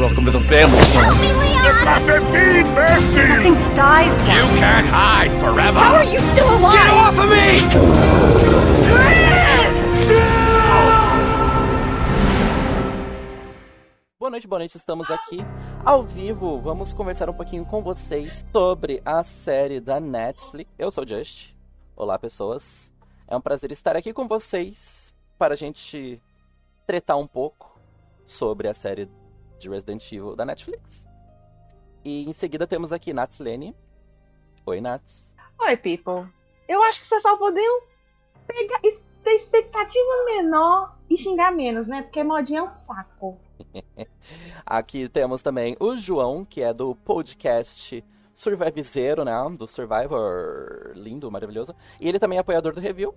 Welcome 0.00 0.24
to 0.24 0.30
the 0.30 0.40
family, 0.40 0.80
son. 0.80 1.12
It 1.12 1.84
must 1.84 2.06
have 2.06 2.32
been 2.32 2.66
mercy! 2.72 3.20
Nothing 3.20 3.74
dies, 3.74 4.22
You 4.22 4.28
Captain. 4.28 4.56
can't 4.56 4.86
hide 4.86 5.30
forever! 5.32 5.78
How 5.78 5.96
are 5.96 6.04
you 6.04 6.18
still 6.32 6.48
alive? 6.56 6.72
Get 6.72 6.88
off 6.88 7.18
of 7.18 7.28
me! 7.28 7.60
Boa 14.18 14.30
noite, 14.30 14.48
boa 14.48 14.58
noite, 14.60 14.78
estamos 14.78 15.10
aqui 15.10 15.40
ao 15.84 16.02
vivo. 16.02 16.58
Vamos 16.62 16.94
conversar 16.94 17.28
um 17.28 17.34
pouquinho 17.34 17.66
com 17.66 17.82
vocês 17.82 18.42
sobre 18.50 19.02
a 19.04 19.22
série 19.22 19.80
da 19.80 20.00
Netflix. 20.00 20.70
Eu 20.78 20.90
sou 20.90 21.04
o 21.04 21.06
Just. 21.06 21.54
Olá, 21.94 22.18
pessoas. 22.18 22.90
É 23.28 23.36
um 23.36 23.40
prazer 23.42 23.70
estar 23.70 23.96
aqui 23.96 24.14
com 24.14 24.26
vocês 24.26 25.14
para 25.36 25.52
a 25.52 25.56
gente 25.58 26.22
tretar 26.86 27.18
um 27.18 27.26
pouco 27.26 27.78
sobre 28.24 28.66
a 28.66 28.72
série 28.72 29.06
de 29.60 29.68
Resident 29.68 30.10
Evil 30.10 30.34
da 30.34 30.44
Netflix. 30.44 31.06
E 32.04 32.28
em 32.28 32.32
seguida 32.32 32.66
temos 32.66 32.92
aqui 32.92 33.12
Nats 33.12 33.38
Lene. 33.38 33.76
Oi, 34.66 34.80
Nats. 34.80 35.36
Oi, 35.60 35.76
people. 35.76 36.26
Eu 36.66 36.82
acho 36.84 37.00
que 37.00 37.06
vocês 37.06 37.22
só 37.22 37.36
poderiam 37.36 37.82
pegar, 38.46 38.80
ter 38.80 39.30
expectativa 39.30 40.24
menor 40.24 40.96
e 41.08 41.16
xingar 41.16 41.52
menos, 41.52 41.86
né? 41.86 42.02
Porque 42.02 42.22
modinha 42.22 42.60
é 42.60 42.62
um 42.62 42.66
saco. 42.66 43.38
Aqui 44.64 45.08
temos 45.08 45.42
também 45.42 45.76
o 45.78 45.94
João, 45.94 46.44
que 46.44 46.62
é 46.62 46.72
do 46.72 46.94
podcast 46.94 48.02
Survive 48.34 48.82
Zero, 48.82 49.24
né? 49.24 49.32
Do 49.58 49.66
Survivor 49.66 50.92
lindo, 50.94 51.30
maravilhoso. 51.30 51.74
E 52.00 52.08
ele 52.08 52.18
também 52.18 52.38
é 52.38 52.40
apoiador 52.40 52.72
do 52.72 52.80
review. 52.80 53.14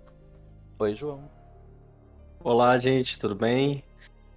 Oi, 0.78 0.92
João. 0.92 1.30
Olá, 2.40 2.76
gente, 2.76 3.18
tudo 3.18 3.34
bem? 3.34 3.82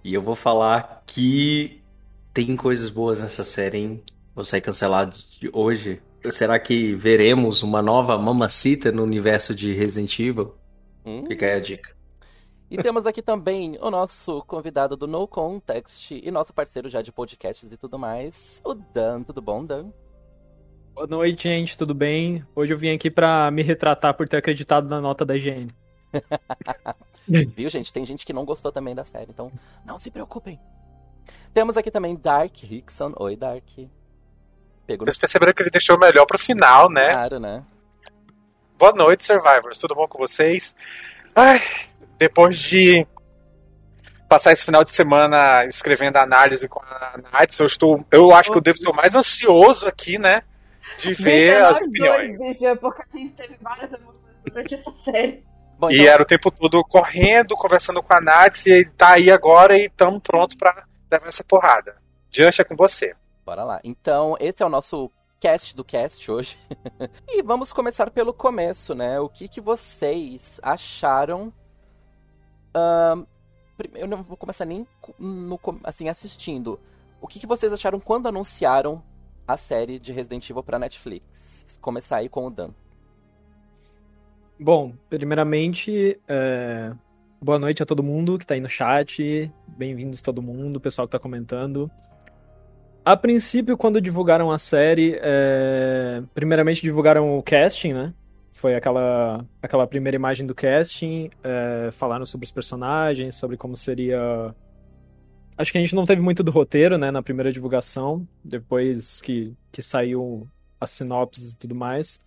E 0.02 0.14
eu 0.14 0.22
vou 0.22 0.34
falar 0.34 1.02
que 1.06 1.82
tem 2.46 2.54
coisas 2.54 2.88
boas 2.88 3.20
nessa 3.20 3.42
série, 3.42 3.78
hein? 3.78 4.02
Vou 4.32 4.44
sair 4.44 4.60
cancelado 4.60 5.16
de 5.40 5.50
hoje. 5.52 6.00
Será 6.30 6.56
que 6.56 6.94
veremos 6.94 7.64
uma 7.64 7.82
nova 7.82 8.16
Mamacita 8.16 8.92
no 8.92 9.02
universo 9.02 9.52
de 9.52 9.74
Resident 9.74 10.16
Evil? 10.20 10.54
Hum? 11.04 11.24
Fica 11.26 11.46
aí 11.46 11.54
a 11.54 11.60
dica. 11.60 11.96
E 12.70 12.80
temos 12.80 13.06
aqui 13.06 13.22
também 13.22 13.76
o 13.80 13.90
nosso 13.90 14.40
convidado 14.44 14.96
do 14.96 15.08
No 15.08 15.26
Context 15.26 16.12
e 16.12 16.30
nosso 16.30 16.54
parceiro 16.54 16.88
já 16.88 17.02
de 17.02 17.10
podcasts 17.10 17.72
e 17.72 17.76
tudo 17.76 17.98
mais, 17.98 18.62
o 18.64 18.72
Dan. 18.72 19.24
Tudo 19.24 19.42
bom, 19.42 19.64
Dan? 19.64 19.90
Boa 20.94 21.08
noite, 21.08 21.48
gente, 21.48 21.76
tudo 21.76 21.92
bem? 21.92 22.44
Hoje 22.54 22.72
eu 22.72 22.78
vim 22.78 22.90
aqui 22.90 23.10
pra 23.10 23.50
me 23.50 23.62
retratar 23.64 24.16
por 24.16 24.28
ter 24.28 24.36
acreditado 24.36 24.88
na 24.88 25.00
nota 25.00 25.24
da 25.24 25.36
IGN. 25.36 25.66
Viu, 27.56 27.68
gente? 27.68 27.92
Tem 27.92 28.06
gente 28.06 28.24
que 28.24 28.32
não 28.32 28.44
gostou 28.44 28.70
também 28.70 28.94
da 28.94 29.02
série, 29.02 29.32
então 29.32 29.50
não 29.84 29.98
se 29.98 30.08
preocupem. 30.08 30.56
Temos 31.52 31.76
aqui 31.76 31.90
também 31.90 32.16
Dark 32.16 32.62
Hickson. 32.62 33.12
Oi, 33.16 33.36
Dark. 33.36 33.64
Pegou 34.86 35.04
no 35.04 35.12
Vocês 35.12 35.18
perceberam 35.18 35.52
que 35.52 35.62
ele 35.62 35.70
deixou 35.70 35.96
o 35.96 36.00
melhor 36.00 36.24
pro 36.26 36.38
final, 36.38 36.90
né? 36.90 37.12
claro, 37.12 37.38
né? 37.40 37.62
Boa 38.78 38.92
noite, 38.92 39.24
Survivors. 39.24 39.78
Tudo 39.78 39.94
bom 39.94 40.06
com 40.06 40.18
vocês? 40.18 40.74
Ai, 41.34 41.60
depois 42.16 42.56
de 42.56 43.06
passar 44.28 44.52
esse 44.52 44.64
final 44.64 44.84
de 44.84 44.90
semana 44.90 45.64
escrevendo 45.64 46.16
análise 46.16 46.68
com 46.68 46.80
a 46.80 47.18
Nath, 47.32 47.58
eu 47.58 47.66
estou. 47.66 48.04
Eu 48.10 48.32
acho 48.32 48.50
que 48.52 48.56
eu 48.58 48.62
devo 48.62 48.78
ser 48.78 48.88
o 48.88 48.94
mais 48.94 49.14
ansioso 49.14 49.86
aqui, 49.88 50.18
né? 50.18 50.42
De 50.98 51.12
ver 51.12 51.52
Deixa 51.52 51.68
as 51.68 51.76
opiniões. 51.80 52.38
dois, 52.38 52.58
bicho, 52.58 52.76
porque 52.76 53.02
a 53.02 53.16
gente 53.16 53.34
teve 53.34 53.56
várias 53.60 53.92
emoções 53.92 54.34
durante 54.44 54.74
essa 54.74 54.92
série. 54.92 55.44
Bom, 55.78 55.90
E 55.90 56.00
então, 56.00 56.12
era 56.12 56.22
o 56.22 56.26
tempo 56.26 56.50
todo 56.50 56.82
correndo, 56.84 57.54
conversando 57.56 58.02
com 58.02 58.12
a 58.14 58.20
Nath, 58.20 58.66
e 58.66 58.84
tá 58.84 59.10
aí 59.10 59.30
agora 59.30 59.76
e 59.76 59.86
estamos 59.86 60.20
prontos 60.22 60.56
pra 60.56 60.84
levar 61.10 61.26
essa 61.28 61.44
porrada. 61.44 61.96
Just 62.30 62.58
é 62.58 62.64
com 62.64 62.76
você. 62.76 63.14
bora 63.44 63.64
lá. 63.64 63.80
Então, 63.82 64.36
esse 64.38 64.62
é 64.62 64.66
o 64.66 64.70
nosso 64.70 65.10
cast 65.40 65.74
do 65.74 65.84
cast 65.84 66.30
hoje. 66.30 66.58
e 67.28 67.42
vamos 67.42 67.72
começar 67.72 68.10
pelo 68.10 68.32
começo, 68.32 68.94
né? 68.94 69.18
O 69.20 69.28
que, 69.28 69.48
que 69.48 69.60
vocês 69.60 70.60
acharam 70.62 71.52
prim- 73.76 73.90
eu 73.94 74.06
não 74.06 74.22
vou 74.22 74.36
começar 74.36 74.64
nem 74.64 74.86
no, 75.18 75.58
assim 75.84 76.08
assistindo. 76.08 76.78
O 77.20 77.26
que, 77.26 77.40
que 77.40 77.46
vocês 77.46 77.72
acharam 77.72 77.98
quando 77.98 78.28
anunciaram 78.28 79.02
a 79.46 79.56
série 79.56 79.98
de 79.98 80.12
Resident 80.12 80.48
Evil 80.48 80.62
pra 80.62 80.78
Netflix? 80.78 81.78
Começar 81.80 82.18
aí 82.18 82.28
com 82.28 82.46
o 82.46 82.50
Dan. 82.50 82.70
Bom, 84.60 84.92
primeiramente, 85.08 86.20
é, 86.26 86.92
boa 87.40 87.58
noite 87.58 87.82
a 87.82 87.86
todo 87.86 88.02
mundo 88.02 88.38
que 88.38 88.46
tá 88.46 88.54
aí 88.54 88.60
no 88.60 88.68
chat. 88.68 89.50
Bem-vindos 89.66 90.20
todo 90.20 90.42
mundo, 90.42 90.80
pessoal 90.80 91.06
que 91.06 91.12
tá 91.12 91.18
comentando. 91.18 91.90
A 93.04 93.16
princípio, 93.16 93.76
quando 93.76 94.00
divulgaram 94.00 94.50
a 94.50 94.58
série, 94.58 95.18
é, 95.22 96.22
primeiramente 96.34 96.82
divulgaram 96.82 97.38
o 97.38 97.42
casting, 97.42 97.92
né? 97.92 98.12
Foi 98.52 98.74
aquela, 98.74 99.46
aquela 99.62 99.86
primeira 99.86 100.16
imagem 100.16 100.46
do 100.46 100.54
casting, 100.54 101.30
é, 101.42 101.90
falaram 101.92 102.26
sobre 102.26 102.44
os 102.44 102.50
personagens, 102.50 103.36
sobre 103.36 103.56
como 103.56 103.76
seria. 103.76 104.54
Acho 105.56 105.72
que 105.72 105.78
a 105.78 105.80
gente 105.80 105.94
não 105.94 106.04
teve 106.04 106.20
muito 106.20 106.42
do 106.42 106.50
roteiro, 106.50 106.98
né, 106.98 107.10
na 107.10 107.22
primeira 107.22 107.50
divulgação, 107.50 108.26
depois 108.44 109.20
que, 109.20 109.56
que 109.72 109.80
saiu 109.80 110.46
as 110.80 110.90
sinopses 110.90 111.54
e 111.54 111.58
tudo 111.58 111.74
mais. 111.74 112.20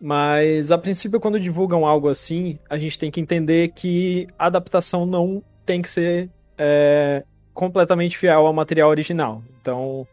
Mas 0.00 0.70
a 0.70 0.78
princípio, 0.78 1.18
quando 1.18 1.40
divulgam 1.40 1.84
algo 1.84 2.08
assim, 2.08 2.58
a 2.70 2.78
gente 2.78 2.98
tem 2.98 3.10
que 3.10 3.20
entender 3.20 3.72
que 3.72 4.28
a 4.38 4.46
adaptação 4.46 5.04
não 5.04 5.42
tem 5.66 5.82
que 5.82 5.90
ser 5.90 6.30
é, 6.56 7.24
completamente 7.52 8.16
fiel 8.16 8.46
ao 8.46 8.52
material 8.52 8.90
original. 8.90 9.42
Então, 9.60 10.06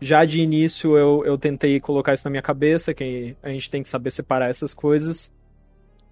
já 0.00 0.24
de 0.24 0.40
início 0.40 0.96
eu, 0.96 1.24
eu 1.24 1.36
tentei 1.36 1.80
colocar 1.80 2.14
isso 2.14 2.24
na 2.24 2.30
minha 2.30 2.42
cabeça, 2.42 2.94
que 2.94 3.36
a 3.42 3.48
gente 3.48 3.68
tem 3.68 3.82
que 3.82 3.88
saber 3.88 4.12
separar 4.12 4.48
essas 4.48 4.72
coisas. 4.72 5.34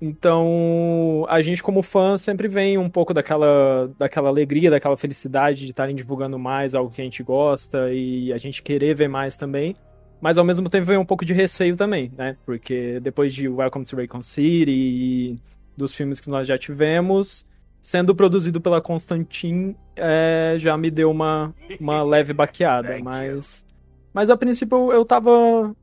Então, 0.01 1.25
a 1.29 1.41
gente 1.41 1.63
como 1.63 1.83
fã 1.83 2.19
sempre 2.19 2.49
vem 2.49 2.77
um 2.77 2.91
pouco 2.91 3.15
daquela, 3.15 3.91
daquela 3.99 4.29
alegria, 4.29 4.71
daquela 4.71 4.97
felicidade 4.97 5.65
de 5.65 5.71
estarem 5.71 5.95
divulgando 5.95 6.39
mais 6.39 6.75
algo 6.75 6.91
que 6.91 7.01
a 7.01 7.05
gente 7.05 7.23
gosta 7.23 7.91
e 7.93 8.33
a 8.33 8.37
gente 8.37 8.63
querer 8.63 8.95
ver 8.95 9.09
mais 9.09 9.37
também. 9.37 9.75
Mas 10.21 10.39
ao 10.39 10.45
mesmo 10.45 10.69
tempo 10.69 10.87
vem 10.87 10.97
um 10.97 11.05
pouco 11.05 11.25
de 11.25 11.33
receio 11.33 11.77
também, 11.77 12.13
né? 12.17 12.37
Porque 12.45 13.01
depois 13.01 13.35
de 13.35 13.49
Welcome 13.49 13.85
to 13.85 13.97
Raycon 13.97 14.23
City 14.23 14.71
e 14.71 15.39
dos 15.77 15.95
filmes 15.95 16.21
que 16.21 16.31
nós 16.31 16.47
já 16.47 16.57
tivemos, 16.57 17.49
sendo 17.83 18.15
produzido 18.15 18.61
pela 18.61 18.81
Constantine, 18.81 19.77
é, 19.95 20.57
já 20.59 20.77
me 20.77 20.91
deu 20.91 21.11
uma, 21.11 21.55
uma 21.79 22.03
leve 22.03 22.33
baqueada. 22.33 22.99
Mas, 22.99 23.67
mas 24.13 24.31
a 24.31 24.37
princípio 24.37 24.93
eu 24.93 25.05
tava. 25.05 25.75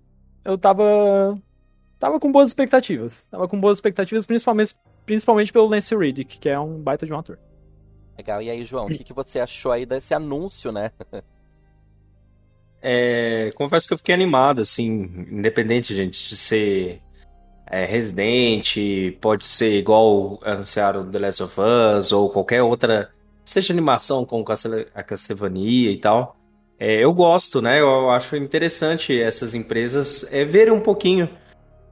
Eu 0.43 0.57
tava. 0.57 1.37
Tava 1.99 2.19
com 2.19 2.31
boas 2.31 2.49
expectativas. 2.49 3.29
Tava 3.29 3.47
com 3.47 3.59
boas 3.59 3.77
expectativas, 3.77 4.25
principalmente, 4.25 4.75
principalmente 5.05 5.53
pelo 5.53 5.67
Lance 5.67 5.95
Riddick, 5.95 6.39
que 6.39 6.49
é 6.49 6.59
um 6.59 6.81
baita 6.81 7.05
de 7.05 7.13
um 7.13 7.19
ator. 7.19 7.39
Legal. 8.17 8.41
E 8.41 8.49
aí, 8.49 8.65
João, 8.65 8.85
o 8.85 8.89
que, 8.89 9.03
que 9.03 9.13
você 9.13 9.39
achou 9.39 9.71
aí 9.71 9.85
desse 9.85 10.13
anúncio, 10.13 10.71
né? 10.71 10.91
É, 12.85 13.49
confesso 13.55 13.87
que 13.87 13.93
eu 13.93 13.97
fiquei 13.97 14.13
animado, 14.13 14.61
assim, 14.61 15.09
independente, 15.31 15.95
gente, 15.95 16.27
de 16.27 16.35
ser 16.35 17.01
é, 17.65 17.85
pode 19.21 19.45
ser 19.45 19.77
igual 19.79 20.37
anunciaram 20.43 21.09
The 21.09 21.17
Last 21.17 21.43
of 21.43 21.55
Us 21.59 22.11
ou 22.11 22.29
qualquer 22.29 22.61
outra, 22.61 23.09
seja 23.43 23.71
animação 23.71 24.25
Castle- 24.43 24.87
a 24.93 25.01
Castlevania 25.01 25.91
e 25.91 25.97
tal. 25.97 26.35
É, 26.77 27.03
eu 27.03 27.13
gosto, 27.13 27.61
né? 27.61 27.79
Eu 27.79 28.09
acho 28.09 28.35
interessante 28.35 29.17
essas 29.19 29.55
empresas 29.55 30.27
é, 30.33 30.43
verem 30.43 30.73
um 30.73 30.81
pouquinho, 30.81 31.29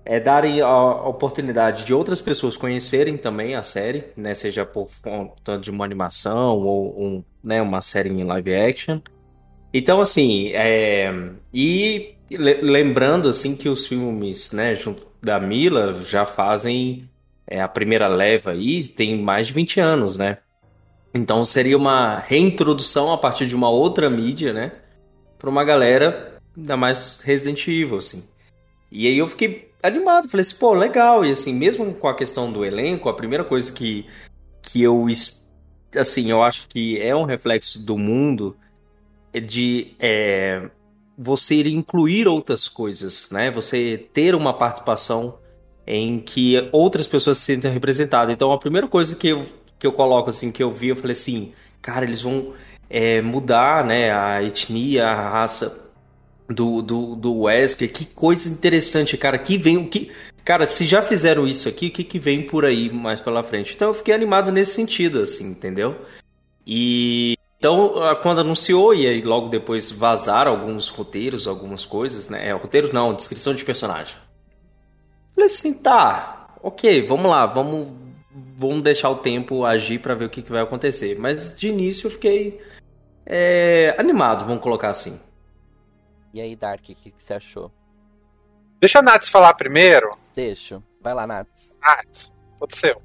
é, 0.03 0.19
darem 0.19 0.61
a, 0.61 0.67
a 0.67 1.07
oportunidade 1.07 1.85
de 1.85 1.93
outras 1.93 2.21
pessoas 2.21 2.57
conhecerem 2.57 3.15
também 3.15 3.55
a 3.55 3.63
série, 3.63 4.05
né? 4.17 4.33
Seja 4.33 4.65
por 4.65 4.89
conta 5.01 5.57
de 5.57 5.71
uma 5.71 5.85
animação 5.85 6.57
ou 6.57 7.01
um, 7.01 7.23
né, 7.41 7.61
uma 7.61 7.81
série 7.81 8.09
em 8.09 8.23
live 8.25 8.53
action. 8.53 8.99
Então, 9.73 10.01
assim, 10.01 10.49
é, 10.53 11.11
e 11.53 12.15
le- 12.29 12.61
lembrando, 12.61 13.29
assim, 13.29 13.55
que 13.55 13.69
os 13.69 13.87
filmes, 13.87 14.51
né, 14.51 14.75
junto 14.75 15.07
da 15.21 15.39
Mila 15.39 15.93
já 16.03 16.25
fazem 16.25 17.09
é, 17.47 17.61
a 17.61 17.67
primeira 17.67 18.07
leva 18.07 18.51
aí, 18.51 18.83
tem 18.87 19.21
mais 19.21 19.47
de 19.47 19.53
20 19.53 19.79
anos, 19.79 20.17
né? 20.17 20.37
Então 21.13 21.43
seria 21.43 21.77
uma 21.77 22.19
reintrodução 22.19 23.11
a 23.11 23.17
partir 23.17 23.45
de 23.45 23.55
uma 23.55 23.69
outra 23.69 24.09
mídia, 24.09 24.53
né? 24.53 24.71
Pra 25.37 25.49
uma 25.49 25.63
galera, 25.63 26.37
ainda 26.55 26.77
mais 26.77 27.21
Resident 27.21 27.67
Evil, 27.67 27.97
assim. 27.97 28.29
E 28.91 29.07
aí 29.07 29.17
eu 29.17 29.27
fiquei 29.27 29.69
animado, 29.83 30.29
falei 30.29 30.41
assim, 30.41 30.55
pô, 30.55 30.73
legal. 30.73 31.25
E 31.25 31.31
assim, 31.31 31.53
mesmo 31.53 31.93
com 31.93 32.07
a 32.07 32.15
questão 32.15 32.51
do 32.51 32.63
elenco, 32.63 33.09
a 33.09 33.13
primeira 33.13 33.43
coisa 33.43 33.71
que, 33.71 34.05
que 34.61 34.81
eu, 34.81 35.05
assim, 35.95 36.31
eu 36.31 36.41
acho 36.41 36.67
que 36.67 36.97
é 37.01 37.15
um 37.15 37.25
reflexo 37.25 37.83
do 37.85 37.97
mundo 37.97 38.55
de 39.39 39.95
é, 39.99 40.69
você 41.17 41.61
incluir 41.67 42.27
outras 42.27 42.67
coisas, 42.67 43.29
né? 43.31 43.51
Você 43.51 44.07
ter 44.13 44.35
uma 44.35 44.53
participação 44.53 45.37
em 45.85 46.19
que 46.19 46.69
outras 46.71 47.07
pessoas 47.07 47.37
se 47.37 47.45
sentem 47.45 47.71
representadas. 47.71 48.33
Então, 48.33 48.51
a 48.51 48.57
primeira 48.57 48.87
coisa 48.87 49.15
que 49.15 49.27
eu, 49.27 49.45
que 49.79 49.85
eu 49.85 49.91
coloco, 49.91 50.29
assim, 50.29 50.51
que 50.51 50.63
eu 50.63 50.71
vi, 50.71 50.89
eu 50.89 50.95
falei 50.95 51.13
assim, 51.13 51.53
cara, 51.81 52.05
eles 52.05 52.21
vão 52.21 52.53
é, 52.89 53.21
mudar 53.21 53.85
né, 53.85 54.11
a 54.11 54.43
etnia, 54.43 55.07
a 55.07 55.29
raça 55.29 55.89
do, 56.49 56.81
do, 56.81 57.15
do 57.15 57.41
Wesker. 57.41 57.91
Que 57.91 58.05
coisa 58.05 58.49
interessante, 58.49 59.17
cara. 59.17 59.37
Que 59.37 59.57
vem 59.57 59.77
o 59.77 59.87
que. 59.87 60.11
Cara, 60.43 60.65
se 60.65 60.85
já 60.85 61.01
fizeram 61.01 61.47
isso 61.47 61.69
aqui, 61.69 61.87
o 61.87 61.91
que, 61.91 62.03
que 62.03 62.19
vem 62.19 62.45
por 62.45 62.65
aí 62.65 62.91
mais 62.91 63.21
pela 63.21 63.43
frente? 63.43 63.73
Então 63.75 63.89
eu 63.89 63.93
fiquei 63.93 64.13
animado 64.13 64.51
nesse 64.51 64.73
sentido, 64.73 65.19
assim, 65.19 65.51
entendeu? 65.51 65.95
E 66.65 67.35
então, 67.61 67.93
quando 68.23 68.41
anunciou, 68.41 68.91
e 68.91 69.05
aí 69.05 69.21
logo 69.21 69.47
depois 69.47 69.91
vazaram 69.91 70.49
alguns 70.49 70.89
roteiros, 70.89 71.45
algumas 71.45 71.85
coisas, 71.85 72.27
né? 72.27 72.47
É, 72.47 72.53
roteiro 72.53 72.91
não, 72.91 73.13
descrição 73.13 73.53
de 73.53 73.63
personagem. 73.63 74.15
Falei 75.35 75.45
assim, 75.45 75.71
tá, 75.71 76.55
ok, 76.63 77.05
vamos 77.05 77.29
lá, 77.29 77.45
vamos, 77.45 77.93
vamos 78.57 78.81
deixar 78.81 79.11
o 79.11 79.17
tempo 79.17 79.63
agir 79.63 79.99
para 79.99 80.15
ver 80.15 80.25
o 80.25 80.29
que, 80.31 80.41
que, 80.41 80.51
vai 80.51 80.63
acontecer. 80.63 81.19
Mas 81.19 81.55
de 81.55 81.67
início 81.67 82.07
eu 82.07 82.11
fiquei 82.11 82.59
é, 83.27 83.95
animado, 83.95 84.43
vamos 84.43 84.63
colocar 84.63 84.89
assim. 84.89 85.21
E 86.33 86.41
aí, 86.41 86.55
Dark, 86.55 86.81
o 86.81 86.83
que, 86.83 86.95
que, 86.95 87.13
você 87.15 87.35
achou? 87.35 87.71
Deixa 88.79 88.97
a 88.97 89.03
Nats 89.03 89.29
falar 89.29 89.53
primeiro. 89.53 90.09
Deixa. 90.33 90.81
Vai 90.99 91.13
lá, 91.13 91.27
Nats. 91.27 91.75
Nats, 91.79 92.35
seu. 92.71 92.99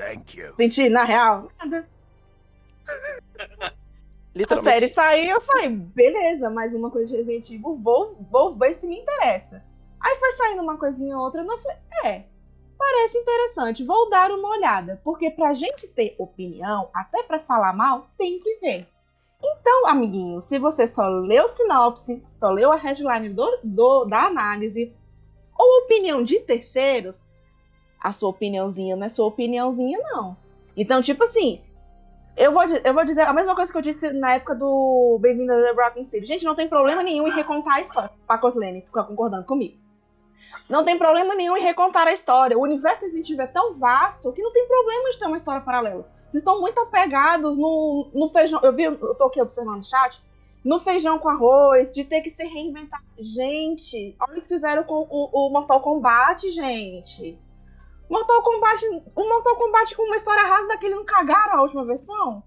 Thank 0.00 0.38
you. 0.38 0.54
Senti, 0.56 0.88
na 0.88 1.04
real, 1.04 1.52
nada. 1.58 1.86
A 4.32 4.62
série 4.62 4.88
saiu, 4.88 5.34
eu 5.34 5.40
falei, 5.40 5.68
beleza, 5.68 6.48
mais 6.48 6.72
uma 6.72 6.88
coisa 6.88 7.08
de 7.08 7.16
Resident 7.16 7.50
Evil, 7.50 7.76
vou, 7.82 8.16
vou 8.30 8.54
ver 8.54 8.76
se 8.76 8.86
me 8.86 9.00
interessa. 9.00 9.62
Aí 10.00 10.16
foi 10.16 10.32
saindo 10.32 10.62
uma 10.62 10.78
coisinha 10.78 11.16
ou 11.16 11.24
outra, 11.24 11.42
eu 11.42 11.58
falei, 11.58 11.76
é, 12.04 12.24
parece 12.78 13.18
interessante, 13.18 13.84
vou 13.84 14.08
dar 14.08 14.30
uma 14.30 14.48
olhada. 14.50 15.00
Porque 15.02 15.30
pra 15.30 15.52
gente 15.52 15.88
ter 15.88 16.14
opinião, 16.16 16.88
até 16.94 17.24
pra 17.24 17.40
falar 17.40 17.72
mal, 17.72 18.08
tem 18.16 18.38
que 18.38 18.56
ver. 18.60 18.86
Então, 19.42 19.88
amiguinho, 19.88 20.40
se 20.40 20.58
você 20.58 20.86
só 20.86 21.08
leu 21.08 21.48
sinopse, 21.48 22.22
só 22.38 22.50
leu 22.50 22.70
a 22.70 22.76
headline 22.76 23.30
do, 23.30 23.58
do, 23.64 24.04
da 24.04 24.26
análise, 24.26 24.94
ou 25.58 25.84
opinião 25.84 26.22
de 26.22 26.38
terceiros, 26.40 27.28
a 28.00 28.12
sua 28.12 28.30
opiniãozinha 28.30 28.96
não 28.96 29.06
é 29.06 29.08
sua 29.08 29.26
opiniãozinha, 29.26 29.98
não. 29.98 30.36
Então, 30.76 31.02
tipo 31.02 31.24
assim, 31.24 31.60
eu 32.36 32.52
vou, 32.52 32.62
eu 32.62 32.94
vou 32.94 33.04
dizer 33.04 33.22
a 33.22 33.32
mesma 33.32 33.54
coisa 33.54 33.70
que 33.70 33.76
eu 33.76 33.82
disse 33.82 34.12
na 34.12 34.34
época 34.34 34.54
do 34.54 35.18
Bem-vindo 35.20 35.52
a 35.52 35.62
The 35.62 35.74
Broken 35.74 36.04
City. 36.04 36.26
Gente, 36.26 36.44
não 36.44 36.54
tem 36.54 36.68
problema 36.68 37.02
nenhum 37.02 37.28
em 37.28 37.32
recontar 37.32 37.74
a 37.74 37.80
história. 37.80 38.10
Pacos 38.26 38.54
Lene, 38.54 38.80
fica 38.80 39.04
concordando 39.04 39.44
comigo. 39.44 39.76
Não 40.68 40.84
tem 40.84 40.96
problema 40.96 41.34
nenhum 41.34 41.56
em 41.56 41.62
recontar 41.62 42.06
a 42.06 42.12
história. 42.12 42.56
O 42.56 42.62
universo 42.62 43.02
Resident 43.02 43.28
Evil 43.28 43.44
é 43.44 43.46
tão 43.46 43.74
vasto 43.74 44.32
que 44.32 44.42
não 44.42 44.52
tem 44.52 44.66
problema 44.66 45.10
de 45.10 45.18
ter 45.18 45.26
uma 45.26 45.36
história 45.36 45.60
paralela. 45.60 46.08
Vocês 46.22 46.42
estão 46.42 46.60
muito 46.60 46.80
apegados 46.80 47.58
no, 47.58 48.08
no 48.14 48.28
feijão. 48.28 48.60
Eu 48.62 48.72
vi, 48.72 48.84
eu 48.84 49.14
tô 49.16 49.24
aqui 49.24 49.42
observando 49.42 49.80
o 49.80 49.84
chat. 49.84 50.22
No 50.64 50.78
feijão 50.78 51.18
com 51.18 51.28
arroz, 51.28 51.90
de 51.90 52.04
ter 52.04 52.20
que 52.20 52.30
se 52.30 52.44
reinventar. 52.44 53.02
Gente, 53.18 54.14
olha 54.20 54.38
o 54.38 54.42
que 54.42 54.48
fizeram 54.48 54.84
com 54.84 55.06
o, 55.10 55.28
o 55.32 55.50
Mortal 55.50 55.80
Kombat, 55.80 56.50
gente. 56.50 57.38
Mortal 58.10 58.42
Kombat, 58.42 58.84
o 59.14 59.28
Mortal 59.28 59.56
Kombat 59.56 59.96
com 59.96 60.02
uma 60.02 60.16
história 60.16 60.42
rasa 60.42 60.66
daquele 60.66 60.96
não 60.96 61.04
cagaram 61.04 61.58
a 61.58 61.62
última 61.62 61.84
versão? 61.84 62.42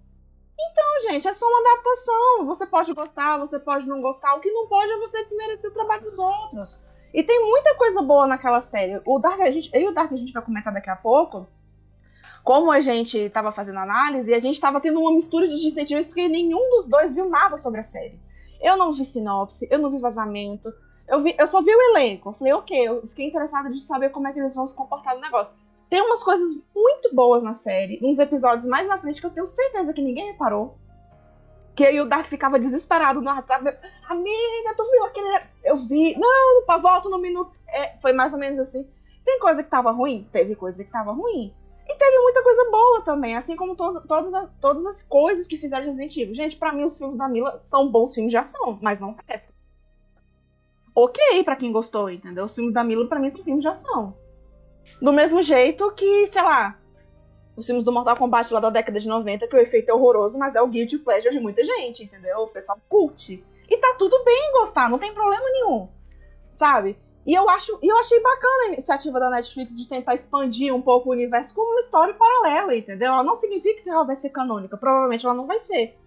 Então, 0.60 1.10
gente, 1.10 1.26
é 1.26 1.34
só 1.34 1.48
uma 1.48 1.60
adaptação. 1.62 2.46
Você 2.48 2.66
pode 2.66 2.94
gostar, 2.94 3.38
você 3.38 3.58
pode 3.58 3.88
não 3.88 4.02
gostar. 4.02 4.36
O 4.36 4.42
que 4.42 4.52
não 4.52 4.68
pode 4.68 4.92
é 4.92 4.98
você 4.98 5.24
desmerecer 5.24 5.70
o 5.70 5.74
trabalho 5.74 6.04
dos 6.04 6.20
outros. 6.20 6.78
E 7.14 7.24
tem 7.24 7.50
muita 7.50 7.76
coisa 7.76 8.02
boa 8.02 8.28
naquela 8.28 8.60
série. 8.60 9.02
O 9.06 9.20
Dark, 9.20 9.40
a 9.40 9.50
gente, 9.50 9.70
eu 9.74 9.82
e 9.82 9.88
o 9.88 9.94
Dark 9.94 10.12
a 10.12 10.18
gente 10.18 10.34
vai 10.34 10.44
comentar 10.44 10.74
daqui 10.74 10.90
a 10.90 10.98
pouco. 10.98 11.48
Como 12.44 12.70
a 12.70 12.82
gente 12.82 13.18
estava 13.18 13.54
fazendo 13.54 13.80
análise, 13.80 14.34
a 14.34 14.40
gente 14.40 14.56
estava 14.56 14.82
tendo 14.82 15.00
uma 15.00 15.14
mistura 15.14 15.48
de 15.48 15.72
sentimentos 15.72 16.08
porque 16.08 16.28
nenhum 16.28 16.70
dos 16.72 16.88
dois 16.90 17.16
viu 17.16 17.30
nada 17.30 17.58
sobre 17.58 17.80
a 17.80 17.84
série. 17.84 18.20
Eu 18.62 18.76
não 18.76 18.92
vi 18.92 19.06
sinopse, 19.06 19.66
eu 19.72 19.80
não 19.80 19.90
vi 19.90 19.98
vazamento, 19.98 20.74
eu, 21.08 21.22
vi, 21.22 21.36
eu 21.38 21.48
só 21.48 21.62
vi 21.62 21.76
o 21.76 21.82
elenco. 21.92 22.30
Eu 22.30 22.34
falei, 22.34 22.54
ok, 22.54 22.88
eu 22.88 23.08
fiquei 23.08 23.28
interessada 23.28 23.70
de 23.70 23.80
saber 23.82 24.10
como 24.10 24.28
é 24.28 24.34
que 24.34 24.40
eles 24.40 24.56
vão 24.56 24.68
se 24.68 24.76
comportar 24.76 25.16
no 25.16 25.22
negócio. 25.22 25.54
Tem 25.90 26.02
umas 26.02 26.24
coisas 26.24 26.50
muito 26.76 27.14
boas 27.14 27.44
na 27.44 27.54
série, 27.54 28.00
uns 28.02 28.18
episódios 28.18 28.66
mais 28.66 28.88
na 28.88 28.98
frente 28.98 29.22
que 29.22 29.28
eu 29.28 29.32
tenho 29.32 29.46
certeza 29.46 29.94
que 29.94 30.02
ninguém 30.02 30.32
reparou. 30.32 30.78
Que 31.76 31.92
e 31.92 32.02
o 32.02 32.06
Dark 32.06 32.28
ficava 32.28 32.60
desesperado 32.60 33.22
no 33.22 33.28
WhatsApp. 33.28 33.78
Amiga, 34.08 34.76
tu 34.78 34.90
viu 34.92 35.06
aquele. 35.06 35.40
Eu 35.64 35.78
vi. 35.78 36.16
Não, 36.18 36.80
volta 36.80 37.10
no 37.10 37.18
minuto. 37.18 37.52
É, 37.68 37.98
foi 38.00 38.14
mais 38.14 38.32
ou 38.32 38.40
menos 38.40 38.60
assim. 38.60 38.88
Tem 39.26 39.40
coisa 39.40 39.64
que 39.64 39.70
tava 39.70 39.92
ruim? 39.92 40.28
Teve 40.32 40.56
coisa 40.56 40.84
que 40.84 40.92
tava 40.92 41.12
ruim. 41.12 41.54
E 41.88 41.96
teve 41.96 42.18
muita 42.20 42.44
coisa 42.44 42.70
boa 42.72 43.02
também, 43.02 43.36
assim 43.36 43.56
como 43.56 43.76
to 43.76 44.02
todas, 44.08 44.50
todas 44.62 44.86
as 44.86 45.04
coisas 45.04 45.48
que 45.48 45.58
fizeram 45.58 45.86
Resident 45.86 46.16
Evil. 46.16 46.36
Gente, 46.36 46.58
pra 46.58 46.72
mim 46.72 46.86
os 46.86 46.98
filmes 46.98 47.18
da 47.18 47.28
Mila 47.28 47.60
são 47.64 47.90
bons 47.92 48.14
filmes 48.14 48.32
de 48.32 48.38
ação, 48.38 48.78
mas 48.82 49.00
não 49.00 49.14
prestam 49.14 49.54
ok 50.96 51.44
para 51.44 51.56
quem 51.56 51.72
gostou, 51.72 52.10
entendeu? 52.10 52.46
Os 52.46 52.56
filmes 52.56 52.74
da 52.74 52.84
Mila, 52.84 53.08
pra 53.08 53.20
mim, 53.20 53.30
são 53.30 53.44
filmes 53.44 53.62
de 53.62 53.68
ação. 53.68 54.16
Do 55.02 55.14
mesmo 55.14 55.42
jeito 55.42 55.92
que, 55.92 56.28
sei 56.28 56.42
lá, 56.42 56.78
os 57.56 57.66
filmes 57.66 57.86
do 57.86 57.92
Mortal 57.92 58.18
Kombat 58.18 58.54
lá 58.54 58.60
da 58.60 58.70
década 58.70 59.00
de 59.00 59.08
90, 59.08 59.48
que 59.48 59.56
o 59.56 59.60
efeito 59.60 59.90
é 59.90 59.94
horroroso, 59.94 60.38
mas 60.38 60.56
é 60.56 60.62
o 60.62 60.68
guilty 60.68 60.98
pleasure 60.98 61.34
de 61.34 61.40
muita 61.40 61.64
gente, 61.64 62.04
entendeu? 62.04 62.40
O 62.40 62.48
pessoal 62.48 62.80
curte. 62.90 63.44
E 63.70 63.78
tá 63.78 63.96
tudo 63.98 64.24
bem 64.24 64.52
gostar, 64.54 64.90
não 64.90 65.00
tem 65.00 65.14
problema 65.14 65.44
nenhum. 65.52 65.88
Sabe? 66.52 66.98
E 67.26 67.34
eu 67.34 67.48
acho, 67.50 67.80
eu 67.82 67.98
achei 67.98 68.20
bacana 68.22 68.64
a 68.64 68.74
iniciativa 68.74 69.20
da 69.20 69.30
Netflix 69.30 69.76
de 69.78 69.88
tentar 69.88 70.16
expandir 70.16 70.76
um 70.76 70.82
pouco 70.82 71.10
o 71.10 71.12
universo 71.14 71.54
como 71.54 71.72
uma 71.72 71.80
história 71.80 72.14
paralela, 72.14 72.76
entendeu? 72.76 73.14
Ela 73.14 73.24
não 73.24 73.36
significa 73.36 73.82
que 73.82 73.90
ela 73.90 74.04
vai 74.04 74.16
ser 74.16 74.30
canônica, 74.30 74.76
provavelmente 74.76 75.26
ela 75.26 75.36
não 75.36 75.48
vai 75.48 75.60
ser. 75.60 75.98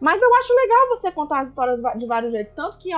Mas 0.00 0.22
eu 0.22 0.34
acho 0.34 0.54
legal 0.54 0.88
você 0.88 1.12
contar 1.12 1.40
as 1.40 1.48
histórias 1.50 1.80
de 1.96 2.06
vários 2.06 2.32
jeitos. 2.32 2.54
Tanto 2.54 2.78
que, 2.78 2.90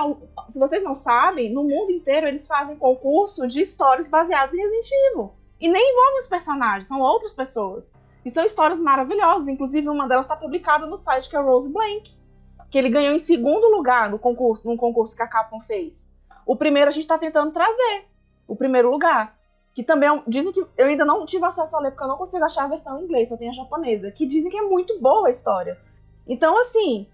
se 0.47 0.57
vocês 0.57 0.81
não 0.81 0.93
sabem, 0.93 1.51
no 1.51 1.63
mundo 1.63 1.91
inteiro 1.91 2.27
eles 2.27 2.47
fazem 2.47 2.77
concurso 2.77 3.45
de 3.45 3.61
histórias 3.61 4.09
baseadas 4.09 4.53
em 4.53 4.57
Resident 4.57 4.89
Evil. 5.11 5.33
E 5.59 5.67
nem 5.67 5.91
envolvem 5.91 6.19
os 6.19 6.27
personagens, 6.27 6.87
são 6.87 7.01
outras 7.01 7.33
pessoas. 7.33 7.91
E 8.25 8.31
são 8.31 8.45
histórias 8.45 8.79
maravilhosas. 8.79 9.47
Inclusive, 9.47 9.89
uma 9.89 10.07
delas 10.07 10.25
está 10.25 10.35
publicada 10.35 10.85
no 10.85 10.97
site 10.97 11.29
que 11.29 11.35
é 11.35 11.39
Rose 11.39 11.71
Blank. 11.71 12.09
Que 12.71 12.77
ele 12.77 12.89
ganhou 12.89 13.13
em 13.13 13.19
segundo 13.19 13.67
lugar 13.67 14.09
no 14.09 14.17
concurso, 14.17 14.67
num 14.67 14.77
concurso 14.77 15.15
que 15.15 15.21
a 15.21 15.27
Capcom 15.27 15.59
fez. 15.59 16.07
O 16.45 16.55
primeiro 16.55 16.89
a 16.89 16.93
gente 16.93 17.03
está 17.03 17.17
tentando 17.17 17.51
trazer. 17.51 18.05
O 18.47 18.55
primeiro 18.55 18.89
lugar. 18.89 19.37
Que 19.73 19.83
também 19.83 20.09
é 20.09 20.23
dizem 20.27 20.53
que. 20.53 20.65
Eu 20.77 20.87
ainda 20.87 21.03
não 21.03 21.25
tive 21.25 21.45
acesso 21.45 21.75
a 21.75 21.79
ler, 21.79 21.91
porque 21.91 22.03
eu 22.03 22.07
não 22.07 22.17
consigo 22.17 22.43
achar 22.45 22.63
a 22.63 22.67
versão 22.67 22.99
em 22.99 23.03
inglês, 23.03 23.29
só 23.29 23.37
tenho 23.37 23.51
a 23.51 23.53
japonesa. 23.53 24.11
Que 24.11 24.25
dizem 24.25 24.49
que 24.49 24.57
é 24.57 24.61
muito 24.61 24.99
boa 24.99 25.27
a 25.27 25.31
história. 25.31 25.77
Então, 26.27 26.59
assim, 26.59 27.07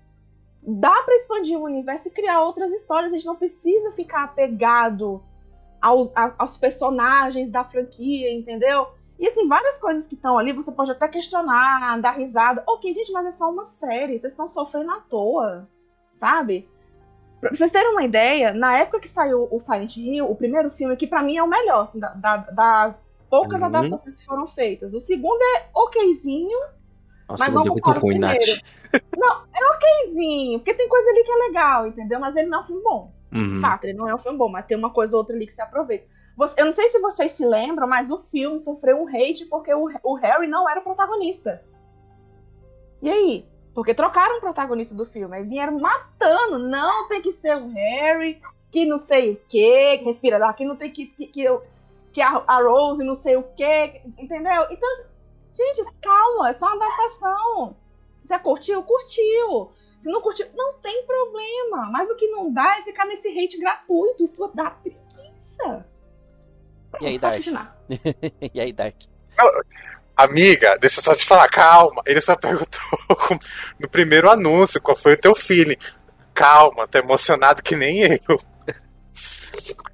dá 0.62 1.04
para 1.04 1.16
expandir 1.16 1.58
o 1.58 1.64
universo 1.64 2.08
e 2.08 2.12
criar 2.12 2.42
outras 2.42 2.72
histórias. 2.74 3.12
A 3.12 3.16
gente 3.16 3.26
não 3.26 3.36
precisa 3.36 3.92
ficar 3.92 4.24
apegado 4.24 5.24
aos, 5.82 6.14
aos 6.38 6.58
personagens 6.58 7.50
da 7.50 7.64
franquia, 7.64 8.32
entendeu? 8.32 8.88
E 9.20 9.28
assim, 9.28 9.48
várias 9.48 9.78
coisas 9.78 10.08
que 10.08 10.16
estão 10.16 10.38
ali, 10.38 10.54
você 10.54 10.72
pode 10.72 10.92
até 10.92 11.08
questionar, 11.08 12.00
dar 12.00 12.12
risada. 12.12 12.64
Ok, 12.66 12.94
gente, 12.94 13.12
mas 13.12 13.26
é 13.26 13.32
só 13.32 13.50
uma 13.50 13.66
série, 13.66 14.18
vocês 14.18 14.32
estão 14.32 14.48
sofrendo 14.48 14.92
à 14.92 15.00
toa, 15.02 15.68
sabe? 16.14 16.70
Pra 17.42 17.50
vocês 17.50 17.72
terem 17.72 17.92
uma 17.92 18.04
ideia, 18.04 18.54
na 18.54 18.78
época 18.78 19.00
que 19.00 19.10
saiu 19.10 19.48
o 19.52 19.60
Silent 19.60 19.98
Hill, 19.98 20.30
o 20.30 20.36
primeiro 20.36 20.70
filme, 20.70 20.96
que 20.96 21.08
para 21.08 21.24
mim 21.24 21.38
é 21.38 21.44
o 21.44 21.48
melhor, 21.48 21.84
assim, 21.84 22.00
da, 22.00 22.10
da, 22.10 22.38
das 22.38 23.00
poucas 23.30 23.60
uhum. 23.60 23.68
adaptações 23.68 24.16
que 24.16 24.26
foram 24.26 24.48
feitas. 24.48 24.94
O 24.94 25.00
segundo 25.00 25.42
é 25.42 25.70
okzinho, 25.74 26.58
nossa, 27.30 27.46
mas 27.46 27.54
não 27.54 27.62
é 27.62 27.70
muito 27.70 27.92
ruim, 27.92 28.20
Nath. 28.20 28.40
Não, 29.16 29.44
é 29.54 29.66
okzinho, 29.76 30.60
porque 30.60 30.74
tem 30.74 30.90
coisa 30.90 31.10
ali 31.10 31.24
que 31.24 31.32
é 31.32 31.36
legal, 31.36 31.88
entendeu? 31.88 32.20
Mas 32.20 32.36
ele 32.36 32.48
não 32.48 32.60
é 32.60 32.62
um 32.62 32.66
filme 32.66 32.84
bom. 32.84 33.12
Uhum. 33.32 33.62
Fato, 33.62 33.84
ele 33.84 33.94
não 33.94 34.08
é 34.08 34.16
um 34.16 34.18
filme 34.18 34.38
bom, 34.38 34.50
mas 34.50 34.66
tem 34.66 34.76
uma 34.76 34.90
coisa 34.90 35.16
ou 35.16 35.20
outra 35.20 35.36
ali 35.36 35.46
que 35.46 35.54
se 35.54 35.62
aproveita. 35.62 36.08
Eu 36.58 36.66
não 36.66 36.74
sei 36.74 36.88
se 36.90 37.00
vocês 37.00 37.34
se 37.34 37.46
lembram, 37.46 37.88
mas 37.88 38.10
o 38.10 38.18
filme 38.18 38.58
sofreu 38.58 39.02
um 39.02 39.08
hate 39.08 39.46
porque 39.46 39.74
o, 39.74 39.90
o 40.04 40.16
Harry 40.16 40.48
não 40.48 40.70
era 40.70 40.80
o 40.80 40.84
protagonista. 40.84 41.64
E 43.02 43.10
aí? 43.10 43.46
Porque 43.74 43.94
trocaram 43.94 44.38
o 44.38 44.42
protagonista 44.42 44.96
do 44.96 45.06
filme. 45.06 45.36
Aí 45.36 45.44
vieram 45.44 45.78
matando. 45.80 46.60
Não 46.60 47.08
tem 47.08 47.22
que 47.22 47.32
ser 47.32 47.58
o 47.58 47.68
Harry, 47.68 48.42
que 48.72 48.86
não 48.86 49.00
sei 49.00 49.34
o 49.34 49.42
quê, 49.48 49.98
que 49.98 50.06
respira 50.06 50.40
daqui, 50.40 50.66
não 50.66 50.76
tem 50.76 50.92
que. 50.92 51.08
que, 51.08 51.28
que, 51.28 51.46
que 52.12 52.22
a, 52.22 52.42
a 52.48 52.62
Rose 52.62 53.04
não 53.04 53.16
sei 53.16 53.36
o 53.36 53.44
quê. 53.44 54.02
Entendeu? 54.18 54.66
Então, 54.72 54.90
Gente, 55.60 55.84
calma, 56.02 56.50
é 56.50 56.54
só 56.54 56.68
uma 56.68 56.86
adaptação. 56.86 57.76
Você 58.24 58.40
curtiu? 58.40 58.82
Curtiu. 58.82 59.72
Se 60.00 60.10
não 60.10 60.22
curtiu, 60.22 60.48
não 60.56 60.76
tem 60.76 61.06
problema. 61.06 61.90
Mas 61.92 62.10
o 62.10 62.16
que 62.16 62.28
não 62.28 62.54
dá 62.54 62.78
é 62.80 62.84
ficar 62.84 63.06
nesse 63.06 63.28
hate 63.28 63.58
gratuito. 63.58 64.24
Isso 64.24 64.50
dá 64.56 64.70
preguiça. 64.70 65.86
E 67.02 67.08
aí, 67.08 67.20
Dark? 67.20 67.44
e 68.54 68.62
aí, 68.62 68.72
Dark? 68.72 68.96
Amiga, 70.16 70.78
deixa 70.80 71.00
eu 71.00 71.04
só 71.04 71.14
te 71.14 71.26
falar, 71.26 71.50
calma. 71.50 72.02
Ele 72.06 72.22
só 72.22 72.38
perguntou 72.38 72.80
no 73.78 73.90
primeiro 73.90 74.30
anúncio 74.30 74.82
qual 74.82 74.96
foi 74.96 75.14
o 75.14 75.20
teu 75.20 75.36
feeling. 75.36 75.78
Calma, 76.34 76.88
tô 76.88 77.00
emocionado 77.00 77.62
que 77.62 77.76
nem 77.76 78.04
eu. 78.04 78.40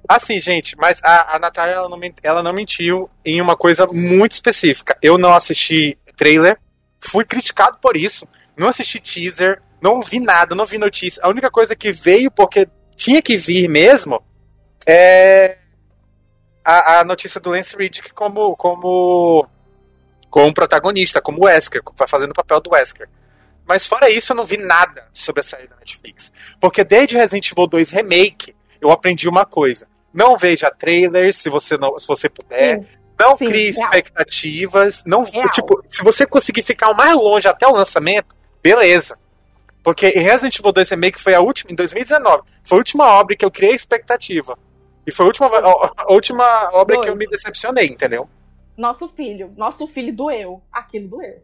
Assim, 0.08 0.40
gente, 0.40 0.76
mas 0.76 1.00
a, 1.02 1.36
a 1.36 1.38
Natália 1.38 1.74
ela 1.74 1.88
não, 1.88 1.98
ela 2.22 2.42
não 2.42 2.52
mentiu 2.52 3.10
em 3.24 3.40
uma 3.40 3.56
coisa 3.56 3.86
muito 3.86 4.32
específica. 4.32 4.96
Eu 5.02 5.18
não 5.18 5.34
assisti 5.34 5.98
trailer 6.16 6.58
fui 7.06 7.24
criticado 7.24 7.78
por 7.80 7.96
isso. 7.96 8.28
Não 8.56 8.68
assisti 8.68 9.00
teaser, 9.00 9.62
não 9.80 10.00
vi 10.00 10.18
nada, 10.20 10.54
não 10.54 10.64
vi 10.64 10.78
notícia. 10.78 11.22
A 11.22 11.28
única 11.28 11.50
coisa 11.50 11.76
que 11.76 11.92
veio, 11.92 12.30
porque 12.30 12.68
tinha 12.94 13.20
que 13.20 13.36
vir 13.36 13.68
mesmo, 13.68 14.22
é 14.86 15.58
a, 16.64 17.00
a 17.00 17.04
notícia 17.04 17.40
do 17.40 17.50
Lance 17.50 17.76
Riddick 17.76 18.12
como, 18.14 18.56
como, 18.56 19.46
como 20.30 20.54
protagonista, 20.54 21.20
como 21.20 21.44
Wesker, 21.44 21.82
fazendo 22.08 22.30
o 22.30 22.34
papel 22.34 22.60
do 22.60 22.70
Wesker. 22.70 23.08
Mas 23.66 23.86
fora 23.86 24.08
isso, 24.08 24.32
eu 24.32 24.36
não 24.36 24.44
vi 24.44 24.56
nada 24.56 25.08
sobre 25.12 25.40
a 25.40 25.42
série 25.42 25.66
da 25.66 25.76
Netflix. 25.76 26.32
Porque 26.60 26.84
desde 26.84 27.16
Resident 27.16 27.50
Evil 27.50 27.66
2 27.66 27.90
Remake, 27.90 28.55
eu 28.80 28.90
aprendi 28.90 29.28
uma 29.28 29.44
coisa. 29.44 29.86
Não 30.12 30.36
veja 30.36 30.70
trailers 30.70 31.36
se 31.36 31.50
você, 31.50 31.76
não, 31.76 31.98
se 31.98 32.06
você 32.06 32.28
puder. 32.28 32.80
Sim. 32.80 32.86
Não 33.18 33.36
Sim, 33.36 33.46
crie 33.46 33.70
real. 33.70 33.84
expectativas. 33.84 35.02
Não, 35.06 35.24
Real. 35.24 35.50
tipo, 35.50 35.82
se 35.88 36.02
você 36.02 36.26
conseguir 36.26 36.62
ficar 36.62 36.92
mais 36.94 37.14
longe 37.14 37.48
até 37.48 37.66
o 37.66 37.72
lançamento, 37.72 38.36
beleza. 38.62 39.18
Porque 39.82 40.08
em 40.08 40.22
Resident 40.22 40.58
Evil 40.58 40.72
2 40.72 40.90
Remake 40.90 41.20
foi 41.22 41.34
a 41.34 41.40
última, 41.40 41.72
em 41.72 41.76
2019, 41.76 42.42
foi 42.62 42.76
a 42.76 42.80
última 42.80 43.06
obra 43.06 43.36
que 43.36 43.44
eu 43.44 43.50
criei 43.50 43.74
expectativa. 43.74 44.58
E 45.06 45.12
foi 45.12 45.24
a 45.24 45.28
última, 45.28 45.46
a, 45.46 45.92
a 45.96 46.12
última 46.12 46.70
obra 46.72 47.00
que 47.00 47.08
eu 47.08 47.16
me 47.16 47.26
decepcionei, 47.26 47.86
entendeu? 47.86 48.28
Nosso 48.76 49.08
filho, 49.08 49.52
nosso 49.56 49.86
filho 49.86 50.14
doeu. 50.14 50.60
Aquilo 50.72 51.08
doeu. 51.08 51.42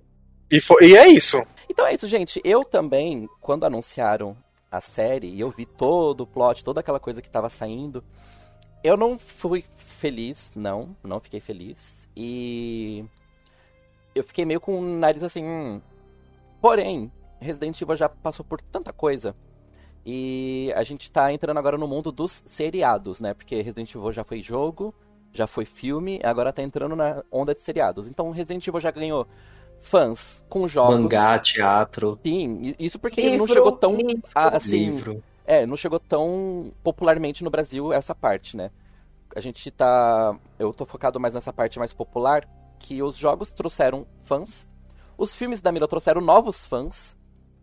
E, 0.50 0.60
foi, 0.60 0.90
e 0.90 0.96
é 0.96 1.06
isso. 1.06 1.42
Então 1.70 1.86
é 1.86 1.94
isso, 1.94 2.06
gente. 2.06 2.40
Eu 2.44 2.64
também, 2.64 3.28
quando 3.40 3.64
anunciaram 3.64 4.36
a 4.72 4.80
série 4.80 5.28
e 5.28 5.38
eu 5.38 5.50
vi 5.50 5.66
todo 5.66 6.22
o 6.22 6.26
plot, 6.26 6.64
toda 6.64 6.80
aquela 6.80 6.98
coisa 6.98 7.20
que 7.20 7.30
tava 7.30 7.50
saindo, 7.50 8.02
eu 8.82 8.96
não 8.96 9.18
fui 9.18 9.64
feliz, 9.76 10.54
não, 10.56 10.96
não 11.04 11.20
fiquei 11.20 11.40
feliz. 11.40 12.08
E 12.16 13.04
eu 14.14 14.24
fiquei 14.24 14.44
meio 14.46 14.60
com 14.60 14.78
o 14.78 14.82
nariz 14.82 15.22
assim. 15.22 15.44
hum. 15.44 15.80
Porém, 16.60 17.12
Resident 17.38 17.80
Evil 17.80 17.96
já 17.96 18.08
passou 18.08 18.44
por 18.44 18.60
tanta 18.62 18.92
coisa. 18.92 19.36
E 20.04 20.72
a 20.74 20.82
gente 20.82 21.12
tá 21.12 21.32
entrando 21.32 21.58
agora 21.58 21.78
no 21.78 21.86
mundo 21.86 22.10
dos 22.10 22.42
seriados, 22.46 23.20
né? 23.20 23.34
Porque 23.34 23.60
Resident 23.60 23.94
Evil 23.94 24.10
já 24.10 24.24
foi 24.24 24.42
jogo, 24.42 24.92
já 25.32 25.46
foi 25.46 25.64
filme, 25.64 26.20
agora 26.24 26.52
tá 26.52 26.62
entrando 26.62 26.96
na 26.96 27.22
onda 27.30 27.54
de 27.54 27.62
seriados. 27.62 28.08
Então 28.08 28.30
Resident 28.30 28.66
Evil 28.66 28.80
já 28.80 28.90
ganhou 28.90 29.28
fãs 29.82 30.44
com 30.48 30.66
jogos. 30.68 31.00
Mangá, 31.00 31.38
teatro, 31.38 32.18
Sim, 32.24 32.74
isso 32.78 32.98
porque 32.98 33.20
ele 33.20 33.36
não 33.36 33.46
Livro, 33.46 33.54
chegou 33.54 33.72
tão. 33.72 33.96
livro. 33.96 34.22
a- 34.34 34.56
assim, 34.56 34.90
livro. 34.90 35.22
é, 35.44 35.66
não 35.66 35.76
chegou 35.76 36.00
tão 36.00 36.72
popularmente 36.82 37.44
no 37.44 37.50
Brasil 37.50 37.92
essa 37.92 38.14
parte, 38.14 38.56
né? 38.56 38.70
A 39.34 39.40
gente 39.40 39.70
tá. 39.70 40.36
Eu 40.58 40.72
tô 40.72 40.84
focado 40.86 41.18
mais 41.20 41.34
nessa 41.34 41.52
parte 41.52 41.78
mais 41.78 41.92
popular, 41.92 42.46
que 42.78 43.02
os 43.02 43.16
jogos 43.16 43.50
trouxeram 43.52 44.06
fãs. 44.24 44.68
Os 45.16 45.34
filmes 45.34 45.60
da 45.62 45.72
Mila 45.72 45.88
trouxeram 45.88 46.20
novos 46.20 46.64
fãs 46.66 47.16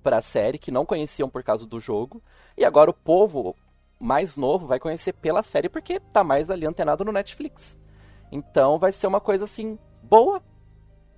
pra 0.04 0.22
série, 0.22 0.58
que 0.58 0.72
não 0.72 0.86
conheciam 0.86 1.30
por 1.30 1.44
causa 1.44 1.66
do 1.66 1.80
jogo. 1.80 2.22
E 2.58 2.66
agora 2.66 2.90
o 2.90 2.94
povo 2.94 3.56
mais 4.00 4.36
novo 4.36 4.66
vai 4.66 4.80
conhecer 4.80 5.14
pela 5.14 5.44
série, 5.44 5.70
porque 5.70 6.00
tá 6.00 6.24
mais 6.24 6.50
ali 6.50 6.66
antenado 6.66 7.04
no 7.04 7.12
Netflix. 7.12 7.78
Então 8.32 8.80
vai 8.80 8.92
ser 8.92 9.08
uma 9.08 9.20
coisa 9.20 9.46
assim, 9.46 9.78
boa 10.04 10.42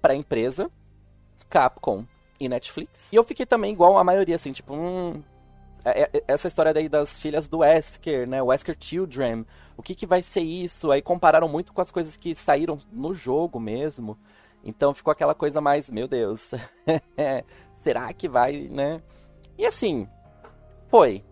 pra 0.01 0.15
empresa, 0.15 0.69
Capcom 1.51 2.05
e 2.39 2.49
Netflix. 2.49 3.11
E 3.11 3.15
eu 3.17 3.23
fiquei 3.23 3.45
também 3.45 3.73
igual 3.73 3.97
a 3.97 4.03
maioria, 4.03 4.35
assim, 4.35 4.51
tipo, 4.51 4.73
hum, 4.73 5.21
é- 5.83 6.03
é- 6.13 6.23
essa 6.27 6.47
história 6.47 6.73
daí 6.73 6.87
das 6.87 7.19
filhas 7.19 7.47
do 7.47 7.59
Wesker, 7.59 8.27
né? 8.27 8.41
Wesker 8.41 8.75
Children. 8.79 9.45
O 9.77 9.83
que, 9.83 9.93
que 9.93 10.05
vai 10.05 10.23
ser 10.23 10.41
isso? 10.41 10.91
Aí 10.91 11.01
compararam 11.01 11.47
muito 11.49 11.73
com 11.73 11.81
as 11.81 11.91
coisas 11.91 12.15
que 12.17 12.33
saíram 12.33 12.77
no 12.91 13.13
jogo 13.13 13.59
mesmo. 13.59 14.17
Então 14.63 14.93
ficou 14.93 15.11
aquela 15.11 15.35
coisa 15.35 15.59
mais, 15.59 15.89
meu 15.89 16.07
Deus, 16.07 16.51
será 17.83 18.13
que 18.13 18.29
vai, 18.29 18.69
né? 18.69 19.01
E 19.57 19.65
assim, 19.65 20.07
foi. 20.87 21.23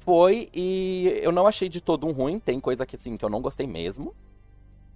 Foi 0.00 0.48
e 0.54 1.18
eu 1.22 1.32
não 1.32 1.46
achei 1.46 1.68
de 1.68 1.80
todo 1.80 2.06
um 2.06 2.12
ruim. 2.12 2.38
Tem 2.38 2.60
coisa 2.60 2.86
que 2.86 2.96
assim 2.96 3.16
que 3.16 3.24
eu 3.24 3.30
não 3.30 3.42
gostei 3.42 3.66
mesmo. 3.66 4.14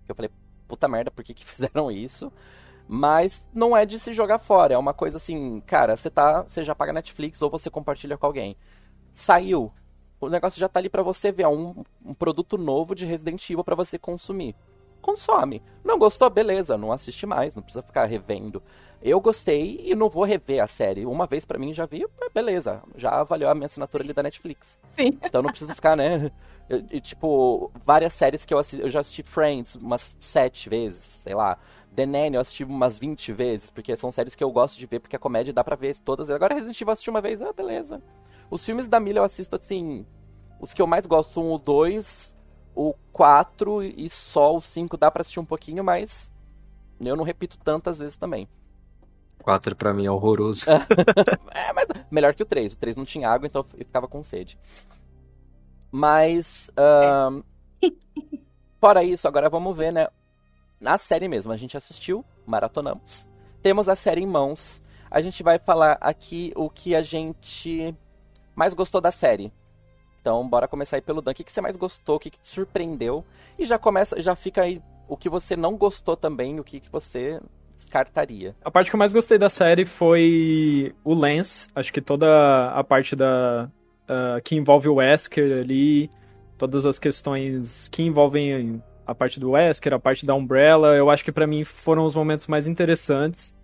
Eu 0.09 0.15
falei, 0.15 0.31
puta 0.69 0.89
merda, 0.89 1.11
por 1.11 1.25
que, 1.25 1.35
que 1.35 1.45
fizeram 1.47 1.91
isso? 1.91 2.33
Mas 2.93 3.49
não 3.55 3.77
é 3.77 3.87
de 3.87 4.01
se 4.01 4.13
jogar 4.13 4.41
fora. 4.41 4.75
É 4.75 4.79
uma 4.79 4.93
coisa 4.93 5.17
assim, 5.17 5.61
cara, 5.65 5.97
você 5.97 6.11
tá. 6.11 6.43
Você 6.43 6.65
já 6.65 6.75
paga 6.75 6.93
Netflix 6.93 7.41
ou 7.41 7.49
você 7.49 7.71
compartilha 7.71 8.19
com 8.19 8.27
alguém. 8.27 8.57
Saiu. 9.13 9.73
O 10.21 10.29
negócio 10.29 10.59
já 10.59 10.69
tá 10.69 10.81
ali 10.81 10.89
pra 10.89 11.01
você 11.03 11.31
ver. 11.31 11.45
É 11.45 11.49
um, 11.49 11.85
um 12.05 12.13
produto 12.13 12.59
novo 12.59 12.93
de 12.93 13.07
Resident 13.07 13.49
Evil 13.49 13.63
pra 13.63 13.77
você 13.77 13.97
consumir. 13.97 14.57
Consome. 15.01 15.63
Não 15.85 15.99
gostou? 16.01 16.29
Beleza, 16.29 16.77
não 16.77 16.91
assiste 16.91 17.25
mais, 17.27 17.55
não 17.55 17.63
precisa 17.63 17.81
ficar 17.83 18.07
revendo. 18.07 18.61
Eu 19.01 19.21
gostei 19.21 19.81
e 19.85 19.95
não 19.95 20.11
vou 20.11 20.25
rever 20.25 20.61
a 20.63 20.67
série. 20.67 21.07
Uma 21.07 21.27
vez 21.27 21.45
pra 21.45 21.59
mim 21.61 21.73
já 21.73 21.87
vi, 21.87 22.05
beleza. 22.35 22.83
Já 22.97 23.21
avaliou 23.21 23.51
a 23.51 23.55
minha 23.55 23.67
assinatura 23.67 24.03
ali 24.03 24.13
da 24.13 24.23
Netflix. 24.23 24.79
Sim. 24.89 25.17
Então 25.25 25.41
não 25.43 25.51
precisa 25.51 25.75
ficar, 25.75 25.97
né? 25.97 26.31
eu- 26.69 26.85
e, 26.91 27.01
tipo, 27.01 27.71
várias 27.87 28.13
séries 28.13 28.45
que 28.45 28.53
eu 28.53 28.59
assisti. 28.59 28.83
Eu 28.83 28.91
já 28.91 29.01
assisti 29.01 29.23
Friends 29.23 29.77
umas 29.77 30.17
sete 30.19 30.69
vezes, 30.69 31.03
sei 31.23 31.35
lá. 31.35 31.57
The 31.95 32.07
Nanny 32.07 32.37
eu 32.37 32.41
assisti 32.41 32.65
umas 32.65 32.97
20 32.97 33.33
vezes, 33.33 33.71
porque 33.71 33.97
são 33.97 34.13
séries 34.13 34.35
que 34.35 34.45
eu 34.45 34.51
gosto 34.51 34.79
de 34.79 34.87
ver, 34.87 35.01
porque 35.01 35.17
a 35.17 35.19
comédia 35.19 35.53
dá 35.53 35.65
pra 35.65 35.77
ver 35.77 35.97
todas. 35.99 36.31
Agora 36.31 36.55
Resident 36.55 36.77
Evil 36.77 36.89
eu 36.89 36.93
assisti 36.93 37.11
uma 37.11 37.21
vez, 37.21 37.41
ah, 37.43 37.53
beleza. 37.53 38.03
Os 38.51 38.65
filmes 38.65 38.89
da 38.89 39.01
Mila 39.01 39.21
eu 39.21 39.25
assisto 39.25 39.57
assim. 39.57 40.07
Os 40.61 40.73
que 40.75 40.81
eu 40.81 40.87
mais 40.87 41.07
gosto 41.07 41.35
são 41.35 41.53
o 41.53 41.59
2, 41.59 42.37
o 42.75 42.95
4 43.13 43.83
e 43.83 44.09
só 44.09 44.57
o 44.57 44.61
5 44.61 44.97
dá 44.97 45.11
pra 45.11 45.23
assistir 45.23 45.41
um 45.41 45.45
pouquinho, 45.45 45.83
mas 45.83 46.31
eu 47.01 47.17
não 47.17 47.25
repito 47.25 47.59
tantas 47.59 47.99
vezes 47.99 48.17
também. 48.17 48.49
4 49.43 49.75
pra 49.75 49.93
mim 49.95 50.07
é 50.07 50.11
horroroso. 50.11 50.67
É, 51.53 51.73
mas 51.73 51.87
melhor 52.11 52.35
que 52.35 52.43
o 52.43 52.47
3. 52.47 52.75
O 52.75 52.79
3 52.79 52.97
não 52.97 53.05
tinha 53.05 53.29
água, 53.29 53.47
então 53.47 53.65
eu 53.75 53.85
ficava 53.85 54.07
com 54.07 54.23
sede. 54.23 54.59
Mas. 55.91 56.71
ahn, 56.77 57.43
fora 58.81 59.03
isso, 59.03 59.27
agora 59.27 59.51
vamos 59.51 59.77
ver, 59.77 59.93
né? 59.93 60.09
Na 60.81 60.97
série 60.97 61.29
mesmo, 61.29 61.53
a 61.53 61.57
gente 61.57 61.77
assistiu, 61.77 62.25
maratonamos. 62.47 63.29
Temos 63.63 63.89
a 63.89 63.95
série 63.95 64.23
em 64.23 64.27
mãos. 64.27 64.83
A 65.11 65.21
gente 65.21 65.43
vai 65.43 65.59
falar 65.59 65.99
aqui 66.01 66.53
o 66.57 66.71
que 66.71 66.95
a 66.95 67.03
gente 67.03 67.95
mais 68.55 68.73
gostou 68.73 69.01
da 69.01 69.13
série. 69.13 69.53
Então, 70.21 70.49
bora 70.49 70.69
começar 70.69 70.97
aí 70.97 71.03
pelo 71.03 71.21
Dan. 71.21 71.33
O 71.33 71.35
que, 71.35 71.45
que 71.45 71.53
você 71.53 71.61
mais 71.61 71.77
gostou? 71.77 72.17
O 72.17 72.19
que, 72.19 72.31
que 72.31 72.39
te 72.39 72.49
surpreendeu? 72.49 73.25
E 73.59 73.67
já 73.67 73.79
começa, 73.79 74.21
já 74.23 74.35
fica 74.35 74.63
aí 74.63 74.83
o 75.09 75.17
que 75.17 75.29
você 75.29 75.57
não 75.57 75.77
gostou 75.77 76.17
também, 76.17 76.59
o 76.61 76.65
que, 76.65 76.81
que 76.81 76.91
você 76.91 77.41
descartaria. 77.75 78.55
A 78.63 78.71
parte 78.71 78.91
que 78.91 78.97
eu 78.97 78.99
mais 78.99 79.13
gostei 79.13 79.37
da 79.37 79.49
série 79.49 79.85
foi 79.85 80.95
o 81.05 81.13
Lance. 81.13 81.69
Acho 81.75 81.93
que 81.93 82.01
toda 82.01 82.71
a 82.71 82.85
parte 82.85 83.15
da 83.15 83.71
ah, 84.11 84.41
que 84.43 84.57
envolve 84.57 84.89
o 84.89 84.95
Wesker 84.95 85.61
ali, 85.61 86.11
todas 86.59 86.85
as 86.85 86.99
questões 86.99 87.87
que 87.87 88.03
envolvem 88.03 88.83
a 89.11 89.15
parte 89.15 89.41
do 89.41 89.51
Wesker, 89.51 89.95
a 89.95 89.99
parte 89.99 90.25
da 90.25 90.35
Umbrella, 90.35 90.95
eu 90.97 91.11
acho 91.11 91.25
que 91.25 91.33
pra 91.33 91.47
mim 91.47 91.65
foram 91.65 92.05
os 92.05 92.15
momentos 92.15 92.47
mais 92.47 92.67
interessantes. 92.67 93.59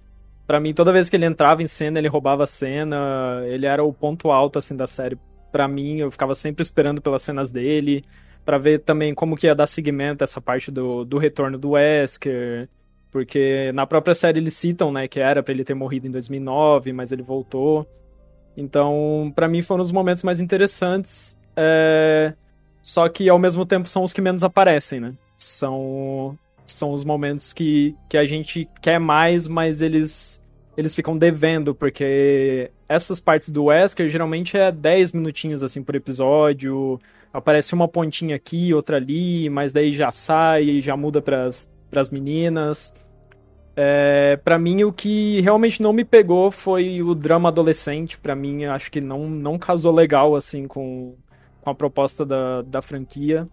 Pra 0.46 0.60
mim, 0.60 0.74
toda 0.74 0.92
vez 0.92 1.08
que 1.08 1.16
ele 1.16 1.26
entrava 1.26 1.62
em 1.62 1.66
cena, 1.66 1.98
ele 1.98 2.08
roubava 2.08 2.44
a 2.44 2.46
cena, 2.46 3.42
ele 3.46 3.66
era 3.66 3.82
o 3.82 3.92
ponto 3.92 4.30
alto 4.30 4.58
assim 4.58 4.76
da 4.76 4.86
série. 4.86 5.18
Pra 5.50 5.66
mim, 5.66 5.98
eu 5.98 6.10
ficava 6.10 6.34
sempre 6.34 6.62
esperando 6.62 7.00
pelas 7.00 7.22
cenas 7.22 7.50
dele, 7.50 8.04
Pra 8.46 8.58
ver 8.58 8.78
também 8.78 9.12
como 9.12 9.36
que 9.36 9.48
ia 9.48 9.56
dar 9.56 9.66
seguimento 9.66 10.22
essa 10.22 10.40
parte 10.40 10.70
do, 10.70 11.04
do 11.04 11.18
retorno 11.18 11.58
do 11.58 11.70
Wesker, 11.70 12.68
porque 13.10 13.72
na 13.74 13.84
própria 13.84 14.14
série 14.14 14.38
eles 14.38 14.54
citam, 14.54 14.92
né, 14.92 15.08
que 15.08 15.18
era 15.18 15.42
pra 15.42 15.52
ele 15.52 15.64
ter 15.64 15.74
morrido 15.74 16.06
em 16.06 16.12
2009, 16.12 16.92
mas 16.92 17.10
ele 17.10 17.24
voltou. 17.24 17.84
Então, 18.56 19.32
pra 19.34 19.48
mim 19.48 19.62
foram 19.62 19.82
os 19.82 19.90
momentos 19.90 20.22
mais 20.22 20.40
interessantes, 20.40 21.36
é, 21.56 22.34
só 22.80 23.08
que 23.08 23.28
ao 23.28 23.36
mesmo 23.36 23.66
tempo 23.66 23.88
são 23.88 24.04
os 24.04 24.12
que 24.12 24.20
menos 24.20 24.44
aparecem, 24.44 25.00
né? 25.00 25.12
São 25.36 26.38
são 26.64 26.92
os 26.92 27.04
momentos 27.04 27.52
que, 27.52 27.94
que 28.08 28.18
a 28.18 28.24
gente 28.24 28.68
quer 28.82 28.98
mais, 28.98 29.46
mas 29.46 29.82
eles 29.82 30.42
eles 30.76 30.94
ficam 30.94 31.16
devendo, 31.16 31.74
porque 31.74 32.70
essas 32.88 33.18
partes 33.18 33.48
do 33.48 33.64
Wesker 33.64 34.08
geralmente 34.08 34.58
é 34.58 34.70
10 34.70 35.12
minutinhos 35.12 35.62
assim 35.62 35.82
por 35.82 35.94
episódio, 35.94 37.00
aparece 37.32 37.74
uma 37.74 37.88
pontinha 37.88 38.36
aqui, 38.36 38.74
outra 38.74 38.96
ali, 38.98 39.48
mas 39.48 39.72
daí 39.72 39.92
já 39.92 40.10
sai 40.10 40.80
já 40.80 40.96
muda 40.96 41.22
pras, 41.22 41.72
pras 41.90 42.10
meninas. 42.10 42.94
É, 43.78 44.38
para 44.42 44.58
mim, 44.58 44.84
o 44.84 44.92
que 44.92 45.42
realmente 45.42 45.82
não 45.82 45.92
me 45.92 46.02
pegou 46.02 46.50
foi 46.50 47.02
o 47.02 47.14
drama 47.14 47.50
adolescente. 47.50 48.18
Pra 48.18 48.34
mim, 48.34 48.64
acho 48.64 48.90
que 48.90 49.00
não, 49.02 49.28
não 49.28 49.58
casou 49.58 49.94
legal 49.94 50.34
assim 50.34 50.66
com, 50.66 51.14
com 51.60 51.70
a 51.70 51.74
proposta 51.74 52.24
da, 52.24 52.62
da 52.62 52.80
franquia. 52.80 53.46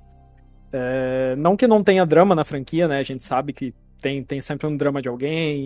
É, 0.75 1.35
não 1.37 1.55
que 1.55 1.67
não 1.67 1.83
tenha 1.83 2.05
drama 2.05 2.33
na 2.35 2.43
franquia, 2.43 2.87
né? 2.87 2.97
A 2.99 3.03
gente 3.03 3.23
sabe 3.23 3.53
que 3.53 3.73
tem, 4.01 4.23
tem 4.23 4.41
sempre 4.41 4.65
um 4.67 4.75
drama 4.75 5.01
de 5.01 5.07
alguém, 5.07 5.59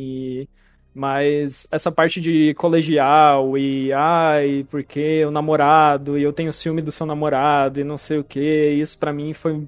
e- 0.43 0.49
mas 0.93 1.67
essa 1.71 1.91
parte 1.91 2.19
de 2.19 2.53
colegial 2.55 3.57
e 3.57 3.93
ai, 3.93 4.65
porque 4.69 5.23
o 5.25 5.31
namorado, 5.31 6.17
e 6.17 6.23
eu 6.23 6.33
tenho 6.33 6.51
ciúme 6.51 6.81
do 6.81 6.91
seu 6.91 7.05
namorado, 7.05 7.79
e 7.79 7.83
não 7.83 7.97
sei 7.97 8.17
o 8.19 8.23
que, 8.23 8.39
isso 8.71 8.97
pra 8.99 9.13
mim 9.13 9.33
foi, 9.33 9.67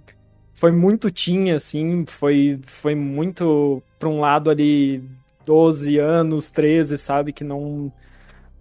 foi 0.55 0.71
muito 0.71 1.09
tinha, 1.11 1.55
assim, 1.55 2.05
foi, 2.07 2.59
foi 2.63 2.95
muito 2.95 3.81
pra 3.99 4.09
um 4.09 4.19
lado 4.19 4.49
ali 4.49 5.03
12 5.45 5.97
anos, 5.99 6.49
13, 6.51 6.97
sabe? 6.97 7.31
Que 7.33 7.43
não, 7.43 7.91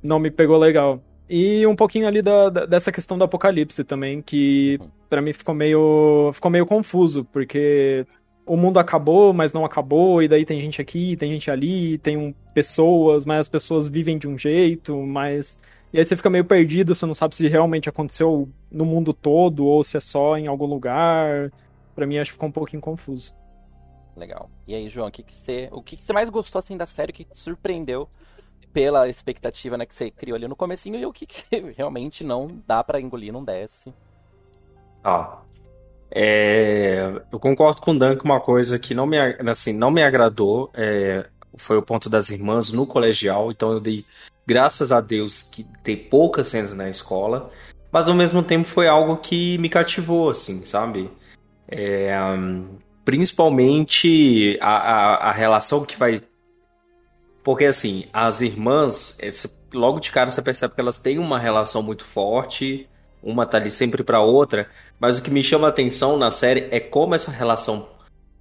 não 0.02 0.18
me 0.18 0.30
pegou 0.30 0.58
legal. 0.58 1.02
E 1.28 1.66
um 1.66 1.76
pouquinho 1.76 2.08
ali 2.08 2.22
da, 2.22 2.48
da 2.48 2.64
dessa 2.64 2.90
questão 2.90 3.18
do 3.18 3.24
apocalipse 3.24 3.84
também, 3.84 4.22
que 4.22 4.80
para 5.10 5.20
mim 5.20 5.32
ficou 5.32 5.54
meio, 5.54 6.30
ficou 6.32 6.50
meio 6.50 6.64
confuso, 6.64 7.24
porque 7.26 8.06
o 8.46 8.56
mundo 8.56 8.78
acabou, 8.78 9.34
mas 9.34 9.52
não 9.52 9.64
acabou, 9.64 10.22
e 10.22 10.28
daí 10.28 10.44
tem 10.46 10.58
gente 10.60 10.80
aqui, 10.80 11.16
tem 11.16 11.32
gente 11.32 11.50
ali, 11.50 11.98
tem 11.98 12.16
um, 12.16 12.32
pessoas, 12.54 13.26
mas 13.26 13.40
as 13.40 13.48
pessoas 13.48 13.88
vivem 13.88 14.16
de 14.18 14.26
um 14.26 14.38
jeito, 14.38 14.96
mas. 14.96 15.58
E 15.92 15.98
aí 15.98 16.04
você 16.04 16.16
fica 16.16 16.30
meio 16.30 16.44
perdido, 16.44 16.94
você 16.94 17.04
não 17.04 17.14
sabe 17.14 17.34
se 17.34 17.46
realmente 17.46 17.88
aconteceu 17.88 18.48
no 18.70 18.84
mundo 18.84 19.12
todo 19.12 19.66
ou 19.66 19.84
se 19.84 19.96
é 19.96 20.00
só 20.00 20.36
em 20.36 20.46
algum 20.48 20.66
lugar. 20.66 21.52
Para 21.94 22.06
mim 22.06 22.18
acho 22.18 22.30
que 22.30 22.34
ficou 22.34 22.48
um 22.48 22.52
pouquinho 22.52 22.80
confuso. 22.80 23.34
Legal. 24.16 24.50
E 24.66 24.74
aí, 24.74 24.88
João, 24.88 25.08
o 25.08 25.10
que, 25.10 25.22
que 25.22 25.32
você, 25.32 25.68
o 25.72 25.82
que, 25.82 25.96
que 25.96 26.02
você 26.02 26.12
mais 26.12 26.28
gostou 26.28 26.58
assim 26.58 26.76
da 26.76 26.86
série, 26.86 27.10
o 27.10 27.14
que 27.14 27.24
te 27.24 27.38
surpreendeu 27.38 28.08
pela 28.72 29.08
expectativa 29.08 29.76
né, 29.76 29.86
que 29.86 29.94
você 29.94 30.10
criou 30.10 30.36
ali 30.36 30.46
no 30.46 30.56
comecinho 30.56 30.98
e 30.98 31.06
o 31.06 31.12
que, 31.12 31.26
que 31.26 31.44
realmente 31.76 32.24
não 32.24 32.60
dá 32.66 32.82
para 32.82 33.00
engolir, 33.00 33.32
não 33.32 33.44
desce? 33.44 33.92
Ah, 35.02 35.38
é, 36.10 37.22
eu 37.30 37.38
concordo 37.38 37.80
com 37.80 37.92
o 37.92 37.98
Dan 37.98 38.16
que 38.16 38.24
uma 38.24 38.40
coisa 38.40 38.78
que 38.78 38.94
não 38.94 39.06
me, 39.06 39.18
assim, 39.18 39.72
não 39.72 39.90
me 39.90 40.02
agradou 40.02 40.70
é, 40.74 41.26
foi 41.56 41.76
o 41.76 41.82
ponto 41.82 42.08
das 42.08 42.30
irmãs 42.30 42.72
no 42.72 42.86
colegial, 42.86 43.50
então 43.50 43.72
eu 43.72 43.80
dei 43.80 44.04
graças 44.46 44.90
a 44.90 45.00
Deus 45.00 45.42
que 45.42 45.64
tem 45.82 45.96
poucas 45.96 46.48
cenas 46.48 46.74
na 46.74 46.88
escola, 46.88 47.50
mas 47.92 48.08
ao 48.08 48.14
mesmo 48.14 48.42
tempo 48.42 48.66
foi 48.66 48.88
algo 48.88 49.18
que 49.18 49.58
me 49.58 49.68
cativou, 49.68 50.30
assim, 50.30 50.64
sabe? 50.64 51.10
É, 51.68 52.14
principalmente 53.04 54.58
a, 54.60 54.76
a, 54.76 55.14
a, 55.28 55.32
relação 55.32 55.84
que 55.84 55.98
vai. 55.98 56.22
Porque 57.48 57.64
assim, 57.64 58.04
as 58.12 58.42
irmãs, 58.42 59.16
logo 59.72 60.00
de 60.00 60.10
cara 60.10 60.30
você 60.30 60.42
percebe 60.42 60.74
que 60.74 60.80
elas 60.82 60.98
têm 60.98 61.18
uma 61.18 61.38
relação 61.38 61.82
muito 61.82 62.04
forte 62.04 62.86
uma 63.22 63.46
tá 63.46 63.56
ali 63.56 63.70
sempre 63.70 64.04
para 64.04 64.20
outra, 64.20 64.68
mas 65.00 65.18
o 65.18 65.22
que 65.22 65.30
me 65.30 65.42
chama 65.42 65.66
a 65.66 65.70
atenção 65.70 66.18
na 66.18 66.30
série 66.30 66.68
é 66.70 66.78
como 66.78 67.14
essa 67.14 67.30
relação 67.30 67.88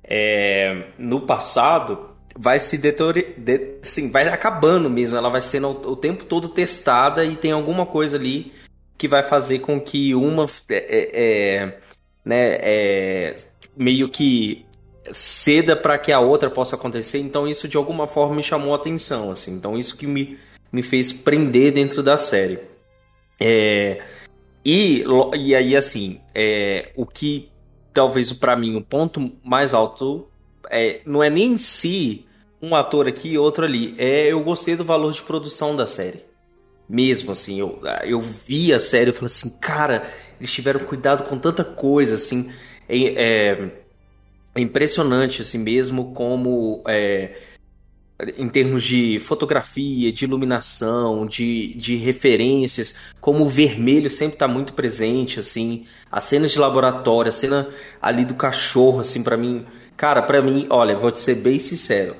é, 0.03 0.89
no 0.99 1.21
passado 1.21 2.09
vai 2.37 2.59
se 2.59 2.77
deteriorando, 2.77 3.33
de, 3.37 3.77
sim, 3.81 4.11
vai 4.11 4.27
acabando 4.27 4.89
mesmo, 4.89 5.17
ela 5.17 5.29
vai 5.29 5.39
sendo 5.39 5.69
o, 5.69 5.91
o 5.91 5.95
tempo 5.95 6.25
todo 6.25 6.49
testada 6.49 7.23
e 7.23 7.37
tem 7.37 7.53
alguma 7.53 7.85
coisa 7.85 8.17
ali 8.17 8.51
que 8.97 9.07
vai 9.07 9.23
fazer 9.23 9.59
com 9.59 9.79
que 9.79 10.13
uma 10.13 10.47
é, 10.67 10.75
é, 10.75 11.55
é 11.63 11.79
né, 12.25 12.57
é, 12.59 13.35
meio 13.73 14.09
que 14.09 14.66
ceda 15.11 15.75
para 15.75 15.97
que 15.97 16.11
a 16.11 16.19
outra 16.19 16.49
possa 16.49 16.75
acontecer. 16.75 17.19
Então 17.19 17.47
isso 17.47 17.67
de 17.67 17.77
alguma 17.77 18.07
forma 18.07 18.35
me 18.35 18.43
chamou 18.43 18.73
a 18.73 18.77
atenção, 18.77 19.31
assim. 19.31 19.53
Então 19.53 19.77
isso 19.77 19.97
que 19.97 20.07
me, 20.07 20.37
me 20.71 20.83
fez 20.83 21.11
prender 21.11 21.73
dentro 21.73 22.03
da 22.03 22.17
série. 22.17 22.59
É, 23.39 24.01
e, 24.69 25.03
e 25.37 25.55
aí, 25.55 25.77
assim, 25.77 26.19
é, 26.35 26.91
o 26.95 27.05
que 27.05 27.49
talvez 27.93 28.33
para 28.33 28.55
mim 28.55 28.75
o 28.75 28.81
ponto 28.81 29.31
mais 29.43 29.73
alto 29.73 30.27
é, 30.69 31.01
não 31.05 31.23
é 31.23 31.29
nem 31.29 31.53
em 31.53 31.57
si 31.57 32.25
um 32.61 32.75
ator 32.75 33.07
aqui 33.07 33.29
e 33.29 33.37
outro 33.37 33.65
ali. 33.65 33.95
É, 33.97 34.31
eu 34.31 34.43
gostei 34.43 34.75
do 34.75 34.83
valor 34.83 35.13
de 35.13 35.21
produção 35.21 35.75
da 35.75 35.87
série. 35.87 36.25
Mesmo 36.89 37.31
assim, 37.31 37.59
eu, 37.59 37.79
eu 38.03 38.19
vi 38.19 38.73
a 38.73 38.79
série 38.79 39.09
e 39.09 39.13
falei 39.13 39.27
assim, 39.27 39.57
cara, 39.57 40.03
eles 40.39 40.51
tiveram 40.51 40.81
cuidado 40.81 41.23
com 41.25 41.37
tanta 41.37 41.63
coisa, 41.63 42.15
assim. 42.15 42.51
É, 42.89 43.69
é, 44.57 44.61
impressionante, 44.61 45.41
assim, 45.41 45.59
mesmo 45.59 46.13
como 46.13 46.83
é, 46.87 47.35
em 48.37 48.49
termos 48.49 48.83
de 48.83 49.19
fotografia, 49.19 50.11
de 50.11 50.25
iluminação, 50.25 51.25
de, 51.25 51.73
de 51.75 51.95
referências, 51.95 52.97
como 53.21 53.43
o 53.43 53.47
vermelho 53.47 54.09
sempre 54.09 54.35
está 54.35 54.47
muito 54.47 54.73
presente, 54.73 55.39
assim, 55.39 55.85
as 56.11 56.23
cenas 56.23 56.51
de 56.51 56.59
laboratório, 56.59 57.29
a 57.29 57.31
cena 57.31 57.69
ali 58.01 58.25
do 58.25 58.33
cachorro, 58.33 58.99
assim, 58.99 59.21
para 59.21 59.37
mim, 59.37 59.65
cara, 59.95 60.21
para 60.21 60.41
mim, 60.41 60.65
olha, 60.69 60.95
vou 60.95 61.11
te 61.11 61.19
ser 61.19 61.35
bem 61.35 61.59
sincero, 61.59 62.15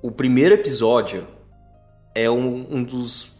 o 0.00 0.10
primeiro 0.10 0.54
episódio 0.54 1.26
é 2.14 2.30
um, 2.30 2.66
um 2.70 2.82
dos, 2.82 3.32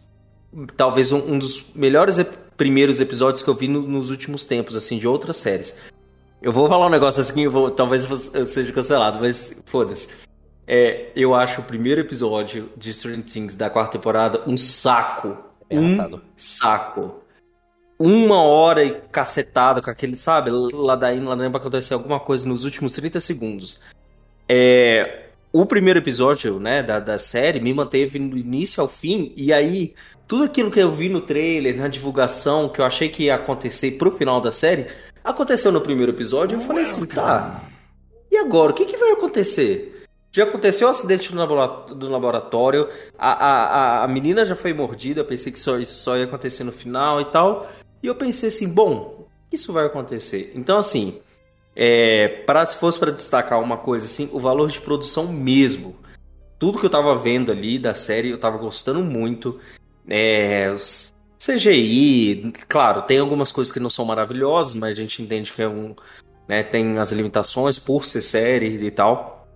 talvez 0.77 1.13
um, 1.13 1.35
um, 1.35 1.39
dos 1.39 1.65
melhores 1.75 2.19
primeiros 2.57 3.01
episódios 3.01 3.43
que 3.43 3.49
eu 3.49 3.55
vi 3.55 3.69
no, 3.69 3.83
nos 3.83 4.11
últimos 4.11 4.45
tempos, 4.45 4.77
assim, 4.77 4.99
de 4.99 5.09
outras 5.09 5.39
séries. 5.39 5.77
Eu 6.43 6.51
vou 6.51 6.69
falar 6.69 6.87
um 6.87 6.91
negócio 6.91 7.21
assim, 7.21 7.47
vou, 7.47 7.71
talvez 7.71 8.35
eu 8.35 8.47
seja 8.47 8.73
cancelado, 8.73 9.21
mas 9.21 9.63
foda-se. 9.67 10.09
É, 10.67 11.11
eu 11.15 11.35
acho 11.35 11.61
o 11.61 11.65
primeiro 11.65 12.01
episódio 12.01 12.71
de 12.77 12.93
Stranger 12.93 13.25
Things 13.25 13.55
da 13.55 13.71
quarta 13.71 13.93
temporada 13.93 14.43
um 14.47 14.57
saco. 14.57 15.37
É 15.71 15.79
um 15.79 16.21
saco. 16.37 17.23
Uma 17.99 18.43
hora 18.43 18.85
e 18.85 19.01
cacetado 19.13 19.81
com 19.81 19.91
aquele, 19.91 20.17
sabe? 20.17 20.51
Ladainho, 20.51 21.29
ladainho 21.29 21.53
pra 21.53 21.61
acontecer 21.61 21.95
alguma 21.95 22.19
coisa 22.19 22.47
nos 22.49 22.65
últimos 22.65 22.93
30 22.93 23.21
segundos. 23.21 23.81
É, 24.49 25.27
o 25.53 25.65
primeiro 25.65 26.01
episódio, 26.01 26.59
né, 26.59 26.83
da, 26.83 26.99
da 26.99 27.19
série 27.19 27.61
me 27.61 27.73
manteve 27.73 28.19
do 28.19 28.37
início 28.37 28.81
ao 28.81 28.89
fim, 28.89 29.33
e 29.37 29.53
aí 29.53 29.95
tudo 30.27 30.45
aquilo 30.45 30.71
que 30.71 30.81
eu 30.81 30.91
vi 30.91 31.09
no 31.09 31.21
trailer, 31.21 31.77
na 31.77 31.89
divulgação, 31.89 32.69
que 32.69 32.81
eu 32.81 32.85
achei 32.85 33.09
que 33.09 33.25
ia 33.25 33.35
acontecer 33.35 33.93
pro 33.93 34.17
final 34.17 34.41
da 34.41 34.51
série, 34.51 34.87
aconteceu 35.25 35.71
no 35.73 35.81
primeiro 35.81 36.13
episódio, 36.13 36.59
eu 36.59 36.63
falei 36.63 36.85
assim, 36.85 37.07
tá. 37.07 37.63
E 38.31 38.37
agora, 38.37 38.73
o 38.73 38.75
que, 38.75 38.87
que 38.87 38.97
vai 38.97 39.13
acontecer? 39.13 40.07
Já 40.33 40.45
aconteceu 40.45 40.87
o 40.87 40.91
um 40.91 40.93
acidente 40.93 41.35
no 41.35 42.09
laboratório, 42.09 42.89
a, 43.19 43.33
a, 43.33 44.05
a 44.05 44.09
menina 44.09 44.47
já 44.47 44.57
foi 44.57 44.73
mordida, 44.73 45.21
eu 45.21 45.27
pensei 45.27 45.53
que 45.53 45.61
só, 45.61 45.79
isso 45.79 46.03
só 46.03 46.17
ia 46.17 46.25
acontecer 46.25 46.65
no 46.65 46.73
final 46.73 47.21
e 47.21 47.27
tal. 47.27 47.69
E 48.03 48.07
eu 48.07 48.15
pensei 48.15 48.49
assim, 48.49 48.73
bom, 48.73 49.29
isso 49.53 49.73
vai 49.73 49.85
acontecer. 49.85 50.51
Então, 50.55 50.79
assim, 50.79 51.21
é, 51.77 52.29
para 52.47 52.65
se 52.65 52.77
fosse 52.77 52.99
para 52.99 53.11
destacar 53.11 53.61
uma 53.61 53.77
coisa 53.77 54.07
assim, 54.07 54.31
o 54.33 54.41
valor 54.41 54.71
de 54.71 54.81
produção 54.81 55.31
mesmo. 55.31 55.97
Tudo 56.59 56.79
que 56.79 56.87
eu 56.87 56.91
tava 56.91 57.15
vendo 57.17 57.53
ali 57.53 57.79
da 57.79 57.93
série, 57.93 58.31
eu 58.31 58.39
tava 58.39 58.57
gostando 58.57 59.01
muito. 59.01 59.61
É, 60.09 60.75
CGI, 61.45 62.53
claro, 62.69 63.03
tem 63.03 63.19
algumas 63.19 63.51
coisas 63.51 63.73
que 63.73 63.81
não 63.81 63.91
são 63.91 64.05
maravilhosas, 64.05 64.77
mas 64.77 64.97
a 64.97 65.01
gente 65.01 65.21
entende 65.21 65.53
que 65.53 65.61
é 65.61 65.69
um. 65.69 65.95
Né, 66.47 66.63
tem 66.63 66.99
as 66.99 67.11
limitações 67.11 67.79
por 67.81 68.05
ser 68.05 68.23
série 68.23 68.77
e 68.85 68.91
tal. 68.93 69.49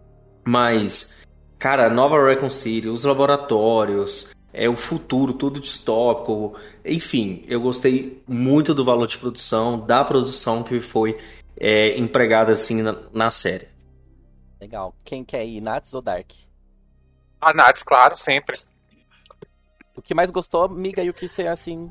Mas, 0.44 1.14
cara, 1.59 1.88
Nova 1.88 2.25
Recon 2.25 2.51
City, 2.51 2.88
os 2.88 3.05
laboratórios, 3.05 4.35
é 4.53 4.68
o 4.68 4.75
futuro, 4.75 5.33
tudo 5.33 5.61
distópico. 5.61 6.59
Enfim, 6.85 7.44
eu 7.46 7.61
gostei 7.61 8.20
muito 8.27 8.75
do 8.75 8.85
valor 8.85 9.07
de 9.07 9.18
produção, 9.18 9.79
da 9.79 10.03
produção 10.03 10.64
que 10.64 10.81
foi 10.81 11.18
é, 11.57 11.96
empregada 11.99 12.53
assim 12.53 12.83
na, 12.83 12.96
na, 13.12 13.31
série. 13.31 13.68
Legal. 14.61 14.94
Quem 15.05 15.25
quer 15.25 15.44
ir, 15.44 15.61
Nats 15.61 15.94
ou 15.94 16.03
Dark? 16.03 16.33
A 17.40 17.53
Nats, 17.53 17.83
claro, 17.83 18.16
sempre. 18.16 18.59
O 19.96 20.02
que 20.02 20.14
mais 20.14 20.30
gostou, 20.30 20.68
miga, 20.68 21.02
e 21.02 21.11
o 21.11 21.14
que 21.14 21.28
você 21.28 21.46
assim 21.46 21.90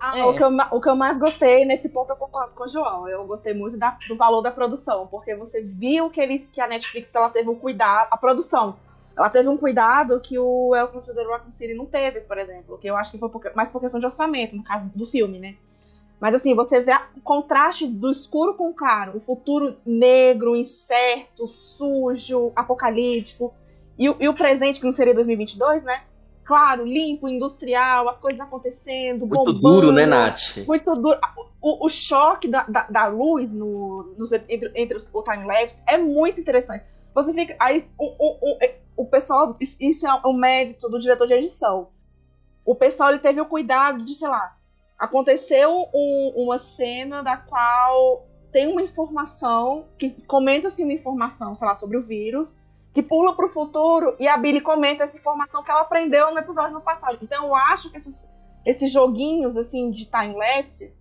ah, 0.00 0.18
é. 0.18 0.24
o, 0.24 0.34
que 0.34 0.42
eu, 0.42 0.48
o 0.70 0.80
que 0.80 0.88
eu 0.88 0.96
mais 0.96 1.18
gostei, 1.18 1.66
nesse 1.66 1.90
ponto 1.90 2.08
eu 2.08 2.16
concordo 2.16 2.54
com 2.54 2.64
o 2.64 2.68
João. 2.68 3.06
Eu 3.06 3.26
gostei 3.26 3.52
muito 3.52 3.76
da, 3.76 3.98
do 4.08 4.16
valor 4.16 4.40
da 4.40 4.50
produção, 4.50 5.06
porque 5.06 5.36
você 5.36 5.60
viu 5.60 6.08
que, 6.08 6.18
ele, 6.18 6.38
que 6.38 6.60
a 6.60 6.66
Netflix 6.66 7.14
ela 7.14 7.28
teve 7.28 7.50
um 7.50 7.54
cuidado, 7.54 8.08
a 8.10 8.16
produção, 8.16 8.76
ela 9.14 9.28
teve 9.28 9.50
um 9.50 9.58
cuidado 9.58 10.18
que 10.18 10.38
o 10.38 10.68
Welcome 10.68 11.02
to 11.02 11.14
the 11.14 11.22
Raccoon 11.22 11.52
City 11.52 11.74
não 11.74 11.84
teve, 11.84 12.20
por 12.20 12.38
exemplo. 12.38 12.78
Que 12.78 12.88
eu 12.88 12.96
acho 12.96 13.10
que 13.10 13.18
foi 13.18 13.28
por, 13.28 13.42
mais 13.54 13.68
por 13.68 13.78
questão 13.78 14.00
de 14.00 14.06
orçamento, 14.06 14.56
no 14.56 14.64
caso 14.64 14.86
do 14.94 15.04
filme, 15.04 15.38
né? 15.38 15.54
Mas 16.18 16.34
assim, 16.34 16.54
você 16.54 16.80
vê 16.80 16.92
o 17.14 17.20
contraste 17.20 17.86
do 17.86 18.10
escuro 18.10 18.54
com 18.54 18.70
o 18.70 18.74
claro, 18.74 19.16
o 19.16 19.20
futuro 19.20 19.76
negro, 19.84 20.56
incerto, 20.56 21.46
sujo, 21.46 22.52
apocalíptico, 22.56 23.52
e, 23.98 24.04
e 24.04 24.28
o 24.28 24.34
presente, 24.34 24.80
que 24.80 24.86
não 24.86 24.92
seria 24.92 25.14
2022, 25.14 25.82
né? 25.82 26.04
Claro, 26.50 26.84
limpo, 26.84 27.28
industrial, 27.28 28.08
as 28.08 28.18
coisas 28.18 28.40
acontecendo, 28.40 29.24
Muito 29.24 29.54
bombando, 29.54 29.60
duro, 29.60 29.92
né, 29.92 30.04
Nath? 30.04 30.56
Muito 30.66 30.96
duro. 30.96 31.16
O, 31.62 31.86
o 31.86 31.88
choque 31.88 32.48
da, 32.48 32.64
da, 32.64 32.82
da, 32.90 33.06
luz 33.06 33.52
no, 33.52 34.16
nos, 34.18 34.32
entre, 34.32 34.72
entre 34.74 34.96
os, 34.96 35.08
o 35.12 35.22
time-lapse 35.22 35.80
é 35.86 35.96
muito 35.96 36.40
interessante. 36.40 36.84
Você 37.14 37.32
fica. 37.32 37.54
Aí 37.56 37.88
o, 37.96 38.04
o, 38.04 38.50
o, 38.50 38.58
o 38.96 39.06
pessoal. 39.06 39.56
Isso 39.78 40.08
é 40.08 40.12
o 40.24 40.32
mérito 40.32 40.88
do 40.88 40.98
diretor 40.98 41.28
de 41.28 41.34
edição. 41.34 41.90
O 42.64 42.74
pessoal 42.74 43.10
ele 43.10 43.20
teve 43.20 43.40
o 43.40 43.46
cuidado 43.46 44.04
de, 44.04 44.16
sei 44.16 44.26
lá, 44.26 44.56
aconteceu 44.98 45.86
um, 45.94 46.32
uma 46.34 46.58
cena 46.58 47.22
da 47.22 47.36
qual 47.36 48.26
tem 48.50 48.66
uma 48.66 48.82
informação, 48.82 49.86
que 49.96 50.10
comenta-se 50.26 50.82
uma 50.82 50.92
informação, 50.92 51.54
sei 51.54 51.68
lá, 51.68 51.76
sobre 51.76 51.96
o 51.96 52.02
vírus 52.02 52.58
que 52.92 53.02
pula 53.02 53.34
para 53.34 53.46
o 53.46 53.50
futuro 53.50 54.16
e 54.18 54.26
a 54.26 54.36
Billy 54.36 54.60
comenta 54.60 55.04
essa 55.04 55.16
informação 55.16 55.62
que 55.62 55.70
ela 55.70 55.82
aprendeu 55.82 56.32
no 56.32 56.38
episódio 56.38 56.74
no 56.74 56.80
passado. 56.80 57.18
Então 57.22 57.46
eu 57.46 57.54
acho 57.54 57.90
que 57.90 57.96
esses, 57.96 58.26
esses 58.66 58.90
joguinhos 58.90 59.56
assim 59.56 59.90
de 59.90 60.06
time 60.06 60.34
lapse, 60.34 60.92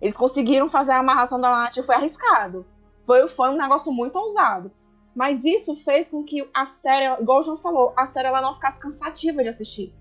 eles 0.00 0.16
conseguiram 0.16 0.68
fazer 0.68 0.92
a 0.92 0.98
amarração 0.98 1.40
da 1.40 1.50
Nath 1.50 1.84
foi 1.84 1.94
arriscado. 1.94 2.66
Foi, 3.04 3.26
foi 3.28 3.50
um 3.50 3.56
negócio 3.56 3.92
muito 3.92 4.18
ousado. 4.18 4.70
Mas 5.14 5.44
isso 5.44 5.74
fez 5.76 6.10
com 6.10 6.22
que 6.22 6.46
a 6.52 6.66
série, 6.66 7.22
igual 7.22 7.40
o 7.40 7.42
João 7.42 7.56
falou, 7.56 7.94
a 7.96 8.04
série 8.04 8.28
ela 8.28 8.42
não 8.42 8.52
ficasse 8.52 8.78
cansativa 8.78 9.42
de 9.42 9.48
assistir. 9.48 9.94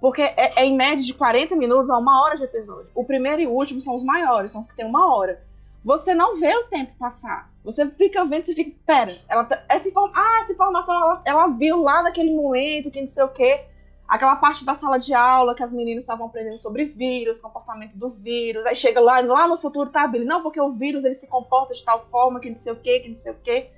Porque 0.00 0.22
é, 0.22 0.60
é 0.60 0.64
em 0.64 0.74
média 0.74 1.04
de 1.04 1.12
40 1.12 1.54
minutos 1.54 1.90
a 1.90 1.98
uma 1.98 2.22
hora 2.22 2.38
de 2.38 2.44
episódio. 2.44 2.90
O 2.94 3.04
primeiro 3.04 3.42
e 3.42 3.46
o 3.46 3.52
último 3.52 3.82
são 3.82 3.94
os 3.94 4.02
maiores, 4.02 4.50
são 4.50 4.62
os 4.62 4.66
que 4.66 4.74
tem 4.74 4.86
uma 4.86 5.14
hora. 5.14 5.44
Você 5.84 6.14
não 6.14 6.40
vê 6.40 6.56
o 6.56 6.64
tempo 6.64 6.96
passar. 6.98 7.51
Você 7.64 7.88
fica 7.90 8.24
vendo, 8.24 8.44
você 8.44 8.54
fica, 8.54 8.76
pera, 8.84 9.16
ela 9.28 9.44
tá, 9.44 9.62
essa, 9.68 9.88
ah, 10.14 10.40
essa 10.42 10.52
informação 10.52 10.94
ela, 10.94 11.22
ela 11.24 11.46
viu 11.48 11.80
lá 11.80 12.02
naquele 12.02 12.34
momento, 12.34 12.90
que 12.90 13.00
não 13.00 13.06
sei 13.06 13.22
o 13.22 13.28
quê. 13.28 13.64
Aquela 14.08 14.36
parte 14.36 14.64
da 14.64 14.74
sala 14.74 14.98
de 14.98 15.14
aula 15.14 15.54
que 15.54 15.62
as 15.62 15.72
meninas 15.72 16.02
estavam 16.02 16.26
aprendendo 16.26 16.58
sobre 16.58 16.84
vírus, 16.84 17.38
comportamento 17.38 17.94
do 17.94 18.10
vírus. 18.10 18.66
Aí 18.66 18.74
chega 18.74 19.00
lá, 19.00 19.20
lá 19.20 19.46
no 19.46 19.56
futuro, 19.56 19.88
tá, 19.90 20.06
Billy? 20.06 20.24
Não, 20.24 20.42
porque 20.42 20.60
o 20.60 20.72
vírus 20.72 21.04
ele 21.04 21.14
se 21.14 21.26
comporta 21.26 21.72
de 21.72 21.84
tal 21.84 22.04
forma 22.10 22.40
que 22.40 22.50
não 22.50 22.58
sei 22.58 22.72
o 22.72 22.76
quê, 22.76 23.00
que 23.00 23.08
não 23.08 23.16
sei 23.16 23.32
o 23.32 23.36
quê. 23.42 23.70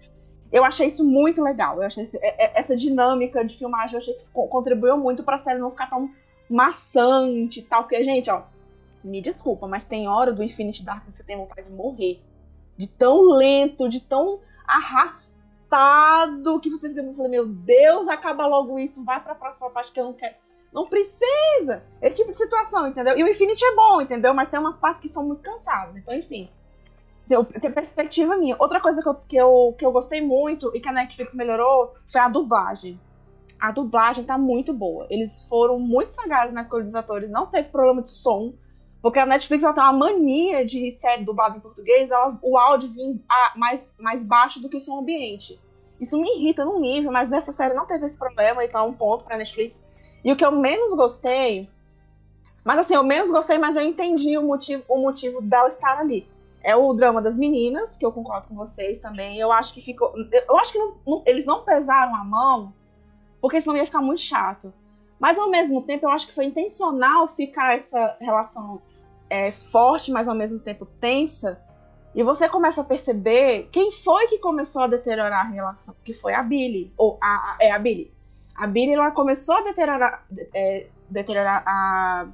Eu 0.51 0.65
achei 0.65 0.89
isso 0.89 1.05
muito 1.05 1.43
legal. 1.43 1.77
Eu 1.77 1.87
achei 1.87 2.05
esse, 2.05 2.17
é, 2.17 2.47
é, 2.47 2.53
essa 2.59 2.75
dinâmica 2.75 3.45
de 3.45 3.57
filmagem, 3.57 3.95
eu 3.95 3.99
achei 3.99 4.15
que 4.15 4.25
contribuiu 4.33 4.97
muito 4.97 5.23
pra 5.23 5.39
série 5.39 5.59
não 5.59 5.71
ficar 5.71 5.89
tão 5.89 6.11
maçante 6.49 7.61
e 7.61 7.63
tal. 7.63 7.83
Porque, 7.83 8.03
gente, 8.03 8.31
ó, 8.31 8.43
me 9.05 9.21
desculpa, 9.21 9.69
mas 9.69 9.85
tem 9.85 10.09
hora 10.09 10.33
do 10.33 10.43
Infinity 10.43 10.83
Dark 10.83 11.05
que 11.05 11.13
você 11.13 11.23
tem 11.23 11.37
vontade 11.37 11.69
de 11.69 11.75
morrer. 11.75 12.21
De 12.77 12.87
tão 12.87 13.23
lento, 13.23 13.89
de 13.89 14.01
tão 14.01 14.41
arrastado, 14.67 16.61
que 16.61 16.71
você 16.71 16.89
fica 16.89 17.03
falando, 17.15 17.31
meu 17.31 17.47
Deus, 17.47 18.09
acaba 18.09 18.47
logo 18.47 18.79
isso, 18.79 19.05
vai 19.05 19.23
pra 19.23 19.35
próxima 19.35 19.71
parte 19.71 19.93
que 19.93 20.01
eu 20.01 20.05
não 20.05 20.13
quero. 20.13 20.35
Não 20.73 20.89
precisa! 20.89 21.85
Esse 22.03 22.17
tipo 22.17 22.33
de 22.33 22.37
situação, 22.37 22.89
entendeu? 22.89 23.17
E 23.17 23.23
o 23.23 23.29
Infinity 23.29 23.65
é 23.65 23.77
bom, 23.77 24.01
entendeu? 24.01 24.35
Mas 24.35 24.49
tem 24.49 24.59
umas 24.59 24.77
partes 24.77 25.01
que 25.01 25.09
são 25.09 25.25
muito 25.25 25.41
cansadas. 25.41 25.97
Então, 25.97 26.13
enfim. 26.13 26.51
Tem 27.61 27.71
perspectiva 27.71 28.37
minha. 28.37 28.57
Outra 28.59 28.81
coisa 28.81 29.01
que 29.01 29.09
eu, 29.09 29.15
que, 29.15 29.37
eu, 29.37 29.75
que 29.79 29.87
eu 29.87 29.93
gostei 29.93 30.21
muito 30.21 30.73
e 30.75 30.81
que 30.81 30.89
a 30.89 30.93
Netflix 30.93 31.33
melhorou 31.33 31.95
foi 32.09 32.21
a 32.21 32.29
dublagem. 32.29 33.01
A 33.59 33.71
dublagem 33.71 34.25
tá 34.25 34.37
muito 34.37 34.75
boa. 34.75 35.07
Eles 35.09 35.47
foram 35.47 35.79
muito 35.79 36.11
sagazes 36.11 36.53
na 36.53 36.63
escolha 36.63 36.83
dos 36.83 36.95
atores. 36.95 37.31
Não 37.31 37.47
teve 37.47 37.69
problema 37.69 38.03
de 38.03 38.11
som. 38.11 38.53
Porque 39.05 39.19
a 39.19 39.27
Netflix 39.27 39.63
ela 39.63 39.75
tem 39.75 39.83
uma 39.83 39.93
mania 39.93 40.65
de 40.65 40.91
série 40.93 41.25
dublada 41.25 41.59
em 41.59 41.61
português, 41.61 42.11
ela, 42.11 42.39
o 42.41 42.57
áudio 42.57 42.89
vir 42.89 43.21
mais, 43.55 43.95
mais 43.99 44.25
baixo 44.25 44.63
do 44.63 44.69
que 44.71 44.79
o 44.79 44.81
som 44.81 44.99
ambiente. 44.99 45.61
Isso 46.01 46.19
me 46.19 46.27
irrita 46.39 46.65
num 46.65 46.81
nível, 46.81 47.13
mas 47.13 47.29
nessa 47.29 47.53
série 47.53 47.75
não 47.75 47.85
teve 47.85 48.07
esse 48.07 48.19
problema, 48.19 48.65
então 48.65 48.81
é 48.81 48.89
um 48.89 48.95
ponto 48.95 49.23
pra 49.23 49.37
Netflix. 49.37 49.79
E 50.25 50.33
o 50.33 50.37
que 50.37 50.43
eu 50.43 50.51
menos 50.51 50.95
gostei. 50.95 51.69
Mas 52.65 52.79
assim, 52.79 52.95
eu 52.95 53.05
menos 53.05 53.31
gostei, 53.31 53.59
mas 53.59 53.77
eu 53.77 53.83
entendi 53.83 54.39
o 54.39 54.43
motivo, 54.43 54.83
o 54.89 54.97
motivo 54.97 55.43
dela 55.43 55.69
estar 55.69 55.99
ali. 55.99 56.27
É 56.63 56.75
o 56.75 56.95
drama 56.95 57.21
das 57.21 57.37
meninas, 57.37 57.99
que 57.99 58.07
eu 58.07 58.11
concordo 58.11 58.49
com 58.49 58.55
vocês 58.55 59.01
também. 59.01 59.39
Eu 59.39 59.53
acho 59.53 59.75
que 59.75 59.83
ficou. 59.83 60.15
Eu 60.49 60.57
acho 60.57 60.73
que 60.73 60.79
não, 60.79 60.97
não, 61.07 61.23
eles 61.27 61.45
não 61.45 61.63
pesaram 61.63 62.17
a 62.17 62.25
mão, 62.25 62.73
porque 63.39 63.61
senão 63.61 63.77
ia 63.77 63.85
ficar 63.85 64.01
muito 64.01 64.23
chato. 64.23 64.73
Mas 65.21 65.39
ao 65.39 65.51
mesmo 65.51 65.83
tempo, 65.83 66.07
eu 66.07 66.11
acho 66.11 66.27
que 66.27 66.35
foi 66.35 66.47
intencional 66.47 67.29
ficar 67.29 67.77
essa 67.77 68.17
relação 68.19 68.81
é, 69.35 69.51
forte, 69.51 70.13
mas 70.13 70.29
ao 70.29 70.35
mesmo 70.35 70.61
tempo 70.61 70.87
tensa. 70.87 71.61
E 72.15 72.23
você 72.23 72.49
começa 72.49 72.83
a 72.83 72.85
perceber 72.85 73.69
quem 73.73 73.91
foi 73.91 74.29
que 74.29 74.39
começou 74.39 74.83
a 74.83 74.87
deteriorar 74.87 75.47
a 75.47 75.51
relação, 75.51 75.97
que 76.05 76.15
foi 76.15 76.33
a 76.33 76.43
Billy. 76.43 76.93
Ou 76.97 77.19
a, 77.21 77.27
a 77.27 77.57
é 77.61 77.73
a 77.73 77.79
Billy. 77.79 78.13
A 78.55 78.69
Billy 78.69 78.93
ela 78.93 79.11
começou 79.11 79.57
a 79.57 79.63
deteriorar, 79.63 80.25
é, 80.55 80.87
deteriorar 81.11 81.65
a, 81.67 82.29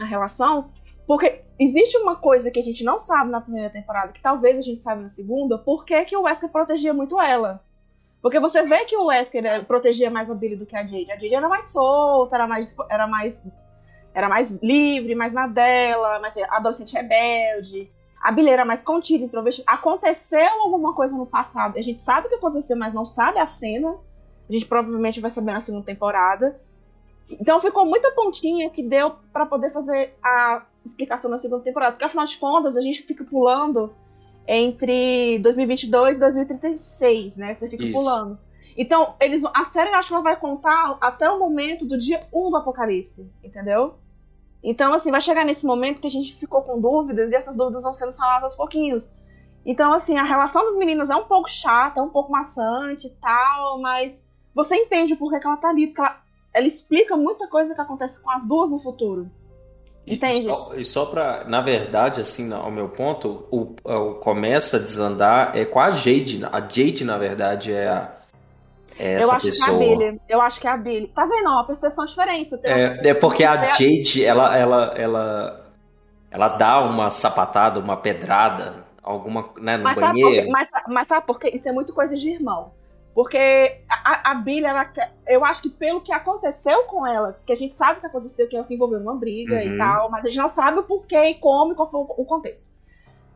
a 0.00 0.04
relação 0.04 0.70
porque 1.06 1.42
existe 1.58 1.96
uma 1.98 2.14
coisa 2.16 2.50
que 2.50 2.60
a 2.60 2.62
gente 2.62 2.84
não 2.84 2.98
sabe 2.98 3.30
na 3.30 3.40
primeira 3.40 3.68
temporada, 3.68 4.12
que 4.12 4.20
talvez 4.20 4.56
a 4.56 4.60
gente 4.60 4.80
saiba 4.80 5.02
na 5.02 5.08
segunda, 5.08 5.58
por 5.58 5.84
que, 5.84 6.16
o 6.16 6.22
Wesker 6.22 6.48
protegia 6.48 6.94
muito 6.94 7.20
ela. 7.20 7.64
Porque 8.22 8.38
você 8.38 8.62
vê 8.62 8.84
que 8.84 8.96
o 8.96 9.06
Wesker 9.06 9.44
é, 9.44 9.60
protegia 9.60 10.10
mais 10.10 10.30
a 10.30 10.34
Billy 10.34 10.54
do 10.54 10.66
que 10.66 10.76
a 10.76 10.82
Jade. 10.86 11.10
A 11.10 11.16
Jade 11.16 11.34
era 11.34 11.48
mais 11.48 11.72
solta, 11.72 12.36
era 12.36 12.46
mais, 12.46 12.76
era 12.88 13.06
mais 13.08 13.40
era 14.14 14.28
mais 14.28 14.50
livre, 14.62 15.14
mais 15.14 15.32
na 15.32 15.46
dela, 15.46 16.18
mais 16.18 16.36
adolescente 16.36 16.94
rebelde. 16.94 17.90
A 18.20 18.30
Billy 18.30 18.50
era 18.50 18.64
mais 18.64 18.82
contida, 18.82 19.24
introvertida. 19.24 19.64
Aconteceu 19.66 20.48
alguma 20.62 20.94
coisa 20.94 21.16
no 21.16 21.26
passado. 21.26 21.78
A 21.78 21.82
gente 21.82 22.02
sabe 22.02 22.26
o 22.26 22.30
que 22.30 22.36
aconteceu, 22.36 22.76
mas 22.76 22.92
não 22.92 23.06
sabe 23.06 23.38
a 23.38 23.46
cena. 23.46 23.96
A 24.48 24.52
gente 24.52 24.66
provavelmente 24.66 25.20
vai 25.20 25.30
saber 25.30 25.52
na 25.52 25.60
segunda 25.60 25.84
temporada. 25.84 26.60
Então 27.30 27.60
ficou 27.60 27.86
muita 27.86 28.10
pontinha 28.10 28.68
que 28.68 28.82
deu 28.82 29.14
para 29.32 29.46
poder 29.46 29.70
fazer 29.70 30.14
a 30.22 30.66
explicação 30.84 31.30
na 31.30 31.38
segunda 31.38 31.62
temporada. 31.62 31.92
Porque 31.92 32.04
afinal 32.04 32.26
de 32.26 32.36
contas, 32.36 32.76
a 32.76 32.80
gente 32.80 33.02
fica 33.02 33.24
pulando 33.24 33.94
entre 34.46 35.38
2022 35.38 36.16
e 36.16 36.20
2036, 36.20 37.36
né? 37.36 37.54
Você 37.54 37.68
fica 37.68 37.84
Isso. 37.84 37.92
pulando. 37.92 38.38
Então, 38.76 39.14
eles, 39.20 39.44
a 39.54 39.64
série 39.64 39.90
eu 39.90 39.96
acho 39.96 40.08
que 40.08 40.14
ela 40.14 40.22
vai 40.22 40.36
contar 40.36 40.96
até 41.00 41.28
o 41.30 41.38
momento 41.38 41.86
do 41.86 41.98
dia 41.98 42.20
1 42.32 42.50
do 42.50 42.56
apocalipse, 42.56 43.30
entendeu? 43.42 43.94
Então, 44.62 44.92
assim, 44.92 45.10
vai 45.10 45.20
chegar 45.20 45.44
nesse 45.44 45.64
momento 45.64 46.00
que 46.00 46.06
a 46.06 46.10
gente 46.10 46.34
ficou 46.34 46.62
com 46.62 46.80
dúvidas 46.80 47.30
e 47.30 47.34
essas 47.34 47.56
dúvidas 47.56 47.82
vão 47.82 47.92
sendo 47.92 48.12
sanadas 48.12 48.44
aos 48.44 48.54
pouquinhos. 48.54 49.10
Então, 49.64 49.92
assim, 49.92 50.16
a 50.16 50.22
relação 50.22 50.64
das 50.64 50.76
meninas 50.76 51.10
é 51.10 51.16
um 51.16 51.24
pouco 51.24 51.50
chata, 51.50 52.00
é 52.00 52.02
um 52.02 52.08
pouco 52.08 52.32
maçante 52.32 53.06
e 53.06 53.10
tal, 53.10 53.80
mas 53.80 54.24
você 54.54 54.76
entende 54.76 55.14
o 55.14 55.16
porquê 55.16 55.38
que 55.38 55.46
ela 55.46 55.56
tá 55.56 55.68
ali, 55.68 55.86
porque 55.86 56.00
ela, 56.00 56.20
ela 56.52 56.66
explica 56.66 57.16
muita 57.16 57.46
coisa 57.48 57.74
que 57.74 57.80
acontece 57.80 58.20
com 58.22 58.30
as 58.30 58.46
duas 58.46 58.70
no 58.70 58.80
futuro. 58.80 59.30
Entende? 60.06 60.42
E 60.42 60.50
só, 60.50 60.74
e 60.76 60.84
só 60.84 61.06
pra. 61.06 61.44
Na 61.44 61.60
verdade, 61.60 62.20
assim, 62.20 62.52
ao 62.52 62.70
meu 62.70 62.88
ponto, 62.88 63.46
o, 63.50 63.74
o 63.84 64.14
começa 64.14 64.76
a 64.76 64.80
desandar 64.80 65.56
é 65.56 65.64
com 65.64 65.78
a 65.78 65.90
Jade. 65.90 66.42
A 66.50 66.60
Jade, 66.60 67.04
na 67.04 67.18
verdade, 67.18 67.72
é 67.72 67.88
a 67.88 68.19
essa 69.00 69.26
eu 69.26 69.32
acho 69.32 69.46
pessoa. 69.46 69.66
que 69.66 69.72
é 69.72 69.74
a 69.74 69.96
Billy. 69.96 70.20
Eu 70.28 70.42
acho 70.42 70.60
que 70.60 70.66
é 70.66 70.70
a 70.70 70.76
Billy. 70.76 71.06
Tá 71.08 71.24
vendo? 71.26 71.48
Uma 71.48 71.66
percepção 71.66 72.04
diferente. 72.04 72.54
É, 72.64 73.08
é 73.08 73.14
porque 73.14 73.44
a 73.44 73.72
Jade, 73.72 74.24
ela, 74.24 74.56
ela, 74.56 74.94
ela, 74.96 75.66
ela 76.30 76.48
dá 76.48 76.80
uma 76.80 77.08
sapatada, 77.10 77.80
uma 77.80 77.96
pedrada, 77.96 78.84
alguma, 79.02 79.42
né, 79.58 79.76
no 79.76 79.84
mas 79.84 79.98
banheiro. 79.98 80.34
Sabe 80.36 80.50
mas, 80.50 80.68
mas 80.88 81.08
sabe 81.08 81.26
por 81.26 81.38
quê? 81.38 81.50
Isso 81.54 81.68
é 81.68 81.72
muito 81.72 81.92
coisa 81.92 82.16
de 82.16 82.28
irmão. 82.30 82.72
Porque 83.14 83.80
a, 83.88 84.30
a 84.30 84.34
Billy, 84.34 84.64
ela, 84.64 84.90
eu 85.26 85.44
acho 85.44 85.62
que 85.62 85.68
pelo 85.68 86.00
que 86.00 86.12
aconteceu 86.12 86.84
com 86.84 87.06
ela, 87.06 87.40
que 87.44 87.52
a 87.52 87.56
gente 87.56 87.74
sabe 87.74 87.98
o 87.98 88.00
que 88.00 88.06
aconteceu, 88.06 88.48
que 88.48 88.54
ela 88.54 88.64
se 88.64 88.74
envolveu 88.74 89.00
numa 89.00 89.16
briga 89.16 89.56
uhum. 89.56 89.74
e 89.74 89.78
tal, 89.78 90.10
mas 90.10 90.24
a 90.24 90.28
gente 90.28 90.38
não 90.38 90.48
sabe 90.48 90.78
o 90.78 90.84
porquê 90.84 91.22
e 91.24 91.34
como 91.34 91.72
e 91.72 91.74
qual 91.74 91.90
foi 91.90 92.00
o 92.00 92.24
contexto. 92.24 92.70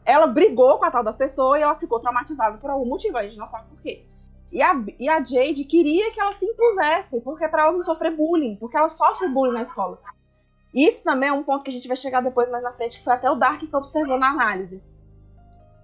Ela 0.05 0.27
brigou 0.27 0.79
com 0.79 0.85
a 0.85 0.91
tal 0.91 1.03
da 1.03 1.13
pessoa 1.13 1.59
e 1.59 1.63
ela 1.63 1.75
ficou 1.75 1.99
traumatizada 1.99 2.59
por 2.59 2.71
algum 2.71 2.87
motivo, 2.87 3.17
a 3.17 3.25
gente 3.25 3.39
não 3.39 3.47
sabe 3.47 3.69
por 3.69 3.81
quê. 3.81 4.05
E 4.55 4.63
a, 4.63 4.73
e 5.01 5.09
a 5.09 5.21
Jade 5.21 5.65
queria 5.65 6.13
que 6.13 6.21
ela 6.21 6.31
se 6.31 6.47
impusesse, 6.47 7.21
porque 7.23 7.49
para 7.49 7.65
ela 7.65 7.73
não 7.73 7.83
sofrer 7.83 8.17
bullying, 8.17 8.55
porque 8.55 8.77
ela 8.77 8.89
sofre 8.89 9.27
bullying 9.27 9.53
na 9.53 9.63
escola. 9.63 9.99
Isso 10.73 11.03
também 11.03 11.29
é 11.29 11.33
um 11.33 11.43
ponto 11.43 11.65
que 11.65 11.71
a 11.71 11.73
gente 11.73 11.89
vai 11.89 11.97
chegar 11.97 12.21
depois 12.21 12.49
mais 12.49 12.63
na 12.63 12.73
frente, 12.73 12.99
que 12.99 13.03
foi 13.03 13.15
até 13.15 13.29
o 13.29 13.35
Dark 13.35 13.59
que 13.59 13.77
observou 13.77 14.17
na 14.17 14.29
análise. 14.29 14.81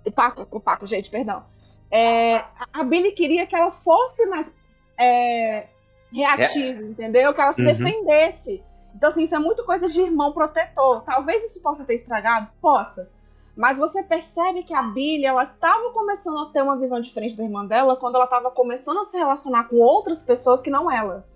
O 0.06 0.12
Paco, 0.12 0.46
o 0.52 0.60
Paco, 0.60 0.86
gente, 0.86 1.10
perdão. 1.10 1.44
É, 1.90 2.44
a 2.72 2.84
Billy 2.84 3.10
queria 3.10 3.44
que 3.44 3.56
ela 3.56 3.72
fosse 3.72 4.24
mais 4.26 4.48
é, 4.96 5.66
reativa, 6.12 6.80
é. 6.80 6.84
entendeu? 6.84 7.34
Que 7.34 7.40
ela 7.40 7.52
se 7.52 7.62
uhum. 7.62 7.66
defendesse. 7.66 8.62
Então, 8.94 9.08
assim, 9.08 9.24
isso 9.24 9.34
é 9.34 9.38
muito 9.40 9.64
coisa 9.64 9.88
de 9.88 10.00
irmão 10.00 10.32
protetor. 10.32 11.02
Talvez 11.02 11.44
isso 11.44 11.60
possa 11.60 11.84
ter 11.84 11.94
estragado? 11.94 12.48
Possa. 12.60 13.10
Mas 13.56 13.78
você 13.78 14.02
percebe 14.02 14.62
que 14.62 14.72
a 14.72 14.82
Billy, 14.82 15.26
ela 15.26 15.44
estava 15.44 15.92
começando 15.92 16.38
a 16.38 16.46
ter 16.46 16.62
uma 16.62 16.78
visão 16.78 17.00
diferente 17.00 17.36
da 17.36 17.44
irmã 17.44 17.66
dela 17.66 17.96
quando 17.96 18.14
ela 18.14 18.24
estava 18.24 18.50
começando 18.50 19.00
a 19.00 19.04
se 19.04 19.16
relacionar 19.16 19.64
com 19.64 19.76
outras 19.76 20.22
pessoas 20.22 20.62
que 20.62 20.70
não 20.70 20.90
ela. 20.90 21.26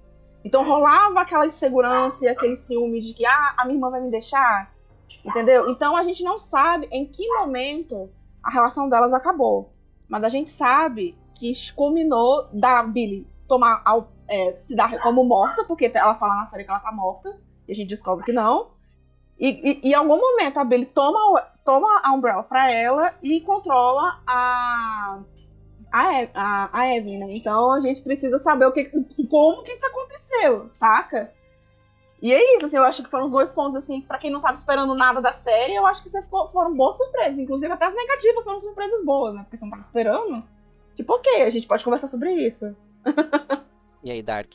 Então 0.44 0.64
rolava 0.64 1.20
aquela 1.20 1.46
insegurança 1.46 2.24
e 2.24 2.28
aquele 2.28 2.56
ciúme 2.56 3.00
de 3.00 3.14
que, 3.14 3.24
ah, 3.24 3.54
a 3.56 3.64
minha 3.64 3.76
irmã 3.76 3.90
vai 3.90 4.00
me 4.00 4.10
deixar. 4.10 4.72
Entendeu? 5.24 5.68
Então 5.70 5.96
a 5.96 6.02
gente 6.02 6.22
não 6.22 6.38
sabe 6.38 6.88
em 6.90 7.06
que 7.06 7.26
momento 7.28 8.10
a 8.42 8.50
relação 8.50 8.88
delas 8.88 9.12
acabou. 9.12 9.72
Mas 10.08 10.22
a 10.22 10.28
gente 10.28 10.50
sabe 10.50 11.16
que 11.34 11.52
culminou 11.74 12.48
da 12.52 12.82
Billy 12.82 13.26
tomar 13.48 13.82
é, 14.28 14.56
se 14.56 14.74
dar 14.74 15.00
como 15.00 15.24
morta, 15.24 15.64
porque 15.64 15.90
ela 15.92 16.14
fala 16.14 16.36
na 16.36 16.46
série 16.46 16.64
que 16.64 16.70
ela 16.70 16.80
tá 16.80 16.92
morta, 16.92 17.38
e 17.66 17.72
a 17.72 17.74
gente 17.74 17.88
descobre 17.88 18.24
que 18.24 18.32
não. 18.32 18.70
E, 19.38 19.48
e, 19.48 19.88
e 19.88 19.90
em 19.90 19.94
algum 19.94 20.16
momento 20.16 20.58
a 20.58 20.64
Billy 20.64 20.86
toma 20.86 21.42
toma 21.64 22.00
a 22.02 22.12
Umbrella 22.12 22.42
pra 22.42 22.70
ela 22.70 23.14
e 23.22 23.40
controla 23.40 24.20
a. 24.26 25.20
A, 25.90 26.08
a, 26.34 26.70
a 26.72 26.96
Evan, 26.96 27.18
né? 27.18 27.36
Então 27.36 27.72
a 27.72 27.80
gente 27.80 28.02
precisa 28.02 28.40
saber 28.40 28.66
o 28.66 28.72
que, 28.72 28.86
como 29.30 29.62
que 29.62 29.70
isso 29.70 29.86
aconteceu, 29.86 30.66
saca? 30.72 31.32
E 32.20 32.32
é 32.32 32.56
isso, 32.56 32.66
assim, 32.66 32.76
eu 32.76 32.82
acho 32.82 33.02
que 33.02 33.10
foram 33.10 33.26
os 33.26 33.30
dois 33.30 33.52
pontos, 33.52 33.76
assim, 33.76 34.00
para 34.00 34.18
quem 34.18 34.30
não 34.30 34.40
tava 34.40 34.54
esperando 34.54 34.94
nada 34.94 35.20
da 35.20 35.32
série, 35.32 35.74
eu 35.74 35.86
acho 35.86 36.02
que 36.02 36.08
ficou, 36.08 36.50
foram 36.50 36.74
boas 36.74 36.96
surpresas. 36.96 37.38
Inclusive, 37.38 37.72
até 37.72 37.84
as 37.84 37.94
negativas 37.94 38.44
foram 38.44 38.60
surpresas 38.60 39.04
boas, 39.04 39.34
né? 39.34 39.42
Porque 39.42 39.58
você 39.58 39.64
não 39.64 39.70
tava 39.70 39.82
esperando. 39.82 40.42
Tipo, 40.96 41.14
ok, 41.14 41.42
a 41.42 41.50
gente 41.50 41.66
pode 41.66 41.84
conversar 41.84 42.08
sobre 42.08 42.32
isso. 42.32 42.74
e 44.02 44.10
aí, 44.10 44.22
Dark? 44.22 44.52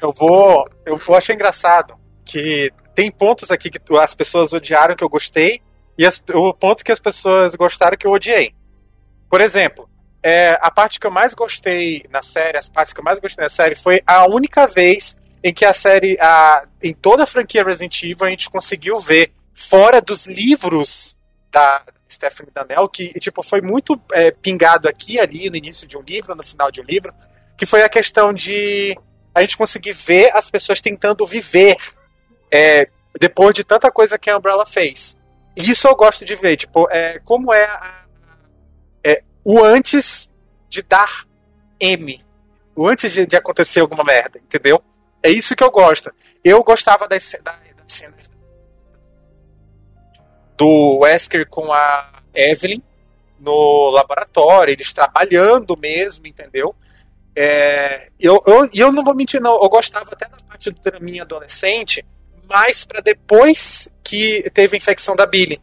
Eu 0.00 0.12
vou. 0.12 0.64
Eu, 0.86 0.98
eu 1.06 1.14
achei 1.14 1.34
engraçado 1.34 1.96
que 2.24 2.72
tem 2.98 3.12
pontos 3.12 3.52
aqui 3.52 3.70
que 3.70 3.80
as 3.96 4.12
pessoas 4.12 4.52
odiaram 4.52 4.96
que 4.96 5.04
eu 5.04 5.08
gostei, 5.08 5.62
e 5.96 6.04
as, 6.04 6.20
o 6.34 6.52
ponto 6.52 6.84
que 6.84 6.90
as 6.90 6.98
pessoas 6.98 7.54
gostaram 7.54 7.96
que 7.96 8.04
eu 8.04 8.10
odiei. 8.10 8.52
Por 9.30 9.40
exemplo, 9.40 9.88
é, 10.20 10.58
a 10.60 10.68
parte 10.68 10.98
que 10.98 11.06
eu 11.06 11.10
mais 11.12 11.32
gostei 11.32 12.04
na 12.10 12.22
série, 12.22 12.58
as 12.58 12.68
partes 12.68 12.92
que 12.92 12.98
eu 12.98 13.04
mais 13.04 13.20
gostei 13.20 13.44
na 13.44 13.48
série 13.48 13.76
foi 13.76 14.02
a 14.04 14.26
única 14.26 14.66
vez 14.66 15.16
em 15.44 15.54
que 15.54 15.64
a 15.64 15.72
série, 15.72 16.18
a, 16.20 16.64
em 16.82 16.92
toda 16.92 17.22
a 17.22 17.26
franquia 17.26 17.62
Resident 17.62 18.02
Evil, 18.02 18.26
a 18.26 18.30
gente 18.30 18.50
conseguiu 18.50 18.98
ver 18.98 19.30
fora 19.54 20.00
dos 20.00 20.26
livros 20.26 21.16
da 21.52 21.84
Stephanie 22.10 22.50
Danell, 22.52 22.88
que 22.88 23.12
tipo, 23.20 23.44
foi 23.44 23.60
muito 23.60 24.00
é, 24.10 24.32
pingado 24.32 24.88
aqui 24.88 25.20
ali 25.20 25.48
no 25.48 25.54
início 25.54 25.86
de 25.86 25.96
um 25.96 26.02
livro, 26.02 26.34
no 26.34 26.42
final 26.42 26.68
de 26.72 26.80
um 26.80 26.84
livro, 26.84 27.14
que 27.56 27.64
foi 27.64 27.84
a 27.84 27.88
questão 27.88 28.32
de 28.32 28.98
a 29.32 29.40
gente 29.42 29.56
conseguir 29.56 29.92
ver 29.92 30.36
as 30.36 30.50
pessoas 30.50 30.80
tentando 30.80 31.24
viver 31.24 31.76
é, 32.50 32.88
depois 33.18 33.54
de 33.54 33.64
tanta 33.64 33.90
coisa 33.90 34.18
que 34.18 34.30
a 34.30 34.36
Umbrella 34.36 34.66
fez. 34.66 35.18
E 35.56 35.70
isso 35.70 35.88
eu 35.88 35.96
gosto 35.96 36.24
de 36.24 36.34
ver, 36.34 36.56
tipo, 36.56 36.88
é, 36.90 37.18
como 37.20 37.52
é, 37.52 37.64
a, 37.64 38.04
é 39.04 39.22
o 39.44 39.62
antes 39.62 40.30
de 40.68 40.82
dar 40.82 41.26
M. 41.80 42.24
O 42.76 42.86
antes 42.86 43.12
de, 43.12 43.26
de, 43.26 43.36
acontecer 43.36 43.80
alguma 43.80 44.04
merda, 44.04 44.38
entendeu? 44.38 44.82
É 45.22 45.30
isso 45.30 45.56
que 45.56 45.64
eu 45.64 45.70
gosto. 45.70 46.12
Eu 46.44 46.62
gostava 46.62 47.08
das, 47.08 47.24
cenas 47.24 47.58
do 50.58 50.98
Wesker 50.98 51.48
com 51.48 51.72
a 51.72 52.20
Evelyn 52.34 52.82
no 53.38 53.90
laboratório, 53.90 54.72
eles 54.72 54.92
trabalhando 54.92 55.76
mesmo, 55.76 56.26
entendeu? 56.26 56.74
É, 57.34 58.10
eu, 58.18 58.42
eu, 58.44 58.68
eu 58.74 58.92
não 58.92 59.04
vou 59.04 59.14
mentir, 59.14 59.40
não. 59.40 59.62
Eu 59.62 59.68
gostava 59.68 60.10
até 60.12 60.26
da 60.26 60.36
parte 60.48 60.70
da 60.72 60.98
minha 60.98 61.22
adolescente, 61.22 62.04
mais 62.48 62.84
para 62.84 63.00
depois 63.00 63.88
que 64.02 64.50
teve 64.54 64.76
a 64.76 64.78
infecção 64.78 65.14
da 65.14 65.26
Billy. 65.26 65.60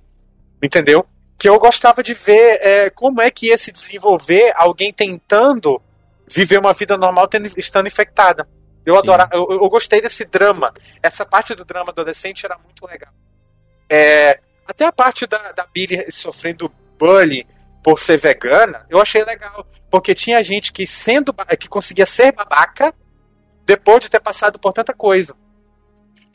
Entendeu? 0.62 1.06
Que 1.38 1.50
eu 1.50 1.60
gostava 1.60 2.02
de 2.02 2.14
ver 2.14 2.60
é, 2.62 2.90
como 2.90 3.22
é 3.22 3.30
que 3.30 3.48
ia 3.48 3.58
se 3.58 3.72
desenvolver 3.72 4.54
alguém 4.56 4.94
tentando 4.94 5.82
viver 6.28 6.60
uma 6.60 6.74
vida 6.74 6.98
normal 6.98 7.28
tendo, 7.28 7.50
estando 7.58 7.88
infectada. 7.88 8.48
Eu 8.86 8.98
adoro, 8.98 9.24
eu, 9.32 9.48
eu, 9.50 9.70
gostei 9.70 10.00
desse 10.00 10.26
drama. 10.26 10.72
Essa 11.02 11.26
parte 11.26 11.56
do 11.56 11.66
drama 11.66 11.90
adolescente 11.90 12.46
era 12.46 12.58
muito 12.58 12.86
legal. 12.86 13.12
É, 13.90 14.40
até 14.68 14.86
a 14.86 14.92
parte 14.92 15.26
da, 15.26 15.52
da 15.52 15.66
Billy 15.66 16.12
sofrendo 16.12 16.72
bullying 16.98 17.46
por 17.84 18.00
ser 18.00 18.18
vegana, 18.18 18.86
eu 18.90 19.02
achei 19.02 19.24
legal. 19.24 19.68
Porque 19.90 20.14
tinha 20.14 20.44
gente 20.44 20.72
que 20.72 20.86
sendo 20.86 21.34
que 21.60 21.68
conseguia 21.68 22.06
ser 22.06 22.32
babaca 22.32 22.94
depois 23.66 24.02
de 24.02 24.10
ter 24.10 24.20
passado 24.20 24.60
por 24.60 24.74
tanta 24.74 24.94
coisa. 24.94 25.36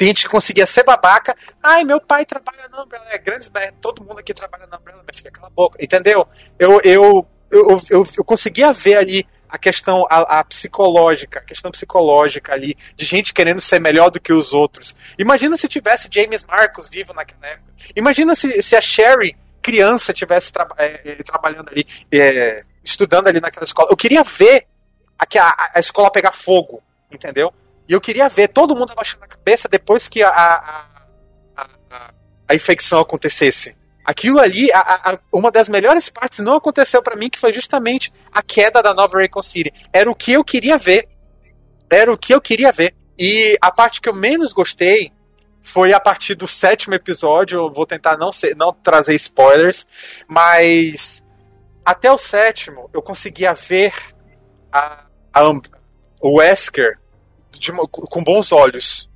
Que 0.00 0.28
conseguia 0.28 0.66
ser 0.66 0.82
babaca. 0.82 1.36
Ai, 1.62 1.84
meu 1.84 2.00
pai 2.00 2.24
trabalha 2.24 2.66
na 2.68 2.82
Umbrella. 2.82 3.04
É 3.10 3.18
grande, 3.18 3.50
todo 3.82 4.02
mundo 4.02 4.18
aqui 4.18 4.32
trabalha 4.32 4.66
na 4.66 4.78
Umbrella, 4.78 5.02
mas 5.06 5.16
fica 5.16 5.30
cala 5.30 5.48
a 5.48 5.50
boca. 5.50 5.76
Entendeu? 5.78 6.26
Eu, 6.58 6.80
eu, 6.82 7.26
eu, 7.50 7.82
eu, 7.90 8.06
eu 8.16 8.24
conseguia 8.24 8.72
ver 8.72 8.96
ali 8.96 9.26
a 9.46 9.58
questão 9.58 10.06
a, 10.08 10.38
a, 10.38 10.44
psicológica, 10.44 11.40
a 11.40 11.42
questão 11.42 11.70
psicológica 11.70 12.54
ali, 12.54 12.76
de 12.96 13.04
gente 13.04 13.34
querendo 13.34 13.60
ser 13.60 13.78
melhor 13.78 14.10
do 14.10 14.20
que 14.20 14.32
os 14.32 14.54
outros. 14.54 14.96
Imagina 15.18 15.56
se 15.56 15.68
tivesse 15.68 16.08
James 16.10 16.46
Marcos 16.46 16.88
vivo 16.88 17.12
naquela 17.12 17.46
época. 17.46 17.70
Imagina 17.94 18.34
se, 18.34 18.62
se 18.62 18.76
a 18.76 18.80
Sherry, 18.80 19.36
criança, 19.60 20.14
tivesse 20.14 20.50
tra 20.50 20.66
é, 20.78 21.22
trabalhando 21.24 21.68
ali, 21.68 21.86
é, 22.10 22.62
estudando 22.82 23.28
ali 23.28 23.40
naquela 23.40 23.64
escola. 23.64 23.88
Eu 23.90 23.96
queria 23.96 24.22
ver 24.22 24.66
a, 25.18 25.26
a, 25.38 25.70
a 25.74 25.80
escola 25.80 26.10
pegar 26.10 26.32
fogo, 26.32 26.82
entendeu? 27.10 27.52
E 27.90 27.92
eu 27.92 28.00
queria 28.00 28.28
ver 28.28 28.46
todo 28.46 28.76
mundo 28.76 28.92
abaixando 28.92 29.24
a 29.24 29.26
cabeça 29.26 29.68
depois 29.68 30.06
que 30.06 30.22
a, 30.22 30.28
a, 30.28 30.86
a, 31.56 32.14
a 32.48 32.54
infecção 32.54 33.00
acontecesse. 33.00 33.76
Aquilo 34.04 34.38
ali, 34.38 34.70
a, 34.72 34.78
a, 34.78 35.18
uma 35.32 35.50
das 35.50 35.68
melhores 35.68 36.08
partes 36.08 36.38
não 36.38 36.54
aconteceu 36.54 37.02
para 37.02 37.16
mim, 37.16 37.28
que 37.28 37.38
foi 37.38 37.52
justamente 37.52 38.12
a 38.30 38.44
queda 38.44 38.80
da 38.80 38.94
nova 38.94 39.18
Raycon 39.18 39.42
City. 39.42 39.72
Era 39.92 40.08
o 40.08 40.14
que 40.14 40.30
eu 40.30 40.44
queria 40.44 40.78
ver. 40.78 41.08
Era 41.90 42.12
o 42.12 42.16
que 42.16 42.32
eu 42.32 42.40
queria 42.40 42.70
ver. 42.70 42.94
E 43.18 43.58
a 43.60 43.72
parte 43.72 44.00
que 44.00 44.08
eu 44.08 44.14
menos 44.14 44.52
gostei 44.52 45.12
foi 45.60 45.92
a 45.92 45.98
partir 45.98 46.36
do 46.36 46.46
sétimo 46.46 46.94
episódio. 46.94 47.58
Eu 47.58 47.72
vou 47.72 47.86
tentar 47.86 48.16
não, 48.16 48.30
ser, 48.30 48.54
não 48.54 48.72
trazer 48.72 49.16
spoilers, 49.16 49.84
mas 50.28 51.24
até 51.84 52.08
o 52.12 52.18
sétimo 52.18 52.88
eu 52.94 53.02
conseguia 53.02 53.52
ver 53.52 53.92
a, 54.70 55.06
a, 55.34 55.50
o 56.20 56.36
Wesker 56.36 57.00
de, 57.58 57.72
com 57.72 58.24
bons 58.24 58.52
olhos. 58.52 59.08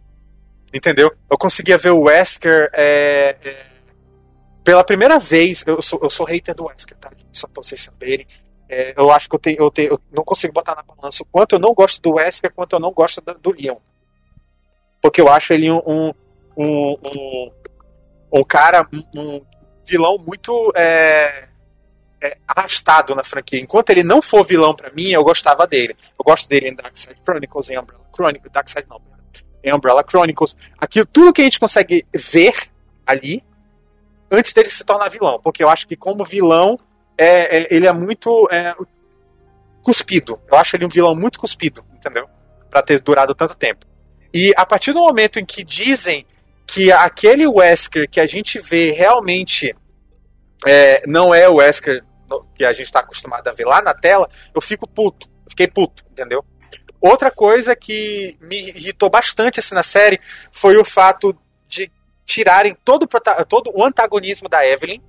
Entendeu? 0.73 1.13
Eu 1.31 1.39
conseguia 1.39 1.79
ver 1.79 1.91
o 1.91 2.03
Wesker 2.03 2.69
é, 2.73 3.37
é, 3.45 3.67
pela 4.65 4.83
primeira 4.83 5.19
vez. 5.19 5.65
Eu 5.67 5.81
sou, 5.81 6.01
eu 6.03 6.11
sou 6.11 6.27
hater 6.27 6.55
do 6.55 6.67
Wesker, 6.67 6.97
tá? 6.97 7.13
Só 7.33 7.47
pra 7.47 7.63
vocês 7.63 7.81
saberem. 7.81 8.27
É, 8.69 8.95
eu 8.97 9.11
acho 9.11 9.29
que 9.29 9.35
eu, 9.35 9.39
tenho, 9.39 9.59
eu, 9.59 9.71
tenho, 9.71 9.91
eu 9.93 10.01
não 10.11 10.25
consigo 10.25 10.53
botar 10.53 10.75
na 10.75 10.83
balança 10.83 11.23
o 11.23 11.27
quanto 11.27 11.55
eu 11.55 11.61
não 11.61 11.75
gosto 11.75 12.01
do 12.03 12.15
Wesker, 12.15 12.53
quanto 12.53 12.75
eu 12.75 12.81
não 12.81 12.93
gosto 12.93 13.21
do, 13.21 13.35
do 13.35 13.53
Leon. 13.53 13.77
Porque 15.01 15.21
eu 15.21 15.29
acho 15.29 15.53
ele 15.53 15.71
um, 15.71 15.81
um, 15.87 16.13
um, 16.57 17.51
um 18.33 18.45
cara, 18.45 18.89
um 19.15 19.41
vilão 19.85 20.19
muito 20.19 20.73
é, 20.75 21.49
é, 22.25 22.39
arrastado 22.49 23.15
na 23.15 23.23
franquia. 23.23 23.61
Enquanto 23.61 23.91
ele 23.91 24.03
não 24.03 24.23
for 24.23 24.47
vilão 24.47 24.75
para 24.75 24.91
mim, 24.91 25.11
eu 25.11 25.23
gostava 25.23 25.67
dele. 25.67 25.95
Eu 26.19 26.25
gosto 26.25 26.49
dele 26.49 26.69
em 26.69 26.75
Dark 26.75 26.97
Side 26.97 27.21
Chronicles, 27.23 27.69
em 27.69 27.79
Umbrella 27.79 28.05
Chronicles, 28.15 28.53
Dark 28.53 28.69
Side 28.69 28.87
não, 28.89 29.01
em 29.63 29.75
Umbrella 29.75 30.03
Chronicles. 30.09 30.57
Aquilo, 30.79 31.05
tudo 31.05 31.35
que 31.35 31.43
a 31.43 31.45
gente 31.45 31.61
consegue 31.61 32.07
ver 32.15 32.55
ali 33.07 33.45
antes 34.31 34.55
dele 34.55 34.71
se 34.71 34.85
tornar 34.85 35.11
vilão, 35.11 35.39
porque 35.39 35.63
eu 35.63 35.69
acho 35.69 35.87
que 35.87 35.97
como 35.97 36.25
vilão 36.25 36.81
é, 37.19 37.59
é 37.59 37.69
ele 37.71 37.87
é 37.87 37.93
muito 37.93 38.49
é, 38.51 38.75
cuspido. 39.83 40.41
Eu 40.51 40.57
acho 40.57 40.77
ele 40.77 40.87
um 40.87 40.89
vilão 40.89 41.15
muito 41.15 41.39
cuspido, 41.39 41.85
entendeu? 41.95 42.27
Para 42.71 42.83
ter 42.83 43.01
durado 43.01 43.35
tanto 43.35 43.55
tempo. 43.55 43.85
E 44.33 44.53
a 44.57 44.65
partir 44.65 44.95
do 44.95 45.01
momento 45.01 45.39
em 45.39 45.45
que 45.45 45.63
dizem 45.63 46.27
que 46.67 46.91
aquele 46.91 47.47
Wesker 47.47 48.09
que 48.09 48.19
a 48.19 48.27
gente 48.27 48.59
vê 48.59 48.93
realmente 48.93 49.77
é, 50.67 51.07
não 51.07 51.35
é 51.35 51.47
o 51.49 51.57
Wesker 51.57 52.03
que 52.55 52.65
a 52.65 52.73
gente 52.73 52.87
está 52.87 53.01
acostumado 53.01 53.47
a 53.49 53.53
ver 53.53 53.67
lá 53.67 53.83
na 53.83 53.95
tela, 53.95 54.29
eu 54.55 54.61
fico 54.61 54.89
puto. 54.89 55.29
Fiquei 55.49 55.69
puto, 55.69 56.05
entendeu? 56.11 56.45
Outra 57.01 57.31
coisa 57.31 57.77
que 57.77 58.37
me 58.41 58.71
irritou 58.71 59.11
bastante 59.11 59.61
assim, 59.61 59.75
na 59.75 59.83
série 59.83 60.19
foi 60.51 60.77
o 60.77 60.85
fato 60.85 61.37
de 61.69 61.91
tirarem 62.25 62.77
todo, 62.83 63.07
todo 63.47 63.71
o 63.75 63.85
antagonismo 63.85 64.49
da 64.49 64.67
Evelyn, 64.67 65.03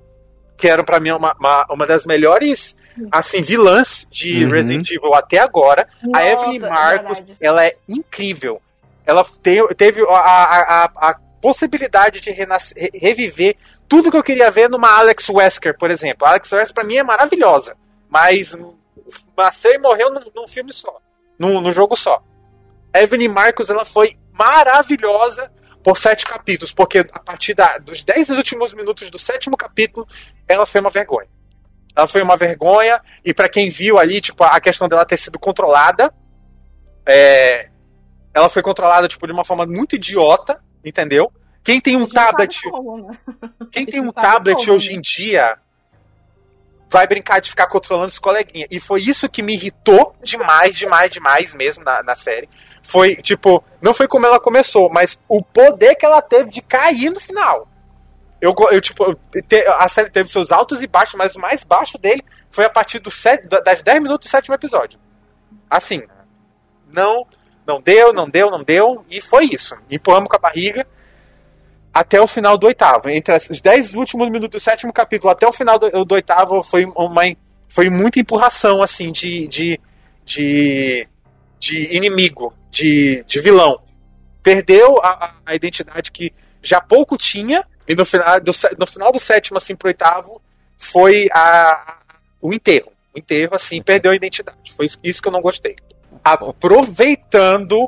que 0.57 0.67
era 0.67 0.83
para 0.83 0.99
mim 0.99 1.11
uma, 1.11 1.33
uma, 1.39 1.65
uma, 1.69 1.87
das 1.87 2.05
melhores 2.05 2.75
assim 3.11 3.41
vilãs 3.41 4.07
de 4.11 4.43
uhum. 4.43 4.51
Resident 4.51 4.91
Evil 4.91 5.13
até 5.13 5.39
agora. 5.39 5.87
Nossa, 6.03 6.17
a 6.17 6.29
Evelyn 6.29 6.59
Marcos, 6.59 7.23
é 7.29 7.35
ela 7.39 7.65
é 7.65 7.77
incrível. 7.87 8.61
Ela 9.05 9.23
te, 9.23 9.75
teve 9.75 10.01
a, 10.01 10.13
a, 10.13 10.83
a, 10.83 11.09
a 11.11 11.19
possibilidade 11.45 12.21
de 12.21 12.31
reviver 12.31 13.55
tudo 13.87 14.09
que 14.09 14.17
eu 14.17 14.23
queria 14.23 14.49
ver 14.49 14.67
numa 14.67 14.97
Alex 14.97 15.29
Wesker, 15.29 15.77
por 15.77 15.91
exemplo. 15.91 16.25
A 16.25 16.31
Alex 16.31 16.51
Wesker 16.51 16.73
para 16.73 16.83
mim 16.83 16.95
é 16.95 17.03
maravilhosa, 17.03 17.77
mas 18.09 18.57
nasceu 19.37 19.71
e 19.71 19.77
morreu 19.77 20.11
num, 20.11 20.21
num 20.35 20.47
filme 20.47 20.73
só, 20.73 20.99
num, 21.37 21.61
num, 21.61 21.71
jogo 21.71 21.95
só. 21.95 22.19
Evelyn 22.91 23.27
Marcos 23.27 23.69
ela 23.69 23.85
foi 23.85 24.17
maravilhosa 24.33 25.51
por 25.83 25.99
sete 25.99 26.25
capítulos, 26.25 26.73
porque 26.73 27.05
a 27.11 27.19
partir 27.19 27.53
da, 27.53 27.77
dos 27.77 28.03
dez 28.03 28.31
últimos 28.31 28.73
minutos 28.73 29.11
do 29.11 29.19
sétimo 29.19 29.55
capítulo, 29.55 30.07
ela 30.47 30.65
foi 30.65 30.81
uma 30.81 30.89
vergonha. 30.89 31.29
Ela 31.95 32.07
foi 32.07 32.23
uma 32.23 32.35
vergonha, 32.35 32.99
e 33.23 33.35
para 33.35 33.47
quem 33.47 33.69
viu 33.69 33.99
ali, 33.99 34.19
tipo, 34.19 34.43
a 34.43 34.59
questão 34.59 34.89
dela 34.89 35.05
ter 35.05 35.17
sido 35.17 35.37
controlada, 35.37 36.11
é, 37.07 37.69
ela 38.33 38.49
foi 38.49 38.63
controlada 38.63 39.07
tipo, 39.07 39.27
de 39.27 39.31
uma 39.31 39.45
forma 39.45 39.67
muito 39.67 39.95
idiota, 39.95 40.59
entendeu? 40.85 41.31
Quem 41.63 41.81
tem 41.81 41.95
um 41.95 42.07
tablet. 42.07 42.61
Né? 42.63 43.17
Quem 43.71 43.85
tem 43.85 43.99
um 43.99 44.11
tablet 44.11 44.69
hoje 44.69 44.93
em 44.93 45.01
dia 45.01 45.57
vai 46.89 47.07
brincar 47.07 47.41
de 47.41 47.49
ficar 47.49 47.67
controlando 47.67 48.09
os 48.09 48.19
coleguinhas. 48.19 48.69
E 48.71 48.79
foi 48.79 49.01
isso 49.01 49.27
que 49.27 49.41
me 49.41 49.53
irritou 49.53 50.15
demais, 50.23 50.75
demais, 50.75 51.11
demais 51.11 51.55
mesmo 51.55 51.83
na, 51.83 52.03
na 52.03 52.15
série. 52.15 52.47
Foi, 52.83 53.15
tipo, 53.15 53.63
não 53.81 53.93
foi 53.93 54.07
como 54.07 54.27
ela 54.27 54.39
começou, 54.39 54.89
mas 54.91 55.19
o 55.27 55.43
poder 55.43 55.95
que 55.95 56.05
ela 56.05 56.21
teve 56.21 56.51
de 56.51 56.61
cair 56.61 57.09
no 57.09 57.19
final. 57.19 57.67
Eu, 58.39 58.53
eu 58.71 58.79
tipo, 58.79 59.17
a 59.79 59.89
série 59.89 60.11
teve 60.11 60.29
seus 60.29 60.51
altos 60.51 60.83
e 60.83 60.87
baixos, 60.87 61.15
mas 61.15 61.35
o 61.35 61.39
mais 61.39 61.63
baixo 61.63 61.97
dele 61.97 62.23
foi 62.49 62.65
a 62.65 62.69
partir 62.69 62.99
do 62.99 63.09
set, 63.09 63.47
das 63.47 63.81
10 63.81 64.03
minutos 64.03 64.27
do 64.27 64.31
sétimo 64.31 64.53
episódio. 64.53 64.99
Assim, 65.67 66.03
não, 66.87 67.25
não 67.65 67.81
deu, 67.81 68.13
não 68.13 68.29
deu, 68.29 68.49
não 68.49 68.63
deu, 68.63 69.05
e 69.09 69.19
foi 69.19 69.49
isso. 69.51 69.75
Empurramos 69.89 70.29
com 70.29 70.35
a 70.35 70.39
barriga 70.39 70.85
até 71.93 72.19
o 72.19 72.27
final 72.27 72.57
do 72.57 72.67
oitavo. 72.67 73.09
Entre 73.09 73.35
os 73.35 73.61
dez 73.61 73.93
últimos 73.93 74.29
minutos 74.29 74.59
do 74.59 74.63
sétimo 74.63 74.91
capítulo 74.91 75.31
até 75.31 75.47
o 75.47 75.53
final 75.53 75.79
do, 75.79 76.05
do 76.05 76.15
oitavo 76.15 76.61
foi 76.61 76.85
uma 76.85 77.23
foi 77.67 77.89
muita 77.89 78.19
empurração 78.19 78.81
assim 78.81 79.11
de, 79.11 79.47
de, 79.47 79.79
de, 80.23 81.07
de 81.59 81.95
inimigo, 81.95 82.53
de, 82.69 83.23
de 83.27 83.39
vilão. 83.39 83.81
Perdeu 84.43 84.97
a, 85.03 85.35
a, 85.45 85.55
identidade 85.55 86.11
que 86.11 86.31
já 86.61 86.79
pouco 86.79 87.17
tinha 87.17 87.65
e 87.87 87.95
no 87.95 88.05
final 88.05 88.39
do, 88.39 88.51
no 88.77 88.85
final 88.85 89.11
do 89.11 89.19
sétimo 89.19 89.57
assim 89.57 89.75
pro 89.75 89.87
oitavo 89.87 90.41
foi 90.77 91.27
a, 91.33 91.97
o 92.41 92.53
enterro. 92.53 92.91
Muito 93.15 93.31
erro, 93.31 93.55
assim, 93.55 93.81
perdeu 93.81 94.11
a 94.11 94.15
identidade. 94.15 94.73
Foi 94.73 94.85
isso 95.01 95.21
que 95.21 95.27
eu 95.27 95.31
não 95.31 95.41
gostei. 95.41 95.77
Aproveitando, 96.25 97.87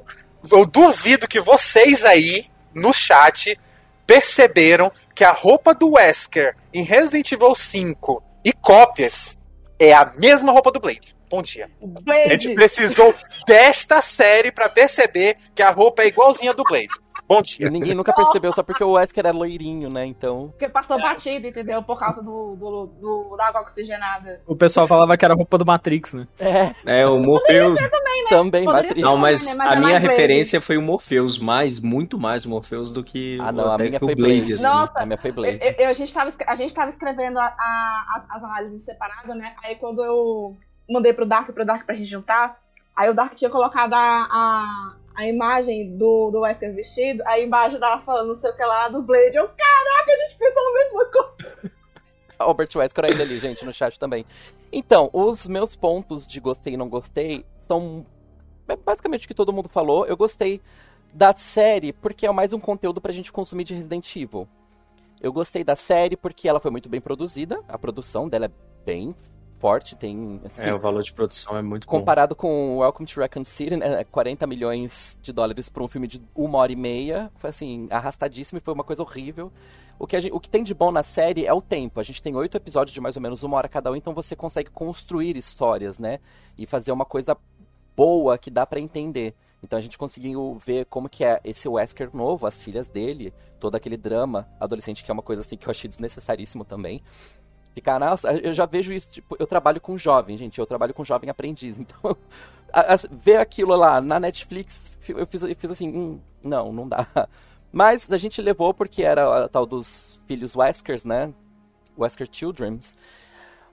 eu 0.52 0.64
duvido 0.64 1.28
que 1.28 1.40
vocês 1.40 2.06
aí 2.06 2.46
no 2.72 2.94
chat 2.94 3.60
perceberam 4.06 4.92
que 5.16 5.24
a 5.24 5.32
roupa 5.32 5.74
do 5.74 5.94
Wesker 5.94 6.56
em 6.72 6.84
Resident 6.84 7.32
Evil 7.32 7.56
5 7.56 8.24
e 8.46 8.54
cópias 8.54 9.36
é 9.80 9.92
a 9.92 10.14
mesma 10.16 10.52
roupa 10.52 10.72
do 10.72 10.80
Blade. 10.80 11.16
Bom 11.28 11.42
dia. 11.42 11.70
A 11.82 11.86
gente 12.30 12.54
Blade. 12.54 12.54
precisou 12.54 13.16
desta 13.48 14.02
série 14.02 14.52
pra 14.52 14.70
perceber 14.70 15.38
que 15.56 15.64
a 15.64 15.72
roupa 15.72 16.04
é 16.04 16.08
igualzinha 16.08 16.54
do 16.54 16.64
Blade. 16.64 16.90
Bom 17.28 17.40
E 17.40 17.44
dia. 17.44 17.70
ninguém 17.70 17.94
nunca 17.94 18.14
percebeu, 18.14 18.54
só 18.54 18.64
porque 18.64 18.84
o 18.84 18.92
Wesker 18.94 19.26
era 19.26 19.36
loirinho, 19.38 19.90
né? 19.90 20.06
Então. 20.06 20.50
Porque 20.50 20.70
passou 20.70 20.98
batido, 21.00 21.48
entendeu? 21.48 21.84
Por 21.84 22.00
causa 22.00 22.22
do, 22.22 22.56
do, 22.56 22.86
do- 23.02 23.36
da 23.36 23.48
água 23.48 23.62
oxigenada. 23.62 24.42
O 24.48 24.56
pessoal 24.56 24.88
falava 24.88 25.18
que 25.18 25.26
era 25.26 25.34
roupa 25.34 25.58
do 25.58 25.66
Matrix, 25.66 26.14
né? 26.14 26.26
É, 26.40 27.02
É, 27.02 27.06
o 27.06 27.20
Morpheus. 27.20 27.78
também, 28.30 28.66
Poderia 28.66 28.66
Matrix. 28.66 28.96
ser. 28.96 29.02
Não, 29.02 29.18
mas, 29.18 29.46
Né, 29.46 29.56
mas 29.56 29.68
a 29.68 29.72
é 29.72 29.76
minha 29.76 29.82
mais 29.90 30.02
Blade. 30.02 30.08
referência 30.16 30.62
foi 30.62 30.78
o 30.78 30.82
Morpheus, 30.82 31.38
mais, 31.38 31.80
muito 31.80 32.18
mais 32.20 32.46
o 32.46 32.50
Morpheus 32.50 32.92
do 32.92 33.04
que 33.04 33.38
Ah, 33.42 33.52
não, 33.52 33.72
a 33.72 33.78
minha 33.78 34.00
foi 34.00 34.14
o 34.14 34.16
Blade. 34.16 34.34
Blade. 34.38 34.54
assim. 34.54 34.64
Nossa, 34.64 34.94
A 35.00 35.06
minha 35.06 35.18
foi 35.18 35.32
Blade. 35.32 35.60
Eu- 35.62 35.76
eu- 35.86 35.90
a, 35.90 35.94
gente 35.94 36.14
tava, 36.14 36.32
a 36.48 36.56
gente 36.56 36.74
tava 36.74 36.90
escrevendo 36.90 37.40
a- 37.40 37.46
a- 37.58 38.06
as, 38.30 38.38
as 38.38 38.44
análises 38.44 38.84
separadas, 38.84 39.36
né? 39.36 39.54
Aí 39.64 39.76
quando 39.76 40.04
eu 40.04 40.56
mandei 40.90 41.12
pro 41.14 41.26
Dark, 41.26 41.52
pro 41.52 41.66
Dark 41.66 41.86
pra 41.86 41.96
gente 41.96 42.10
juntar, 42.10 42.58
aí 42.96 43.10
o 43.10 43.14
Dark 43.14 43.34
tinha 43.36 43.50
colocado 43.50 43.94
a, 43.94 44.28
a, 44.30 44.94
a 45.18 45.28
imagem 45.28 45.98
do, 45.98 46.30
do 46.30 46.42
Wesker 46.42 46.76
vestido, 46.76 47.24
aí 47.26 47.44
embaixo 47.44 47.80
tava 47.80 48.04
falando 48.04 48.28
não 48.28 48.36
sei 48.36 48.52
o 48.52 48.56
que 48.56 48.64
lá 48.64 48.88
do 48.88 49.02
Blade. 49.02 49.36
Eu, 49.36 49.48
caraca, 49.48 50.12
a 50.12 50.18
gente 50.18 50.38
pensou 50.38 50.62
a 50.62 50.74
mesma 50.74 51.06
coisa. 51.06 51.72
Albert 52.38 52.70
Wesker 52.76 53.06
ainda 53.06 53.24
ali, 53.24 53.40
gente, 53.40 53.66
no 53.66 53.74
chat 53.74 54.00
também. 54.00 54.24
Então, 54.72 55.10
os 55.12 55.48
meus 55.48 55.76
pontos 55.76 56.28
de 56.28 56.40
gostei 56.40 56.76
e 56.76 56.78
não 56.78 56.88
gostei 56.88 57.44
são 57.68 58.06
é 58.68 58.76
basicamente 58.76 59.26
o 59.26 59.28
que 59.28 59.34
todo 59.34 59.52
mundo 59.52 59.68
falou. 59.68 60.06
Eu 60.06 60.16
gostei 60.16 60.62
da 61.12 61.36
série 61.36 61.92
porque 61.92 62.28
é 62.28 62.32
mais 62.32 62.54
um 62.54 62.60
conteúdo 62.60 63.02
pra 63.02 63.12
gente 63.12 63.32
consumir 63.32 63.64
de 63.64 63.74
Resident 63.74 64.16
Evil. 64.16 64.48
Eu 65.20 65.34
gostei 65.34 65.64
da 65.64 65.76
série 65.76 66.16
porque 66.16 66.48
ela 66.48 66.60
foi 66.60 66.70
muito 66.70 66.88
bem 66.88 67.02
produzida, 67.02 67.60
a 67.68 67.76
produção 67.76 68.30
dela 68.30 68.46
é 68.46 68.52
bem 68.86 69.16
forte, 69.60 69.96
tem 69.96 70.40
assim, 70.46 70.62
É, 70.62 70.74
o 70.74 70.80
valor 70.80 71.02
de 71.04 71.12
produção 71.14 71.58
é 71.58 71.62
muito 71.62 71.86
bom. 71.88 71.92
Comparado 71.92 72.36
com 72.36 72.78
Welcome 72.80 73.08
to 73.08 73.20
Raccoon 73.20 73.44
City, 73.46 73.76
né, 73.78 74.04
40 74.06 74.46
milhões 74.48 75.18
de 75.22 75.32
dólares 75.34 75.70
para 75.70 75.84
um 75.84 75.88
filme 75.88 76.08
de 76.08 76.22
uma 76.36 76.58
hora 76.60 76.72
e 76.72 76.76
meia, 76.76 77.32
foi 77.38 77.50
assim, 77.50 77.88
arrastadíssimo 77.90 78.58
e 78.58 78.62
foi 78.62 78.74
uma 78.74 78.84
coisa 78.84 79.02
horrível. 79.02 79.52
O 80.00 80.06
que, 80.06 80.20
gente- 80.20 80.32
o 80.34 80.40
que 80.40 80.50
tem 80.50 80.64
de 80.64 80.74
bom 80.76 80.92
na 80.92 81.02
série 81.02 81.46
é 81.46 81.54
o 81.54 81.62
tempo. 81.62 82.00
A 82.00 82.04
gente 82.04 82.22
tem 82.22 82.36
oito 82.36 82.56
episódios 82.56 82.94
de 82.94 83.02
mais 83.02 83.16
ou 83.16 83.22
menos 83.22 83.42
uma 83.42 83.58
hora 83.58 83.68
cada 83.68 83.92
um, 83.92 83.96
então 83.96 84.14
você 84.14 84.36
consegue 84.36 84.70
construir 84.70 85.36
histórias, 85.36 85.98
né? 85.98 86.20
E 86.58 86.68
fazer 86.68 86.92
uma 86.92 87.06
coisa 87.06 87.36
boa 87.96 88.38
que 88.38 88.52
dá 88.52 88.66
para 88.66 88.80
entender. 88.80 89.34
Então 89.64 89.80
a 89.80 89.82
gente 89.82 89.98
conseguiu 89.98 90.56
ver 90.64 90.86
como 90.86 91.10
que 91.10 91.24
é 91.24 91.40
esse 91.44 91.68
Wesker 91.68 92.12
novo, 92.16 92.46
as 92.46 92.62
filhas 92.62 92.88
dele, 92.88 93.34
todo 93.60 93.74
aquele 93.74 93.98
drama 93.98 94.48
adolescente 94.60 95.04
que 95.04 95.10
é 95.10 95.14
uma 95.14 95.24
coisa 95.24 95.42
assim 95.42 95.58
que 95.58 95.66
eu 95.68 95.72
achei 95.72 95.88
desnecessaríssimo 95.90 96.64
também. 96.64 97.02
Nossa, 98.00 98.32
eu 98.34 98.54
já 98.54 98.66
vejo 98.66 98.94
isso, 98.94 99.10
tipo, 99.10 99.36
eu 99.40 99.48
trabalho 99.48 99.80
com 99.82 99.98
jovem, 99.98 100.38
gente, 100.38 100.60
eu 100.60 100.66
trabalho 100.66 100.94
com 100.94 101.04
jovem 101.04 101.30
aprendiz, 101.30 101.78
então 101.80 102.16
a- 102.74 102.94
a- 102.96 102.98
ver 103.12 103.38
aquilo 103.38 103.76
lá 103.76 104.02
na 104.02 104.20
Netflix, 104.20 104.92
eu 105.08 105.26
fiz, 105.28 105.44
eu 105.44 105.56
fiz 105.56 105.72
assim, 105.72 105.90
hum, 105.90 106.20
não, 106.44 106.72
não 106.72 106.88
dá. 106.88 107.08
Mas 107.72 108.12
a 108.12 108.18
gente 108.18 108.42
levou 108.42 108.74
porque 108.74 109.04
era 109.04 109.46
a 109.46 109.48
tal 109.50 109.66
dos 109.66 110.20
filhos 110.26 110.56
Weskers, 110.56 111.04
né? 111.06 111.34
Wesker 111.98 112.28
Children's. 112.32 112.96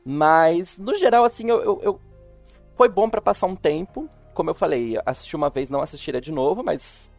Mas, 0.05 0.79
no 0.79 0.95
geral, 0.97 1.25
assim, 1.25 1.49
eu, 1.49 1.63
eu- 1.63 1.81
eu- 1.83 2.01
foi 2.77 2.89
bom 2.89 3.09
pra 3.09 3.21
passar 3.21 3.47
um 3.47 3.57
tempo. 3.57 4.09
Como 4.35 4.51
eu 4.51 4.55
falei, 4.55 4.99
assisti 5.07 5.37
uma 5.37 5.51
vez, 5.51 5.71
não 5.71 5.81
assistiria 5.81 6.21
de 6.21 6.33
novo, 6.33 6.63
mas 6.65 7.11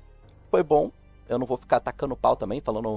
foi 0.52 0.64
bom. 0.64 0.92
Eu 1.30 1.40
não 1.40 1.48
vou 1.48 1.58
ficar 1.58 1.78
atacando 1.78 2.16
pau 2.16 2.36
também, 2.36 2.62
falando 2.62 2.90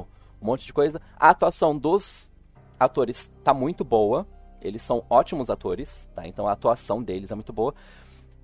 um 0.43 0.47
monte 0.47 0.67
de 0.67 0.73
coisa. 0.73 1.01
A 1.19 1.31
atuação 1.31 1.77
dos 1.77 2.31
atores 2.79 3.33
tá 3.43 3.53
muito 3.53 3.85
boa. 3.85 4.27
Eles 4.61 4.83
são 4.83 5.05
ótimos 5.09 5.51
atores, 5.51 6.09
tá? 6.15 6.27
Então 6.27 6.47
a 6.49 6.53
atuação 6.53 7.03
deles 7.03 7.31
é 7.31 7.35
muito 7.35 7.53
boa. 7.53 7.75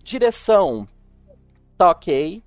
Direção 0.02 0.86
tá 1.76 1.90
ok. 1.90 2.42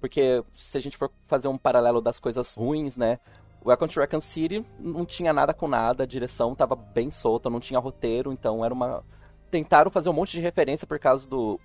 Porque 0.00 0.44
se 0.54 0.76
a 0.76 0.80
gente 0.80 0.96
for 0.96 1.10
fazer 1.26 1.48
um 1.48 1.56
paralelo 1.56 2.00
das 2.00 2.18
coisas 2.18 2.54
ruins, 2.54 2.96
né? 2.96 3.20
Welcome 3.64 3.92
to 3.92 4.20
City 4.20 4.64
não 4.80 5.04
tinha 5.06 5.32
nada 5.32 5.54
com 5.54 5.68
nada, 5.68 6.02
a 6.02 6.06
direção 6.06 6.52
tava 6.52 6.74
bem 6.74 7.12
solta, 7.12 7.48
não 7.48 7.60
tinha 7.60 7.78
roteiro, 7.78 8.32
então 8.32 8.64
era 8.64 8.74
uma. 8.74 9.04
Tentaram 9.52 9.88
fazer 9.88 10.08
um 10.08 10.12
monte 10.12 10.32
de 10.32 10.40
referência 10.40 10.84
por 10.84 10.98
causa 10.98 11.28
do, 11.28 11.60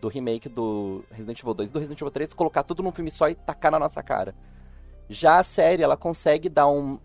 do 0.00 0.08
remake 0.08 0.48
do 0.48 1.04
Resident 1.12 1.38
Evil 1.38 1.54
2 1.54 1.68
e 1.68 1.72
do 1.72 1.78
Resident 1.78 2.00
Evil 2.00 2.10
3, 2.10 2.34
colocar 2.34 2.64
tudo 2.64 2.82
num 2.82 2.90
filme 2.90 3.10
só 3.12 3.28
e 3.28 3.36
tacar 3.36 3.70
na 3.70 3.78
nossa 3.78 4.02
cara. 4.02 4.34
Já 5.08 5.38
a 5.38 5.44
série, 5.44 5.82
ela 5.82 5.96
consegue 5.96 6.48
dar 6.48 6.66
um, 6.66 6.98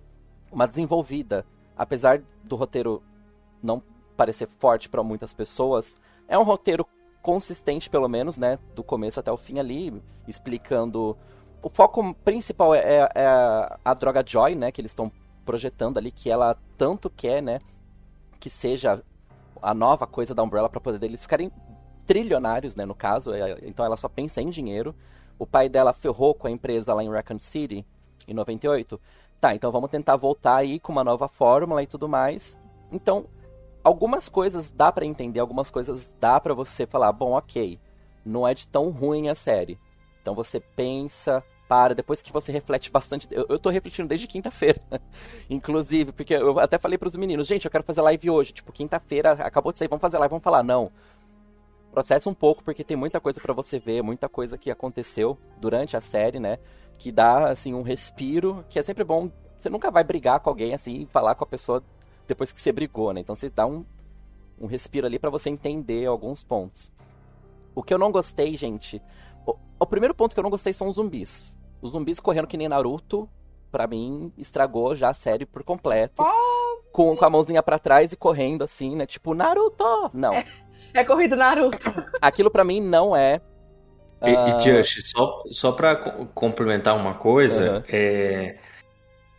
uma 0.51 0.67
desenvolvida. 0.67 1.45
Apesar 1.77 2.21
do 2.43 2.55
roteiro 2.55 3.01
não 3.61 3.81
parecer 4.15 4.47
forte 4.47 4.89
para 4.89 5.03
muitas 5.03 5.33
pessoas, 5.33 5.97
é 6.27 6.37
um 6.37 6.43
roteiro 6.43 6.85
consistente, 7.21 7.89
pelo 7.89 8.07
menos, 8.07 8.37
né? 8.37 8.59
Do 8.75 8.83
começo 8.83 9.19
até 9.19 9.31
o 9.31 9.37
fim 9.37 9.59
ali, 9.59 10.01
explicando. 10.27 11.17
O 11.61 11.69
foco 11.69 12.13
principal 12.25 12.75
é, 12.75 12.79
é- 12.79 13.09
é 13.15 13.25
a, 13.83 13.93
droga 13.93 14.23
Joy, 14.25 14.55
né? 14.55 14.71
Que 14.71 14.81
eles 14.81 14.91
estão 14.91 15.11
projetando 15.45 15.97
ali, 15.97 16.11
que 16.11 16.29
ela 16.29 16.57
tanto 16.77 17.09
quer, 17.09 17.41
né? 17.41 17.59
Que 18.39 18.49
seja 18.49 19.01
a 19.61 19.73
nova 19.73 20.05
coisa 20.05 20.35
da 20.35 20.43
Umbrella 20.43 20.69
para 20.69 20.81
poder 20.81 21.05
eles 21.05 21.21
ficarem 21.21 21.49
trilionários, 22.05 22.75
né? 22.75 22.85
No 22.85 22.93
caso, 22.93 23.33
é- 23.33 23.59
então 23.63 23.85
ela 23.85 23.95
só 23.95 24.09
pensa 24.09 24.41
em 24.41 24.49
dinheiro. 24.49 24.93
O 25.39 25.47
pai 25.47 25.69
dela 25.69 25.93
ferrou 25.93 26.35
com 26.35 26.47
a 26.47 26.51
empresa 26.51 26.93
lá 26.93 27.03
em 27.03 27.09
Raccoon 27.09 27.39
City 27.39 27.85
em 28.27 28.33
98. 28.33 28.99
Tá, 29.43 29.53
então 29.53 29.73
vamos 29.73 29.91
tentar 29.91 30.15
voltar 30.15 30.55
aí 30.55 30.79
com 30.79 30.93
uma 30.93 31.03
nova 31.03 31.27
fórmula 31.27 31.83
e 31.83 31.85
tudo 31.85 32.07
mais. 32.07 32.57
Então, 32.89 33.25
algumas 33.83 34.29
coisas 34.29 34.71
dá 34.71 34.89
pra 34.89 35.05
entender, 35.05 35.41
algumas 35.41 35.69
coisas 35.69 36.15
dá 36.17 36.39
pra 36.39 36.53
você 36.53 36.87
falar, 36.87 37.11
bom, 37.11 37.33
ok, 37.33 37.77
não 38.25 38.47
é 38.47 38.53
de 38.53 38.65
tão 38.65 38.89
ruim 38.89 39.27
a 39.27 39.35
série. 39.35 39.77
Então 40.21 40.33
você 40.33 40.61
pensa, 40.61 41.43
para, 41.67 41.93
depois 41.93 42.21
que 42.21 42.31
você 42.31 42.53
reflete 42.53 42.89
bastante. 42.89 43.27
Eu, 43.29 43.45
eu 43.49 43.59
tô 43.59 43.69
refletindo 43.69 44.07
desde 44.07 44.27
quinta-feira, 44.27 44.81
inclusive, 45.49 46.13
porque 46.13 46.35
eu 46.35 46.57
até 46.57 46.79
falei 46.79 46.97
pros 46.97 47.17
meninos, 47.17 47.45
gente, 47.45 47.65
eu 47.65 47.71
quero 47.71 47.83
fazer 47.83 47.99
live 47.99 48.29
hoje, 48.29 48.53
tipo, 48.53 48.71
quinta-feira, 48.71 49.33
acabou 49.33 49.73
de 49.73 49.77
sair, 49.77 49.89
vamos 49.89 49.99
fazer 49.99 50.19
live, 50.19 50.29
vamos 50.29 50.43
falar, 50.45 50.63
não. 50.63 50.89
Processa 51.91 52.29
um 52.29 52.33
pouco, 52.33 52.63
porque 52.63 52.81
tem 52.81 52.95
muita 52.95 53.19
coisa 53.19 53.41
pra 53.41 53.51
você 53.51 53.77
ver, 53.77 54.01
muita 54.03 54.29
coisa 54.29 54.57
que 54.57 54.71
aconteceu 54.71 55.37
durante 55.59 55.97
a 55.97 56.01
série, 56.01 56.39
né? 56.39 56.59
Que 57.03 57.11
dá, 57.11 57.49
assim, 57.49 57.73
um 57.73 57.81
respiro, 57.81 58.63
que 58.69 58.79
é 58.79 58.83
sempre 58.83 59.03
bom. 59.03 59.29
Você 59.59 59.69
nunca 59.69 59.91
vai 59.91 60.05
brigar 60.05 60.39
com 60.39 60.49
alguém, 60.49 60.73
assim, 60.73 61.01
e 61.01 61.05
falar 61.05 61.35
com 61.35 61.43
a 61.43 61.47
pessoa 61.47 61.83
depois 62.25 62.53
que 62.53 62.61
você 62.61 62.71
brigou, 62.71 63.11
né? 63.11 63.19
Então 63.19 63.35
você 63.35 63.49
dá 63.49 63.65
um, 63.65 63.81
um 64.57 64.67
respiro 64.67 65.05
ali 65.05 65.19
pra 65.19 65.29
você 65.29 65.49
entender 65.49 66.05
alguns 66.05 66.41
pontos. 66.43 66.89
O 67.75 67.83
que 67.83 67.93
eu 67.93 67.97
não 67.97 68.09
gostei, 68.09 68.55
gente. 68.55 69.01
O, 69.45 69.53
o 69.81 69.85
primeiro 69.85 70.15
ponto 70.15 70.33
que 70.33 70.39
eu 70.39 70.43
não 70.43 70.49
gostei 70.49 70.71
são 70.71 70.87
os 70.87 70.95
zumbis. 70.95 71.53
Os 71.81 71.91
zumbis 71.91 72.21
correndo 72.21 72.47
que 72.47 72.55
nem 72.55 72.69
Naruto, 72.69 73.27
pra 73.69 73.85
mim, 73.85 74.31
estragou 74.37 74.95
já 74.95 75.09
a 75.09 75.13
série 75.13 75.45
por 75.45 75.61
completo. 75.61 76.23
Com, 76.93 77.17
com 77.17 77.25
a 77.25 77.29
mãozinha 77.29 77.61
pra 77.61 77.77
trás 77.77 78.13
e 78.13 78.15
correndo 78.15 78.63
assim, 78.63 78.95
né? 78.95 79.05
Tipo, 79.05 79.33
Naruto! 79.33 80.09
Não. 80.13 80.35
É 80.93 81.03
corrida 81.03 81.35
Naruto. 81.35 81.91
Aquilo 82.21 82.49
pra 82.49 82.63
mim 82.63 82.79
não 82.79 83.13
é. 83.13 83.41
E, 84.25 84.29
ah, 84.29 84.47
e 84.57 84.63
Just, 84.63 85.01
só, 85.15 85.43
só 85.51 85.71
pra 85.71 85.95
co- 85.95 86.25
complementar 86.33 86.95
uma 86.95 87.13
coisa, 87.15 87.77
Uhum. 87.77 87.83
é, 87.89 88.55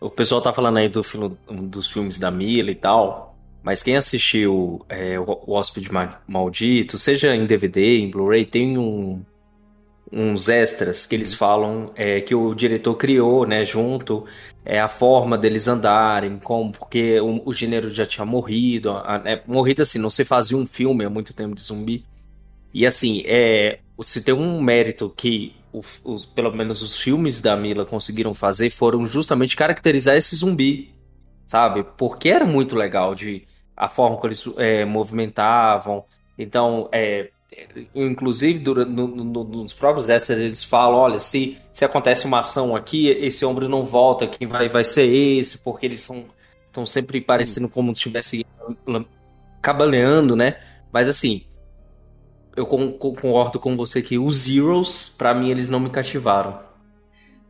o 0.01 0.11
pessoal 0.11 0.43
tá 0.43 0.53
falando 0.53 0.77
aí 0.79 0.89
do 0.89 1.03
dos 1.51 1.91
filmes 1.91 2.19
da 2.19 2.31
Mila 2.31 2.71
e 2.71 2.75
tal, 2.75 3.35
mas 3.63 3.83
quem 3.83 3.97
assistiu 3.97 4.85
é, 4.89 5.19
o 5.19 5.25
Hóspede 5.53 5.91
Ma- 5.93 6.21
Maldito, 6.29 6.99
seja 6.99 7.35
em 7.35 7.47
DVD, 7.47 7.99
em 7.99 8.11
Blu-ray, 8.11 8.45
tem 8.45 8.77
um- 8.77 9.23
uns 10.13 10.49
extras 10.49 11.07
que 11.07 11.15
eles 11.15 11.35
falam 11.35 11.91
é, 11.97 12.21
que 12.21 12.35
o 12.35 12.55
diretor 12.55 12.95
criou, 12.95 13.47
né, 13.47 13.65
junto, 13.65 14.25
é 14.65 14.79
a 14.81 14.87
forma 14.87 15.37
deles 15.37 15.67
andarem, 15.67 16.39
como, 16.39 16.71
porque 16.73 17.19
o, 17.21 17.43
o 17.49 17.53
gênero 17.53 17.89
já 17.91 18.07
tinha 18.07 18.25
morrido, 18.25 18.91
a- 18.93 19.23
é, 19.25 19.43
morrido 19.47 19.83
assim, 19.83 19.99
não 19.99 20.11
se 20.11 20.25
fazia 20.25 20.57
um 20.57 20.67
filme 20.67 21.05
há 21.05 21.11
muito 21.11 21.33
tempo 21.35 21.55
de 21.55 21.63
zumbi. 21.63 22.05
E 22.75 22.87
assim, 22.87 23.23
é, 23.27 23.81
se 24.03 24.23
tem 24.25 24.35
um 24.35 24.61
mérito 24.63 25.11
que 25.17 25.55
o- 25.73 25.83
os, 26.05 26.27
pelo 26.27 26.53
menos 26.53 26.83
os 26.83 26.99
filmes 26.99 27.41
da 27.41 27.57
Mila 27.57 27.87
conseguiram 27.87 28.35
fazer 28.35 28.71
foram 28.71 29.07
justamente 29.07 29.57
caracterizar 29.57 30.17
esse 30.17 30.37
zumbi, 30.37 30.95
sabe? 31.47 31.85
Porque 31.99 32.29
era 32.31 32.47
muito 32.47 32.77
legal 32.77 33.15
de 33.15 33.47
a 33.77 33.89
forma 33.89 34.17
como 34.17 34.29
eles 34.29 34.45
é, 34.59 34.85
movimentavam. 34.85 36.05
Então, 36.39 36.89
é, 36.93 37.31
inclusive 37.95 38.59
dura- 38.59 38.85
no- 38.85 39.09
no- 39.09 39.45
nos 39.45 39.73
próprios 39.73 40.09
extras 40.11 40.39
eles 40.41 40.65
falam, 40.65 40.99
olha, 40.99 41.19
se, 41.19 41.59
se 41.73 41.85
acontece 41.85 42.27
uma 42.27 42.41
ação 42.41 42.75
aqui, 42.77 43.09
esse 43.09 43.45
ombro 43.47 43.69
não 43.69 43.85
volta, 43.85 44.27
quem 44.27 44.47
vai, 44.49 44.69
vai 44.69 44.85
ser 44.85 45.07
esse, 45.07 45.59
porque 45.63 45.87
eles 45.87 46.01
são 46.01 46.25
estão 46.69 46.85
sempre 46.85 47.21
parecendo 47.21 47.69
como 47.69 47.95
se 47.95 47.99
estivesse 48.01 48.45
cabaleando, 49.61 50.37
né? 50.37 50.57
Mas 50.93 51.09
assim, 51.09 51.45
eu 52.57 52.67
con- 52.67 52.93
concordo 52.93 53.59
com 53.59 53.77
você 53.77 54.01
que 54.03 54.19
os 54.19 54.37
Zeros, 54.45 55.09
pra 55.17 55.35
mim, 55.35 55.51
eles 55.51 55.69
não 55.69 55.81
me 55.81 55.91
cativaram. 55.91 56.61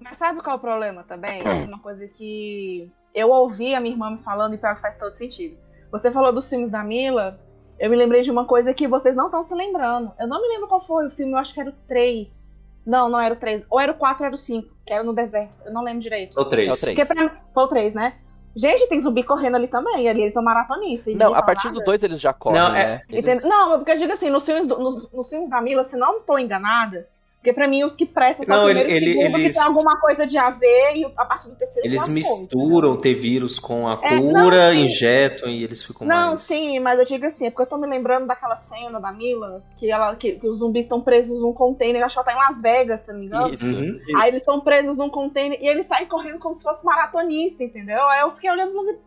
Mas 0.01 0.19
sabe 0.19 0.41
qual 0.43 0.55
é 0.57 0.59
o 0.59 0.61
problema 0.61 1.03
também? 1.05 1.43
Uma 1.67 1.79
coisa 1.79 2.07
que 2.07 2.91
eu 3.15 3.31
ouvi 3.31 3.75
a 3.75 3.81
minha 3.81 3.95
irmã 3.95 4.11
me 4.11 4.19
falando 4.23 4.55
e 4.55 4.59
pior 4.59 4.75
que 4.75 4.83
faz 4.83 4.97
todo 4.97 5.13
sentido. 5.13 5.57
Você 5.91 6.11
falou 6.11 6.33
dos 6.33 6.49
filmes 6.49 6.69
da 6.69 6.83
Mila, 6.85 7.39
eu 7.79 7.89
me 7.89 7.97
lembrei 7.97 8.21
de 8.23 8.31
uma 8.31 8.45
coisa 8.45 8.75
que 8.75 8.87
vocês 8.89 9.15
não 9.15 9.27
estão 9.27 9.43
se 9.43 9.55
lembrando. 9.55 10.13
Eu 10.19 10.27
não 10.27 10.43
me 10.43 10.49
lembro 10.49 10.69
qual 10.69 10.81
foi 10.85 11.07
o 11.07 11.11
filme, 11.11 11.33
eu 11.33 11.39
acho 11.39 11.55
que 11.55 11.61
era 11.61 11.71
o 11.71 11.75
3. 11.89 12.45
Não, 12.85 13.09
não 13.09 13.19
era 13.21 13.33
o 13.35 13.37
3. 13.39 13.65
Ou 13.71 13.81
era 13.81 13.93
o 13.93 13.95
4 13.95 14.23
ou 14.23 14.27
era 14.27 14.35
o 14.35 14.39
5, 14.39 14.69
que 14.85 14.93
era 14.93 15.03
no 15.03 15.15
deserto. 15.15 15.53
Eu 15.65 15.73
não 15.73 15.83
lembro 15.83 16.03
direito. 16.03 16.37
Ou 16.39 16.45
três. 16.45 16.69
É 16.69 16.73
o 16.73 16.77
três. 16.77 16.97
Porque 16.99 17.15
pra 17.15 17.29
foi 17.55 17.65
o 17.65 17.69
3, 17.69 17.95
né? 17.95 18.15
Gente, 18.57 18.89
tem 18.89 19.01
zumbi 19.01 19.23
correndo 19.23 19.57
ali 19.57 19.67
também, 19.67 20.09
ali 20.09 20.21
eles 20.23 20.33
são 20.33 20.43
maratonistas. 20.43 21.15
Não, 21.17 21.35
a 21.35 21.43
partir 21.43 21.69
do 21.69 21.75
nada. 21.75 21.85
2 21.87 22.03
eles 22.03 22.21
já 22.21 22.33
correm, 22.33 22.61
Não, 22.61 22.73
né? 22.73 22.83
é- 22.83 23.03
Eles- 23.09 23.25
Entende? 23.25 23.49
Não, 23.49 23.79
porque 23.79 23.91
eu 23.93 23.97
digo 23.99 24.13
assim, 24.13 24.31
nos 24.31 24.45
filmes, 24.45 24.67
do- 24.69 24.79
nos, 24.79 25.11
nos 25.13 25.29
filmes 25.29 25.51
da 25.51 25.61
Mila, 25.61 25.85
se 25.85 25.97
não 25.97 26.21
tô 26.21 26.39
enganada, 26.39 27.09
porque 27.45 27.53
pra 27.53 27.69
mim 27.69 27.85
os 27.85 27.95
que 27.95 28.07
prestam 28.07 28.47
são 28.47 28.57
Não, 28.57 28.63
o 28.63 28.67
primeiro 28.69 28.91
ele- 28.91 29.05
e 29.05 29.11
o 29.11 29.21
segundo, 29.21 29.39
eles- 29.39 29.53
que 29.53 29.59
tem 29.59 29.69
alguma 29.69 30.01
coisa 30.01 30.27
de 30.27 30.39
a 30.39 30.49
ver, 30.49 30.97
e 30.97 31.05
a 31.15 31.27
partir 31.27 31.51
do 31.51 31.57
terceiro 31.57 31.87
Eles 31.87 32.09
misturam 32.09 32.97
ter 32.97 33.13
vírus 33.13 33.59
com 33.59 33.87
a 33.87 34.01
É, 34.03 34.19
cura, 34.19 34.73
não, 34.73 34.75
injetam 34.81 35.51
e 35.51 35.63
eles 35.63 35.83
ficam 35.85 36.07
Não, 36.07 36.29
mais... 36.31 36.41
sim, 36.41 36.79
mas 36.81 36.99
eu 36.99 37.05
digo 37.05 37.27
assim, 37.27 37.45
é 37.45 37.51
porque 37.51 37.65
eu 37.65 37.67
tô 37.67 37.77
me 37.77 37.87
lembrando 37.87 38.27
daquela 38.27 38.57
cena 38.57 38.99
da 38.99 39.13
Mila, 39.13 39.63
que, 39.77 39.91
ela, 39.91 40.17
que, 40.17 40.33
que 40.39 40.49
os 40.49 40.61
zumbis 40.61 40.87
estão 40.87 41.03
presos 41.03 41.39
num 41.43 41.53
container, 41.53 42.03
acho 42.03 42.15
que 42.15 42.19
ela 42.19 42.25
tá 42.25 42.33
em 42.33 42.49
Las 42.51 42.63
Vegas, 42.63 43.01
se 43.01 43.13
não 43.13 43.21
me 43.21 43.27
engano. 43.27 43.53
Isso. 43.53 43.67
Uhum. 43.67 43.99
Aí 44.17 44.29
eles 44.31 44.41
estão 44.41 44.61
presos 44.61 44.97
num 44.97 45.11
container 45.11 45.59
e 45.63 45.69
eles 45.69 45.85
saem 45.85 46.07
correndo 46.07 46.39
como 46.39 46.55
se 46.55 46.63
fosse 46.63 46.83
maratonista, 46.83 47.63
entendeu? 47.63 48.03
Aí 48.09 48.21
eu 48.23 48.35
fiquei 48.35 48.51
olhando 48.51 48.71
e 48.71 48.75
falei 48.75 48.91
assim, 48.91 49.01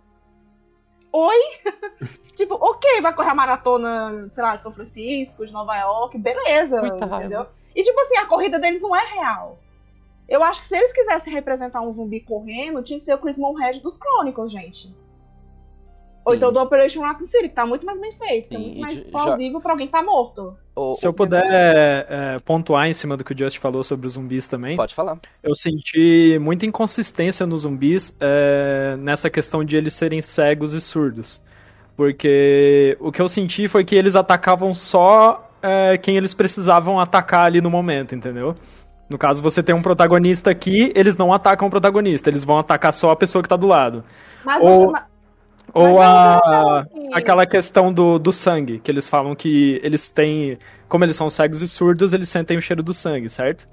Oi? 1.11 1.37
tipo, 2.35 2.53
ok, 2.53 3.01
vai 3.01 3.13
correr 3.15 3.29
a 3.31 3.35
maratona, 3.35 4.29
sei 4.31 4.43
lá, 4.43 4.55
de 4.57 4.61
São 4.61 4.71
Francisco, 4.71 5.43
de 5.43 5.51
Nova 5.51 5.75
York, 5.75 6.17
beleza, 6.19 6.79
Coitado. 6.81 7.15
entendeu? 7.15 7.47
E 7.75 7.83
tipo 7.83 7.99
assim, 8.01 8.17
a 8.17 8.25
corrida 8.25 8.59
deles 8.59 8.81
não 8.81 8.95
é 8.95 9.05
real. 9.13 9.59
Eu 10.27 10.43
acho 10.43 10.61
que 10.61 10.67
se 10.67 10.75
eles 10.75 10.91
quisessem 10.91 11.31
representar 11.33 11.81
um 11.81 11.93
zumbi 11.93 12.19
correndo, 12.19 12.81
tinha 12.83 12.99
que 12.99 13.05
ser 13.05 13.13
o 13.13 13.17
Chris 13.17 13.37
Monhead 13.37 13.79
dos 13.81 13.95
Chronicles, 13.97 14.51
gente. 14.51 14.93
Ou 16.25 16.35
então 16.35 16.51
do 16.51 16.59
Operation 16.59 16.99
Raccoon 17.01 17.25
City, 17.25 17.47
que 17.47 17.55
tá 17.55 17.65
muito 17.65 17.85
mais 17.85 17.97
bem 18.01 18.11
feito, 18.11 18.49
que 18.49 18.55
é 18.55 18.59
Sim, 18.59 18.65
muito 18.65 18.79
mais 18.81 18.93
de- 18.95 19.03
já- 19.05 19.09
plausível 19.11 19.61
pra 19.61 19.71
alguém 19.71 19.87
que 19.87 19.93
tá 19.93 20.03
morto. 20.03 20.57
O- 20.75 20.93
Se 20.93 21.07
eu 21.07 21.13
puder 21.13 21.41
é, 21.49 22.37
pontuar 22.43 22.85
em 22.87 22.93
cima 22.93 23.15
do 23.15 23.23
que 23.23 23.31
o 23.33 23.37
Just 23.37 23.57
falou 23.59 23.81
sobre 23.81 24.05
os 24.07 24.13
zumbis 24.13 24.45
também, 24.45 24.75
Pode 24.75 24.93
falar. 24.93 25.17
eu 25.41 25.55
senti 25.55 26.37
muita 26.41 26.65
inconsistência 26.65 27.45
nos 27.45 27.61
zumbis 27.61 28.13
é, 28.19 28.97
nessa 28.99 29.29
questão 29.29 29.63
de 29.63 29.77
eles 29.77 29.93
serem 29.93 30.21
cegos 30.21 30.73
e 30.73 30.81
surdos. 30.81 31.41
Porque 31.95 32.97
o 32.99 33.09
que 33.09 33.21
eu 33.21 33.29
senti 33.29 33.69
foi 33.69 33.85
que 33.85 33.95
eles 33.95 34.15
atacavam 34.15 34.73
só 34.73 35.46
é, 35.67 35.97
quem 35.97 36.15
eles 36.17 36.33
precisavam 36.33 36.99
atacar 36.99 37.41
ali 37.41 37.61
no 37.61 37.69
momento, 37.69 38.15
entendeu? 38.15 38.55
No 39.09 39.17
caso, 39.17 39.41
você 39.41 39.63
tem 39.63 39.73
um 39.73 39.81
protagonista 39.81 40.49
aqui, 40.51 40.91
eles 40.95 41.15
não 41.15 41.31
atacam 41.31 41.67
o 41.67 41.71
protagonista, 41.71 42.29
eles 42.29 42.43
vão 42.43 42.57
atacar 42.57 42.91
só 42.93 43.11
a 43.11 43.15
pessoa 43.15 43.41
que 43.41 43.47
tá 43.49 43.55
do 43.55 43.67
lado. 43.67 44.03
Mas, 44.43 44.61
Ou- 44.63 44.91
mas- 44.91 45.03
Ou 45.73 45.97
Mas 45.99 46.07
a, 46.07 46.79
assim. 46.79 47.09
aquela 47.13 47.45
questão 47.45 47.91
do, 47.91 48.17
do 48.17 48.31
sangue, 48.31 48.79
que 48.79 48.89
eles 48.89 49.05
falam 49.07 49.35
que 49.35 49.79
eles 49.83 50.09
têm. 50.09 50.57
Como 50.87 51.03
eles 51.03 51.15
são 51.17 51.29
cegos 51.29 51.61
e 51.61 51.67
surdos, 51.67 52.13
eles 52.13 52.29
sentem 52.29 52.57
o 52.57 52.61
cheiro 52.61 52.81
do 52.81 52.93
sangue, 52.93 53.27
certo? 53.29 53.67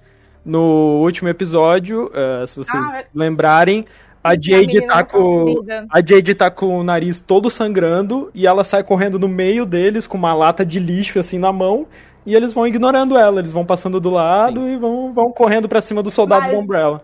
No 0.45 1.01
último 1.03 1.29
episódio, 1.29 2.11
eh, 2.13 2.45
se 2.47 2.57
vocês 2.57 2.91
Ah, 2.93 2.99
é. 2.99 3.07
lembrarem, 3.15 3.87
a 4.25 4.31
a 4.31 4.33
Jade 4.33 4.67
menina 4.67 4.87
tá 4.95 5.05
com. 5.05 5.65
A 5.91 5.99
Jade 6.01 6.35
tá 6.35 6.51
com 6.51 6.79
o 6.79 6.83
nariz 6.83 7.21
todo 7.21 7.51
sangrando 7.51 8.31
e 8.35 8.47
ela 8.47 8.65
sai 8.65 8.83
correndo 8.83 9.19
no 9.19 9.29
meio 9.29 9.65
deles 9.67 10.07
com 10.07 10.17
uma 10.19 10.33
lata 10.35 10.65
de 10.65 10.79
lixo 10.79 11.19
assim 11.19 11.39
na 11.39 11.53
mão 11.53 11.87
e 12.27 12.35
eles 12.35 12.55
vão 12.55 12.67
ignorando 12.67 13.19
ela, 13.19 13.39
eles 13.39 13.53
vão 13.53 13.67
passando 13.67 14.01
do 14.01 14.09
lado 14.11 14.67
e 14.67 14.77
vão, 14.79 15.13
vão 15.13 15.31
correndo 15.31 15.69
pra 15.69 15.81
cima 15.81 16.03
dos 16.03 16.15
soldados 16.15 16.47
Mas- 16.47 16.55
da 16.57 16.59
Umbrella. 16.61 17.01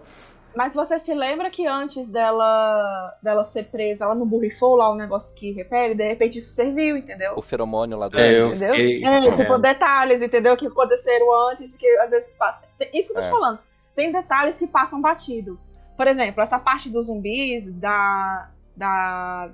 Mas 0.56 0.74
você 0.74 0.98
se 0.98 1.14
lembra 1.14 1.48
que 1.48 1.64
antes 1.64 2.08
dela, 2.08 3.14
dela 3.22 3.44
ser 3.44 3.66
presa, 3.66 4.04
ela 4.04 4.16
não 4.16 4.26
borrifou 4.26 4.74
lá 4.74 4.90
o 4.90 4.96
negócio 4.96 5.32
que 5.32 5.52
repele? 5.52 5.94
De 5.94 6.02
repente 6.08 6.38
isso 6.40 6.50
serviu, 6.50 6.96
entendeu? 6.96 7.34
O 7.36 7.42
feromônio 7.42 7.96
lá 7.96 8.08
do. 8.08 8.18
É, 8.18 8.32
eu 8.36 8.48
entendeu? 8.48 8.74
fiquei- 8.74 9.04
É, 9.04 9.20
tipo, 9.20 9.52
é. 9.54 9.58
detalhes, 9.60 10.20
entendeu? 10.20 10.56
Que 10.56 10.66
aconteceram 10.66 11.26
antes, 11.50 11.76
que 11.76 11.86
às 11.98 12.10
vezes 12.10 12.30
passa. 12.36 12.58
Isso 12.92 13.06
que 13.06 13.12
eu 13.12 13.14
tô 13.16 13.20
te 13.20 13.26
É. 13.28 13.30
falando. 13.30 13.58
Tem 13.94 14.10
detalhes 14.10 14.58
que 14.58 14.66
passam 14.66 15.00
batido. 15.00 15.56
Por 16.00 16.06
exemplo, 16.06 16.42
essa 16.42 16.58
parte 16.58 16.88
dos 16.88 17.08
zumbis, 17.08 17.70
da. 17.74 18.48
da... 18.74 19.50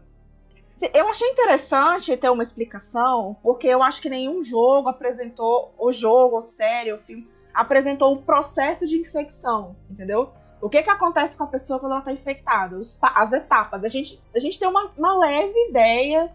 Eu 0.95 1.09
achei 1.09 1.29
interessante 1.29 2.17
ter 2.17 2.31
uma 2.31 2.45
explicação, 2.45 3.37
porque 3.43 3.67
eu 3.67 3.83
acho 3.83 4.01
que 4.01 4.09
nenhum 4.09 4.45
jogo 4.45 4.89
apresentou, 4.89 5.75
o 5.77 5.91
jogo, 5.91 6.37
ou 6.37 6.43
série, 6.43 6.93
o 6.93 6.99
filme, 6.99 7.29
apresentou 7.53 8.13
o 8.13 8.23
processo 8.23 8.87
de 8.87 8.97
infecção, 8.97 9.75
entendeu? 9.91 10.31
O 10.61 10.69
que 10.69 10.85
que 10.85 10.89
acontece 10.91 11.37
com 11.37 11.43
a 11.43 11.49
pessoa 11.49 11.81
quando 11.81 11.91
ela 11.93 12.01
tá 12.01 12.13
infectada? 12.13 12.77
Os 12.79 12.97
as 13.03 13.33
etapas. 13.33 13.83
A 13.83 13.89
gente, 13.89 14.23
a 14.33 14.39
gente 14.39 14.57
tem 14.57 14.69
uma, 14.69 14.93
uma 14.97 15.19
leve 15.19 15.53
ideia 15.69 16.31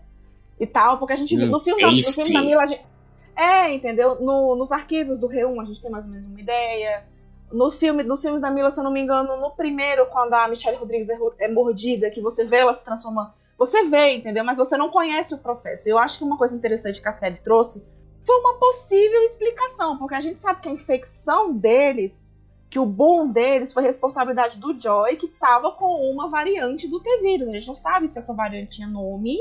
e 0.60 0.68
tal, 0.68 0.98
porque 0.98 1.14
a 1.14 1.16
gente 1.16 1.38
viu 1.38 1.48
no 1.48 1.60
filme, 1.62 1.82
da- 1.84 1.88
no 1.88 1.94
filme 2.16 2.34
da 2.34 2.42
Mila, 2.50 2.64
a 2.64 2.68
gente, 2.68 2.86
é, 3.34 3.74
entendeu? 3.74 4.20
No- 4.20 4.58
nos 4.58 4.74
arquivos 4.74 5.18
do 5.20 5.30
Re1 5.30 5.62
a 5.62 5.64
gente 5.64 5.82
tem 5.82 5.90
mais 5.90 6.04
ou 6.06 6.12
menos 6.12 6.28
uma 6.28 6.42
ideia. 6.42 7.06
No 7.52 7.72
filme, 7.72 8.04
nos 8.04 8.22
filmes 8.22 8.42
da 8.42 8.50
Mila, 8.50 8.72
se 8.72 8.80
eu 8.80 8.84
não 8.84 8.92
me 8.92 9.02
engano, 9.02 9.38
no 9.38 9.52
primeiro, 9.52 10.06
quando 10.08 10.34
a 10.34 10.48
Michelle 10.48 10.78
Rodrigues 10.78 11.10
é, 11.10 11.18
é 11.40 11.48
mordida, 11.52 12.10
que 12.10 12.22
você 12.22 12.46
vê 12.46 12.58
ela 12.58 12.74
se 12.74 12.84
transformando, 12.84 13.32
você 13.58 13.84
vê, 13.84 14.16
entendeu? 14.16 14.44
Mas 14.44 14.58
você 14.58 14.78
não 14.78 14.90
conhece 14.90 15.34
o 15.34 15.38
processo. 15.38 15.88
Eu 15.88 15.98
acho 15.98 16.18
que 16.18 16.24
uma 16.24 16.38
coisa 16.38 16.56
interessante 16.56 17.02
que 17.02 17.08
a 17.08 17.14
série 17.14 17.36
trouxe 17.38 17.86
foi 18.26 18.36
uma 18.40 18.56
possível 18.56 19.22
explicação, 19.24 19.98
porque 19.98 20.16
a 20.16 20.22
gente 20.22 20.40
sabe 20.40 20.62
que 20.62 20.70
a 20.70 20.72
infecção 20.72 21.54
deles, 21.54 22.28
que 22.70 22.80
o 22.80 22.86
boom 22.86 23.28
deles 23.28 23.74
foi 23.74 23.84
responsabilidade 23.84 24.58
do 24.58 24.80
Joy, 24.80 25.16
que 25.16 25.28
tava 25.28 25.72
com 25.72 26.10
uma 26.12 26.30
variante 26.30 26.88
do 26.88 27.00
T-Vírus. 27.00 27.50
A 27.50 27.54
gente 27.54 27.68
não 27.68 27.76
sabe 27.76 28.08
se 28.08 28.18
essa 28.18 28.34
variante 28.34 28.78
tinha 28.78 28.88
nome 28.88 29.38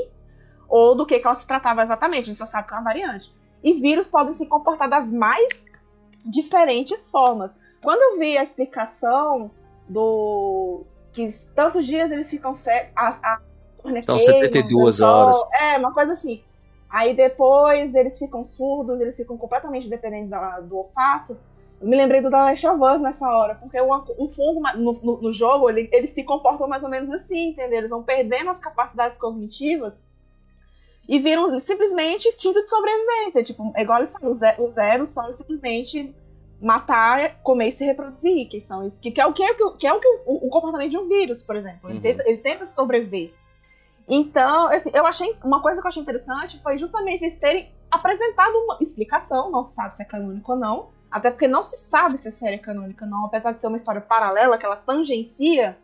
ou 0.67 0.95
do 0.95 1.05
que, 1.05 1.19
que 1.19 1.25
ela 1.25 1.35
se 1.35 1.45
tratava 1.45 1.83
exatamente, 1.83 2.23
a 2.23 2.25
gente 2.27 2.37
só 2.37 2.45
sabe 2.45 2.67
que 2.67 2.73
é 2.73 2.77
uma 2.77 2.83
variante. 2.83 3.33
E 3.63 3.73
vírus 3.73 4.07
podem 4.07 4.33
se 4.33 4.45
comportar 4.45 4.89
das 4.89 5.11
mais 5.11 5.65
diferentes 6.25 7.09
formas. 7.09 7.51
Quando 7.81 8.01
eu 8.01 8.19
vi 8.19 8.37
a 8.37 8.43
explicação 8.43 9.51
do 9.87 10.83
que 11.11 11.27
tantos 11.55 11.85
dias 11.85 12.11
eles 12.11 12.29
ficam 12.29 12.53
cegos, 12.53 12.91
a, 12.95 13.09
a 13.33 13.41
São 14.03 14.17
queima, 14.17 14.33
72 14.33 14.99
o 14.99 15.03
lençol- 15.05 15.07
horas. 15.09 15.37
É, 15.61 15.77
uma 15.77 15.93
coisa 15.93 16.13
assim. 16.13 16.43
Aí 16.89 17.13
depois 17.13 17.95
eles 17.95 18.17
ficam 18.19 18.43
surdos, 18.45 18.99
eles 19.01 19.15
ficam 19.17 19.37
completamente 19.37 19.89
dependentes 19.89 20.29
da- 20.29 20.59
do 20.59 20.77
olfato. 20.77 21.37
Eu 21.79 21.87
me 21.87 21.97
lembrei 21.97 22.21
do 22.21 22.27
of 22.27 22.79
Us 22.83 23.01
nessa 23.01 23.27
hora, 23.27 23.55
porque 23.55 23.79
uma- 23.81 24.05
um 24.19 24.29
fungo 24.29 24.61
no, 24.77 24.93
no- 25.01 25.21
no 25.21 25.31
jogo, 25.31 25.69
ele, 25.69 25.89
eles 25.91 26.11
se 26.11 26.23
comportam 26.23 26.67
mais 26.67 26.83
ou 26.83 26.89
menos 26.89 27.09
assim, 27.11 27.49
entendeu? 27.49 27.79
Eles 27.79 27.89
vão 27.89 28.03
perdendo 28.03 28.49
as 28.51 28.59
capacidades 28.59 29.17
cognitivas 29.17 29.93
e 31.09 31.17
viram 31.17 31.59
simplesmente 31.59 32.27
instinto 32.27 32.61
de 32.61 32.69
sobrevivência. 32.69 33.43
Tipo, 33.43 33.71
é 33.75 33.81
igual 33.81 33.97
eles 33.99 34.11
falam, 34.13 34.29
os 34.31 34.73
zeros 34.73 35.09
são 35.09 35.31
simplesmente 35.31 36.13
matar, 36.61 37.37
comer 37.41 37.69
e 37.69 37.71
se 37.71 37.83
reproduzir, 37.83 38.47
que 38.47 38.61
são 38.61 38.85
isso. 38.85 39.01
Que, 39.01 39.11
que 39.11 39.19
é 39.19 39.25
o 39.25 39.33
que, 39.33 39.43
é 39.43 39.53
que 39.53 39.87
é 39.87 39.93
o, 39.93 39.99
que 39.99 40.07
o, 40.25 40.47
o 40.47 40.49
comportamento 40.49 40.91
de 40.91 40.97
um 40.97 41.07
vírus, 41.07 41.41
por 41.41 41.55
exemplo. 41.55 41.89
Ele, 41.89 41.95
Uhum. 41.97 42.01
tenta, 42.01 42.23
ele 42.29 42.37
tenta 42.37 42.67
sobreviver. 42.67 43.33
Então, 44.07 44.67
assim, 44.67 44.91
eu 44.93 45.05
achei. 45.05 45.35
Uma 45.43 45.61
coisa 45.61 45.79
que 45.81 45.87
eu 45.87 45.89
achei 45.89 46.01
interessante 46.01 46.61
foi 46.61 46.77
justamente 46.77 47.23
eles 47.23 47.39
terem 47.39 47.71
apresentado 47.89 48.53
uma 48.55 48.77
explicação, 48.81 49.49
não 49.51 49.63
se 49.63 49.73
sabe 49.73 49.95
se 49.95 50.01
é 50.01 50.05
canônico 50.05 50.51
ou 50.53 50.57
não. 50.57 50.89
Até 51.09 51.29
porque 51.29 51.47
não 51.47 51.63
se 51.63 51.77
sabe 51.77 52.17
se 52.17 52.27
a 52.29 52.31
série 52.31 52.55
é 52.55 52.59
canônica 52.59 53.03
ou 53.03 53.11
não, 53.11 53.25
apesar 53.25 53.51
de 53.51 53.59
ser 53.59 53.67
uma 53.67 53.75
história 53.75 53.99
paralela 53.99 54.57
que 54.57 54.65
ela 54.65 54.77
tangencia. 54.77 55.77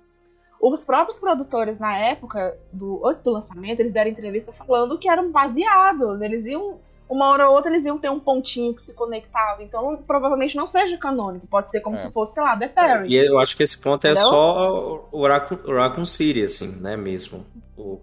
Os 0.60 0.84
próprios 0.86 1.20
produtores, 1.20 1.78
na 1.80 1.96
época, 1.98 2.58
do, 2.74 3.06
antes 3.06 3.22
do 3.24 3.32
lançamento, 3.32 3.80
eles 3.80 3.94
deram 3.94 4.10
entrevista 4.10 4.52
falando 4.52 4.98
que 4.98 5.08
eram 5.10 5.32
baseados. 5.32 6.22
Eles 6.22 6.46
iam. 6.46 6.80
Uma 7.10 7.30
hora 7.30 7.48
ou 7.50 7.56
outra 7.56 7.72
eles 7.72 7.86
iam 7.86 7.98
ter 7.98 8.10
um 8.10 8.20
pontinho 8.20 8.74
que 8.74 8.82
se 8.82 8.94
conectava. 8.94 9.64
Então, 9.64 9.96
provavelmente 10.06 10.56
não 10.58 10.68
seja 10.68 10.98
canônico. 10.98 11.48
Pode 11.48 11.70
ser 11.72 11.80
como 11.80 11.96
É. 11.96 12.02
se 12.02 12.12
fosse, 12.12 12.34
sei 12.34 12.44
lá, 12.44 12.58
The 12.58 12.68
Perry. 12.68 13.10
E 13.10 13.16
eu 13.16 13.40
acho 13.40 13.56
que 13.56 13.64
esse 13.64 13.80
ponto 13.80 14.06
é 14.06 14.12
Entendeu? 14.12 14.30
só 14.30 15.08
o 15.12 15.28
Raccoon, 15.28 15.58
o 15.72 15.76
Raccoon 15.76 16.06
City, 16.06 16.44
assim, 16.44 16.68
né, 16.82 16.98
mesmo. 16.98 17.46
O 17.78 18.02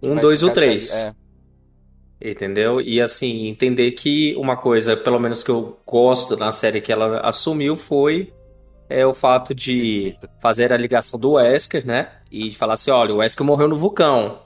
Que 0.00 0.08
1, 0.08 0.14
vai 0.14 0.20
2 0.22 0.42
ou 0.42 0.48
ficar 0.48 0.60
3. 0.60 0.86
de- 0.90 0.92
é. 0.96 1.12
Entendeu? 2.20 2.80
E 2.80 3.00
assim, 3.00 3.46
entender 3.46 3.90
que 3.92 4.34
uma 4.36 4.56
coisa, 4.56 4.96
pelo 4.96 5.20
menos 5.20 5.42
que 5.42 5.50
eu 5.50 5.78
gosto 5.86 6.36
na 6.36 6.50
série 6.50 6.80
que 6.80 6.90
ela 6.90 7.20
assumiu, 7.20 7.76
foi 7.76 8.32
é, 8.88 9.04
o 9.04 9.12
fato 9.12 9.54
de 9.54 10.16
fazer 10.40 10.72
a 10.72 10.76
ligação 10.76 11.18
do 11.20 11.32
Wesker, 11.32 11.86
né? 11.86 12.10
E 12.32 12.50
falar 12.54 12.74
assim: 12.74 12.90
olha, 12.90 13.12
o 13.14 13.18
Wesker 13.18 13.44
morreu 13.44 13.68
no 13.68 13.76
vulcão. 13.76 14.38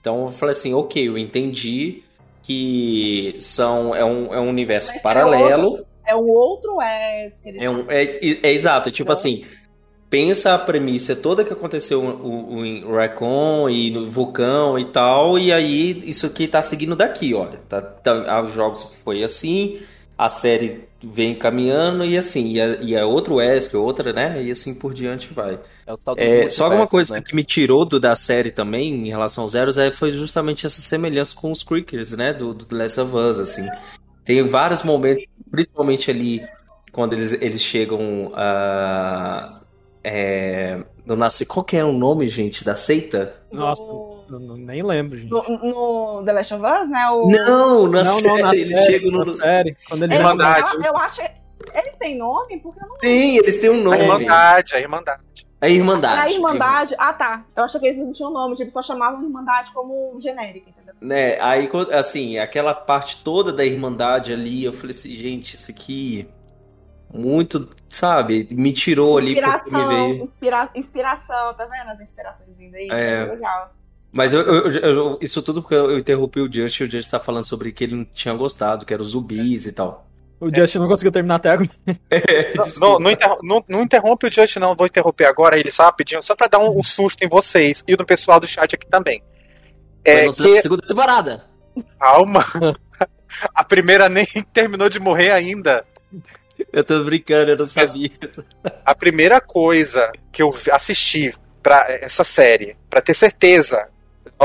Então 0.00 0.24
eu 0.24 0.30
falei 0.32 0.50
assim: 0.50 0.74
ok, 0.74 1.06
eu 1.08 1.16
entendi 1.16 2.02
que 2.42 3.36
são, 3.38 3.94
é, 3.94 4.04
um, 4.04 4.34
é 4.34 4.40
um 4.40 4.48
universo 4.48 4.88
Mas 4.88 4.98
é 4.98 5.00
paralelo. 5.00 5.86
É 6.04 6.16
um 6.16 6.28
outro 6.28 6.76
Wesker. 6.76 7.62
É, 7.62 7.70
um, 7.70 7.88
é, 7.88 8.02
é, 8.02 8.40
é 8.42 8.52
exato, 8.52 8.90
tipo 8.90 9.08
Não. 9.08 9.12
assim. 9.12 9.44
pensa 10.10 10.54
a 10.54 10.58
premissa 10.58 11.16
toda 11.16 11.44
que 11.44 11.52
aconteceu 11.52 12.02
em 12.64 12.84
Recon 12.84 13.70
e 13.70 13.90
no 13.90 14.04
Vulcão 14.04 14.78
e 14.78 14.84
tal, 14.86 15.38
e 15.38 15.52
aí 15.52 16.02
isso 16.06 16.26
aqui 16.26 16.46
tá 16.46 16.62
seguindo 16.62 16.94
daqui, 16.96 17.32
olha. 17.32 17.58
Tá, 17.68 17.80
tá, 17.80 18.42
os 18.42 18.52
jogos 18.52 18.82
foi 19.04 19.22
assim, 19.22 19.80
a 20.18 20.28
série 20.28 20.84
vem 21.02 21.34
caminhando 21.34 22.04
e 22.04 22.16
assim, 22.16 22.52
e 22.52 22.60
é, 22.60 22.82
e 22.82 22.94
é 22.94 23.04
outro 23.04 23.36
Wesker, 23.36 23.80
outra, 23.80 24.12
né? 24.12 24.42
E 24.42 24.50
assim 24.50 24.74
por 24.74 24.94
diante 24.94 25.32
vai. 25.32 25.58
É 25.86 25.92
o 25.92 25.96
tal 25.96 26.14
do 26.14 26.20
É, 26.20 26.48
só 26.48 26.64
uma 26.64 26.76
multiverso, 26.76 26.90
coisa 26.90 27.14
né? 27.14 27.22
que 27.22 27.34
me 27.34 27.42
tirou 27.42 27.84
do, 27.84 27.98
da 27.98 28.14
série 28.14 28.50
também, 28.50 29.06
em 29.06 29.08
relação 29.08 29.44
aos 29.44 29.52
Zeros, 29.52 29.76
é, 29.78 29.90
foi 29.90 30.10
justamente 30.10 30.64
essa 30.64 30.80
semelhança 30.80 31.34
com 31.34 31.50
os 31.50 31.62
Creakers, 31.62 32.12
né? 32.12 32.32
Do, 32.32 32.54
do 32.54 32.64
The 32.64 32.76
Last 32.76 33.00
of 33.00 33.16
Us, 33.16 33.38
assim. 33.38 33.66
Tem 34.24 34.42
vários 34.46 34.82
momentos, 34.82 35.26
principalmente 35.50 36.10
ali, 36.10 36.42
quando 36.92 37.14
eles, 37.14 37.32
eles 37.32 37.60
chegam 37.60 38.32
a. 38.34 39.60
é, 40.04 40.82
no 41.04 41.16
nasce 41.16 41.44
Qual 41.44 41.64
que 41.64 41.76
é 41.76 41.84
o 41.84 41.92
nome, 41.92 42.28
gente, 42.28 42.64
da 42.64 42.76
seita? 42.76 43.34
Nossa, 43.50 43.82
não- 44.40 44.56
nem 44.56 44.82
lembro, 44.82 45.16
gente. 45.18 45.30
no, 45.30 45.42
no 46.18 46.24
The 46.24 46.32
Last 46.32 46.54
of 46.54 46.64
Us, 46.64 46.88
né? 46.88 47.08
O, 47.10 47.26
Não, 47.28 47.86
na 47.88 48.04
não, 48.04 48.14
série, 48.14 48.26
não, 48.28 48.38
na 48.38 48.54
eles 48.56 48.76
série, 48.78 48.92
chegam 48.92 49.10
no. 49.12 49.24
na 49.24 49.34
série. 49.34 49.76
Quando 49.88 50.02
eles 50.04 50.18
Irmandade. 50.18 50.74
Eu, 50.74 50.82
eu 50.82 50.96
acho. 50.96 51.20
Eles 51.74 51.96
têm 51.98 52.16
nome? 52.18 52.58
Porque 52.58 52.82
eu 52.82 52.88
não 52.88 52.96
Tem, 52.98 53.36
eles 53.36 53.58
têm 53.58 53.70
um 53.70 53.80
A 53.80 53.84
nome. 53.84 54.02
Irmandade, 54.02 54.74
a 54.74 54.80
Irmandade. 54.80 55.22
A 55.60 55.68
Irmandade. 55.68 56.20
A 56.20 56.30
Irmandade. 56.30 56.94
Ah, 56.98 57.12
tá. 57.12 57.44
Eu 57.54 57.64
achei 57.64 57.78
que 57.80 57.86
eles 57.86 57.98
não 57.98 58.12
tinham 58.12 58.32
nome, 58.32 58.56
tipo, 58.56 58.70
só 58.72 58.82
chamavam 58.82 59.22
Irmandade 59.22 59.72
como 59.72 60.18
genérica, 60.20 60.68
entendeu? 60.70 60.94
né? 61.00 61.40
Aí, 61.40 61.68
assim, 61.92 62.36
aquela 62.38 62.74
parte 62.74 63.22
toda 63.22 63.52
da 63.52 63.64
Irmandade 63.64 64.32
ali, 64.32 64.64
eu 64.64 64.72
falei 64.72 64.90
assim, 64.90 65.10
gente, 65.14 65.54
isso 65.54 65.70
aqui 65.70 66.28
muito, 67.14 67.68
sabe, 67.90 68.48
me 68.50 68.72
tirou 68.72 69.18
ali 69.18 69.34
porque 69.34 69.48
me 69.48 69.56
Inspiração, 69.56 69.88
veio. 69.88 70.24
inspira- 70.24 70.70
inspiração, 70.74 71.54
tá 71.54 71.66
vendo 71.66 71.90
as 71.90 72.00
inspirações 72.00 72.56
vindo 72.56 72.74
aí? 72.74 72.88
É. 72.90 73.18
Achei 73.20 73.34
legal. 73.34 73.72
Mas 74.12 74.32
eu, 74.34 74.40
eu- 74.42 74.70
eu- 74.70 75.18
isso 75.22 75.40
tudo 75.42 75.62
porque 75.62 75.74
eu 75.74 75.98
interrompi 75.98 76.40
o 76.40 76.52
Just 76.52 76.80
e 76.80 76.84
o 76.84 76.90
Just 76.90 77.10
tá 77.10 77.18
falando 77.18 77.46
sobre 77.46 77.72
que 77.72 77.84
ele 77.84 77.94
não 77.96 78.04
tinha 78.04 78.34
gostado, 78.34 78.84
que 78.84 78.92
eram 78.92 79.02
os 79.04 79.10
zumbis 79.12 79.64
e 79.66 79.72
tal. 79.72 80.06
O 80.38 80.54
Justin 80.54 80.78
não 80.78 80.88
conseguiu 80.88 81.12
terminar 81.12 81.36
até 81.36 81.50
agora. 81.50 81.68
Não, 82.56 82.64
Desculpa. 82.64 82.80
não, 82.94 82.98
não, 82.98 83.10
interrom- 83.12 83.38
não- 83.44 83.64
não 83.68 83.82
interrompe 83.82 84.26
o 84.26 84.32
Just, 84.32 84.56
não. 84.56 84.74
Vou 84.74 84.86
interromper 84.88 85.26
agora 85.26 85.56
ele 85.58 85.70
só 85.70 85.84
rapidinho, 85.84 86.20
só 86.20 86.34
pra 86.34 86.48
dar 86.48 86.58
um, 86.58 86.78
um 86.78 86.82
susto 86.82 87.22
em 87.22 87.28
vocês 87.28 87.84
e 87.86 87.96
no 87.96 88.04
pessoal 88.04 88.40
do 88.40 88.46
chat 88.46 88.74
aqui 88.74 88.86
também. 88.88 89.22
É 90.04 90.24
que, 90.26 90.60
segunda 90.60 90.82
temporada. 90.86 91.44
calma. 91.98 92.44
A 93.54 93.62
primeira 93.64 94.08
nem 94.08 94.26
terminou 94.52 94.88
de 94.88 94.98
morrer 95.00 95.30
ainda. 95.30 95.84
Eu 96.72 96.82
tô 96.84 97.02
brincando, 97.04 97.52
eu 97.52 97.56
não 97.56 97.66
sabia. 97.66 98.10
A 98.84 98.94
primeira 98.96 99.40
coisa 99.40 100.10
que 100.32 100.42
eu 100.42 100.52
assisti 100.72 101.32
pra 101.62 101.86
essa 101.88 102.24
série, 102.24 102.76
pra 102.90 103.00
ter 103.00 103.14
certeza, 103.14 103.88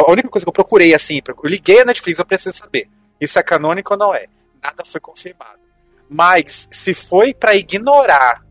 a 0.06 0.12
única 0.12 0.30
coisa 0.30 0.45
que 0.45 0.50
eu 0.50 0.54
procurei 0.54 0.93
assim, 0.93 1.22
eu 1.26 1.36
liguei 1.50 1.82
a 1.82 1.86
Netflix, 1.86 2.20
eu 2.20 2.26
preciso 2.26 2.58
saber. 2.58 2.89
Isso 3.20 3.39
é 3.39 3.43
canônico 3.43 3.93
ou 3.93 4.00
não 4.00 4.14
é? 4.14 4.28
Nada 4.62 4.84
foi 4.86 5.02
confirmado. 5.02 5.60
Mas 6.10 6.68
se 6.72 6.93
foi 6.93 7.34
pra 7.34 7.56
ignorar 7.56 8.45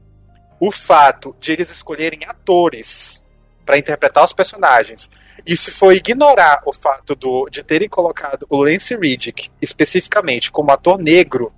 o 0.58 0.70
fato 0.72 1.36
de 1.38 1.52
eles 1.52 1.70
escolherem 1.70 2.20
atores 2.26 3.24
pra 3.64 3.78
interpretar 3.78 4.24
os 4.24 4.32
personagens, 4.32 5.10
e 5.46 5.56
se 5.56 5.70
foi 5.70 5.96
ignorar 5.96 6.60
o 6.66 6.72
fato 6.72 7.14
do, 7.14 7.48
de 7.48 7.62
terem 7.62 7.88
colocado 7.88 8.46
o 8.48 8.62
Lance 8.62 8.96
Riddick 8.96 9.50
especificamente 9.60 10.50
como 10.50 10.72
ator 10.72 10.98
negro, 10.98 11.52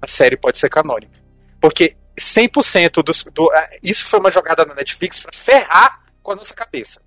a 0.00 0.06
série 0.06 0.36
pode 0.36 0.58
ser 0.58 0.68
canônica. 0.68 1.22
Porque 1.60 1.96
100% 2.18 3.02
dos. 3.02 3.24
Do, 3.24 3.52
é, 3.54 3.78
isso 3.82 4.04
foi 4.06 4.20
uma 4.20 4.30
jogada 4.30 4.64
na 4.64 4.74
Netflix 4.74 5.20
pra 5.20 5.30
ferrar 5.32 6.02
com 6.22 6.32
a 6.32 6.36
nossa 6.36 6.54
cabeça. 6.54 7.00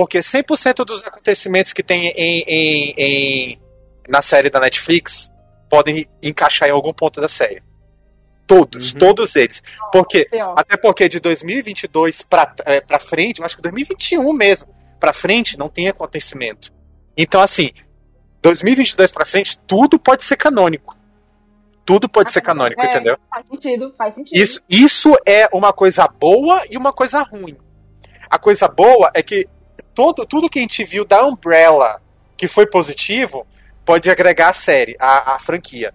Porque 0.00 0.20
100% 0.22 0.82
dos 0.82 1.02
acontecimentos 1.04 1.74
que 1.74 1.82
tem 1.82 2.06
em, 2.16 2.42
em- 2.48 2.94
em- 2.96 3.60
na 4.08 4.22
série 4.22 4.48
da 4.48 4.58
Netflix 4.58 5.30
podem 5.68 6.08
encaixar 6.22 6.70
em 6.70 6.72
algum 6.72 6.90
ponto 6.90 7.20
da 7.20 7.28
série. 7.28 7.62
Todos, 8.46 8.94
Uhum. 8.94 8.98
todos 8.98 9.36
eles. 9.36 9.62
Porque, 9.92 10.24
Pior. 10.24 10.54
até 10.56 10.78
porque 10.78 11.06
de 11.06 11.20
2022 11.20 12.22
pra, 12.22 12.50
é, 12.64 12.80
pra 12.80 12.98
frente, 12.98 13.40
eu 13.40 13.44
acho 13.44 13.56
que 13.56 13.62
2021 13.62 14.32
mesmo, 14.32 14.74
pra 14.98 15.12
frente, 15.12 15.58
não 15.58 15.68
tem 15.68 15.86
acontecimento. 15.90 16.72
Então, 17.14 17.42
assim, 17.42 17.70
2022 18.40 19.12
pra 19.12 19.26
frente, 19.26 19.58
tudo 19.66 19.98
pode 20.00 20.24
ser 20.24 20.36
canônico. 20.38 20.96
Tudo 21.84 22.08
pode 22.08 22.32
ser 22.32 22.40
canônico, 22.40 22.80
É, 22.80 22.86
entendeu? 22.88 23.18
Faz 23.28 23.46
sentido, 23.46 23.94
faz 23.98 24.14
sentido. 24.14 24.34
Isso, 24.38 24.62
isso 24.66 25.14
é 25.26 25.46
uma 25.52 25.74
coisa 25.74 26.08
boa 26.08 26.62
e 26.70 26.78
uma 26.78 26.90
coisa 26.90 27.20
ruim. 27.20 27.58
A 28.30 28.38
coisa 28.38 28.66
boa 28.66 29.10
é 29.12 29.22
que 29.22 29.46
todo, 30.00 30.24
tudo 30.24 30.48
que 30.48 30.58
a 30.58 30.62
gente 30.62 30.82
viu 30.82 31.04
da 31.04 31.22
Umbrella 31.26 32.00
que 32.34 32.46
foi 32.46 32.66
positivo 32.66 33.46
pode 33.84 34.10
agregar 34.10 34.48
a 34.48 34.54
série, 34.54 34.96
a, 34.98 35.34
a 35.34 35.38
franquia. 35.38 35.92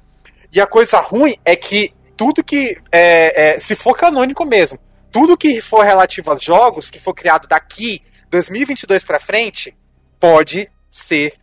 E 0.53 0.61
a 0.61 0.67
coisa 0.67 0.99
ruim 0.99 1.35
é 1.43 1.55
que 1.55 1.91
tudo 2.15 2.43
que. 2.43 2.77
é, 2.91 3.55
é, 3.55 3.59
se 3.59 3.75
for 3.75 3.97
canônico 3.97 4.45
mesmo, 4.45 4.77
tudo 5.11 5.35
que 5.35 5.59
for 5.59 5.83
relativo 5.83 6.29
aos 6.29 6.43
jogos, 6.43 6.91
que 6.91 6.99
for 6.99 7.15
criado 7.15 7.47
daqui, 7.47 8.03
2022 8.29 9.03
pra 9.03 9.19
frente, 9.19 9.75
pode 10.19 10.69
ser 10.91 11.33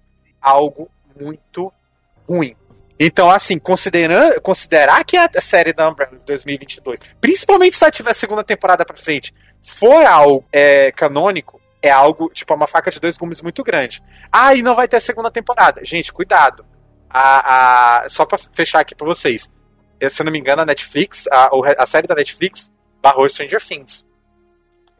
algo 0.40 0.88
muito 1.20 1.72
ruim. 2.28 2.54
Então, 2.96 3.28
assim, 3.28 3.58
considerando, 3.58 4.40
considerar 4.40 5.02
que 5.04 5.16
a 5.16 5.28
série 5.40 5.72
da 5.72 5.88
Umbrella 5.88 6.16
de 6.16 6.24
2022, 6.26 7.00
principalmente 7.20 7.76
se 7.76 7.82
ela 7.82 7.90
tiver 7.90 8.14
segunda 8.14 8.44
temporada 8.44 8.84
pra 8.84 8.96
frente, 8.96 9.34
for 9.60 10.06
algo 10.06 10.44
é, 10.52 10.92
canônico, 10.92 11.60
é 11.82 11.90
algo, 11.90 12.30
tipo, 12.32 12.52
é 12.52 12.56
uma 12.56 12.66
faca 12.66 12.90
de 12.90 13.00
dois 13.00 13.18
gumes 13.18 13.42
muito 13.42 13.62
grande. 13.64 14.02
Ah, 14.30 14.54
e 14.54 14.62
não 14.62 14.74
vai 14.74 14.86
ter 14.88 15.00
segunda 15.00 15.30
temporada. 15.30 15.84
Gente, 15.84 16.12
cuidado. 16.12 16.64
A, 17.10 18.04
a, 18.04 18.08
só 18.08 18.24
pra 18.24 18.38
fechar 18.38 18.80
aqui 18.80 18.94
pra 18.94 19.06
vocês. 19.06 19.50
Eu, 20.00 20.08
se 20.10 20.22
eu 20.22 20.24
não 20.24 20.32
me 20.32 20.38
engano, 20.38 20.62
a 20.62 20.66
Netflix, 20.66 21.26
a, 21.30 21.54
o- 21.54 21.62
a 21.64 21.84
série 21.86 22.06
da 22.06 22.14
Netflix 22.14 22.72
barrou 23.02 23.28
Stranger 23.28 23.60
Things. 23.60 24.08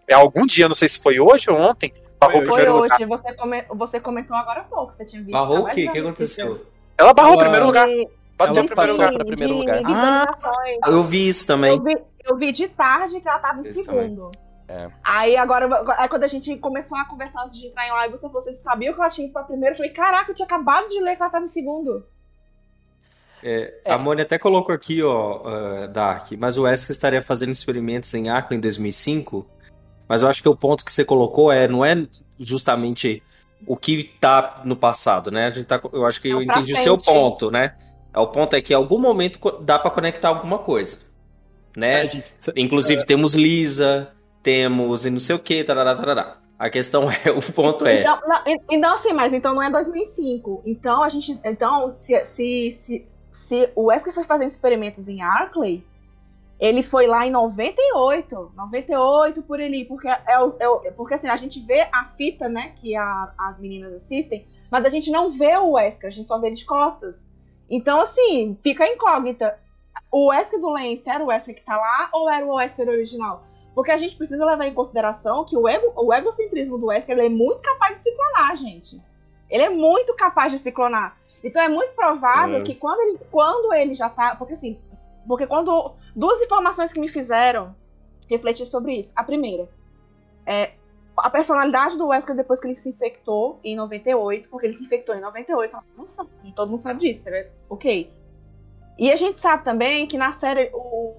É 0.09 0.15
algum 0.15 0.47
dia, 0.47 0.69
não 0.69 0.75
sei 0.75 0.89
se 0.89 1.01
foi 1.01 1.19
hoje 1.21 1.49
ou 1.51 1.59
ontem, 1.59 1.93
barrou 2.21 2.43
o 2.43 2.45
Foi 2.45 2.47
Foi 2.47 2.55
primeiro 2.57 2.77
lugar. 2.83 2.97
hoje, 2.97 3.07
você, 3.07 3.33
come- 3.35 3.65
você 3.71 4.01
comentou 4.01 4.37
agora 4.37 4.61
há 4.61 4.65
pouco, 4.65 4.93
você 4.93 5.05
tinha 5.07 5.23
visto. 5.23 5.33
Barrou 5.33 5.61
o 5.61 5.67
quê? 5.71 5.87
O 5.89 5.93
que 5.93 5.99
aconteceu? 5.99 6.67
Ela 6.99 7.15
barrou 7.15 7.35
o 7.35 7.39
primeiro 7.39 7.67
lugar. 7.67 7.87
De- 7.87 8.09
Bateu 8.37 8.57
Ela 8.57 8.65
o 8.65 8.67
primeiro 8.69 8.93
lugar. 8.93 9.13
pra 9.13 9.25
primeiro 9.25 9.55
lugar. 9.57 9.79
de 9.79 9.85
visualizações. 9.87 10.79
Eu 10.87 11.03
vi 11.05 11.29
isso 11.29 11.47
também. 11.47 11.71
Eu 11.77 11.83
vi, 11.83 11.97
eu 12.25 12.37
vi 12.37 12.53
de 12.53 12.69
tarde 12.69 13.21
que 13.21 13.29
ela 13.29 13.39
tava 13.39 13.59
em 13.59 13.63
Esse 13.63 13.85
segundo. 13.85 14.31
É. 14.69 14.91
Aí 15.05 15.37
agora, 15.37 15.69
aí 15.99 16.09
quando 16.09 16.25
a 16.25 16.29
gente 16.29 16.57
começou 16.57 16.97
a 16.97 17.05
conversar 17.05 17.43
antes 17.43 17.59
de 17.59 17.67
entrar 17.67 17.87
em 17.87 17.91
live, 17.91 18.17
você, 18.17 18.29
você 18.29 18.55
sabia 18.63 18.93
que 18.93 19.01
ela 19.01 19.11
tinha 19.11 19.27
ido 19.27 19.33
pra 19.33 19.43
primeiro? 19.43 19.75
Eu 19.75 19.77
falei, 19.79 19.93
caraca, 19.93 20.31
eu 20.31 20.35
tinha 20.35 20.47
acabado 20.47 20.89
de 20.89 21.01
ler 21.01 21.17
que 21.17 21.23
ela 21.23 21.31
tava 21.31 21.45
em 21.45 21.49
segundo. 21.49 22.05
É, 23.43 23.75
É. 23.85 23.93
A 23.93 23.99
Mônia 23.99 24.23
até 24.23 24.39
colocou 24.39 24.75
aqui, 24.75 25.03
ó, 25.03 25.43
ah, 25.47 25.87
Dark, 25.89 26.31
mas 26.39 26.57
o 26.57 26.63
Wesker 26.63 26.93
estaria 26.93 27.21
fazendo 27.21 27.51
experimentos 27.51 28.13
em 28.15 28.29
Arco 28.29 28.55
em 28.55 28.61
2005. 28.61 29.47
Mas 30.09 30.23
eu 30.23 30.29
acho 30.29 30.43
que 30.43 30.49
o 30.49 30.57
ponto 30.57 30.85
que 30.85 30.93
você 30.93 31.05
colocou 31.05 31.51
é, 31.51 31.67
não 31.67 31.85
é 31.85 32.07
justamente 32.39 33.23
o 33.67 33.77
que 33.77 34.05
tá 34.21 34.61
no 34.65 34.77
passado, 34.77 35.31
né? 35.31 35.47
A 35.47 35.51
gente 35.51 35.67
tá, 35.67 35.81
eu 35.93 36.05
acho 36.07 36.21
que 36.21 36.29
É 36.29 36.33
eu 36.33 36.43
entendi 36.43 36.73
o 36.73 36.77
seu 36.77 36.95
frente. 36.99 37.07
ponto, 37.07 37.51
né? 37.51 37.75
É, 38.13 38.19
O 38.19 38.27
ponto 38.27 38.55
é 38.55 38.61
que 38.61 38.73
em 38.73 38.77
algum 38.77 38.99
momento 38.99 39.39
dá 39.61 39.79
pra 39.79 39.91
conectar 39.91 40.29
alguma 40.29 40.59
coisa, 40.59 40.99
né? 41.77 42.05
É, 42.05 42.09
gente, 42.09 42.33
Inclusive 42.57 43.05
temos 43.07 43.35
Lisa, 43.35 44.13
temos 44.43 45.05
e 45.07 45.11
não 45.11 45.21
sei 45.21 45.37
o 45.37 45.39
que, 45.39 45.63
tarará, 45.65 45.95
tarará. 45.95 46.37
A 46.59 46.71
questão 46.71 47.09
é, 47.11 47.31
o 47.31 47.41
ponto 47.53 47.87
é, 47.87 48.01
Então, 48.03 48.19
não, 48.27 48.41
então, 48.71 48.95
assim, 48.95 49.13
mas 49.13 49.33
então 49.33 49.55
não 49.55 49.63
é 49.63 49.71
2005. 49.71 50.63
Então, 50.65 51.03
a 51.03 51.09
gente. 51.09 51.39
Então, 51.45 51.91
se, 51.91 52.25
se, 52.25 52.73
se, 52.73 53.09
se 53.33 53.71
o 53.75 53.85
Wesker 53.85 54.13
foi 54.13 54.25
fazendo 54.25 54.49
experimentos 54.49 55.09
em 55.09 55.23
Arkley, 55.23 55.85
ele 56.61 56.83
foi 56.83 57.07
lá 57.09 57.27
em 57.27 57.31
98. 57.31 58.53
98 58.57 59.43
por 59.43 59.61
ali. 59.61 59.85
Porque, 59.85 60.07
é, 60.09 60.21
é 60.29 60.39
o- 60.69 60.93
porque 60.97 61.15
assim, 61.15 61.29
a 61.29 61.37
gente 61.37 61.59
vê 61.61 61.89
a 61.93 62.05
fita, 62.05 62.49
né, 62.49 62.73
que 62.77 62.95
a- 62.95 63.33
as 63.37 63.59
meninas 63.59 63.95
assistem, 63.95 64.47
mas 64.71 64.85
a 64.85 64.89
gente 64.89 65.11
não 65.11 65.29
vê 65.31 65.57
o 65.57 65.73
Wesker, 65.73 66.09
a 66.09 66.13
gente 66.13 66.29
só 66.29 66.39
vê 66.39 66.47
ele 66.49 66.57
de 66.57 66.65
costas. 66.65 67.17
Então, 67.69 68.01
assim, 68.01 68.57
fica 68.63 68.87
incógnita. 68.87 69.59
O 70.13 70.29
Wesker 70.29 70.61
do 70.61 70.69
Lance 70.71 71.09
era 71.09 71.25
o 71.25 71.27
Wesker 71.29 71.55
que 71.57 71.63
tá 71.65 71.77
lá 71.77 72.09
ou 72.13 72.31
era 72.31 72.47
o 72.47 72.55
Wesker 72.55 72.89
original? 72.89 73.45
Porque 73.75 73.91
a 73.91 73.97
gente 73.97 74.17
precisa 74.17 74.45
levar 74.45 74.67
em 74.67 74.75
consideração 74.75 75.45
que 75.45 75.57
o, 75.57 75.67
ego, 75.67 75.93
o 75.97 76.13
egocentrismo 76.13 76.77
do 76.79 76.87
Wesker 76.87 77.19
é 77.19 77.29
muito 77.29 77.61
capaz 77.63 77.95
de 77.95 78.01
se 78.01 78.13
clonar, 78.15 78.57
gente. 78.57 79.01
Ele 79.49 79.63
é 79.63 79.71
muito 79.71 80.15
capaz 80.15 80.53
de 80.53 80.59
se 80.59 80.71
clonar. 80.71 81.17
Então 81.43 81.61
é 81.61 81.69
muito 81.69 81.95
provável 81.95 82.59
É. 82.59 82.63
que 82.63 82.75
quando 82.75 83.01
ele, 83.01 83.19
quando 83.31 83.73
ele 83.75 83.95
já 83.95 84.09
tá. 84.09 84.37
Porque 84.37 84.53
assim. 84.55 84.79
Porque 85.27 85.47
quando. 85.47 85.93
Duas 86.15 86.41
informações 86.43 86.93
que 86.93 87.01
me 87.01 87.09
fizeram 87.09 87.75
refletir 88.29 88.67
sobre 88.67 88.95
isso. 88.95 89.13
A 89.17 89.25
primeira. 89.25 89.69
É. 90.47 90.73
A 91.17 91.29
personalidade 91.29 91.99
do 91.99 92.09
Wesker 92.09 92.35
depois 92.35 92.59
que 92.59 92.67
ele 92.67 92.75
se 92.75 92.89
infectou 92.89 93.61
em 93.63 93.77
98, 93.77 94.49
porque 94.49 94.67
ele 94.67 94.73
se 94.75 94.83
infectou 94.83 95.15
em 95.15 95.21
98, 95.21 95.77
nossa, 95.97 96.27
todo 96.57 96.71
mundo 96.71 96.81
sabe 96.81 97.01
disso, 97.01 97.29
né? 97.29 97.49
ok. 97.69 98.11
E 98.99 99.13
a 99.13 99.17
gente 99.17 99.39
sabe 99.39 99.63
também 99.63 100.07
que 100.07 100.17
na 100.17 100.33
série 100.33 100.71
o, 100.73 101.15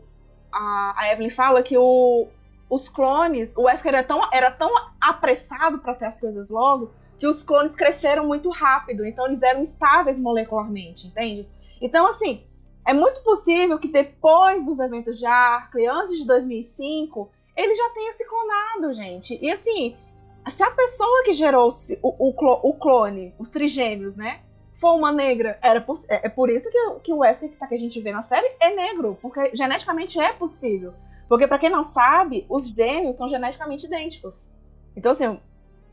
a, 0.51 0.93
a 0.97 1.11
Evelyn 1.13 1.29
fala 1.29 1.61
que 1.61 1.77
o, 1.77 2.27
os 2.73 2.89
clones, 2.89 3.55
o 3.55 3.63
Wesker 3.63 3.93
era 3.93 4.03
tão, 4.03 4.19
era 4.31 4.49
tão 4.49 4.71
apressado 4.99 5.77
para 5.77 5.93
ter 5.93 6.05
as 6.05 6.19
coisas 6.19 6.49
logo, 6.49 6.91
que 7.19 7.27
os 7.27 7.43
clones 7.43 7.75
cresceram 7.75 8.25
muito 8.25 8.49
rápido, 8.49 9.05
então 9.05 9.27
eles 9.27 9.43
eram 9.43 9.61
estáveis 9.61 10.19
molecularmente, 10.19 11.05
entende? 11.05 11.47
Então, 11.79 12.07
assim, 12.07 12.43
é 12.83 12.91
muito 12.91 13.21
possível 13.21 13.77
que 13.77 13.87
depois 13.87 14.65
dos 14.65 14.79
eventos 14.79 15.19
de 15.19 15.25
Arkley, 15.25 15.85
antes 15.85 16.17
de 16.17 16.25
2005, 16.25 17.29
ele 17.55 17.75
já 17.75 17.89
tenha 17.91 18.11
se 18.13 18.25
clonado, 18.25 18.91
gente. 18.91 19.37
E 19.39 19.51
assim, 19.51 19.95
se 20.49 20.63
a 20.63 20.71
pessoa 20.71 21.23
que 21.25 21.33
gerou 21.33 21.67
os, 21.67 21.87
o, 22.01 22.29
o, 22.29 22.69
o, 22.69 22.73
clone, 22.73 23.35
os 23.37 23.49
trigêmeos, 23.49 24.17
né, 24.17 24.41
for 24.73 24.95
uma 24.95 25.11
negra, 25.11 25.59
era 25.61 25.79
por, 25.79 25.95
é, 26.09 26.25
é, 26.25 26.29
por 26.29 26.49
isso 26.49 26.67
que, 26.71 26.99
que 27.03 27.13
o 27.13 27.19
Wesley 27.19 27.51
que, 27.51 27.57
tá, 27.57 27.67
que 27.67 27.75
a 27.75 27.79
gente 27.79 28.01
vê 28.01 28.11
na 28.11 28.23
série 28.23 28.51
é 28.59 28.73
negro, 28.73 29.15
porque 29.21 29.55
geneticamente 29.55 30.19
é 30.19 30.33
possível. 30.33 30.95
Porque, 31.33 31.47
para 31.47 31.57
quem 31.57 31.71
não 31.71 31.81
sabe, 31.81 32.45
os 32.47 32.67
gêmeos 32.67 33.17
são 33.17 33.27
geneticamente 33.27 33.87
idênticos. 33.87 34.47
Então, 34.95 35.13
assim, 35.13 35.39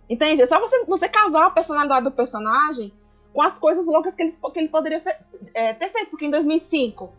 entende? 0.07 0.43
É 0.43 0.47
só 0.47 0.61
você, 0.61 0.85
você 0.85 1.09
casar 1.09 1.47
a 1.47 1.51
personalidade 1.51 2.05
do 2.05 2.13
personagem 2.13 2.93
com 3.33 3.41
as 3.41 3.59
coisas 3.59 3.87
loucas 3.87 4.13
que 4.13 4.21
ele, 4.21 4.31
que 4.31 4.59
ele 4.59 4.69
poderia 4.69 5.03
é, 5.55 5.73
ter 5.73 5.89
feito. 5.89 6.11
Porque 6.11 6.27
em 6.27 6.31
2005, 6.31 7.11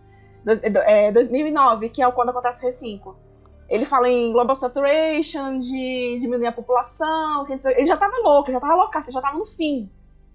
é, 0.85 1.11
2009, 1.11 1.89
que 1.89 2.03
é 2.03 2.11
quando 2.11 2.29
acontece 2.29 2.63
o 2.63 2.69
R5, 2.69 3.15
ele 3.67 3.85
fala 3.85 4.07
em 4.07 4.31
global 4.31 4.55
saturation, 4.55 5.57
de 5.57 6.19
diminuir 6.21 6.45
a 6.45 6.51
população. 6.51 7.47
Ele 7.49 7.87
já 7.87 7.97
tava 7.97 8.19
louco, 8.19 8.51
já 8.51 8.59
tava 8.59 8.75
loucaço, 8.75 9.11
já 9.11 9.19
tava 9.19 9.39
no 9.39 9.45
fim. 9.45 9.89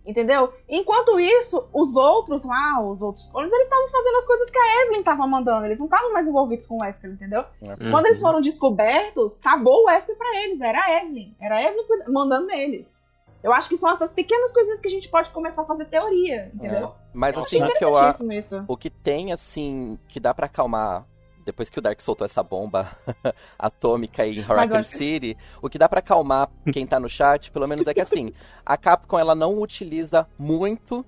Entendeu? 0.06 0.52
Enquanto 0.68 1.18
isso, 1.18 1.68
os 1.72 1.96
outros 1.96 2.44
lá, 2.44 2.80
os 2.80 3.02
outros 3.02 3.28
clones, 3.28 3.52
eles 3.52 3.64
estavam 3.64 3.88
fazendo 3.88 4.16
as 4.18 4.26
coisas 4.26 4.50
que 4.50 4.58
a 4.58 4.82
Evelyn 4.82 4.98
estava 4.98 5.26
mandando. 5.26 5.66
Eles 5.66 5.80
não 5.80 5.86
estavam 5.86 6.12
mais 6.12 6.26
envolvidos 6.26 6.64
com 6.64 6.76
o 6.76 6.82
Wesker, 6.82 7.10
entendeu? 7.10 7.44
Uhum. 7.60 7.90
Quando 7.90 8.06
eles 8.06 8.20
foram 8.20 8.40
descobertos, 8.40 9.38
acabou 9.40 9.82
o 9.82 9.86
Wesker 9.86 10.16
pra 10.16 10.42
eles. 10.42 10.60
Era 10.60 10.80
a 10.80 11.02
Evelyn. 11.02 11.34
Era 11.40 11.56
a 11.56 11.62
Evelyn 11.62 11.84
mandando 12.08 12.46
neles. 12.46 12.96
Eu 13.42 13.52
acho 13.52 13.68
que 13.68 13.76
são 13.76 13.90
essas 13.90 14.12
pequenas 14.12 14.52
coisas 14.52 14.80
que 14.80 14.88
a 14.88 14.90
gente 14.90 15.08
pode 15.08 15.30
começar 15.30 15.62
a 15.62 15.64
fazer 15.64 15.84
teoria, 15.86 16.50
entendeu? 16.54 16.88
É. 16.88 16.92
Mas 17.12 17.36
assim, 17.36 17.62
o 17.62 17.74
que 17.74 17.84
eu 17.84 17.96
acho. 17.96 18.24
O 18.66 18.76
que 18.76 18.90
tem, 18.90 19.32
assim, 19.32 19.98
que 20.08 20.20
dá 20.20 20.32
para 20.32 20.46
acalmar 20.46 21.04
depois 21.46 21.70
que 21.70 21.78
o 21.78 21.82
Dark 21.82 22.00
soltou 22.00 22.24
essa 22.24 22.42
bomba 22.42 22.90
atômica 23.56 24.26
em 24.26 24.40
Hurricane 24.40 24.84
City, 24.84 25.36
o 25.62 25.70
que 25.70 25.78
dá 25.78 25.88
para 25.88 26.00
acalmar 26.00 26.50
quem 26.72 26.84
tá 26.84 26.98
no 26.98 27.08
chat, 27.08 27.52
pelo 27.52 27.68
menos 27.68 27.86
é 27.86 27.94
que 27.94 28.00
assim, 28.00 28.32
a 28.64 28.76
Capcom 28.76 29.16
ela 29.16 29.34
não 29.34 29.62
utiliza 29.62 30.26
muito 30.36 31.06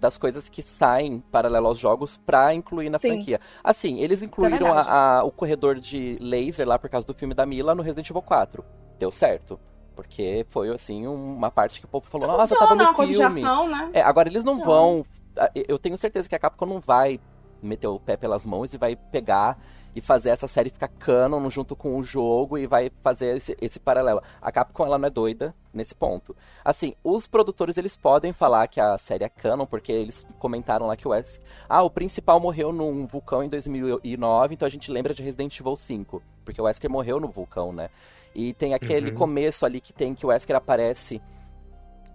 das 0.00 0.18
coisas 0.18 0.48
que 0.48 0.60
saem 0.60 1.20
paralelo 1.30 1.68
aos 1.68 1.78
jogos 1.78 2.18
pra 2.18 2.52
incluir 2.52 2.90
na 2.90 2.98
Sim. 2.98 3.08
franquia. 3.08 3.40
Assim, 3.62 4.00
eles 4.00 4.20
é 4.20 4.26
incluíram 4.26 4.66
é 4.66 4.70
a, 4.70 5.18
a, 5.18 5.24
o 5.24 5.30
corredor 5.30 5.76
de 5.76 6.18
laser 6.20 6.66
lá 6.66 6.78
por 6.78 6.90
causa 6.90 7.06
do 7.06 7.14
filme 7.14 7.32
da 7.32 7.46
Mila 7.46 7.74
no 7.74 7.82
Resident 7.82 8.10
Evil 8.10 8.22
4. 8.22 8.64
Deu 8.98 9.12
certo. 9.12 9.58
Porque 9.94 10.44
foi, 10.50 10.68
assim, 10.68 11.06
uma 11.06 11.50
parte 11.50 11.80
que 11.80 11.86
o 11.86 11.88
povo 11.88 12.06
falou, 12.10 12.26
nossa, 12.26 12.54
tava 12.54 12.74
no 12.74 12.94
filme. 12.94 13.42
Ação, 13.42 13.68
né? 13.68 13.90
É, 13.94 14.02
agora 14.02 14.28
eles 14.28 14.44
não 14.44 14.56
Funciona. 14.56 14.80
vão... 14.80 15.06
Eu 15.54 15.78
tenho 15.78 15.96
certeza 15.96 16.28
que 16.28 16.34
a 16.34 16.38
Capcom 16.38 16.66
não 16.66 16.80
vai 16.80 17.20
meter 17.66 17.88
o 17.88 18.00
pé 18.00 18.16
pelas 18.16 18.46
mãos 18.46 18.72
e 18.72 18.78
vai 18.78 18.96
pegar 18.96 19.58
e 19.96 20.00
fazer 20.02 20.28
essa 20.28 20.46
série 20.46 20.68
ficar 20.68 20.88
canon 20.88 21.48
junto 21.48 21.74
com 21.74 21.98
o 21.98 22.04
jogo 22.04 22.58
e 22.58 22.66
vai 22.66 22.90
fazer 23.02 23.38
esse, 23.38 23.56
esse, 23.62 23.80
paralelo. 23.80 24.22
A 24.42 24.52
Capcom 24.52 24.84
ela 24.84 24.98
não 24.98 25.06
é 25.06 25.10
doida 25.10 25.54
nesse 25.72 25.94
ponto. 25.94 26.36
Assim, 26.62 26.94
os 27.02 27.26
produtores 27.26 27.78
eles 27.78 27.96
podem 27.96 28.30
falar 28.30 28.68
que 28.68 28.78
a 28.78 28.98
série 28.98 29.24
é 29.24 29.28
canon 29.30 29.64
porque 29.64 29.90
eles 29.90 30.26
comentaram 30.38 30.86
lá 30.86 30.96
que 30.96 31.08
o 31.08 31.12
Wes, 31.12 31.40
ah, 31.66 31.82
o 31.82 31.88
principal 31.88 32.38
morreu 32.38 32.72
num 32.72 33.06
vulcão 33.06 33.42
em 33.42 33.48
2009, 33.48 34.54
então 34.54 34.66
a 34.66 34.70
gente 34.70 34.90
lembra 34.90 35.14
de 35.14 35.22
Resident 35.22 35.58
Evil 35.58 35.76
5, 35.76 36.22
porque 36.44 36.60
o 36.60 36.64
Wesker 36.64 36.90
morreu 36.90 37.18
no 37.18 37.28
vulcão, 37.28 37.72
né? 37.72 37.88
E 38.34 38.52
tem 38.52 38.74
aquele 38.74 39.12
uhum. 39.12 39.16
começo 39.16 39.64
ali 39.64 39.80
que 39.80 39.94
tem 39.94 40.14
que 40.14 40.26
o 40.26 40.28
Wesker 40.28 40.56
aparece 40.56 41.22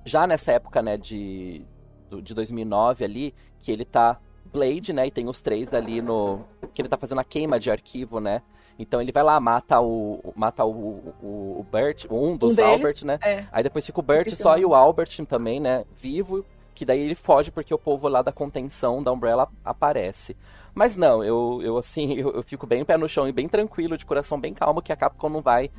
já 0.05 0.27
nessa 0.27 0.51
época, 0.51 0.83
né, 0.83 0.97
de 0.97 1.65
de 2.19 2.33
2009 2.33 3.05
ali, 3.05 3.33
que 3.59 3.71
ele 3.71 3.85
tá 3.85 4.19
Blade, 4.51 4.93
né? 4.93 5.07
E 5.07 5.11
tem 5.11 5.27
os 5.27 5.41
três 5.41 5.73
ali 5.73 6.01
no. 6.01 6.41
Que 6.73 6.81
ele 6.81 6.89
tá 6.89 6.97
fazendo 6.97 7.19
a 7.19 7.23
queima 7.23 7.59
de 7.59 7.71
arquivo, 7.71 8.19
né? 8.19 8.41
Então 8.77 9.01
ele 9.01 9.11
vai 9.11 9.23
lá, 9.23 9.39
mata 9.39 9.79
o. 9.79 10.33
Mata 10.35 10.65
o, 10.65 11.15
o, 11.21 11.59
o 11.59 11.65
Bert, 11.71 12.05
um 12.09 12.35
dos 12.35 12.57
um 12.57 12.65
Albert, 12.65 13.03
né? 13.03 13.19
É. 13.21 13.45
Aí 13.51 13.63
depois 13.63 13.85
fica 13.85 13.99
o 13.99 14.03
Bert 14.03 14.33
só 14.35 14.57
e 14.57 14.65
o 14.65 14.73
Albert 14.73 15.09
também, 15.27 15.59
né? 15.59 15.85
Vivo. 15.99 16.45
Que 16.73 16.85
daí 16.85 17.01
ele 17.01 17.15
foge 17.15 17.51
porque 17.51 17.73
o 17.73 17.77
povo 17.77 18.07
lá 18.07 18.21
da 18.21 18.31
contenção 18.31 19.03
da 19.03 19.11
Umbrella 19.11 19.47
aparece. 19.63 20.35
Mas 20.73 20.95
não, 20.95 21.23
eu, 21.23 21.59
eu 21.61 21.77
assim, 21.77 22.13
eu, 22.17 22.31
eu 22.31 22.43
fico 22.43 22.65
bem 22.65 22.83
pé 22.83 22.97
no 22.97 23.09
chão 23.09 23.27
e 23.27 23.31
bem 23.31 23.47
tranquilo, 23.47 23.97
de 23.97 24.05
coração 24.05 24.39
bem 24.39 24.53
calmo, 24.53 24.81
que 24.81 24.91
a 24.91 24.95
Capcom 24.95 25.29
não 25.29 25.41
vai 25.41 25.69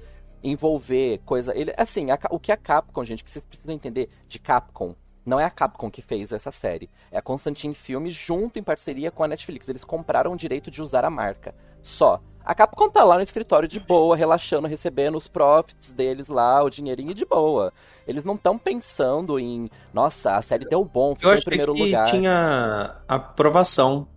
envolver 0.42 1.20
coisa. 1.24 1.56
Ele, 1.56 1.72
assim, 1.76 2.10
a, 2.10 2.18
o 2.30 2.38
que 2.38 2.52
a 2.52 2.56
Capcom, 2.56 3.04
gente, 3.04 3.24
que 3.24 3.30
vocês 3.30 3.44
precisam 3.44 3.74
entender 3.74 4.08
de 4.28 4.38
Capcom 4.38 4.94
não 5.24 5.38
é 5.38 5.44
a 5.44 5.50
Capcom 5.50 5.90
que 5.90 6.02
fez 6.02 6.32
essa 6.32 6.50
série. 6.50 6.90
É 7.10 7.18
a 7.18 7.22
Constantine 7.22 7.74
Filmes 7.74 8.14
junto 8.14 8.58
em 8.58 8.62
parceria 8.62 9.10
com 9.10 9.22
a 9.22 9.28
Netflix. 9.28 9.68
Eles 9.68 9.84
compraram 9.84 10.32
o 10.32 10.36
direito 10.36 10.70
de 10.70 10.82
usar 10.82 11.04
a 11.04 11.10
marca. 11.10 11.54
Só. 11.80 12.20
A 12.44 12.56
Capcom 12.56 12.90
tá 12.90 13.04
lá 13.04 13.14
no 13.14 13.22
escritório 13.22 13.68
de 13.68 13.78
boa, 13.78 14.16
relaxando, 14.16 14.66
recebendo 14.66 15.16
os 15.16 15.28
profits 15.28 15.92
deles 15.92 16.28
lá, 16.28 16.60
o 16.62 16.68
dinheirinho 16.68 17.14
de 17.14 17.24
boa. 17.24 17.72
Eles 18.04 18.24
não 18.24 18.34
estão 18.34 18.58
pensando 18.58 19.38
em, 19.38 19.70
nossa, 19.94 20.34
a 20.36 20.42
série 20.42 20.64
deu 20.64 20.84
bom, 20.84 21.14
ficou 21.14 21.34
em 21.34 21.42
primeiro 21.42 21.72
que 21.72 21.82
lugar. 21.84 22.10
tinha 22.10 22.96
aprovação 23.06 24.08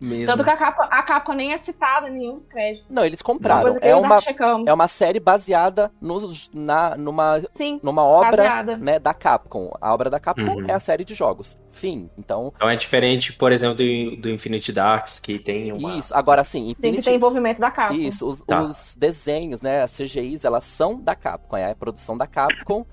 mesmo. 0.00 0.26
Tanto 0.26 0.44
que 0.44 0.50
a 0.50 0.56
Capcom, 0.56 0.82
a 0.82 1.02
Capcom 1.02 1.32
nem 1.32 1.52
é 1.52 1.58
citada 1.58 2.08
em 2.08 2.12
nenhum 2.12 2.34
dos 2.34 2.46
créditos. 2.46 2.86
Não, 2.88 3.04
eles 3.04 3.22
compraram. 3.22 3.78
É 3.80 3.94
uma, 3.94 4.18
é 4.66 4.72
uma 4.72 4.88
série 4.88 5.20
baseada 5.20 5.90
nos, 6.00 6.50
na, 6.52 6.96
numa, 6.96 7.42
Sim, 7.52 7.80
numa 7.82 8.04
obra 8.04 8.62
né, 8.76 8.98
da 8.98 9.12
Capcom. 9.14 9.70
A 9.80 9.92
obra 9.92 10.10
da 10.10 10.20
Capcom 10.20 10.60
uhum. 10.60 10.66
é 10.68 10.72
a 10.72 10.80
série 10.80 11.04
de 11.04 11.14
jogos. 11.14 11.56
Fim. 11.72 12.10
Então... 12.18 12.52
então 12.56 12.68
é 12.68 12.74
diferente, 12.74 13.32
por 13.32 13.52
exemplo, 13.52 13.76
do, 13.76 14.16
do 14.16 14.30
Infinity 14.30 14.72
Darks, 14.72 15.20
que 15.20 15.38
tem 15.38 15.72
uma... 15.72 15.96
Isso, 15.96 16.14
agora 16.14 16.42
sim. 16.42 16.70
Infinity... 16.70 16.80
Tem 16.80 16.94
que 16.94 17.02
ter 17.02 17.14
envolvimento 17.14 17.60
da 17.60 17.70
Capcom. 17.70 17.94
Isso, 17.94 18.28
os, 18.28 18.40
tá. 18.40 18.62
os 18.62 18.96
desenhos, 18.96 19.62
né, 19.62 19.82
as 19.82 19.96
CGIs, 19.96 20.44
elas 20.44 20.64
são 20.64 21.00
da 21.00 21.14
Capcom. 21.14 21.56
É 21.56 21.70
a 21.70 21.74
produção 21.76 22.16
da 22.16 22.26
Capcom. 22.26 22.84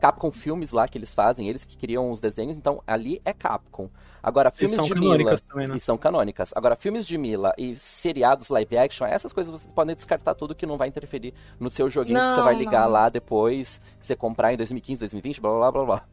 Capcom 0.00 0.30
Filmes 0.30 0.72
lá 0.72 0.86
que 0.86 0.98
eles 0.98 1.14
fazem, 1.14 1.48
eles 1.48 1.64
que 1.64 1.78
criam 1.78 2.10
os 2.10 2.20
desenhos, 2.20 2.56
então 2.56 2.82
ali 2.86 3.22
é 3.24 3.32
Capcom. 3.32 3.88
Agora, 4.24 4.50
filmes 4.50 4.86
de 4.86 4.94
Mila. 4.94 5.34
Também, 5.46 5.68
né? 5.68 5.76
E 5.76 5.80
são 5.80 5.98
canônicas. 5.98 6.50
Agora, 6.56 6.74
filmes 6.76 7.06
de 7.06 7.18
Mila 7.18 7.52
e 7.58 7.76
seriados 7.76 8.48
live 8.48 8.78
action, 8.78 9.06
essas 9.06 9.34
coisas 9.34 9.52
você 9.52 9.68
pode 9.68 9.94
descartar 9.94 10.34
tudo 10.34 10.54
que 10.54 10.64
não 10.64 10.78
vai 10.78 10.88
interferir 10.88 11.34
no 11.60 11.68
seu 11.68 11.90
joguinho 11.90 12.18
não, 12.18 12.30
que 12.30 12.36
você 12.36 12.42
vai 12.42 12.54
ligar 12.54 12.84
não. 12.84 12.90
lá 12.92 13.10
depois, 13.10 13.82
que 14.00 14.06
você 14.06 14.16
comprar 14.16 14.54
em 14.54 14.56
2015, 14.56 15.00
2020, 15.00 15.40
blá 15.42 15.50
blá 15.50 15.72
blá 15.72 15.84
blá. 15.84 16.04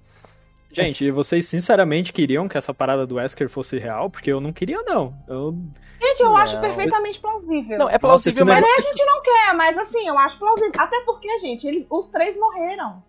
Gente, 0.73 1.09
vocês 1.09 1.45
sinceramente 1.47 2.11
queriam 2.11 2.49
que 2.49 2.57
essa 2.57 2.73
parada 2.73 3.07
do 3.07 3.15
Wesker 3.15 3.47
fosse 3.49 3.79
real? 3.79 4.09
Porque 4.09 4.31
eu 4.31 4.41
não 4.41 4.51
queria, 4.51 4.81
não. 4.83 5.13
Eu... 5.27 5.57
Gente, 6.01 6.21
eu 6.21 6.29
não. 6.29 6.37
acho 6.37 6.59
perfeitamente 6.59 7.19
plausível. 7.19 7.77
Não, 7.77 7.89
é 7.89 7.97
plausível, 7.97 8.45
Nossa, 8.45 8.61
mas... 8.61 8.69
mas... 8.69 8.85
a 8.85 8.89
gente 8.89 9.05
não 9.05 9.21
quer, 9.21 9.53
mas 9.53 9.77
assim, 9.77 10.07
eu 10.07 10.17
acho 10.17 10.37
plausível. 10.37 10.71
Até 10.77 10.99
porque, 11.01 11.39
gente, 11.39 11.65
eles, 11.65 11.87
os 11.89 12.09
três 12.09 12.37
morreram 12.37 13.01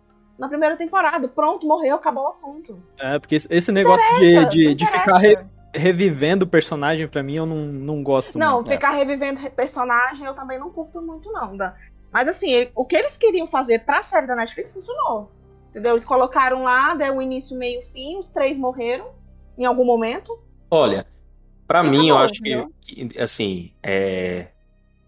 na 0.43 0.49
primeira 0.49 0.76
temporada. 0.76 1.28
Pronto, 1.28 1.64
morreu, 1.64 1.95
acabou 1.95 2.24
o 2.24 2.28
assunto. 2.28 2.82
É, 2.99 3.16
porque 3.16 3.36
esse 3.36 3.70
negócio 3.70 4.05
de, 4.18 4.45
de, 4.47 4.74
de 4.74 4.86
ficar 4.86 5.16
re, 5.16 5.38
revivendo 5.72 6.45
o 6.45 6.49
personagem, 6.49 7.07
pra 7.07 7.22
mim, 7.22 7.36
eu 7.36 7.47
não, 7.47 7.59
não 7.59 8.03
gosto 8.03 8.36
não, 8.36 8.55
muito. 8.57 8.66
Não, 8.66 8.72
ficar 8.72 8.90
revivendo 8.90 9.49
personagem 9.53 10.26
eu 10.26 10.34
também 10.34 10.59
não 10.59 10.68
curto 10.68 11.01
muito, 11.01 11.30
não. 11.30 11.57
Da... 11.57 11.76
Mas 12.12 12.26
assim, 12.26 12.68
o 12.74 12.84
que 12.84 12.97
eles 12.97 13.16
queriam 13.16 13.47
fazer 13.47 13.84
pra 13.84 14.03
série 14.03 14.26
da 14.26 14.34
Netflix 14.34 14.72
funcionou. 14.72 15.30
Entendeu? 15.70 15.93
Eles 15.93 16.05
colocaram 16.05 16.64
lá, 16.64 16.93
deu 16.97 17.16
o 17.16 17.22
início, 17.22 17.57
meio 17.57 17.80
fim, 17.80 18.18
os 18.18 18.28
três 18.28 18.59
morreram 18.59 19.11
em 19.57 19.64
algum 19.64 19.84
momento. 19.84 20.36
Olha, 20.68 21.07
para 21.68 21.84
mim, 21.84 22.09
eu 22.09 22.18
acho 22.18 22.43
que, 22.43 22.66
que, 22.80 23.18
assim, 23.20 23.72
é... 23.80 24.49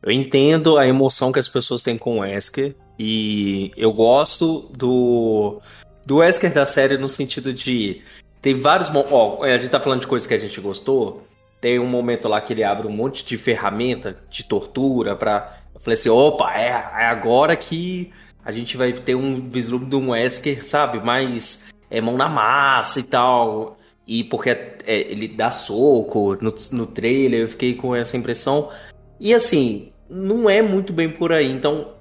eu 0.01 0.13
entendo 0.13 0.79
a 0.79 0.87
emoção 0.87 1.33
que 1.33 1.41
as 1.41 1.49
pessoas 1.49 1.83
têm 1.83 1.99
com 1.99 2.19
o 2.19 2.21
Wesker, 2.21 2.77
e 2.99 3.73
eu 3.77 3.93
gosto 3.93 4.71
do, 4.77 5.61
do 6.05 6.17
Wesker 6.17 6.53
da 6.53 6.67
série 6.67 6.97
no 6.97 7.09
sentido 7.09 7.53
de. 7.53 8.03
Tem 8.41 8.55
vários. 8.55 8.91
Ó, 9.11 9.43
a 9.43 9.57
gente 9.57 9.71
tá 9.71 9.81
falando 9.81 10.01
de 10.01 10.07
coisas 10.07 10.27
que 10.27 10.35
a 10.35 10.39
gente 10.39 10.61
gostou. 10.61 11.23
Tem 11.61 11.79
um 11.79 11.87
momento 11.87 12.29
lá 12.29 12.41
que 12.41 12.53
ele 12.53 12.63
abre 12.63 12.87
um 12.87 12.93
monte 12.93 13.25
de 13.25 13.37
ferramenta 13.37 14.19
de 14.31 14.45
tortura 14.45 15.17
pra. 15.17 15.59
Eu 15.75 15.81
falei 15.81 15.95
assim: 15.95 16.09
opa, 16.09 16.53
é, 16.55 16.69
é 16.69 17.07
agora 17.07 17.57
que 17.57 18.13
a 18.45 18.53
gente 18.53 18.77
vai 18.77 18.93
ter 18.93 19.15
um 19.15 19.49
vislumbre 19.49 19.89
de 19.89 19.97
um 19.97 20.11
Wesker, 20.11 20.65
sabe? 20.65 21.01
Mais 21.01 21.65
é, 21.91 22.01
mão 22.01 22.17
na 22.17 22.29
massa 22.29 23.01
e 23.01 23.05
tal. 23.05 23.79
E 24.07 24.23
porque 24.25 24.51
é, 24.51 24.75
ele 24.87 25.27
dá 25.27 25.51
soco 25.51 26.37
no, 26.41 26.55
no 26.73 26.87
trailer, 26.87 27.41
eu 27.41 27.49
fiquei 27.49 27.75
com 27.75 27.97
essa 27.97 28.17
impressão. 28.17 28.71
E 29.19 29.33
assim, 29.33 29.89
não 30.09 30.49
é 30.51 30.61
muito 30.61 30.93
bem 30.93 31.11
por 31.11 31.33
aí. 31.33 31.51
Então, 31.51 31.94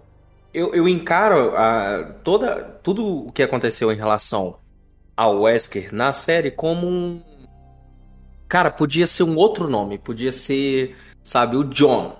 eu, 0.54 0.74
eu 0.74 0.88
encaro 0.88 1.56
a, 1.56 2.04
toda, 2.24 2.80
tudo 2.84 3.28
o 3.28 3.32
que 3.32 3.42
aconteceu 3.44 3.92
em 3.92 3.96
relação 3.96 4.58
ao 5.16 5.42
Wesker 5.42 5.94
na 5.94 6.14
série 6.14 6.52
como 6.52 6.88
um. 6.88 7.22
Cara, 8.48 8.70
podia 8.70 9.08
ser 9.08 9.24
um 9.24 9.36
outro 9.36 9.68
nome. 9.68 9.98
Podia 9.98 10.32
ser, 10.32 10.96
sabe, 11.24 11.56
o 11.58 11.64
John. 11.64 12.18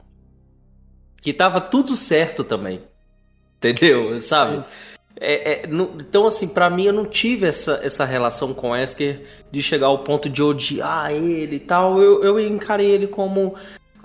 que 1.22 1.32
tava 1.34 1.62
tudo 1.62 1.96
certo 1.96 2.44
também. 2.44 2.82
Entendeu? 3.58 4.18
Sabe? 4.20 4.64
É, 5.20 5.64
é, 5.64 5.68
não- 5.68 5.92
então, 6.00 6.26
assim, 6.26 6.48
pra 6.48 6.70
mim 6.70 6.86
eu 6.86 6.94
não 6.94 7.06
tive 7.06 7.46
essa, 7.48 7.80
essa 7.84 8.04
relação 8.04 8.54
com 8.54 8.72
Wesker 8.72 9.26
de 9.52 9.62
chegar 9.62 9.88
ao 9.88 10.00
ponto 10.00 10.28
de 10.30 10.42
odiar 10.42 11.12
ele 11.12 11.58
e 11.58 11.60
tal. 11.60 12.02
Eu, 12.02 12.24
eu 12.24 12.40
encarei 12.40 12.90
ele 12.90 13.08
como. 13.08 13.56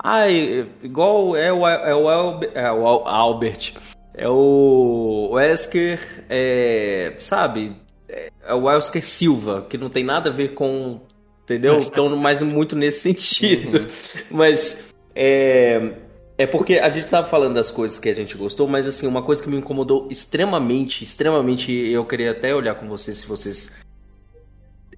Ai, 0.01 0.69
igual 0.81 1.35
é 1.35 1.51
o, 1.51 1.67
é 1.67 1.93
o, 1.95 2.09
é 2.53 2.71
o 2.71 2.87
Al- 2.87 3.07
Albert. 3.07 3.73
É 4.21 4.27
o 4.27 5.29
Wesker, 5.31 6.25
é, 6.29 7.15
sabe? 7.19 7.73
É, 8.09 8.29
é 8.43 8.53
o 8.53 8.63
Wesker 8.63 9.07
Silva, 9.07 9.65
que 9.69 9.77
não 9.77 9.89
tem 9.89 10.03
nada 10.03 10.29
a 10.29 10.33
ver 10.33 10.49
com. 10.49 10.99
Entendeu? 11.45 11.77
Então, 11.87 12.13
mais 12.17 12.41
muito 12.41 12.75
nesse 12.75 12.99
sentido. 12.99 13.87
Mas. 14.29 14.89
É, 15.15 15.93
é 16.37 16.45
porque 16.45 16.79
a 16.79 16.89
gente 16.89 17.07
tava 17.07 17.29
falando 17.29 17.53
das 17.53 17.71
coisas 17.71 17.97
que 17.97 18.09
a 18.09 18.13
gente 18.13 18.37
gostou, 18.37 18.67
mas 18.67 18.87
assim, 18.87 19.07
uma 19.07 19.23
coisa 19.23 19.41
que 19.41 19.49
me 19.49 19.55
incomodou 19.55 20.07
extremamente, 20.11 21.01
extremamente, 21.01 21.71
e 21.71 21.93
eu 21.93 22.05
queria 22.05 22.31
até 22.31 22.53
olhar 22.53 22.75
com 22.75 22.89
vocês 22.89 23.19
se 23.19 23.27
vocês 23.27 23.73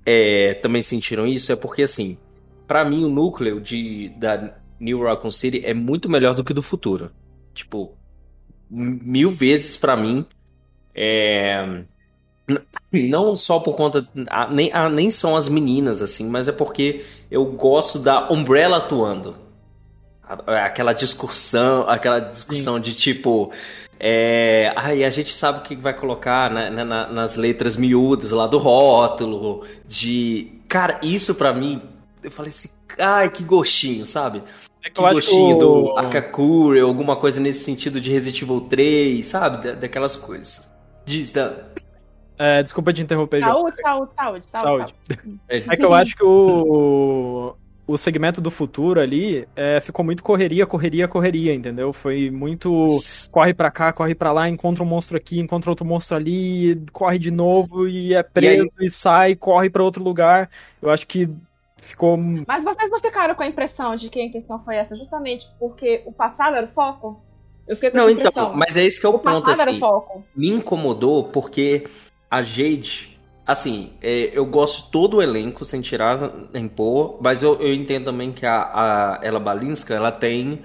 é, 0.03 0.55
também 0.55 0.81
sentiram 0.81 1.27
isso, 1.27 1.51
é 1.51 1.55
porque 1.55 1.83
assim, 1.83 2.17
pra 2.67 2.83
mim 2.83 3.03
o 3.03 3.09
núcleo 3.09 3.59
de, 3.59 4.09
da 4.17 4.55
New 4.79 5.03
Raccoon 5.03 5.31
City 5.31 5.63
é 5.63 5.73
muito 5.73 6.09
melhor 6.09 6.35
do 6.35 6.43
que 6.43 6.53
do 6.53 6.61
futuro. 6.61 7.11
Tipo, 7.53 7.95
mil 8.71 9.29
vezes 9.29 9.75
pra 9.77 9.95
mim. 9.97 10.25
É, 10.95 11.83
não 12.91 13.35
só 13.35 13.59
por 13.59 13.75
conta. 13.75 14.07
Nem, 14.49 14.71
nem 14.91 15.11
são 15.11 15.35
as 15.35 15.47
meninas, 15.47 16.01
assim, 16.01 16.27
mas 16.29 16.47
é 16.47 16.51
porque 16.51 17.05
eu 17.29 17.45
gosto 17.45 17.99
da 17.99 18.31
Umbrella 18.31 18.77
atuando. 18.77 19.35
A- 20.23 20.65
Aquela 20.65 20.93
discussão, 20.93 21.87
aquela 21.89 22.19
discussão 22.19 22.79
de 22.79 22.93
tipo. 22.93 23.51
É, 23.99 24.73
ai, 24.75 25.03
a 25.03 25.09
gente 25.11 25.31
sabe 25.33 25.59
o 25.59 25.61
que 25.61 25.75
vai 25.75 25.93
colocar 25.93 26.49
na- 26.49 26.69
na- 26.71 26.85
na- 26.85 27.07
nas 27.11 27.35
letras 27.35 27.75
miúdas 27.75 28.31
lá 28.31 28.47
do 28.47 28.57
rótulo. 28.57 29.63
De. 29.87 30.59
Cara, 30.67 30.99
isso 31.03 31.35
pra 31.35 31.53
mim. 31.53 31.81
Eu 32.23 32.31
falei 32.31 32.49
assim, 32.49 32.69
ai, 32.99 33.29
que 33.29 33.43
gostinho, 33.43 34.05
sabe? 34.05 34.41
É 34.83 34.89
que 34.89 34.91
Que 34.95 35.01
eu 35.01 35.05
acho 35.05 35.13
gostinho 35.15 35.55
o- 35.55 35.59
do 35.59 35.97
Akakure, 35.97 36.79
alguma 36.79 37.15
coisa 37.15 37.39
nesse 37.39 37.63
sentido 37.63 38.01
de 38.01 38.11
Resident 38.11 38.41
Evil 38.41 38.61
3, 38.61 39.25
sabe? 39.25 39.63
Da- 39.67 39.73
daquelas 39.75 40.15
coisas. 40.15 40.71
Diz, 41.05 41.31
da... 41.31 41.65
É, 42.37 42.63
desculpa 42.63 42.91
te 42.91 43.01
interromper. 43.03 43.43
Saúde, 43.43 43.75
saúde, 43.79 44.11
saúde, 44.15 44.49
saúde. 44.49 44.93
Saúde. 45.07 45.39
É 45.47 45.77
que 45.77 45.85
eu 45.85 45.93
acho 45.93 46.15
que 46.15 46.23
o, 46.23 47.53
o 47.85 47.97
segmento 47.99 48.41
do 48.41 48.49
futuro 48.49 48.99
ali 48.99 49.47
é, 49.55 49.79
ficou 49.79 50.03
muito 50.03 50.23
correria, 50.23 50.65
correria, 50.65 51.07
correria, 51.07 51.53
entendeu? 51.53 51.93
Foi 51.93 52.31
muito 52.31 52.87
corre 53.31 53.53
pra 53.53 53.69
cá, 53.69 53.93
corre 53.93 54.15
pra 54.15 54.31
lá, 54.31 54.49
encontra 54.49 54.83
um 54.83 54.87
monstro 54.87 55.17
aqui, 55.17 55.39
encontra 55.39 55.69
outro 55.69 55.85
monstro 55.85 56.17
ali, 56.17 56.81
corre 56.91 57.19
de 57.19 57.29
novo 57.29 57.87
e 57.87 58.15
é 58.15 58.23
preso 58.23 58.71
e, 58.79 58.89
sai, 58.89 59.35
corre 59.35 59.69
pra 59.69 59.83
outro 59.83 60.03
lugar. 60.03 60.49
Eu 60.81 60.89
acho 60.89 61.05
que 61.05 61.29
ficou 61.81 62.15
Mas 62.47 62.63
vocês 62.63 62.89
não 62.89 62.99
ficaram 63.01 63.35
com 63.35 63.43
a 63.43 63.47
impressão 63.47 63.95
de 63.97 64.09
que 64.09 64.21
a 64.21 64.23
intenção 64.23 64.59
foi 64.63 64.77
essa 64.77 64.95
justamente 64.95 65.45
porque 65.59 66.01
o 66.05 66.13
passado 66.13 66.55
era 66.55 66.65
o 66.65 66.69
foco? 66.69 67.21
Eu 67.67 67.75
fiquei 67.75 67.91
com 67.91 67.97
Não, 67.97 68.03
essa 68.05 68.13
então, 68.13 68.29
impressão. 68.29 68.53
mas 68.55 68.77
é 68.77 68.83
esse 68.85 68.99
que 68.99 69.05
é 69.05 69.09
o, 69.09 69.15
o 69.15 69.19
ponto, 69.19 69.43
passado 69.43 69.61
era 69.61 69.69
o 69.69 69.73
assim. 69.73 69.79
foco. 69.79 70.23
Me 70.35 70.49
incomodou 70.49 71.25
porque 71.25 71.87
a 72.29 72.41
Jade, 72.41 73.19
assim, 73.45 73.93
é, 74.01 74.29
eu 74.33 74.45
gosto 74.45 74.85
de 74.85 74.91
todo 74.91 75.17
o 75.17 75.21
elenco, 75.21 75.65
sem 75.65 75.81
tirar 75.81 76.17
nem 76.53 76.67
pôr, 76.67 77.17
mas 77.21 77.43
eu, 77.43 77.55
eu 77.61 77.73
entendo 77.73 78.05
também 78.05 78.31
que 78.31 78.45
a, 78.45 78.61
a 78.63 79.19
Ela 79.21 79.39
Balinska, 79.39 79.93
ela 79.93 80.11
tem 80.11 80.61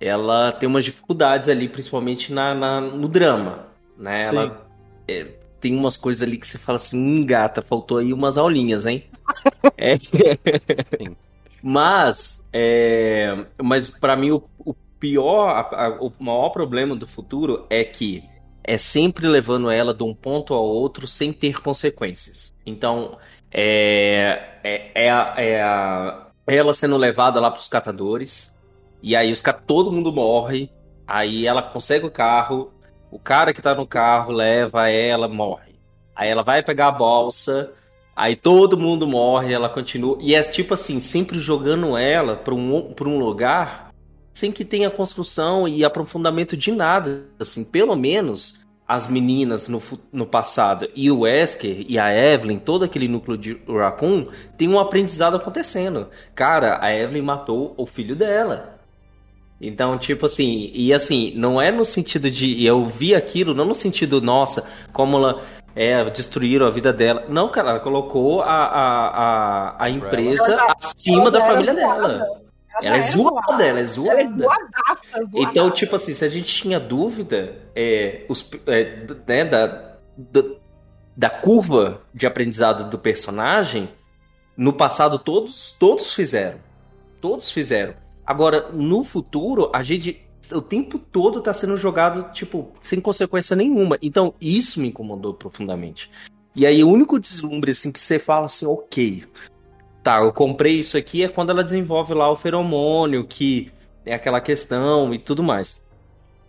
ela 0.00 0.50
tem 0.52 0.68
umas 0.68 0.84
dificuldades 0.84 1.48
ali, 1.48 1.68
principalmente 1.68 2.32
na, 2.32 2.54
na- 2.54 2.80
no 2.80 3.08
drama, 3.08 3.66
né? 3.96 4.24
Sim. 4.24 4.36
Ela 4.36 4.66
é, 5.06 5.26
tem 5.64 5.74
umas 5.74 5.96
coisas 5.96 6.22
ali 6.22 6.36
que 6.36 6.46
você 6.46 6.58
fala 6.58 6.76
assim, 6.76 6.98
hum, 6.98 7.22
gata, 7.22 7.62
faltou 7.62 7.96
aí 7.96 8.12
umas 8.12 8.36
aulinhas, 8.36 8.84
hein? 8.84 9.02
É. 9.78 9.96
Mas, 11.62 12.44
é, 12.52 13.46
mas 13.62 13.88
para 13.88 14.14
mim 14.16 14.32
o, 14.32 14.42
o 14.58 14.74
pior, 15.00 15.48
a- 15.48 15.86
a- 15.86 15.98
o 16.02 16.12
maior 16.20 16.50
problema 16.50 16.94
do 16.94 17.06
futuro 17.06 17.66
é 17.70 17.82
que 17.82 18.22
é 18.62 18.76
sempre 18.76 19.26
levando 19.26 19.70
ela 19.70 19.94
de 19.94 20.02
um 20.02 20.14
ponto 20.14 20.52
ao 20.52 20.64
outro 20.64 21.06
sem 21.06 21.32
ter 21.32 21.62
consequências. 21.62 22.54
Então, 22.66 23.16
é, 23.50 24.58
é, 24.62 25.06
é, 25.06 25.10
a- 25.10 25.34
é 25.38 25.62
a- 25.62 26.26
ela 26.46 26.74
sendo 26.74 26.96
levada 26.98 27.40
lá 27.40 27.50
pros 27.50 27.68
catadores, 27.68 28.54
e 29.02 29.16
aí 29.16 29.32
os 29.32 29.42
todo 29.66 29.90
mundo 29.92 30.12
morre, 30.12 30.70
aí 31.06 31.46
ela 31.46 31.62
consegue 31.62 32.04
o 32.04 32.10
carro, 32.10 32.70
o 33.14 33.18
cara 33.20 33.54
que 33.54 33.62
tá 33.62 33.76
no 33.76 33.86
carro 33.86 34.32
leva 34.32 34.88
ela, 34.88 35.28
morre. 35.28 35.76
Aí 36.16 36.28
ela 36.28 36.42
vai 36.42 36.64
pegar 36.64 36.88
a 36.88 36.92
bolsa, 36.92 37.70
aí 38.16 38.34
todo 38.34 38.76
mundo 38.76 39.06
morre, 39.06 39.54
ela 39.54 39.68
continua. 39.68 40.18
E 40.20 40.34
é 40.34 40.42
tipo 40.42 40.74
assim, 40.74 40.98
sempre 40.98 41.38
jogando 41.38 41.96
ela 41.96 42.34
pra 42.34 42.52
um, 42.52 42.92
pra 42.92 43.08
um 43.08 43.20
lugar 43.20 43.90
sem 44.32 44.50
que 44.50 44.64
tenha 44.64 44.90
construção 44.90 45.68
e 45.68 45.84
aprofundamento 45.84 46.56
de 46.56 46.72
nada. 46.72 47.22
Assim, 47.38 47.62
pelo 47.62 47.94
menos 47.94 48.58
as 48.86 49.06
meninas 49.06 49.68
no, 49.68 49.80
no 50.12 50.26
passado 50.26 50.88
e 50.92 51.08
o 51.08 51.20
Wesker 51.20 51.86
e 51.88 51.96
a 51.96 52.12
Evelyn, 52.12 52.58
todo 52.58 52.84
aquele 52.84 53.06
núcleo 53.06 53.38
de 53.38 53.56
Raccoon, 53.68 54.26
tem 54.58 54.68
um 54.68 54.78
aprendizado 54.78 55.36
acontecendo. 55.36 56.08
Cara, 56.34 56.80
a 56.82 56.92
Evelyn 56.92 57.22
matou 57.22 57.74
o 57.76 57.86
filho 57.86 58.16
dela. 58.16 58.73
Então, 59.60 59.96
tipo 59.96 60.26
assim, 60.26 60.70
e 60.74 60.92
assim, 60.92 61.32
não 61.36 61.60
é 61.60 61.70
no 61.70 61.84
sentido 61.84 62.30
de 62.30 62.64
eu 62.64 62.84
vi 62.84 63.14
aquilo, 63.14 63.54
não 63.54 63.64
no 63.64 63.74
sentido, 63.74 64.20
nossa, 64.20 64.68
como 64.92 65.16
ela 65.16 65.42
é, 65.74 66.04
destruíram 66.10 66.66
a 66.66 66.70
vida 66.70 66.92
dela. 66.92 67.24
Não, 67.28 67.48
cara, 67.50 67.70
ela 67.70 67.80
colocou 67.80 68.42
a, 68.42 68.46
a, 68.46 69.08
a, 69.08 69.84
a 69.84 69.90
empresa 69.90 70.58
acima 70.78 71.30
da 71.30 71.38
Ela 71.40 71.48
família 71.48 71.74
zoada. 71.74 72.08
dela. 72.08 72.18
já 72.82 72.88
Ela 72.88 72.96
é 72.96 72.98
era 72.98 73.00
zoada, 73.00 73.52
ela 73.52 73.62
é 73.62 73.70
Ela 73.70 73.80
é 73.80 73.84
zoada. 73.84 74.22
zoadaça, 74.24 75.06
zoadaça. 75.12 75.28
Então, 75.36 75.70
tipo 75.70 75.96
assim, 75.96 76.12
se 76.12 76.24
a 76.24 76.28
gente 76.28 76.52
tinha 76.52 76.78
dúvida 76.80 77.56
é, 77.74 78.24
os, 78.28 78.50
é, 78.66 79.06
né, 79.26 79.44
da, 79.44 79.66
da, 80.16 80.42
da 81.16 81.30
curva 81.30 82.02
de 82.12 82.26
aprendizado 82.26 82.90
do 82.90 82.98
personagem, 82.98 83.88
no 84.56 84.72
passado 84.72 85.18
todos, 85.18 85.74
todos 85.78 86.12
fizeram. 86.12 86.58
Todos 87.20 87.50
fizeram. 87.50 87.94
Agora, 88.26 88.70
no 88.72 89.04
futuro, 89.04 89.70
a 89.72 89.82
gente 89.82 90.20
o 90.52 90.60
tempo 90.60 90.98
todo 90.98 91.40
tá 91.40 91.54
sendo 91.54 91.76
jogado, 91.76 92.30
tipo, 92.32 92.72
sem 92.82 93.00
consequência 93.00 93.56
nenhuma. 93.56 93.98
Então, 94.02 94.34
isso 94.40 94.80
me 94.80 94.88
incomodou 94.88 95.32
profundamente. 95.32 96.10
E 96.54 96.66
aí, 96.66 96.84
o 96.84 96.90
único 96.90 97.18
deslumbre, 97.18 97.70
assim, 97.70 97.90
que 97.90 97.98
você 97.98 98.18
fala 98.18 98.46
assim, 98.46 98.66
ok, 98.66 99.24
tá, 100.02 100.20
eu 100.20 100.32
comprei 100.32 100.78
isso 100.78 100.96
aqui, 100.96 101.24
é 101.24 101.28
quando 101.28 101.50
ela 101.50 101.64
desenvolve 101.64 102.12
lá 102.12 102.30
o 102.30 102.36
feromônio, 102.36 103.26
que 103.26 103.72
é 104.04 104.14
aquela 104.14 104.40
questão 104.40 105.14
e 105.14 105.18
tudo 105.18 105.42
mais. 105.42 105.84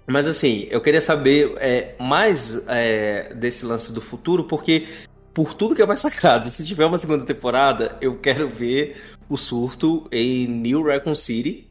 Mas 0.08 0.28
assim, 0.28 0.68
eu 0.70 0.82
queria 0.82 1.02
saber 1.02 1.56
é, 1.58 1.96
mais 2.00 2.62
é, 2.68 3.34
desse 3.34 3.66
lance 3.66 3.92
do 3.92 4.02
futuro, 4.02 4.44
porque 4.44 4.88
por 5.36 5.54
tudo 5.54 5.76
que 5.76 5.82
é 5.82 5.86
mais 5.86 6.00
sagrado, 6.00 6.50
se 6.50 6.66
tiver 6.66 6.86
uma 6.86 6.98
segunda 6.98 7.26
temporada, 7.26 7.98
eu 8.00 8.18
quero 8.18 8.48
ver 8.48 8.96
o 9.30 9.36
surto 9.36 10.08
em 10.10 10.48
New 10.48 10.82
Raccoon 10.82 11.14
City 11.14 11.70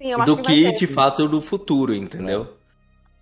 Sim, 0.00 0.12
eu 0.12 0.24
do 0.24 0.38
que, 0.38 0.72
que, 0.72 0.72
de 0.72 0.86
fato 0.86 1.28
no 1.28 1.42
futuro, 1.42 1.94
entendeu? 1.94 2.56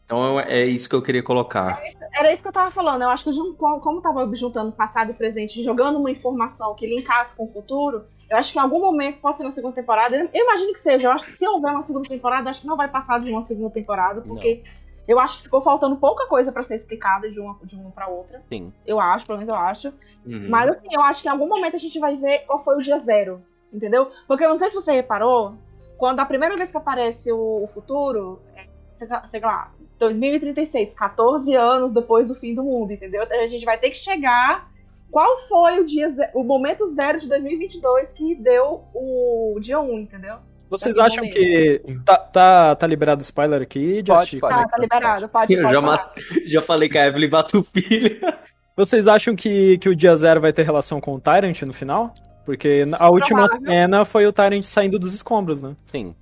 Então 0.04 0.38
é 0.38 0.60
é 0.60 0.66
isso 0.66 0.88
que 0.88 0.94
eu 0.94 1.02
queria 1.02 1.22
colocar. 1.22 1.82
Era 2.12 2.32
isso 2.32 2.42
que 2.42 2.48
eu 2.48 2.52
tava 2.52 2.70
falando. 2.70 3.02
Eu 3.02 3.08
acho 3.08 3.24
que 3.24 3.56
como 3.58 4.00
tava 4.00 4.30
juntando 4.36 4.70
passado 4.70 5.10
e 5.10 5.14
presente, 5.14 5.62
jogando 5.64 5.98
uma 5.98 6.10
informação 6.12 6.72
que 6.74 6.86
linkasse 6.86 7.34
com 7.34 7.46
o 7.46 7.52
futuro, 7.52 8.04
eu 8.30 8.36
acho 8.36 8.52
que 8.52 8.58
em 8.58 8.62
algum 8.62 8.78
momento, 8.78 9.18
pode 9.18 9.38
ser 9.38 9.44
na 9.44 9.50
segunda 9.50 9.74
temporada, 9.74 10.16
eu 10.32 10.44
imagino 10.44 10.72
que 10.72 10.78
seja. 10.78 11.08
Eu 11.08 11.10
acho 11.10 11.26
que 11.26 11.32
se 11.32 11.48
houver 11.48 11.72
uma 11.72 11.82
segunda 11.82 12.08
temporada, 12.08 12.50
acho 12.50 12.60
que 12.60 12.68
não 12.68 12.76
vai 12.76 12.88
passar 12.88 13.18
de 13.18 13.32
uma 13.32 13.42
segunda 13.42 13.70
temporada, 13.70 14.20
porque 14.20 14.62
eu 15.06 15.18
acho 15.18 15.36
que 15.38 15.42
ficou 15.44 15.60
faltando 15.60 15.96
pouca 15.96 16.26
coisa 16.26 16.50
pra 16.52 16.62
ser 16.64 16.76
explicada 16.76 17.30
de 17.30 17.38
uma, 17.38 17.58
de 17.64 17.76
uma 17.76 17.90
pra 17.90 18.08
outra. 18.08 18.42
Sim. 18.48 18.72
Eu 18.86 18.98
acho, 19.00 19.26
pelo 19.26 19.38
menos 19.38 19.48
eu 19.48 19.54
acho. 19.54 19.88
Uhum. 20.24 20.48
Mas 20.48 20.70
assim, 20.70 20.88
eu 20.90 21.02
acho 21.02 21.22
que 21.22 21.28
em 21.28 21.30
algum 21.30 21.48
momento 21.48 21.76
a 21.76 21.78
gente 21.78 21.98
vai 21.98 22.16
ver 22.16 22.40
qual 22.40 22.58
foi 22.58 22.76
o 22.76 22.82
dia 22.82 22.98
zero. 22.98 23.42
Entendeu? 23.72 24.10
Porque 24.28 24.44
eu 24.44 24.48
não 24.48 24.58
sei 24.58 24.68
se 24.68 24.74
você 24.76 24.92
reparou, 24.92 25.54
quando 25.98 26.20
a 26.20 26.24
primeira 26.26 26.56
vez 26.56 26.70
que 26.70 26.76
aparece 26.76 27.32
o, 27.32 27.64
o 27.64 27.66
futuro, 27.66 28.40
é, 28.54 28.66
sei 28.94 29.08
lá- 29.08 29.26
sei 29.26 29.40
lá, 29.40 29.72
2036, 29.98 30.94
14 30.94 31.54
anos 31.54 31.92
depois 31.92 32.28
do 32.28 32.34
fim 32.34 32.54
do 32.54 32.62
mundo, 32.62 32.92
entendeu? 32.92 33.22
Então 33.24 33.40
a 33.40 33.46
gente 33.46 33.64
vai 33.64 33.76
ter 33.78 33.90
que 33.90 33.98
chegar. 33.98 34.70
Qual 35.10 35.38
foi 35.38 35.78
o 35.80 35.84
dia 35.84 36.08
o 36.34 36.42
momento 36.42 36.86
zero 36.88 37.18
de 37.18 37.28
2022 37.28 38.12
que 38.12 38.34
deu 38.34 38.84
o 38.94 39.56
dia 39.60 39.78
1, 39.78 39.98
entendeu? 40.00 40.38
Vocês 40.78 40.98
acham 40.98 41.24
momento. 41.24 41.34
que. 41.34 41.82
Tá, 42.04 42.16
tá, 42.18 42.74
tá 42.76 42.86
liberado 42.86 43.20
o 43.20 43.22
spoiler 43.22 43.62
aqui? 43.62 44.02
Pode, 44.04 44.30
Just? 44.30 44.40
pode. 44.40 44.54
Tá, 44.56 44.68
tá 44.68 44.78
liberado, 44.78 45.28
pode, 45.28 45.54
Eu 45.54 45.62
pode 45.62 45.74
já, 45.74 45.80
mat- 45.80 46.16
já 46.46 46.60
falei 46.60 46.88
que 46.88 46.98
a 46.98 47.06
Evelyn 47.06 47.28
bate 47.30 47.56
o 47.56 47.64
filho. 47.64 48.20
Vocês 48.76 49.06
acham 49.06 49.36
que, 49.36 49.78
que 49.78 49.88
o 49.88 49.94
dia 49.94 50.14
zero 50.16 50.40
vai 50.40 50.52
ter 50.52 50.64
relação 50.64 51.00
com 51.00 51.12
o 51.12 51.20
Tyrant 51.20 51.62
no 51.62 51.72
final? 51.72 52.12
Porque 52.44 52.84
a 52.98 53.08
última 53.08 53.46
Provável. 53.46 53.66
cena 53.66 54.04
foi 54.04 54.26
o 54.26 54.32
Tyrant 54.32 54.62
saindo 54.64 54.98
dos 54.98 55.14
escombros, 55.14 55.62
né? 55.62 55.74
Sim. 55.86 56.14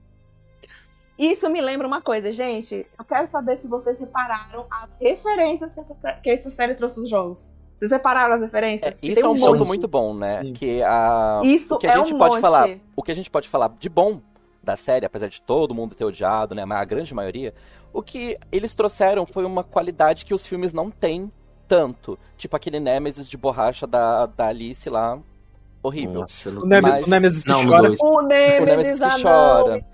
Isso 1.19 1.49
me 1.49 1.61
lembra 1.61 1.87
uma 1.87 2.01
coisa, 2.01 2.33
gente. 2.33 2.87
Eu 2.99 3.05
quero 3.05 3.27
saber 3.27 3.57
se 3.57 3.67
vocês 3.69 3.99
repararam 3.99 4.67
as 4.71 4.89
referências 5.01 5.73
que 5.73 5.81
essa, 5.81 5.95
que 6.23 6.31
essa 6.31 6.51
série 6.51 6.75
trouxe 6.75 7.01
os 7.01 7.09
jogos. 7.09 7.55
Vocês 7.79 7.91
repararam 7.91 8.35
as 8.35 8.41
É, 8.41 8.45
referências? 8.45 9.03
isso 9.03 9.15
Tem 9.15 9.25
é 9.25 9.29
um 9.29 9.35
ponto 9.35 9.59
monte. 9.59 9.69
muito 9.69 9.89
bom, 9.89 10.15
né? 10.15 10.43
Sim. 10.43 10.53
Que 10.53 10.83
a 10.83 11.41
Isso 11.45 11.75
o 11.75 11.79
que 11.79 11.87
a 11.87 11.91
é 11.91 11.93
gente 11.95 12.15
um 12.15 12.19
pode 12.19 12.35
monte. 12.35 12.41
falar, 12.41 12.69
o 12.97 13.03
que 13.03 13.13
a 13.13 13.15
gente 13.15 13.31
pode 13.31 13.49
falar 13.49 13.73
de 13.79 13.89
bom 13.89 14.21
da 14.63 14.77
série, 14.77 15.05
apesar 15.07 15.29
de 15.29 15.43
todo 15.43 15.75
mundo 15.75 15.95
ter 15.95 16.05
odiado, 16.05 16.55
né, 16.55 16.65
mas 16.65 16.81
a 16.81 16.85
grande 16.85 17.13
maioria, 17.15 17.53
o 17.93 18.03
que 18.03 18.39
eles 18.51 18.75
trouxeram 18.75 19.27
foi 19.27 19.45
uma 19.45 19.65
qualidade 19.65 20.25
que 20.25 20.33
os 20.35 20.47
filmes 20.47 20.73
não 20.73 20.91
têm 20.91 21.31
tanto, 21.67 22.19
tipo 22.37 22.55
aquele 22.55 22.79
Nemesis 22.79 23.29
de 23.29 23.37
borracha 23.37 23.87
da, 23.87 24.27
da 24.27 24.47
Alice 24.49 24.89
lá, 24.89 25.19
horrível. 25.83 26.21
Nossa, 26.21 26.51
não 26.51 26.63
O, 26.63 26.67
Neme- 26.67 26.89
Mas- 26.91 27.07
o 27.07 27.11
Nemesis 27.11 27.43
que 27.45 27.51
Não, 27.51 27.67
chora. 27.67 27.89
dois. 27.89 27.99
O 28.01 28.21
Nemesis, 28.23 28.61
O 28.61 28.65
Nemesis 28.67 28.99
que 29.01 29.01
não. 29.01 29.23
chora. 29.23 29.87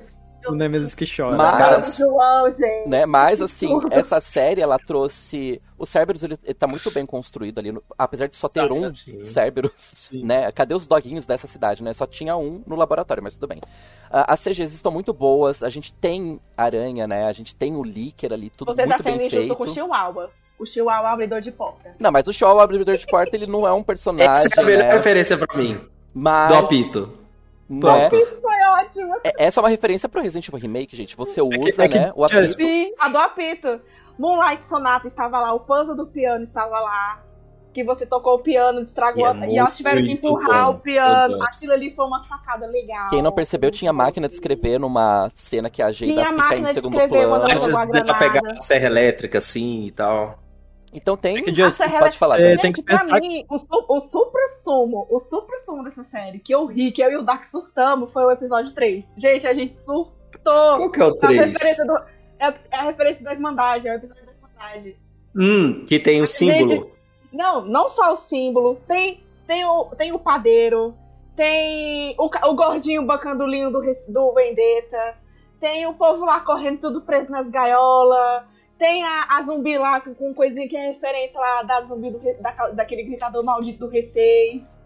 O 0.46 0.54
Nemesis 0.54 0.94
que 0.94 1.04
chora. 1.04 1.36
Mas- 1.36 1.58
Cara 1.58 1.76
do 1.78 1.90
João, 1.92 2.50
gente. 2.50 2.88
né? 2.88 3.04
Mas 3.06 3.42
assim, 3.42 3.68
essa 3.90 4.20
série 4.20 4.60
ela 4.60 4.78
trouxe 4.78 5.60
o 5.76 5.84
Cerberus 5.86 6.22
ele, 6.22 6.38
ele 6.44 6.54
tá 6.54 6.66
muito 6.66 6.90
bem 6.92 7.04
construído 7.06 7.58
ali, 7.58 7.72
no- 7.72 7.82
apesar 7.98 8.26
de 8.28 8.36
só 8.36 8.48
ter 8.48 8.70
um 8.70 8.94
Sim. 8.94 9.24
Cerberus, 9.24 9.72
Sim. 9.76 10.24
né? 10.24 10.50
Cadê 10.52 10.74
os 10.74 10.86
doguinhos 10.86 11.26
dessa 11.26 11.46
cidade, 11.46 11.82
né? 11.82 11.92
Só 11.92 12.06
tinha 12.06 12.36
um 12.36 12.62
no 12.66 12.76
laboratório, 12.76 13.22
mas 13.22 13.34
tudo 13.34 13.48
bem. 13.48 13.60
Ah, 14.10 14.32
as 14.34 14.40
CGs 14.40 14.74
estão 14.74 14.92
muito 14.92 15.12
boas, 15.12 15.62
a 15.62 15.68
gente 15.68 15.92
tem 15.94 16.40
aranha, 16.56 17.06
né? 17.06 17.24
A 17.26 17.32
gente 17.32 17.54
tem 17.54 17.74
o 17.76 17.82
Licker 17.82 18.32
ali, 18.32 18.50
tudo 18.50 18.72
Você 18.72 18.82
tá 18.82 18.86
muito 18.86 19.02
sendo 19.02 19.16
bem 19.18 19.26
injusto 19.26 19.38
feito. 19.40 19.56
com 19.56 19.62
o 19.64 19.66
Chihuahua. 19.66 20.30
O 20.58 20.66
Chihuahua 20.66 21.08
é 21.10 21.12
abridor 21.12 21.40
de 21.40 21.52
porta. 21.52 21.92
Não, 22.00 22.10
mas 22.10 22.26
o 22.26 22.32
Shaw, 22.32 22.56
o 22.56 22.60
abridor 22.60 22.96
de 22.96 23.06
porta, 23.06 23.36
ele 23.36 23.46
não 23.46 23.66
é 23.66 23.72
um 23.72 23.82
personagem, 23.82 24.32
Essa 24.32 24.48
é 24.56 24.60
a 24.60 24.66
melhor 24.66 24.82
né? 24.84 24.92
referência 24.92 25.36
pra 25.38 25.56
mim. 25.56 25.80
Mas, 26.12 26.48
Do 26.48 26.54
apito. 26.58 27.12
Né? 27.68 28.08
Foi 28.40 28.62
ótimo. 28.84 29.14
É- 29.24 29.46
Essa 29.46 29.60
é 29.60 29.62
uma 29.62 29.68
referência 29.68 30.08
pro 30.08 30.20
Resident 30.22 30.48
Evil 30.48 30.60
Remake, 30.60 30.96
gente. 30.96 31.16
Você 31.16 31.40
usa, 31.42 31.58
que- 31.58 31.82
é 31.82 31.88
que- 31.88 31.98
né, 31.98 32.12
o 32.14 32.24
apito. 32.24 32.52
Sim, 32.54 32.92
a 32.98 33.08
do 33.08 33.18
apito. 33.18 33.80
Moonlight 34.18 34.64
Sonata 34.64 35.06
estava 35.06 35.38
lá, 35.38 35.52
o 35.54 35.60
puzzle 35.60 35.94
do 35.94 36.06
piano 36.06 36.42
estava 36.42 36.78
lá. 36.80 37.22
Que 37.72 37.84
você 37.84 38.04
tocou 38.06 38.34
o 38.36 38.38
piano, 38.40 38.80
estragou. 38.80 39.20
E 39.20 39.24
é 39.24 39.30
a- 39.30 39.46
e 39.46 39.58
elas 39.58 39.76
tiveram 39.76 40.02
que 40.02 40.10
empurrar 40.12 40.64
bom. 40.64 40.70
o 40.72 40.78
piano. 40.80 41.40
Aquilo 41.42 41.72
ali 41.72 41.94
foi 41.94 42.06
uma 42.06 42.24
sacada 42.24 42.66
legal. 42.66 43.10
Quem 43.10 43.22
não 43.22 43.30
percebeu, 43.30 43.70
tinha 43.70 43.92
máquina 43.92 44.26
de 44.26 44.34
escrever 44.34 44.80
numa 44.80 45.28
cena 45.34 45.70
que 45.70 45.80
a 45.82 45.92
Tinha 45.92 46.24
fica 46.26 46.56
em 46.56 46.74
segundo 46.74 46.96
plano. 47.08 47.34
Antes 47.44 47.68
dela 47.92 48.14
pegar 48.18 48.40
a 48.50 48.56
serra 48.56 48.86
elétrica, 48.86 49.38
assim, 49.38 49.84
e 49.84 49.90
tal. 49.92 50.38
Então 50.92 51.16
tem. 51.16 51.38
É 51.38 51.42
que 51.42 51.54
Just- 51.54 51.76
serra 51.76 51.98
Pode 52.00 52.16
falar, 52.18 52.40
É. 52.40 52.52
Gente, 52.52 52.60
tem 52.62 52.72
que 52.72 52.82
pra 52.82 52.96
pensar 52.96 53.20
mim, 53.20 53.44
o, 53.48 53.96
o 53.96 54.00
supra-sumo, 54.00 55.06
o 55.10 55.18
supra-sumo 55.18 55.82
dessa 55.84 56.04
série, 56.04 56.38
que 56.38 56.54
eu 56.54 56.64
ri, 56.66 56.90
que 56.92 57.02
eu 57.02 57.10
e 57.10 57.16
o 57.16 57.22
Dark 57.22 57.44
surtamos, 57.44 58.12
foi 58.12 58.24
o 58.24 58.30
episódio 58.30 58.72
3. 58.74 59.04
Gente, 59.16 59.46
a 59.46 59.54
gente 59.54 59.74
surtou. 59.74 60.08
Qual 60.42 60.90
que 60.90 61.00
é 61.00 61.04
o 61.04 61.08
A 61.08 61.16
3? 61.18 61.46
referência 61.46 61.84
do, 61.86 61.96
é, 62.38 62.54
é 62.70 62.76
a 62.76 62.82
referência 62.84 63.22
da 63.24 63.32
Irmandade, 63.32 63.88
é 63.88 63.92
o 63.92 63.94
episódio 63.96 64.24
da 64.26 64.32
Irmandade. 64.32 64.96
Hum, 65.36 65.84
que 65.86 65.98
tem 65.98 66.22
o 66.22 66.26
símbolo. 66.26 66.90
Não, 67.32 67.64
não 67.64 67.88
só 67.88 68.12
o 68.12 68.16
símbolo, 68.16 68.80
tem, 68.86 69.22
tem, 69.46 69.64
o, 69.64 69.84
tem 69.86 70.12
o 70.12 70.18
padeiro, 70.18 70.94
tem 71.36 72.14
o, 72.18 72.24
o 72.24 72.54
gordinho 72.54 73.04
bacandulinho 73.04 73.70
do, 73.70 73.80
do 74.08 74.32
Vendetta, 74.34 75.16
tem 75.60 75.86
o 75.86 75.92
povo 75.94 76.24
lá 76.24 76.40
correndo 76.40 76.80
tudo 76.80 77.02
preso 77.02 77.30
nas 77.30 77.46
gaiolas, 77.48 78.44
tem 78.78 79.04
a, 79.04 79.26
a 79.28 79.42
zumbi 79.42 79.76
lá 79.76 80.00
com, 80.00 80.14
com 80.14 80.32
coisinha 80.34 80.68
que 80.68 80.76
é 80.76 80.88
referência 80.88 81.38
lá 81.38 81.62
da 81.62 81.82
zumbi 81.82 82.10
do, 82.10 82.18
da- 82.40 82.70
daquele 82.70 83.02
gritador 83.02 83.44
maldito 83.44 83.86
do 83.86 83.92
Re6. 83.92 84.78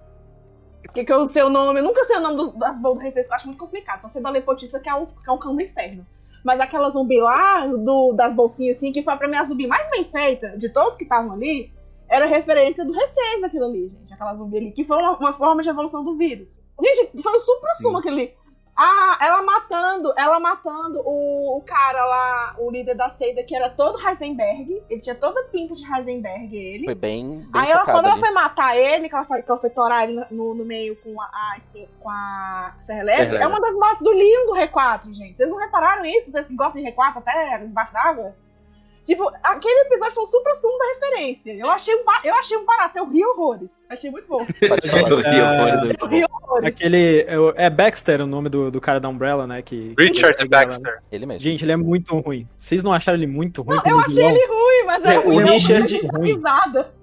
Que, 0.95 1.05
que 1.05 1.12
eu 1.12 1.28
sei 1.28 1.43
o 1.43 1.49
nome, 1.49 1.80
eu 1.80 1.84
nunca 1.84 2.05
sei 2.05 2.16
o 2.16 2.20
nome 2.20 2.36
dos, 2.36 2.53
das 2.53 2.80
boas 2.80 2.99
do 2.99 3.05
Re6, 3.05 3.12
que 3.24 3.30
eu 3.30 3.34
acho 3.34 3.47
muito 3.47 3.59
complicado. 3.61 4.03
Só 4.03 4.09
sei 4.09 4.22
da 4.22 4.30
Lepotiça, 4.30 4.80
que 4.80 4.88
é 4.88 4.95
um, 4.95 5.07
que 5.07 5.28
é 5.28 5.32
um 5.32 5.38
cão 5.38 5.55
do 5.55 5.62
inferno. 5.62 6.07
Mas 6.45 6.59
aquela 6.61 6.90
zumbi 6.90 7.20
lá, 7.20 7.66
do, 7.68 8.12
das 8.14 8.34
bolsinhas 8.34 8.76
assim, 8.76 8.93
que 8.93 9.03
foi 9.03 9.16
pra 9.16 9.28
mim 9.28 9.36
a 9.36 9.45
zumbi 9.45 9.66
mais 9.66 9.88
bem 9.90 10.03
feita 10.05 10.59
de 10.59 10.68
todos 10.70 10.97
que 10.97 11.05
estavam 11.05 11.32
ali, 11.32 11.72
era 12.09 12.26
referência 12.26 12.84
do 12.84 12.93
Re6 12.93 13.45
aquilo 13.45 13.64
ali, 13.66 13.88
gente. 13.88 14.12
Aquela 14.12 14.34
zumbi 14.34 14.57
ali, 14.57 14.72
que 14.72 14.84
foi 14.84 14.97
uma, 14.99 15.16
uma 15.16 15.32
forma 15.32 15.62
de 15.62 15.68
evolução 15.70 16.03
do 16.03 16.16
vírus. 16.16 16.61
Gente, 16.82 17.22
foi 17.22 17.32
o 17.32 17.38
supra-sumo 17.38 17.99
ali. 18.07 18.34
Ah, 18.74 19.18
ela 19.20 19.42
matando, 19.42 20.12
ela 20.16 20.40
matando 20.40 21.00
o, 21.04 21.58
o 21.58 21.60
cara 21.60 22.04
lá, 22.04 22.54
o 22.58 22.70
líder 22.70 22.94
da 22.94 23.10
seita, 23.10 23.42
que 23.42 23.54
era 23.54 23.68
todo 23.68 23.98
Heisenberg. 23.98 24.82
Ele 24.88 25.00
tinha 25.00 25.14
toda 25.14 25.40
a 25.40 25.44
pinta 25.44 25.74
de 25.74 25.84
Heisenberg, 25.84 26.56
ele. 26.56 26.84
Foi 26.86 26.94
bem, 26.94 27.40
bem 27.40 27.62
Aí 27.62 27.70
ela, 27.70 27.84
quando 27.84 28.06
ela 28.06 28.14
ali. 28.14 28.20
foi 28.20 28.30
matar 28.30 28.76
ele, 28.76 29.08
que 29.08 29.14
ela 29.14 29.24
foi, 29.24 29.42
que 29.42 29.50
ela 29.50 29.60
foi 29.60 29.70
torar 29.70 30.08
ele 30.08 30.24
no, 30.30 30.54
no 30.54 30.64
meio 30.64 30.96
com 30.96 31.20
a, 31.20 31.24
a, 31.26 31.56
com 32.00 32.08
a 32.10 32.74
Serra 32.80 33.00
Elétrica, 33.00 33.44
é 33.44 33.46
uma 33.46 33.60
das 33.60 33.74
mortes 33.74 34.02
do 34.02 34.10
Leon 34.10 34.46
do 34.46 34.54
R4, 34.54 35.12
gente. 35.12 35.36
Vocês 35.36 35.50
não 35.50 35.58
repararam 35.58 36.04
isso? 36.06 36.30
Vocês 36.30 36.46
que 36.46 36.54
gostam 36.54 36.82
de 36.82 36.90
R4 36.90 37.18
até 37.18 37.62
embaixo 37.62 37.92
d'água? 37.92 38.34
Tipo, 39.05 39.28
aquele 39.42 39.80
episódio 39.80 40.14
foi 40.14 40.22
o 40.22 40.26
supra-sumo 40.26 40.78
da 40.78 40.84
referência. 40.94 41.53
Eu 41.55 41.68
achei, 41.70 41.92
um, 41.94 42.05
eu 42.24 42.34
achei 42.34 42.57
um 42.57 42.64
barato, 42.64 42.98
eu 42.98 43.09
ri 43.11 43.24
horrores. 43.24 43.70
Achei 43.90 44.11
muito 44.11 44.28
bom. 44.28 44.38
Eu 44.62 45.16
ri 45.18 45.40
horrores, 45.42 45.82
eu 45.82 45.96
Eu 46.00 46.07
ri 46.07 46.24
horrores. 46.30 46.74
Aquele. 46.74 47.24
É, 47.26 47.38
o- 47.38 47.53
é 47.57 47.68
Baxter 47.68 48.20
o 48.20 48.26
nome 48.26 48.48
do, 48.48 48.70
do 48.70 48.80
cara 48.80 49.00
da 49.00 49.09
Umbrella, 49.09 49.44
né? 49.46 49.61
Que, 49.61 49.94
Richard 49.98 50.36
que- 50.36 50.48
Baxter. 50.48 50.98
Ele 51.11 51.26
mesmo. 51.26 51.40
Gente, 51.42 51.64
ele 51.64 51.72
é 51.72 51.76
muito 51.76 52.16
ruim. 52.18 52.46
Vocês 52.57 52.84
não 52.84 52.92
acharam 52.92 53.18
ele 53.18 53.26
muito 53.26 53.62
ruim? 53.62 53.76
Eu 53.76 53.82
como 53.82 53.98
achei 53.98 54.14
vilão? 54.14 54.30
ele 54.30 54.46
ruim, 54.46 54.86
mas 54.86 55.05
É, 55.05 55.16
eu 55.16 55.26
o 55.26 55.30
ri, 55.30 55.36
eu 55.38 55.46
Richard- 55.55 55.92
ri 55.96 56.09
de 56.09 56.32
risada. 56.34 56.94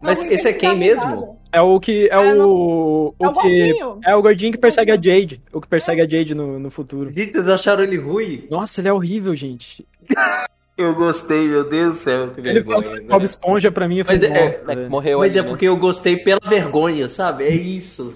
Mas 0.00 0.20
Eu 0.22 0.32
esse 0.32 0.48
é 0.48 0.52
quem 0.52 0.74
risada. 0.78 1.10
mesmo? 1.14 1.38
É 1.52 1.60
o 1.60 1.78
que. 1.78 2.08
É, 2.10 2.14
É, 2.14 2.18
o. 2.18 2.34
não- 2.36 2.50
o 2.50 3.14
É 3.20 3.28
o 3.28 3.32
que. 3.32 3.40
gordinho. 3.42 4.00
É 4.06 4.16
o 4.16 4.22
gordinho 4.22 4.52
que 4.52 4.58
persegue 4.58 4.90
a 4.92 4.96
Jade. 4.96 5.42
O 5.52 5.60
que 5.60 5.68
persegue 5.68 6.00
a 6.00 6.08
Jade 6.08 6.34
no, 6.34 6.58
no 6.58 6.70
futuro. 6.70 7.12
Gente, 7.12 7.32
vocês 7.32 7.48
acharam 7.50 7.82
ele 7.84 7.96
ruim? 7.98 8.46
Nossa, 8.50 8.80
ele 8.80 8.88
é 8.88 8.92
horrível, 8.92 9.34
gente. 9.34 9.86
Eu 10.76 10.92
gostei, 10.94 11.46
meu 11.46 11.68
Deus 11.68 11.90
do 11.90 11.94
céu, 12.02 12.26
que 12.28 12.40
Ele 12.40 12.54
vergonha. 12.54 12.82
fala 12.82 12.96
né? 12.96 13.06
Bob 13.08 13.24
Esponja 13.24 13.70
pra 13.70 13.86
mim 13.86 14.02
foi 14.02 14.14
Mas 14.16 14.22
é- 14.24 14.28
morto, 14.28 14.70
É, 14.72 14.88
morreu 14.88 15.18
Mas 15.20 15.32
ali, 15.32 15.38
é 15.38 15.42
né? 15.42 15.48
porque 15.48 15.68
eu 15.68 15.76
gostei 15.76 16.16
pela 16.16 16.40
vergonha, 16.44 17.08
sabe? 17.08 17.44
É 17.44 17.54
isso. 17.54 18.12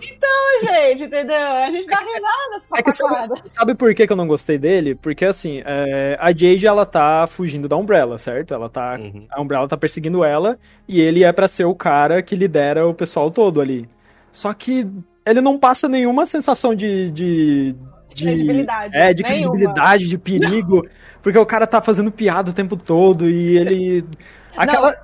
gente, 0.61 1.05
entendeu? 1.05 1.37
A 1.37 1.71
gente 1.71 1.87
dá 1.87 1.99
risadas 1.99 2.63
É 2.77 2.83
que 2.83 2.91
sabe, 2.91 3.43
sabe 3.47 3.75
por 3.77 3.95
que, 3.95 4.09
que 4.09 4.13
eu 4.13 4.17
não 4.17 4.27
gostei 4.27 4.59
dele? 4.59 4.97
Porque 4.97 5.25
assim, 5.25 5.63
é, 5.65 6.17
a 6.19 6.33
Jade 6.33 6.67
ela 6.67 6.85
tá 6.85 7.29
fugindo 7.29 7.69
da 7.69 7.77
Umbrella, 7.77 8.19
certo? 8.19 8.53
Ela 8.55 8.69
tá. 8.69 8.99
A 9.31 9.41
Umbrella 9.41 9.69
tá 9.69 9.77
perseguindo 9.77 10.25
ela 10.25 10.59
e 10.89 11.01
ele 11.01 11.23
é 11.23 11.33
pra 11.33 11.47
ser 11.47 11.65
o 11.65 11.77
cara 11.77 12.21
que 12.23 12.35
lidera 12.35 12.89
o 12.89 12.93
pessoal 12.93 13.31
todo 13.31 13.61
ali. 13.61 13.89
Só 14.33 14.53
que 14.53 14.85
ele 15.25 15.41
não 15.41 15.57
passa 15.59 15.89
nenhuma 15.89 16.27
sensação 16.27 16.75
de. 16.75 17.13
de, 17.13 17.77
de 18.19 18.25
Credibilidade. 18.25 18.97
É, 18.97 19.13
de 19.15 19.23
Nenhuma. 19.23 19.51
credibilidade, 19.53 20.07
de 20.09 20.19
perigo. 20.19 20.87
Porque 21.23 21.39
o 21.39 21.47
cara 21.47 21.67
tá 21.67 21.81
fazendo 21.83 22.11
piada 22.13 22.51
o 22.51 22.55
tempo 22.55 22.77
todo 22.77 23.29
e 23.29 23.57
ele. 23.59 24.05
Aquela, 24.57 24.95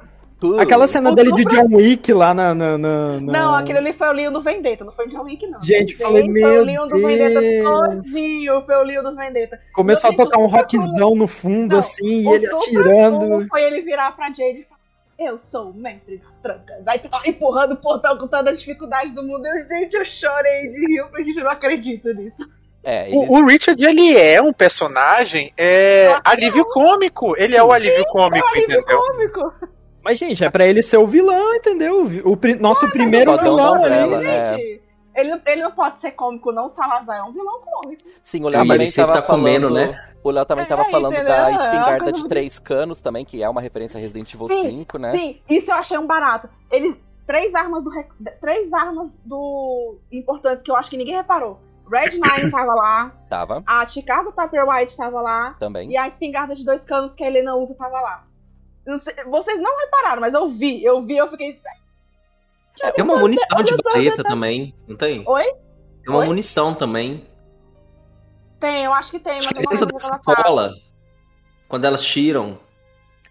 Tudo. 0.41 0.61
aquela 0.61 0.87
cena 0.87 1.11
O 1.11 1.15
dele 1.15 1.33
de 1.33 1.45
John 1.45 1.67
Wick 1.77 2.13
lá 2.13 2.33
na. 2.35 2.55
na, 2.55 2.77
na- 2.79 3.21
na- 3.21 3.33
Não, 3.33 3.55
aquele 3.55 3.79
ali 3.79 3.93
foi 3.93 4.09
o 4.09 4.13
Leon 4.13 4.33
do 4.33 4.41
Vendetta, 4.41 4.85
não 4.85 4.93
foi 4.93 5.07
o 5.07 5.09
John 5.09 5.23
Wick, 5.25 5.47
não. 5.47 5.61
Gente, 5.61 5.91
Gente, 5.93 5.97
falei, 5.97 6.23
Foi 6.25 6.33
meu 6.33 6.61
o 6.63 6.65
Leon 6.65 6.87
do 6.87 6.99
Vendetta 6.99 7.41
todinho, 7.65 8.63
foi 8.63 8.75
o 8.77 8.83
Leon 8.83 9.03
do 9.03 9.15
Vendetta. 9.17 9.61
Começou 9.73 10.09
a 10.09 10.11
Gente, 10.13 10.23
tocar 10.23 10.39
um 10.41 10.47
rockzão 10.47 11.15
no 11.15 11.27
fundo, 11.27 11.73
Não, 11.73 11.79
assim, 11.81 12.23
e 12.23 12.27
o 12.27 12.35
ele 12.35 12.47
atirando. 12.47 13.47
foi 13.49 13.63
ele 13.63 13.83
virar 13.83 14.13
pra 14.13 14.27
Jade 14.27 14.61
e 14.61 14.65
falar, 14.65 14.81
eu 15.19 15.39
sou 15.39 15.71
o 15.71 15.75
mestre 15.75 16.19
das 16.19 16.37
trancas. 16.39 16.77
Aí 16.87 16.99
tu 16.99 17.09
vai 17.09 17.29
empurrando 17.29 17.73
o 17.73 17.77
portão 17.77 18.17
com 18.19 18.27
toda 18.27 18.51
a 18.51 18.55
dificuldade 18.55 19.11
do 19.13 19.23
mundo. 19.23 19.47
Eu, 19.47 19.69
gente, 19.69 19.95
eu 19.95 20.05
chorei 20.05 20.69
de 20.71 20.87
rir, 20.87 21.05
porque 21.09 21.25
gente, 21.25 21.39
eu 21.39 21.45
não 21.45 21.53
acredito 21.53 22.13
nisso. 22.13 22.45
É, 22.85 23.09
ele... 23.09 23.17
O, 23.17 23.39
o 23.41 23.47
Richard, 23.47 23.83
ele 23.85 24.17
é 24.17 24.41
um 24.43 24.53
personagem 24.53 25.53
é, 25.57 26.17
alívio 26.25 26.65
cômico. 26.67 27.35
Ele 27.37 27.57
é 27.57 27.63
o 27.65 27.73
alívio 27.73 28.05
cômico, 28.07 28.45
É 28.47 28.49
um 28.49 28.53
alívio 28.53 28.79
entendeu? 28.81 28.99
cômico. 29.01 29.53
Mas, 30.03 30.19
gente, 30.19 30.45
é 30.45 30.51
pra 30.51 30.67
ele 30.67 30.83
ser 30.83 30.99
o 30.99 31.07
vilão, 31.07 31.55
entendeu? 31.55 32.07
O 32.25 32.37
pri- 32.37 32.57
nosso 32.57 32.87
primeiro 32.91 33.31
fodão 33.33 33.57
vilão 33.57 33.85
ali. 33.85 34.27
É. 34.27 34.81
Ele, 35.17 35.31
não- 35.31 35.41
ele 35.47 35.63
não 35.63 35.71
pode 35.71 35.99
ser 35.99 36.11
cômico, 36.11 36.53
não. 36.53 36.67
O 36.67 36.69
Salazar 36.69 37.19
é 37.19 37.23
um 37.23 37.33
vilão 37.33 37.59
cômico. 37.61 38.03
Sim, 38.23 38.45
o 38.45 38.49
Léo 38.49 38.61
Ah, 38.61 38.65
mas 38.65 38.75
também 38.75 38.85
ele 38.87 38.91
sempre 38.91 39.13
tava 39.15 39.23
tá 39.27 39.33
comendo, 39.33 39.69
falando. 39.69 39.91
né? 39.93 40.09
O 40.23 40.31
Léo 40.31 40.45
também 40.45 40.65
É, 40.65 40.69
tava 40.69 40.85
falando 40.87 41.13
entendeu? 41.15 41.33
da 41.33 41.51
É 41.51 41.55
espingarda 41.55 42.13
de 42.13 42.29
três 42.29 42.59
canos 42.59 43.01
também, 43.01 43.25
que 43.25 43.43
é 43.43 43.49
uma 43.49 43.61
referência 43.61 43.97
a 43.97 44.01
Resident 44.01 44.35
Evil 44.35 44.49
Sim, 44.49 44.63
5, 44.63 44.99
né? 44.99 45.17
Sim, 45.17 45.41
isso 45.49 45.71
eu 45.71 45.77
achei 45.77 45.97
um 45.97 46.07
barato. 46.07 46.49
Eles. 46.71 46.97
Três 47.27 47.55
armas 47.55 47.83
do. 47.83 47.91
Três 48.43 48.71
armas 48.75 49.09
do. 49.25 49.97
importantes 50.13 50.63
que 50.63 50.71
eu 50.71 50.77
acho 50.77 50.91
que 50.91 50.97
ninguém 50.99 51.15
reparou. 51.15 51.59
Red 51.91 52.11
Nine 52.13 52.51
tava 52.51 52.75
lá, 52.75 53.11
Tava 53.29 53.63
a 53.67 53.85
Chicago 53.87 54.33
Tupper 54.33 54.67
White 54.69 54.97
tava 54.97 55.21
lá, 55.21 55.55
também. 55.59 55.91
e 55.91 55.97
a 55.97 56.07
espingarda 56.09 56.55
de 56.55 56.65
dois 56.65 56.85
canos 56.85 57.15
que 57.15 57.23
a 57.23 57.27
Helena 57.27 57.55
usa 57.57 57.75
tava 57.75 58.01
lá. 58.01 58.25
Não 58.87 58.99
sei- 58.99 59.15
vocês 59.27 59.61
não 59.61 59.79
repararam, 59.81 60.21
mas 60.21 60.35
eu 60.35 60.49
vi, 60.49 60.83
eu 60.85 61.03
vi, 61.05 61.17
eu 61.17 61.29
fiquei. 61.31 61.59
Tem 62.95 63.05
uma 63.05 63.17
munição 63.19 63.63
de 63.63 63.77
baleta 63.83 64.23
também, 64.25 64.75
não 64.89 64.97
tem? 64.97 65.23
Oi? 65.27 65.45
Tem 65.45 66.09
uma 66.09 66.19
Oi? 66.21 66.27
munição 66.27 66.75
também. 66.75 67.25
Tem, 68.59 68.85
eu 68.85 68.93
acho 68.93 69.11
que 69.11 69.19
tem, 69.19 69.37
mas 69.37 69.47
Acho 69.47 69.55
eu 69.57 69.61
que 69.61 69.65
não 69.65 69.79
dentro 69.79 69.89
tá. 69.89 70.01
sacola, 70.01 70.75
quando 71.69 71.85
elas 71.85 72.03
tiram, 72.05 72.59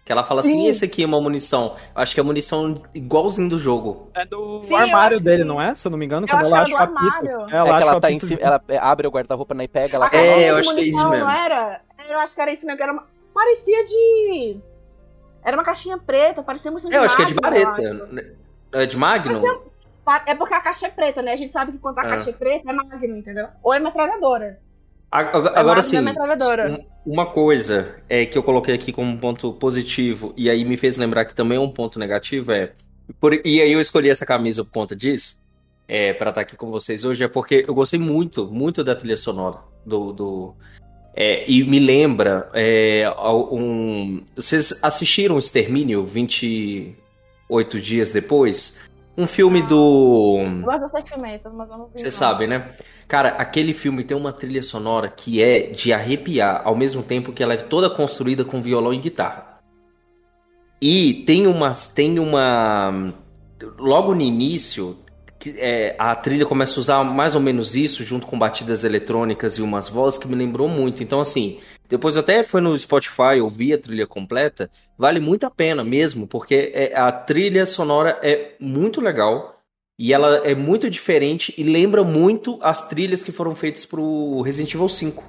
que 0.04 0.12
ela 0.12 0.22
fala 0.22 0.40
assim, 0.40 0.50
Sim. 0.64 0.66
esse 0.68 0.84
aqui 0.84 1.02
é 1.02 1.06
uma 1.06 1.20
munição. 1.20 1.76
Eu 1.96 2.02
acho 2.02 2.12
que 2.14 2.20
é 2.20 2.22
munição 2.22 2.74
igualzinho 2.94 3.48
do 3.48 3.58
jogo. 3.58 4.10
É 4.14 4.26
do 4.26 4.62
Sim, 4.64 4.74
armário 4.74 5.18
dele, 5.18 5.42
que- 5.42 5.48
não 5.48 5.62
é? 5.62 5.74
Se 5.74 5.86
eu 5.86 5.90
não 5.90 5.98
me 5.98 6.04
engano, 6.04 6.26
Eu 6.26 6.28
quando 6.30 6.40
acho 6.42 6.54
ela 6.54 6.64
que 6.66 6.74
acha 6.74 6.80
o 6.80 6.84
apito. 6.84 6.98
armário. 6.98 7.30
ela 7.30 7.44
é 7.44 7.48
que 7.48 7.56
acha 7.56 7.86
o 7.86 7.88
ela 7.90 8.00
tá 8.00 8.10
em 8.10 8.16
apito 8.16 8.26
cima, 8.26 8.38
de- 8.38 8.44
ela 8.44 8.62
abre 8.82 9.06
o 9.06 9.10
guarda-roupa 9.10 9.54
né, 9.54 9.64
e 9.64 9.68
pega, 9.68 9.96
ela 9.96 10.10
É, 10.12 10.50
eu 10.50 10.54
de 10.54 10.60
acho 10.60 10.74
que 10.74 10.80
é 10.80 10.84
isso 10.84 10.98
munição, 10.98 11.10
mesmo. 11.10 11.24
Não 11.26 11.32
era? 11.32 11.80
eu 12.10 12.18
acho 12.18 12.34
que 12.34 12.40
era 12.42 12.52
isso 12.52 12.66
mesmo, 12.66 12.76
que 12.76 12.82
era 12.82 12.92
uma... 12.92 13.04
parecia 13.32 13.84
de... 13.84 14.56
Era 15.42 15.56
uma 15.56 15.64
caixinha 15.64 15.96
preta, 15.98 16.42
parecia 16.42 16.70
muito 16.70 16.90
Eu 16.92 17.02
acho 17.02 17.16
que 17.16 17.22
é 17.22 17.24
de 17.26 17.34
eu 17.34 17.40
Bareta. 17.40 18.08
É 18.72 18.86
de 18.86 18.96
Magnum? 18.96 19.42
acho. 19.46 19.74
É 20.26 20.34
porque 20.34 20.52
a 20.52 20.60
caixa 20.60 20.86
é 20.86 20.90
preta, 20.90 21.22
né? 21.22 21.32
A 21.32 21.36
gente 21.36 21.52
sabe 21.52 21.72
que 21.72 21.78
quando 21.78 21.98
a 21.98 22.04
É. 22.04 22.08
caixa 22.10 22.28
é 22.28 22.32
preta 22.34 22.70
é 22.70 22.72
Magnum, 22.74 23.16
entendeu? 23.16 23.48
Ou 23.62 23.72
é 23.72 23.78
metralhadora. 23.78 24.58
Agora, 25.14 25.80
sim, 25.80 25.96
uma 27.06 27.26
coisa 27.26 27.94
é 28.08 28.26
que 28.26 28.36
eu 28.36 28.42
coloquei 28.42 28.74
aqui 28.74 28.92
como 28.92 29.08
um 29.12 29.16
ponto 29.16 29.52
positivo, 29.52 30.34
e 30.36 30.50
aí 30.50 30.64
me 30.64 30.76
fez 30.76 30.96
lembrar 30.96 31.24
que 31.24 31.34
também 31.34 31.56
é 31.56 31.60
um 31.60 31.70
ponto 31.70 32.00
negativo, 32.00 32.50
é. 32.50 32.72
por- 33.20 33.32
e 33.32 33.60
aí 33.60 33.72
eu 33.72 33.78
escolhi 33.78 34.10
essa 34.10 34.26
camisa 34.26 34.64
por 34.64 34.72
conta 34.72 34.96
disso, 34.96 35.38
é, 35.86 36.12
para 36.14 36.30
estar 36.30 36.40
aqui 36.40 36.56
com 36.56 36.68
vocês 36.68 37.04
hoje, 37.04 37.22
é 37.22 37.28
porque 37.28 37.64
eu 37.66 37.74
gostei 37.74 38.00
muito, 38.00 38.46
muito 38.46 38.82
da 38.82 38.96
trilha 38.96 39.16
sonora 39.16 39.58
do. 39.86 40.12
do 40.12 40.54
é, 41.14 41.48
e 41.48 41.62
me 41.62 41.78
lembra. 41.78 42.50
é, 42.52 43.08
um, 43.52 44.24
vocês 44.34 44.82
assistiram 44.82 45.38
Extermínio 45.38 46.04
28 46.04 47.78
dias 47.80 48.10
depois? 48.10 48.80
Um 49.16 49.28
filme 49.28 49.62
do. 49.62 50.40
Mas 50.66 50.82
eu 50.82 50.88
sei 50.88 51.02
que 51.02 51.10
filme 51.10 51.40
mas 51.52 51.70
eu 51.70 51.78
não 51.78 51.86
vi. 51.86 52.00
Você 52.00 52.10
sabe, 52.10 52.48
né? 52.48 52.74
Cara, 53.06 53.30
aquele 53.30 53.72
filme 53.72 54.02
tem 54.04 54.16
uma 54.16 54.32
trilha 54.32 54.62
sonora 54.62 55.08
que 55.08 55.42
é 55.42 55.68
de 55.68 55.92
arrepiar, 55.92 56.62
ao 56.64 56.74
mesmo 56.74 57.02
tempo 57.02 57.32
que 57.32 57.42
ela 57.42 57.54
é 57.54 57.58
toda 57.58 57.90
construída 57.90 58.44
com 58.44 58.62
violão 58.62 58.92
e 58.92 58.98
guitarra. 58.98 59.60
E 60.80 61.24
tem 61.26 61.46
uma, 61.46 61.72
tem 61.94 62.18
uma, 62.18 63.14
logo 63.78 64.14
no 64.14 64.20
início, 64.20 64.98
é, 65.56 65.94
a 65.98 66.14
trilha 66.16 66.46
começa 66.46 66.78
a 66.78 66.80
usar 66.80 67.04
mais 67.04 67.34
ou 67.34 67.40
menos 67.40 67.74
isso, 67.74 68.04
junto 68.04 68.26
com 68.26 68.38
batidas 68.38 68.84
eletrônicas 68.84 69.56
e 69.56 69.62
umas 69.62 69.88
vozes 69.88 70.18
que 70.18 70.28
me 70.28 70.34
lembrou 70.34 70.68
muito. 70.68 71.02
Então, 71.02 71.20
assim, 71.20 71.60
depois 71.88 72.16
até 72.16 72.42
fui 72.42 72.60
no 72.60 72.76
Spotify, 72.76 73.40
ouvi 73.42 73.72
a 73.72 73.78
trilha 73.78 74.06
completa, 74.06 74.70
vale 74.96 75.20
muito 75.20 75.44
a 75.44 75.50
pena 75.50 75.84
mesmo, 75.84 76.26
porque 76.26 76.72
é- 76.74 76.96
a 76.96 77.10
trilha 77.12 77.66
sonora 77.66 78.18
é 78.22 78.54
muito 78.60 79.00
legal. 79.00 79.53
E 79.98 80.12
ela 80.12 80.38
é 80.38 80.54
muito 80.54 80.90
diferente 80.90 81.54
e 81.56 81.62
lembra 81.62 82.02
muito 82.02 82.58
as 82.60 82.88
trilhas 82.88 83.22
que 83.22 83.30
foram 83.30 83.54
feitas 83.54 83.86
pro 83.86 84.42
Resident 84.42 84.74
Evil 84.74 84.88
5. 84.88 85.24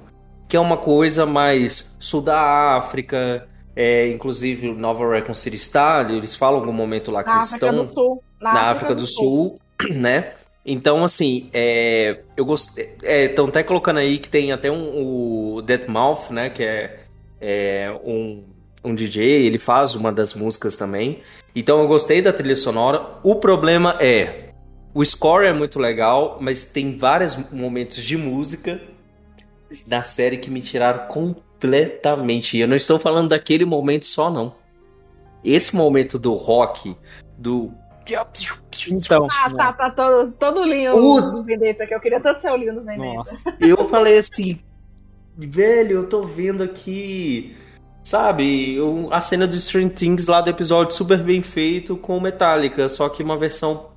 Que 0.48 0.56
é 0.56 0.60
uma 0.60 0.76
coisa 0.76 1.24
mais 1.24 1.94
sul 1.98 2.20
da 2.20 2.76
África, 2.76 3.48
é, 3.76 4.08
inclusive 4.08 4.72
Nova 4.72 5.08
Recon 5.12 5.34
City 5.34 5.58
Star, 5.58 6.10
eles 6.10 6.34
falam 6.34 6.58
em 6.58 6.60
algum 6.62 6.72
momento 6.72 7.10
lá 7.10 7.22
que 7.22 7.28
Na 7.28 7.36
eles 7.36 7.52
África 7.52 7.66
estão 7.66 7.84
do 7.84 7.92
Sul. 7.92 8.22
na 8.40 8.70
África 8.70 8.94
do 8.94 9.06
Sul, 9.06 9.60
né? 9.90 10.32
Então, 10.64 11.04
assim, 11.04 11.48
é, 11.52 12.22
eu 12.36 12.44
gostei. 12.44 12.96
Estão 13.02 13.46
até 13.46 13.62
colocando 13.62 13.98
aí 13.98 14.18
que 14.18 14.28
tem 14.28 14.50
até 14.50 14.68
um, 14.70 15.56
o 15.56 15.62
Deathmouth, 15.62 16.30
né? 16.30 16.50
Que 16.50 16.64
é, 16.64 17.00
é 17.40 18.00
um, 18.04 18.42
um 18.82 18.92
DJ, 18.92 19.46
ele 19.46 19.58
faz 19.58 19.94
uma 19.94 20.10
das 20.10 20.34
músicas 20.34 20.74
também. 20.74 21.20
Então, 21.54 21.80
eu 21.80 21.86
gostei 21.86 22.20
da 22.20 22.32
trilha 22.32 22.56
sonora. 22.56 23.00
O 23.22 23.36
problema 23.36 23.96
é. 24.00 24.45
O 24.96 25.04
score 25.04 25.44
é 25.46 25.52
muito 25.52 25.78
legal, 25.78 26.38
mas 26.40 26.64
tem 26.64 26.96
vários 26.96 27.36
momentos 27.52 28.02
de 28.02 28.16
música 28.16 28.80
da 29.86 30.02
série 30.02 30.38
que 30.38 30.50
me 30.50 30.62
tiraram 30.62 31.06
completamente. 31.06 32.56
E 32.56 32.60
eu 32.62 32.66
não 32.68 32.76
estou 32.76 32.98
falando 32.98 33.28
daquele 33.28 33.66
momento 33.66 34.06
só, 34.06 34.30
não. 34.30 34.54
Esse 35.44 35.76
momento 35.76 36.18
do 36.18 36.32
rock, 36.32 36.96
do. 37.36 37.70
Então, 38.90 39.26
Ah, 39.38 39.50
tá, 39.50 39.72
tá 39.74 39.90
todo, 39.90 40.32
todo 40.32 40.64
linho 40.64 40.96
O- 40.96 41.20
do 41.20 41.42
Vendetta, 41.42 41.86
que 41.86 41.94
eu 41.94 42.00
queria 42.00 42.20
tanto 42.20 42.40
ser 42.40 42.50
o 42.50 42.56
linho 42.56 42.74
do 42.76 42.80
Vendetta. 42.82 43.14
nossa. 43.16 43.56
Eu 43.60 43.86
falei 43.88 44.16
assim, 44.16 44.58
velho, 45.36 45.92
eu 45.98 46.08
tô 46.08 46.22
vendo 46.22 46.62
aqui, 46.62 47.54
sabe, 48.02 48.78
a 49.10 49.20
cena 49.20 49.46
do 49.46 49.60
Stranger 49.60 49.92
Things 49.94 50.26
lá 50.26 50.40
do 50.40 50.48
episódio 50.48 50.94
super 50.96 51.18
bem 51.22 51.42
feito 51.42 51.98
com 51.98 52.18
Metallica, 52.18 52.88
só 52.88 53.10
que 53.10 53.22
uma 53.22 53.36
versão 53.36 53.94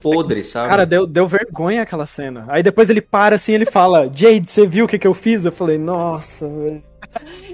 podre, 0.00 0.42
sabe? 0.42 0.68
Cara, 0.68 0.86
deu, 0.86 1.06
deu 1.06 1.26
vergonha 1.26 1.82
aquela 1.82 2.06
cena. 2.06 2.44
Aí 2.48 2.62
depois 2.62 2.88
ele 2.90 3.00
para 3.00 3.36
assim, 3.36 3.52
ele 3.52 3.66
fala: 3.66 4.10
Jade, 4.14 4.46
você 4.50 4.66
viu 4.66 4.84
o 4.84 4.88
que, 4.88 4.98
que 4.98 5.06
eu 5.06 5.14
fiz? 5.14 5.44
Eu 5.44 5.52
falei, 5.52 5.78
nossa, 5.78 6.48
velho. 6.48 6.82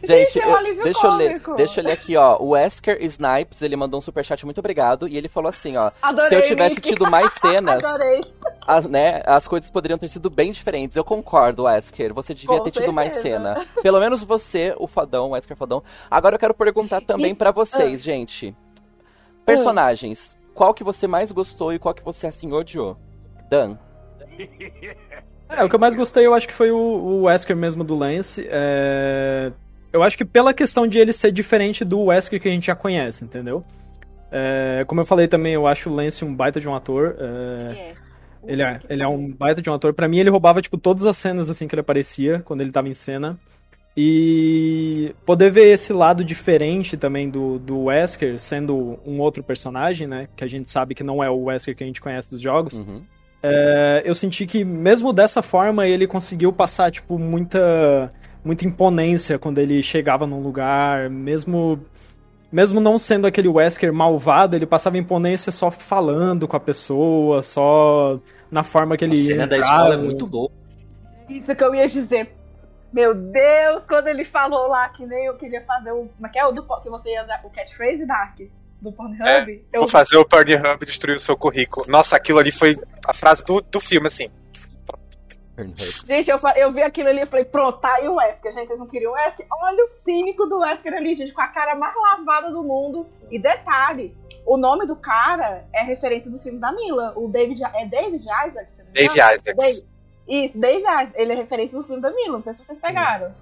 Gente, 0.02 0.40
é 0.40 0.46
um 0.46 0.58
eu- 0.66 0.82
deixa 0.82 1.06
eu 1.06 1.12
ler. 1.14 1.40
Deixa 1.56 1.80
eu 1.80 1.84
ler 1.84 1.92
aqui, 1.92 2.16
ó. 2.16 2.36
O 2.40 2.50
Wesker 2.50 2.98
Snipes, 3.02 3.62
ele 3.62 3.76
mandou 3.76 3.98
um 3.98 4.00
superchat, 4.00 4.44
muito 4.44 4.58
obrigado. 4.58 5.06
E 5.06 5.16
ele 5.16 5.28
falou 5.28 5.48
assim, 5.48 5.76
ó. 5.76 5.90
Adorei, 6.02 6.28
se 6.30 6.34
eu 6.34 6.42
tivesse 6.42 6.74
Nick. 6.76 6.88
tido 6.88 7.08
mais 7.10 7.32
cenas, 7.40 7.82
as, 8.66 8.84
né, 8.86 9.22
as 9.24 9.46
coisas 9.46 9.70
poderiam 9.70 9.96
ter 9.98 10.08
sido 10.08 10.28
bem 10.28 10.50
diferentes. 10.50 10.96
Eu 10.96 11.04
concordo, 11.04 11.64
Wesker. 11.64 12.12
Você 12.12 12.34
devia 12.34 12.58
Com 12.58 12.64
ter 12.64 12.70
tido 12.72 12.92
mais 12.92 13.12
certeza. 13.14 13.36
cena. 13.54 13.66
Pelo 13.82 14.00
menos 14.00 14.22
você, 14.24 14.74
o 14.76 14.86
fadão, 14.88 15.28
o 15.28 15.30
Wesker 15.30 15.56
fadão. 15.56 15.82
Agora 16.10 16.34
eu 16.34 16.38
quero 16.40 16.54
perguntar 16.54 17.00
também 17.00 17.34
pra 17.34 17.50
vocês, 17.52 18.02
gente. 18.02 18.54
Personagens. 19.46 20.36
Qual 20.54 20.72
que 20.72 20.84
você 20.84 21.06
mais 21.06 21.32
gostou 21.32 21.72
e 21.72 21.78
qual 21.78 21.94
que 21.94 22.04
você 22.04 22.26
assim 22.26 22.52
odiou? 22.52 22.96
Dan. 23.50 23.76
É, 25.46 25.62
o 25.62 25.68
que 25.68 25.74
eu 25.76 25.78
mais 25.78 25.94
gostei, 25.94 26.26
eu 26.26 26.32
acho 26.34 26.48
que 26.48 26.54
foi 26.54 26.70
o, 26.72 26.76
o 26.76 27.22
Wesker 27.24 27.54
mesmo 27.54 27.84
do 27.84 27.94
Lance. 27.94 28.48
É, 28.50 29.52
Eu 29.92 30.02
acho 30.02 30.16
que 30.16 30.24
pela 30.24 30.54
questão 30.54 30.86
de 30.86 30.98
ele 30.98 31.12
ser 31.12 31.30
diferente 31.30 31.84
do 31.84 32.04
Wesker 32.04 32.40
que 32.40 32.48
a 32.48 32.50
gente 32.50 32.66
já 32.66 32.74
conhece, 32.74 33.24
entendeu? 33.24 33.62
É, 34.32 34.84
Como 34.88 35.02
eu 35.02 35.04
falei 35.04 35.28
também, 35.28 35.52
eu 35.52 35.66
acho 35.66 35.90
o 35.90 35.94
Lance 35.94 36.24
um 36.24 36.34
baita 36.34 36.58
de 36.58 36.68
um 36.68 36.74
ator. 36.74 37.14
é, 37.20 37.92
Ele 38.46 38.62
é, 38.62 38.80
ele 38.88 39.02
é 39.02 39.06
um 39.06 39.30
baita 39.30 39.60
de 39.62 39.68
um 39.70 39.74
ator. 39.74 39.92
Pra 39.92 40.08
mim, 40.08 40.18
ele 40.18 40.30
roubava, 40.30 40.60
tipo, 40.62 40.78
todas 40.78 41.04
as 41.06 41.16
cenas, 41.16 41.48
assim, 41.50 41.68
que 41.68 41.74
ele 41.74 41.80
aparecia, 41.82 42.40
quando 42.44 42.62
ele 42.62 42.72
tava 42.72 42.88
em 42.88 42.94
cena. 42.94 43.38
E 43.96 45.14
poder 45.24 45.52
ver 45.52 45.72
esse 45.72 45.92
lado 45.92 46.24
diferente 46.24 46.96
também 46.96 47.30
do, 47.30 47.60
do 47.60 47.84
Wesker, 47.84 48.40
sendo 48.40 48.98
um 49.06 49.20
outro 49.20 49.42
personagem, 49.42 50.06
né? 50.06 50.28
Que 50.34 50.42
a 50.42 50.48
gente 50.48 50.68
sabe 50.68 50.94
que 50.96 51.04
não 51.04 51.22
é 51.22 51.30
o 51.30 51.44
Wesker 51.44 51.76
que 51.76 51.84
a 51.84 51.86
gente 51.86 52.00
conhece 52.00 52.28
dos 52.28 52.40
jogos. 52.40 52.80
Uhum. 52.80 53.02
É, 53.40 54.02
eu 54.04 54.14
senti 54.14 54.46
que, 54.46 54.64
mesmo 54.64 55.12
dessa 55.12 55.42
forma, 55.42 55.86
ele 55.86 56.06
conseguiu 56.06 56.52
passar, 56.52 56.90
tipo, 56.90 57.18
muita, 57.18 58.12
muita 58.44 58.66
imponência 58.66 59.38
quando 59.38 59.58
ele 59.58 59.82
chegava 59.82 60.26
num 60.26 60.40
lugar, 60.40 61.08
mesmo... 61.10 61.78
Mesmo 62.50 62.80
não 62.80 62.98
sendo 62.98 63.26
aquele 63.26 63.48
Wesker 63.48 63.92
malvado, 63.92 64.54
ele 64.54 64.64
passava 64.64 64.96
imponência 64.96 65.50
só 65.50 65.72
falando 65.72 66.46
com 66.46 66.56
a 66.56 66.60
pessoa, 66.60 67.42
só 67.42 68.20
na 68.48 68.62
forma 68.62 68.96
que 68.96 69.04
A 69.04 69.08
ele 69.08 69.16
cena 69.16 69.44
da 69.44 69.56
entrava. 69.56 69.76
escola 69.76 69.94
é 69.94 69.98
muito 69.98 70.24
boa. 70.24 70.48
Isso 71.28 71.52
que 71.54 71.64
eu 71.64 71.74
ia 71.74 71.88
dizer. 71.88 72.32
Meu 72.94 73.12
Deus, 73.12 73.84
quando 73.86 74.06
ele 74.06 74.24
falou 74.24 74.68
lá 74.68 74.88
que 74.88 75.04
nem 75.04 75.26
eu 75.26 75.34
queria 75.34 75.60
fazer 75.64 75.90
o. 75.90 76.08
Como 76.14 76.26
é 76.26 76.28
que 76.28 76.38
é 76.38 76.46
o 76.46 76.52
do 76.52 76.62
que 76.62 76.88
você 76.88 77.10
ia 77.10 77.24
usar? 77.24 77.40
O 77.42 77.50
catchphrase 77.50 78.06
Dark 78.06 78.38
do 78.80 78.92
Pornhub? 78.92 79.66
eu 79.72 79.80
Vou 79.80 79.88
fazer 79.88 80.16
o 80.16 80.24
Pornhub 80.24 80.86
destruir 80.86 81.16
o 81.16 81.20
seu 81.20 81.36
currículo. 81.36 81.86
Nossa, 81.88 82.14
aquilo 82.14 82.38
ali 82.38 82.52
foi 82.52 82.78
a 83.04 83.12
frase 83.12 83.44
do, 83.44 83.60
do 83.60 83.80
filme, 83.80 84.06
assim. 84.06 84.30
Gente, 86.06 86.30
eu, 86.30 86.40
eu 86.54 86.72
vi 86.72 86.82
aquilo 86.82 87.08
ali 87.08 87.22
e 87.22 87.26
falei, 87.26 87.44
pronto, 87.44 87.80
tá 87.80 87.94
aí 87.94 88.08
o 88.08 88.14
Wesker. 88.14 88.52
Gente, 88.52 88.68
vocês 88.68 88.78
não 88.78 88.86
queriam 88.86 89.10
o 89.10 89.14
Wesker? 89.16 89.44
Olha 89.60 89.82
o 89.82 89.86
cínico 89.88 90.46
do 90.46 90.60
Wesker 90.60 90.94
ali, 90.94 91.16
gente, 91.16 91.32
com 91.32 91.40
a 91.40 91.48
cara 91.48 91.74
mais 91.74 91.94
lavada 91.96 92.52
do 92.52 92.62
mundo. 92.62 93.08
E 93.28 93.40
detalhe, 93.40 94.16
o 94.46 94.56
nome 94.56 94.86
do 94.86 94.94
cara 94.94 95.64
é 95.72 95.82
referência 95.82 96.30
dos 96.30 96.44
filmes 96.44 96.60
da 96.60 96.70
Mila. 96.70 97.12
O 97.16 97.28
David, 97.28 97.60
é 97.74 97.86
David 97.86 98.22
Isaac? 98.22 98.72
se 98.72 98.78
não 98.78 98.86
me 98.86 98.92
Dave 98.92 99.14
engano? 99.14 99.34
Isaacs. 99.34 99.56
Dave- 99.56 99.93
Isso, 100.28 100.58
Dave 100.60 100.78
Isaac. 100.78 101.12
Ele 101.14 101.32
é 101.32 101.36
referência 101.36 101.78
do 101.78 101.84
filme 101.84 102.00
da 102.00 102.10
Mila, 102.10 102.32
não 102.38 102.42
sei 102.42 102.54
se 102.54 102.64
vocês 102.64 102.78
pegaram. 102.78 103.32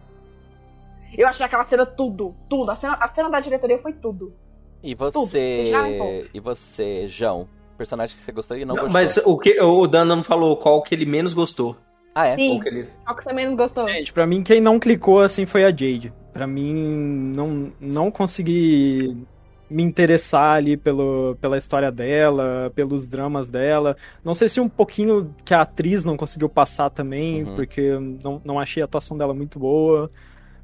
Eu 1.16 1.28
achei 1.28 1.44
aquela 1.44 1.64
cena 1.64 1.84
tudo, 1.84 2.34
tudo. 2.48 2.70
A 2.70 2.76
cena, 2.76 2.94
a 2.94 3.08
cena 3.08 3.28
da 3.30 3.40
diretoria 3.40 3.78
foi 3.78 3.92
tudo. 3.92 4.32
E 4.82 4.96
Tudo. 4.96 5.12
você. 5.12 5.70
Empolga. 5.70 6.28
E 6.34 6.40
você, 6.40 7.08
João? 7.08 7.46
Personagem 7.78 8.16
que 8.16 8.22
você 8.22 8.32
gostou 8.32 8.56
e 8.56 8.64
não, 8.64 8.74
Não, 8.74 8.82
gostou? 8.84 9.00
mas 9.00 9.16
o 9.18 9.38
que 9.38 9.60
o 9.60 9.86
Dan 9.86 10.04
não 10.04 10.24
falou 10.24 10.56
qual 10.56 10.82
que 10.82 10.94
ele 10.94 11.06
menos 11.06 11.34
gostou. 11.34 11.76
Ah, 12.14 12.26
é? 12.26 12.36
Sim. 12.36 12.50
Qual 12.56 12.60
que 12.62 12.68
ele... 12.68 12.88
Qual 13.04 13.16
que 13.16 13.24
você 13.24 13.32
menos 13.32 13.56
gostou? 13.56 13.88
Gente, 13.88 14.12
pra 14.12 14.26
mim, 14.26 14.42
quem 14.42 14.60
não 14.60 14.78
clicou 14.80 15.20
assim 15.20 15.46
foi 15.46 15.64
a 15.64 15.70
Jade. 15.70 16.12
Pra 16.32 16.46
mim, 16.46 16.74
não, 17.34 17.72
não 17.80 18.10
consegui 18.10 19.16
me 19.70 19.82
interessar 19.82 20.56
ali 20.56 20.76
pelo, 20.76 21.36
pela 21.40 21.56
história 21.56 21.90
dela, 21.90 22.70
pelos 22.74 23.08
dramas 23.08 23.48
dela. 23.48 23.96
Não 24.24 24.34
sei 24.34 24.48
se 24.48 24.60
um 24.60 24.68
pouquinho 24.68 25.34
que 25.44 25.54
a 25.54 25.62
atriz 25.62 26.04
não 26.04 26.16
conseguiu 26.16 26.48
passar 26.48 26.90
também, 26.90 27.44
Uhum. 27.44 27.54
porque 27.54 27.98
não, 28.22 28.40
não 28.44 28.60
achei 28.60 28.82
a 28.82 28.86
atuação 28.86 29.16
dela 29.16 29.32
muito 29.34 29.58
boa. 29.58 30.10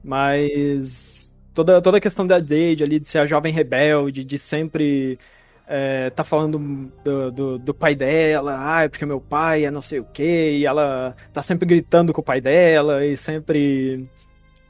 Mas 0.04 1.34
toda, 1.54 1.80
toda 1.82 1.98
a 1.98 2.00
questão 2.00 2.26
da 2.26 2.40
Jade 2.40 2.82
ali, 2.84 3.00
de 3.00 3.08
ser 3.08 3.18
a 3.18 3.26
jovem 3.26 3.52
rebelde, 3.52 4.24
de 4.24 4.38
sempre 4.38 5.18
é, 5.66 6.10
tá 6.10 6.24
falando 6.24 6.58
do, 7.04 7.30
do, 7.30 7.58
do 7.58 7.74
pai 7.74 7.94
dela, 7.94 8.56
ah, 8.60 8.84
é 8.84 8.88
porque 8.88 9.04
meu 9.04 9.20
pai 9.20 9.64
é 9.64 9.70
não 9.70 9.82
sei 9.82 10.00
o 10.00 10.04
que, 10.04 10.22
e 10.58 10.66
ela 10.66 11.14
tá 11.32 11.42
sempre 11.42 11.66
gritando 11.66 12.12
com 12.12 12.20
o 12.20 12.24
pai 12.24 12.40
dela, 12.40 13.04
e 13.04 13.16
sempre. 13.16 14.08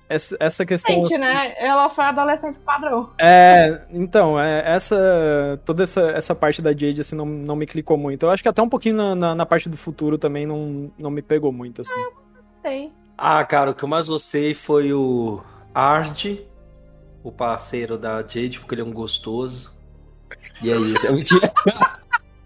Essa, 0.08 0.36
essa 0.40 0.64
questão. 0.64 0.94
Gente, 0.94 1.18
né? 1.18 1.54
Ela 1.58 1.90
foi 1.90 2.04
adolescente 2.04 2.58
padrão. 2.60 3.10
É, 3.18 3.82
então, 3.90 4.40
é, 4.40 4.62
essa. 4.64 5.60
Toda 5.64 5.84
essa, 5.84 6.00
essa 6.10 6.34
parte 6.34 6.62
da 6.62 6.70
Jade, 6.70 7.02
assim, 7.02 7.14
não, 7.14 7.26
não 7.26 7.54
me 7.54 7.66
clicou 7.66 7.98
muito. 7.98 8.24
Eu 8.24 8.30
acho 8.30 8.42
que 8.42 8.48
até 8.48 8.62
um 8.62 8.68
pouquinho 8.68 8.96
na, 8.96 9.14
na, 9.14 9.34
na 9.34 9.46
parte 9.46 9.68
do 9.68 9.76
futuro 9.76 10.16
também 10.16 10.46
não, 10.46 10.90
não 10.98 11.10
me 11.10 11.20
pegou 11.20 11.52
muito, 11.52 11.82
assim. 11.82 11.94
Tem. 12.62 12.92
Ah, 13.18 13.44
cara, 13.44 13.72
o 13.72 13.74
que 13.74 13.84
eu 13.84 13.88
mais 13.88 14.08
gostei 14.08 14.54
foi 14.54 14.92
o 14.94 15.42
Ard, 15.74 16.38
o 17.22 17.30
parceiro 17.30 17.98
da 17.98 18.22
Jade, 18.22 18.58
porque 18.60 18.74
ele 18.74 18.82
é 18.82 18.84
um 18.84 18.92
gostoso. 18.92 19.76
E 20.62 20.70
é 20.70 20.76
isso. 20.76 21.04
É 21.06 21.12
mentira. 21.12 21.52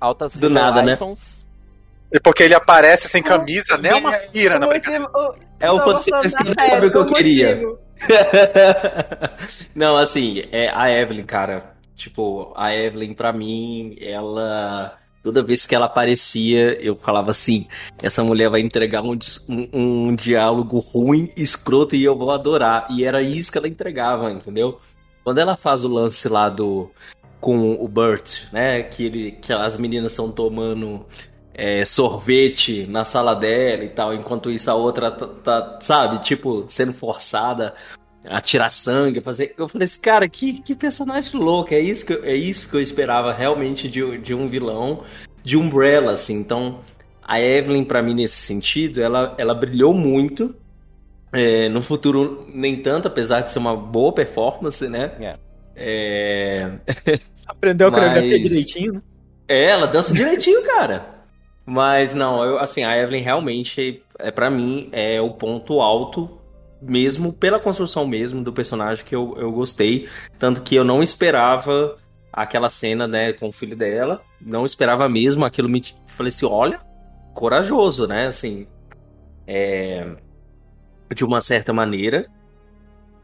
Altas 0.01 0.37
Do 0.37 0.51
nada, 0.51 0.83
né? 0.83 0.97
E 2.13 2.21
porque 2.21 2.43
ele 2.43 2.55
aparece 2.55 3.09
sem 3.09 3.23
camisa, 3.23 3.79
né? 3.79 3.95
Uma 3.95 4.13
pira 4.13 4.59
na 4.59 4.67
brincadeira. 4.67 5.09
É 5.59 5.71
o 5.71 5.79
gostando 5.83 6.29
que 6.29 6.45
não 6.45 6.55
sabe 6.67 6.87
o 6.87 6.91
que 6.91 6.99
eu 6.99 7.07
queria. 7.07 7.63
Não, 9.75 9.97
assim, 9.97 10.43
é 10.51 10.69
a 10.75 10.91
Evelyn, 10.91 11.25
cara. 11.25 11.73
Tipo, 11.95 12.53
a 12.57 12.75
Evelyn, 12.75 13.15
pra 13.15 13.33
mim, 13.33 13.97
ela. 14.01 14.99
Toda 15.23 15.43
vez 15.43 15.65
que 15.65 15.75
ela 15.75 15.87
aparecia, 15.87 16.83
eu 16.83 16.97
falava 16.97 17.31
assim: 17.31 17.69
essa 18.03 18.25
mulher 18.25 18.51
vai 18.51 18.61
entregar 18.61 19.03
um, 19.03 19.17
um, 19.49 19.69
um 19.73 20.15
diálogo 20.17 20.79
ruim, 20.81 21.33
escroto, 21.37 21.95
e 21.95 22.03
eu 22.03 22.19
vou 22.19 22.33
adorar. 22.33 22.89
E 22.91 23.05
era 23.05 23.23
isso 23.23 23.53
que 23.53 23.57
ela 23.57 23.69
entregava, 23.69 24.33
entendeu? 24.33 24.81
Quando 25.23 25.39
ela 25.39 25.57
faz 25.57 25.85
o 25.85 25.89
lance 25.89 26.29
lá 26.29 26.49
do. 26.49 26.91
com 27.41 27.75
o 27.75 27.87
Bert, 27.87 28.53
né? 28.53 28.83
Que, 28.83 29.07
ele, 29.07 29.33
que 29.33 29.53
as 29.53 29.77
meninas 29.77 30.11
estão 30.11 30.33
tomando 30.33 31.07
é, 31.55 31.85
sorvete 31.85 32.87
na 32.89 33.05
sala 33.05 33.35
dela 33.35 33.85
e 33.85 33.89
tal, 33.91 34.15
enquanto 34.15 34.51
isso 34.51 34.71
a 34.71 34.75
outra 34.75 35.11
tá, 35.11 35.27
tá, 35.27 35.79
sabe, 35.81 36.19
tipo, 36.23 36.65
sendo 36.69 36.93
forçada 36.93 37.75
a 38.25 38.41
tirar 38.41 38.71
sangue, 38.71 39.21
fazer. 39.21 39.55
Eu 39.59 39.67
falei 39.69 39.85
assim, 39.85 40.01
cara, 40.01 40.29
que, 40.29 40.61
que 40.63 40.75
personagem 40.75 41.39
louco, 41.39 41.75
é 41.75 41.81
isso 41.81 42.07
que, 42.07 42.13
eu- 42.13 42.25
é 42.25 42.35
isso 42.35 42.71
que 42.71 42.77
eu 42.77 42.81
esperava 42.81 43.33
realmente 43.33 43.89
de, 43.89 44.19
de 44.19 44.33
um 44.35 44.47
vilão, 44.49 45.03
de 45.43 45.57
Umbrella, 45.57 46.13
assim. 46.13 46.37
Então, 46.39 46.79
a 47.23 47.41
Evelyn, 47.41 47.85
pra 47.85 48.01
mim, 48.03 48.15
nesse 48.15 48.37
sentido, 48.37 49.01
ela, 49.03 49.35
ela 49.37 49.55
brilhou 49.55 49.93
muito. 49.93 50.55
É, 51.35 51.69
no 51.71 51.81
futuro, 51.83 52.47
nem 52.53 52.83
tanto, 52.83 53.09
apesar 53.09 53.41
de 53.41 53.51
ser 53.51 53.59
uma 53.59 53.75
boa 53.75 54.13
performance, 54.13 54.87
né? 54.87 55.37
É, 55.75 56.71
Aprendeu 57.49 57.89
a 57.89 57.91
coreografia 57.91 58.39
Mas- 58.39 58.43
direitinho, 58.51 58.93
né? 58.95 59.03
é, 59.49 59.71
ela 59.71 59.87
dança 59.87 60.13
direitinho, 60.13 60.63
cara. 60.65 61.12
Mas 61.65 62.15
não, 62.15 62.45
eu, 62.45 62.59
assim, 62.59 62.83
a 62.85 62.97
Evelyn 62.97 63.23
realmente, 63.23 64.03
é 64.19 64.31
para 64.31 64.51
mim, 64.51 64.89
é 64.93 65.21
o 65.21 65.31
ponto 65.31 65.81
alto, 65.81 66.39
mesmo 66.81 67.33
pela 67.33 67.61
construção 67.61 68.07
mesmo 68.07 68.43
do 68.43 68.53
personagem 68.53 69.05
que 69.05 69.15
eu, 69.15 69.35
eu 69.39 69.53
gostei. 69.53 70.09
Tanto 70.39 70.63
que 70.63 70.75
eu 70.75 70.85
não 70.85 71.03
esperava 71.03 71.97
aquela 72.33 72.69
cena, 72.69 73.07
né, 73.07 73.33
com 73.33 73.49
o 73.49 73.53
filho 73.53 73.77
dela. 73.77 74.23
Não 74.41 74.65
esperava 74.65 75.09
mesmo, 75.09 75.45
aquilo 75.45 75.69
me. 75.69 75.83
Falei 76.07 76.29
assim, 76.29 76.47
olha, 76.47 76.81
corajoso, 77.33 78.07
né? 78.09 78.27
Assim, 78.27 78.67
é, 79.47 80.17
de 81.15 81.25
uma 81.25 81.41
certa 81.41 81.73
maneira. 81.73 82.27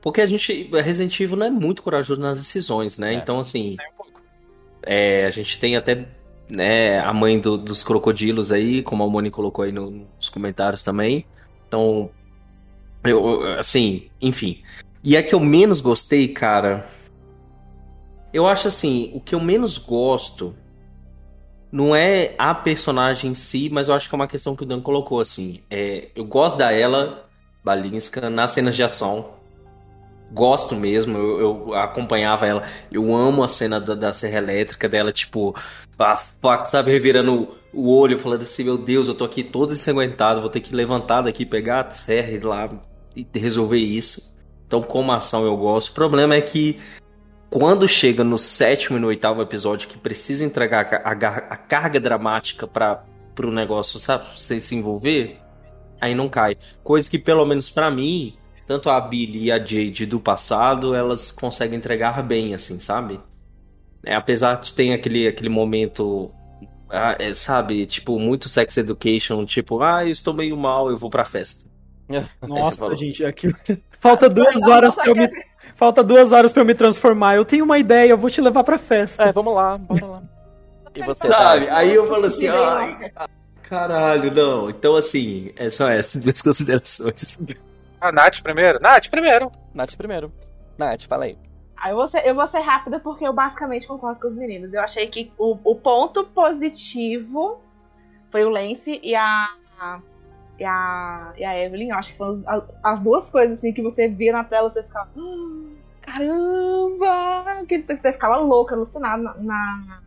Porque 0.01 0.21
a 0.21 0.27
gente, 0.27 0.71
Resident 0.73 1.19
Evil 1.19 1.37
não 1.37 1.47
é 1.47 1.51
muito 1.51 1.83
corajoso 1.83 2.21
nas 2.21 2.39
decisões, 2.39 2.99
né? 2.99 3.15
É. 3.15 3.17
Então, 3.17 3.41
assim, 3.41 3.77
Nem 3.77 3.89
um 3.99 3.99
é, 4.83 5.27
a 5.27 5.31
gente 5.31 5.59
tem 5.59 5.77
até 5.77 6.07
né, 6.49 7.01
a 7.01 7.13
mãe 7.13 7.39
do- 7.39 7.59
dos 7.59 7.83
crocodilos 7.83 8.51
aí, 8.53 8.83
como 8.83 9.05
a 9.05 9.09
Moni 9.09 9.31
colocou 9.31 9.65
aí 9.65 9.73
no- 9.73 10.07
nos 10.17 10.29
comentários 10.29 10.83
também. 10.83 11.25
Então, 11.67 12.11
eu, 13.05 13.45
assim, 13.59 14.11
enfim. 14.21 14.63
E 15.03 15.17
a 15.17 15.23
que 15.23 15.35
eu 15.35 15.41
menos 15.41 15.81
gostei, 15.81 16.29
cara. 16.29 16.89
Eu 18.33 18.47
acho 18.47 18.69
assim, 18.69 19.11
o 19.15 19.21
que 19.21 19.35
eu 19.35 19.41
menos 19.41 19.79
gosto 19.79 20.55
não 21.71 21.95
é 21.95 22.35
a 22.39 22.55
personagem 22.55 23.31
em 23.31 23.35
si, 23.35 23.69
mas 23.71 23.89
eu 23.89 23.95
acho 23.95 24.09
que 24.09 24.15
é 24.15 24.17
uma 24.17 24.27
questão 24.29 24.57
que 24.57 24.63
o 24.63 24.67
Dan 24.67 24.81
colocou 24.81 25.21
assim. 25.21 25.63
É, 25.71 26.09
eu 26.15 26.25
gosto 26.25 26.59
da 26.59 26.73
ela, 26.73 27.27
Balinska, 27.63 28.31
nas 28.31 28.53
cenas 28.53 28.75
de 28.75 28.83
ação. 28.83 29.38
Gosto 30.31 30.77
mesmo, 30.77 31.17
eu, 31.17 31.41
eu 31.41 31.75
acompanhava 31.75 32.47
ela. 32.47 32.63
Eu 32.93 33.15
amo 33.15 33.43
a 33.43 33.49
cena 33.49 33.81
da, 33.81 33.95
da 33.95 34.13
serra 34.13 34.39
elétrica 34.39 34.89
dela, 34.89 35.11
tipo, 35.11 35.55
sabe, 36.65 36.93
revirando 36.93 37.49
o 37.73 37.91
olho, 37.91 38.19
falando 38.19 38.43
assim: 38.43 38.65
Meu 38.65 38.77
Deus, 38.77 39.09
eu 39.09 39.15
tô 39.15 39.25
aqui 39.25 39.43
todo 39.43 39.73
ensanguentado, 39.73 40.41
vou 40.41 40.51
ter 40.51 40.61
que 40.61 40.75
levantar 40.75 41.23
daqui, 41.23 41.47
pegar 41.47 41.87
a 41.87 41.91
serra 41.91 42.31
e 42.33 42.41
lá 42.41 42.69
e 43.17 43.27
resolver 43.39 43.79
isso. 43.79 44.37
Então, 44.67 44.83
como 44.83 45.13
ação 45.13 45.45
eu 45.45 45.57
gosto. 45.57 45.91
O 45.91 45.95
problema 45.95 46.35
é 46.35 46.41
que 46.43 46.79
quando 47.49 47.89
chega 47.89 48.23
no 48.23 48.39
sétimo 48.39 48.99
e 48.99 49.01
no 49.01 49.07
oitavo 49.07 49.41
episódio, 49.41 49.89
que 49.89 49.97
precisa 49.99 50.45
entregar 50.45 51.03
a, 51.05 51.11
a 51.11 51.29
a 51.55 51.57
carga 51.57 51.99
dramática 51.99 52.67
para 52.67 53.03
pro 53.35 53.53
negócio, 53.53 54.01
sabe, 54.01 54.27
você 54.37 54.59
se 54.61 54.75
envolver, 54.75 55.39
aí 56.01 56.15
não 56.15 56.29
cai. 56.29 56.57
Coisa 56.83 57.09
que, 57.09 57.19
pelo 57.19 57.47
menos 57.47 57.71
pra 57.71 57.91
mim, 57.91 58.37
tanto 58.69 58.91
a 58.91 59.01
Billy 59.01 59.45
e 59.45 59.51
a 59.51 59.59
Jade 59.59 60.05
do 60.05 60.21
passado, 60.21 60.95
elas 60.95 61.33
conseguem 61.33 61.79
entregar 61.79 62.23
bem, 62.23 62.53
assim, 62.55 62.79
sabe? 62.79 63.19
É, 64.05 64.15
apesar 64.15 64.61
de 64.61 64.75
ter 64.75 64.93
aquele, 64.93 65.27
aquele 65.27 65.49
momento, 65.49 66.31
ah, 66.91 67.17
é, 67.19 67.33
sabe, 67.33 67.87
tipo, 67.87 68.19
muito 68.19 68.47
sex 68.47 68.77
education, 68.77 69.47
tipo, 69.47 69.83
ah, 69.83 70.05
eu 70.05 70.11
estou 70.11 70.35
meio 70.35 70.55
mal, 70.55 70.91
eu 70.91 70.99
vou 70.99 71.09
pra 71.09 71.25
festa. 71.25 71.67
Nossa, 72.47 72.95
gente, 72.95 73.25
aquilo. 73.25 73.55
Falta 73.99 74.29
duas 74.29 74.63
horas 74.69 74.95
pra 74.95 75.07
eu 75.07 75.17
me. 75.17 75.29
Falta 75.75 76.05
duas 76.05 76.31
horas 76.31 76.53
pra 76.53 76.63
eu 76.63 76.67
me 76.67 76.75
transformar. 76.75 77.37
Eu 77.37 77.45
tenho 77.45 77.65
uma 77.65 77.79
ideia, 77.79 78.11
eu 78.11 78.19
vou 78.19 78.29
te 78.29 78.41
levar 78.41 78.65
pra 78.65 78.77
festa. 78.79 79.25
É, 79.25 79.33
vamos 79.33 79.55
lá, 79.55 79.79
bora 79.79 80.07
lá. 80.07 80.23
E 80.95 81.03
você, 81.03 81.29
Sabe? 81.29 81.67
tá? 81.67 81.77
Aí 81.77 81.95
eu 81.95 82.09
falo 82.09 82.27
assim, 82.27 82.49
ai, 82.49 83.13
caralho, 83.63 84.35
não. 84.35 84.69
Então, 84.69 84.97
assim, 84.97 85.53
é 85.55 85.71
só 85.71 85.89
essas 85.89 86.17
duas 86.21 86.43
considerações. 86.43 87.39
A 88.01 88.13
Nath 88.13 88.41
primeiro? 88.43 88.79
Nath 88.81 89.09
primeiro. 89.11 89.51
Nath 89.75 89.97
primeiro. 89.97 90.33
Nath, 90.79 91.03
fala 91.07 91.25
aí. 91.25 91.39
Ah, 91.77 91.91
eu, 91.91 91.97
vou 91.97 92.09
ser, 92.09 92.27
eu 92.27 92.35
vou 92.35 92.47
ser 92.49 92.61
rápida 92.61 92.99
porque 93.01 93.27
eu 93.27 93.33
basicamente 93.33 93.87
concordo 93.87 94.21
com 94.21 94.29
os 94.29 94.37
meninos. 94.37 94.73
Eu 94.73 94.81
achei 94.81 95.07
que 95.07 95.33
o, 95.39 95.57
o 95.65 95.77
ponto 95.77 96.25
positivo 96.25 97.61
foi 98.31 98.45
o 98.45 98.49
Lance 98.51 99.01
e 99.03 99.15
a, 99.15 99.49
e 100.59 100.65
a, 100.65 101.33
e 101.37 101.45
a 101.45 101.59
Evelyn. 101.65 101.91
Eu 101.91 101.97
acho 101.97 102.13
que 102.13 102.19
foram 102.19 102.33
os- 102.33 102.47
a- 102.47 102.67
as 102.83 103.01
duas 103.01 103.31
coisas 103.31 103.59
assim 103.59 103.73
que 103.73 103.83
você 103.83 104.09
via 104.09 104.33
na 104.33 104.45
tela, 104.45 104.71
você 104.71 104.83
ficava. 104.83 105.09
"Ah, 105.17 105.69
Caramba! 106.03 107.65
Que 107.69 107.79
você 107.83 108.13
ficava 108.13 108.37
louca, 108.39 108.75
alucinada 108.75 109.23
na, 109.23 109.35
na- 109.37 110.03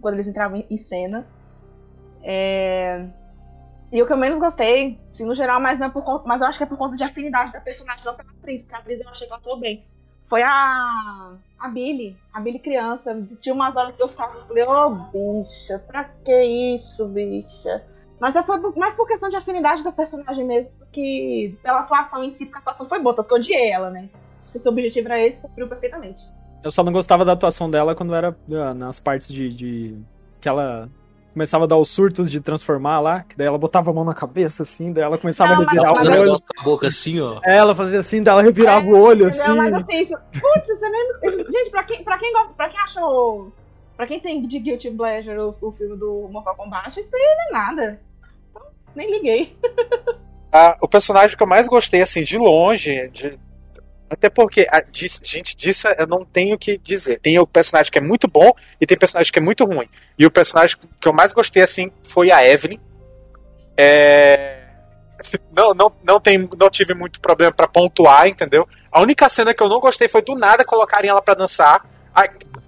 quando 0.00 0.14
eles 0.14 0.26
entravam 0.26 0.58
em, 0.58 0.66
em 0.70 0.76
cena. 0.78 1.26
É, 2.22 3.06
E 3.92 4.02
o 4.02 4.06
que 4.06 4.12
eu 4.12 4.16
menos 4.16 4.38
gostei, 4.38 4.98
assim, 5.12 5.24
no 5.24 5.34
geral, 5.34 5.60
mas, 5.60 5.78
não 5.78 5.86
é 5.86 5.90
por 5.90 6.26
mas 6.26 6.40
eu 6.40 6.46
acho 6.48 6.58
que 6.58 6.64
é 6.64 6.66
por 6.66 6.76
conta 6.76 6.96
de 6.96 7.04
afinidade 7.04 7.52
da 7.52 7.60
personagem, 7.60 8.04
não 8.04 8.14
pela 8.14 8.30
atriz, 8.30 8.62
porque 8.62 8.74
a 8.74 8.78
atriz 8.78 9.00
eu 9.00 9.08
achei 9.08 9.26
que 9.26 9.32
ela 9.32 9.40
atuou 9.40 9.58
bem 9.60 9.84
foi 10.28 10.42
a, 10.42 11.34
a 11.56 11.68
Billy, 11.68 12.16
a 12.32 12.40
Billy 12.40 12.58
criança. 12.58 13.16
Tinha 13.40 13.54
umas 13.54 13.76
horas 13.76 13.94
que 13.94 14.02
eu 14.02 14.08
ficava, 14.08 14.44
falei, 14.46 14.64
ô 14.64 14.90
bicha, 14.90 15.78
pra 15.86 16.02
que 16.24 16.42
isso, 16.74 17.06
bicha? 17.06 17.84
Mas 18.18 18.34
é- 18.34 18.42
foi 18.42 18.58
por- 18.60 18.76
mais 18.76 18.92
por 18.94 19.06
questão 19.06 19.28
de 19.28 19.36
afinidade 19.36 19.84
da 19.84 19.92
personagem 19.92 20.44
mesmo, 20.44 20.72
do 20.80 20.86
que 20.86 21.56
pela 21.62 21.78
atuação 21.78 22.24
em 22.24 22.30
si, 22.30 22.44
porque 22.46 22.58
a 22.58 22.60
atuação 22.60 22.88
foi 22.88 22.98
boa, 22.98 23.14
tanto 23.14 23.28
que 23.28 23.34
eu 23.34 23.38
odiei 23.38 23.70
ela, 23.70 23.88
né? 23.88 24.08
Se 24.42 24.56
o 24.56 24.58
seu 24.58 24.72
objetivo 24.72 25.06
era 25.06 25.20
esse, 25.24 25.40
cumpriu 25.40 25.68
perfeitamente. 25.68 26.24
Eu 26.64 26.72
só 26.72 26.82
não 26.82 26.92
gostava 26.92 27.24
da 27.24 27.30
atuação 27.32 27.70
dela 27.70 27.94
quando 27.94 28.12
era 28.12 28.36
ah, 28.50 28.74
nas 28.74 28.98
partes 28.98 29.28
de, 29.28 29.48
de- 29.54 29.96
que 30.40 30.48
ela 30.48 30.88
começava 31.36 31.64
a 31.64 31.66
dar 31.66 31.76
os 31.76 31.90
surtos 31.90 32.30
de 32.30 32.40
transformar 32.40 32.98
lá, 32.98 33.20
que 33.20 33.36
daí 33.36 33.46
ela 33.46 33.58
botava 33.58 33.90
a 33.90 33.92
mão 33.92 34.04
na 34.06 34.14
cabeça 34.14 34.62
assim, 34.62 34.90
daí 34.90 35.04
ela 35.04 35.18
começava 35.18 35.54
Não, 35.54 35.60
a 35.62 35.64
revirar 35.66 35.92
o 35.92 36.20
olho. 36.22 36.34
a 36.58 36.62
boca 36.62 36.86
assim, 36.86 37.20
ó. 37.20 37.40
É, 37.44 37.56
Ela 37.58 37.74
fazia 37.74 38.00
assim, 38.00 38.22
daí 38.22 38.32
ela 38.32 38.42
revirava 38.42 38.86
o 38.86 38.98
olho 38.98 39.26
assim. 39.28 39.40
Entendeu? 39.42 39.56
Mas 39.56 39.74
assim, 39.74 40.00
isso, 40.00 40.14
putz, 40.32 40.66
você 40.66 40.88
nem. 40.88 41.12
Gente, 41.52 41.70
pra 41.70 41.82
quem, 41.84 42.02
pra 42.02 42.16
quem 42.18 42.32
gosta, 42.32 42.54
pra 42.54 42.68
quem 42.70 42.80
achou. 42.80 43.52
Pra 43.98 44.06
quem 44.06 44.18
tem 44.18 44.40
de 44.40 44.58
Guilty 44.58 44.90
Pleasure 44.92 45.38
o, 45.38 45.54
o 45.60 45.72
filme 45.72 45.94
do 45.98 46.26
Mortal 46.32 46.56
Kombat, 46.56 46.98
isso 46.98 47.14
aí 47.14 47.22
não 47.22 47.44
é 47.60 47.62
nada. 47.66 48.00
Então, 48.50 48.62
nem 48.94 49.10
liguei. 49.10 49.54
Ah, 50.52 50.78
o 50.80 50.88
personagem 50.88 51.36
que 51.36 51.42
eu 51.42 51.46
mais 51.46 51.68
gostei, 51.68 52.00
assim, 52.00 52.24
de 52.24 52.38
longe, 52.38 53.08
de- 53.08 53.38
até 54.08 54.30
porque, 54.30 54.66
a, 54.70 54.82
gente, 54.92 55.56
disso 55.56 55.88
eu 55.88 56.06
não 56.06 56.24
tenho 56.24 56.54
o 56.54 56.58
que 56.58 56.78
dizer. 56.78 57.18
Tem 57.20 57.38
o 57.38 57.46
personagem 57.46 57.90
que 57.90 57.98
é 57.98 58.02
muito 58.02 58.28
bom 58.28 58.52
e 58.80 58.86
tem 58.86 58.96
personagem 58.96 59.32
que 59.32 59.38
é 59.38 59.42
muito 59.42 59.64
ruim. 59.64 59.88
E 60.18 60.24
o 60.24 60.30
personagem 60.30 60.76
que 61.00 61.08
eu 61.08 61.12
mais 61.12 61.32
gostei, 61.32 61.62
assim, 61.62 61.90
foi 62.04 62.30
a 62.30 62.46
Evelyn. 62.46 62.78
É, 63.76 64.62
Não, 65.52 65.74
não, 65.74 65.92
não, 66.04 66.20
tem, 66.20 66.48
não 66.56 66.70
tive 66.70 66.94
muito 66.94 67.20
problema 67.20 67.52
pra 67.52 67.66
pontuar, 67.66 68.28
entendeu? 68.28 68.68
A 68.92 69.00
única 69.00 69.28
cena 69.28 69.52
que 69.52 69.62
eu 69.62 69.68
não 69.68 69.80
gostei 69.80 70.08
foi 70.08 70.22
do 70.22 70.36
nada 70.36 70.64
colocarem 70.64 71.10
ela 71.10 71.22
pra 71.22 71.34
dançar. 71.34 71.84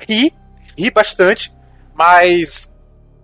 Ri, 0.09 0.35
ri 0.77 0.91
bastante, 0.91 1.53
mas, 1.95 2.73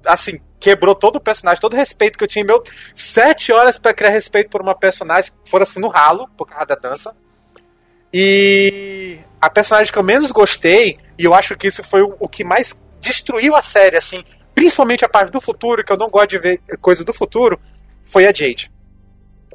assim, 0.06 0.40
quebrou 0.60 0.94
todo 0.94 1.16
o 1.16 1.20
personagem, 1.20 1.60
todo 1.60 1.74
o 1.74 1.76
respeito 1.76 2.16
que 2.16 2.24
eu 2.24 2.28
tinha. 2.28 2.44
Meu, 2.44 2.62
sete 2.94 3.52
horas 3.52 3.78
pra 3.78 3.92
criar 3.92 4.10
respeito 4.10 4.50
por 4.50 4.62
uma 4.62 4.74
personagem 4.74 5.32
que 5.42 5.50
for 5.50 5.60
assim 5.60 5.80
no 5.80 5.88
ralo, 5.88 6.28
por 6.36 6.46
causa 6.46 6.66
da 6.66 6.74
dança. 6.74 7.14
E 8.16 9.18
a 9.40 9.50
personagem 9.50 9.92
que 9.92 9.98
eu 9.98 10.04
menos 10.04 10.30
gostei, 10.30 10.98
e 11.18 11.24
eu 11.24 11.34
acho 11.34 11.56
que 11.56 11.66
isso 11.66 11.82
foi 11.82 12.00
o, 12.02 12.28
que 12.28 12.44
mais 12.44 12.76
destruiu 13.00 13.56
a 13.56 13.60
série, 13.60 13.96
assim, 13.96 14.22
principalmente 14.54 15.04
a 15.04 15.08
parte 15.08 15.32
do 15.32 15.40
futuro, 15.40 15.84
que 15.84 15.90
eu 15.92 15.96
não 15.96 16.08
gosto 16.08 16.28
de 16.28 16.38
ver 16.38 16.60
coisa 16.80 17.04
do 17.04 17.12
futuro, 17.12 17.58
foi 18.02 18.24
a 18.28 18.32
Jade. 18.32 18.70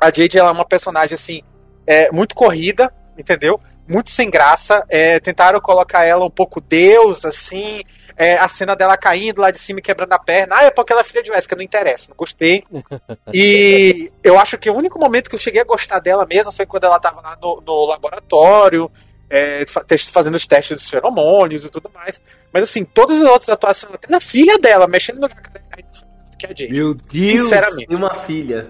A 0.02 0.08
Jade 0.08 0.38
ela 0.38 0.50
é 0.50 0.52
uma 0.52 0.66
personagem, 0.66 1.16
assim, 1.16 1.42
é, 1.88 2.12
muito 2.12 2.36
corrida, 2.36 2.94
entendeu? 3.18 3.62
Muito 3.90 4.12
sem 4.12 4.30
graça. 4.30 4.84
É, 4.88 5.20
tentaram 5.20 5.60
colocar 5.60 6.06
ela 6.06 6.24
um 6.26 6.30
pouco 6.30 6.62
deus, 6.62 7.26
assim. 7.26 7.82
É, 8.16 8.38
a 8.38 8.50
cena 8.50 8.76
dela 8.76 8.98
caindo 8.98 9.42
lá 9.42 9.50
de 9.50 9.58
cima 9.58 9.80
e 9.80 9.82
quebrando 9.82 10.14
a 10.14 10.20
perna. 10.20 10.56
Ah, 10.58 10.66
é 10.66 10.72
porque 10.72 10.92
ela 10.92 11.02
é 11.02 11.06
filha 11.06 11.24
de 11.24 11.32
Wesker, 11.32 11.58
não 11.58 11.64
interessa, 11.64 12.10
não 12.10 12.16
gostei. 12.16 12.64
E 13.34 14.12
eu 14.24 14.38
acho 14.40 14.58
que 14.58 14.70
o 14.70 14.76
único 14.76 15.00
momento 15.00 15.30
que 15.30 15.36
eu 15.36 15.40
cheguei 15.40 15.62
a 15.62 15.66
gostar 15.66 16.00
dela 16.00 16.26
mesmo 16.26 16.52
foi 16.52 16.66
quando 16.66 16.84
ela 16.84 17.00
tava 17.00 17.22
lá 17.22 17.38
no, 17.42 17.62
no 17.66 17.86
laboratório, 17.86 18.92
é, 19.30 19.64
fazendo 20.12 20.36
os 20.36 20.46
testes 20.46 20.76
dos 20.76 20.90
feromônios 20.90 21.64
e 21.64 21.70
tudo 21.70 21.90
mais. 21.94 22.20
Mas 22.52 22.64
assim, 22.64 22.84
todas 22.84 23.22
as 23.22 23.30
outras 23.30 23.50
atuações, 23.50 23.94
até 23.94 24.10
na 24.10 24.20
filha 24.20 24.58
dela, 24.58 24.88
mexendo 24.88 25.20
no 25.20 25.30
jacaré, 25.30 25.62
que 26.38 26.46
é 26.46 26.50
a 26.50 26.56
Jade. 26.56 26.72
Meu 26.72 26.94
Deus! 26.94 27.42
Sinceramente. 27.42 27.88
E 27.90 27.96
uma 27.96 28.14
filha. 28.14 28.70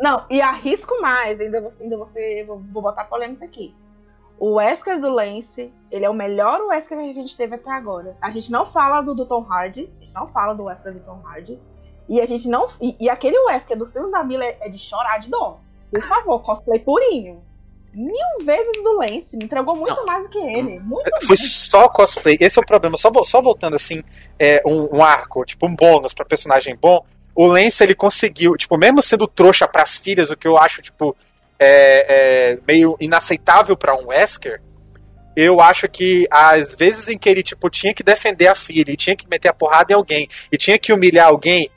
Não, 0.00 0.24
e 0.30 0.40
arrisco 0.40 1.00
mais, 1.00 1.40
ainda 1.40 1.60
você, 1.60 1.82
ainda 1.82 1.96
você 1.96 2.44
vou, 2.46 2.62
vou 2.72 2.82
botar 2.82 3.04
polêmica 3.04 3.44
aqui. 3.44 3.74
O 4.40 4.54
Wesker 4.54 4.98
do 4.98 5.10
Lance, 5.10 5.70
ele 5.90 6.04
é 6.04 6.10
o 6.10 6.14
melhor 6.14 6.62
Wesker 6.62 6.98
que 6.98 7.10
a 7.10 7.12
gente 7.12 7.36
teve 7.36 7.54
até 7.54 7.70
agora. 7.70 8.16
A 8.22 8.30
gente 8.30 8.50
não 8.50 8.64
fala 8.64 9.02
do, 9.02 9.14
do 9.14 9.26
Tom 9.26 9.42
Hardy, 9.42 9.92
a 9.98 10.00
gente 10.00 10.14
não 10.14 10.26
fala 10.26 10.54
do 10.54 10.64
Wesker 10.64 10.94
do 10.94 11.00
Tom 11.00 11.20
Hardy. 11.24 11.60
E 12.08 12.20
a 12.20 12.26
gente 12.26 12.48
não. 12.48 12.66
E, 12.80 12.96
e 12.98 13.10
aquele 13.10 13.38
Wesker 13.46 13.76
do 13.76 13.84
Silvio 13.84 14.10
da 14.10 14.22
Vila 14.22 14.44
é, 14.44 14.56
é 14.62 14.68
de 14.70 14.78
chorar 14.78 15.18
de 15.18 15.28
dó. 15.28 15.60
Por 15.90 16.02
favor, 16.02 16.42
cosplay 16.42 16.80
purinho 16.80 17.42
mil 17.92 18.44
vezes 18.44 18.82
do 18.82 18.92
Lance, 18.92 19.36
me 19.36 19.44
entregou 19.44 19.74
muito 19.74 19.96
não. 19.96 20.06
mais 20.06 20.24
do 20.24 20.30
que 20.30 20.38
ele. 20.38 20.78
Muito 20.80 21.10
Foi 21.26 21.36
mais. 21.36 21.52
só 21.52 21.88
cosplay. 21.88 22.36
Esse 22.40 22.58
é 22.58 22.62
o 22.62 22.66
problema. 22.66 22.96
Só, 22.96 23.10
só 23.24 23.42
voltando 23.42 23.76
assim, 23.76 24.02
é, 24.38 24.62
um, 24.66 24.98
um, 24.98 25.02
arco, 25.02 25.44
tipo 25.44 25.66
um 25.66 25.74
bônus 25.74 26.14
pra 26.14 26.24
personagem 26.24 26.76
bom. 26.80 27.04
O 27.34 27.46
Lance 27.46 27.82
ele 27.82 27.94
conseguiu, 27.94 28.56
tipo, 28.56 28.76
mesmo 28.76 29.00
sendo 29.02 29.26
trouxa 29.26 29.66
pras 29.66 29.96
filhas, 29.96 30.30
o 30.30 30.36
que 30.36 30.46
eu 30.46 30.56
acho, 30.56 30.82
tipo, 30.82 31.16
é, 31.60 32.54
é 32.54 32.58
meio 32.66 32.96
inaceitável 32.98 33.76
para 33.76 33.94
um 33.94 34.08
Wesker. 34.08 34.62
Eu 35.36 35.60
acho 35.60 35.88
que 35.88 36.26
as 36.30 36.74
vezes 36.74 37.08
em 37.08 37.16
que 37.16 37.28
ele 37.28 37.42
tipo 37.42 37.68
tinha 37.70 37.94
que 37.94 38.02
defender 38.02 38.48
a 38.48 38.54
filha, 38.54 38.90
e 38.90 38.96
tinha 38.96 39.14
que 39.14 39.28
meter 39.28 39.48
a 39.48 39.54
porrada 39.54 39.92
em 39.92 39.96
alguém, 39.96 40.28
e 40.50 40.56
tinha 40.56 40.78
que 40.78 40.92
humilhar 40.92 41.28
alguém, 41.28 41.70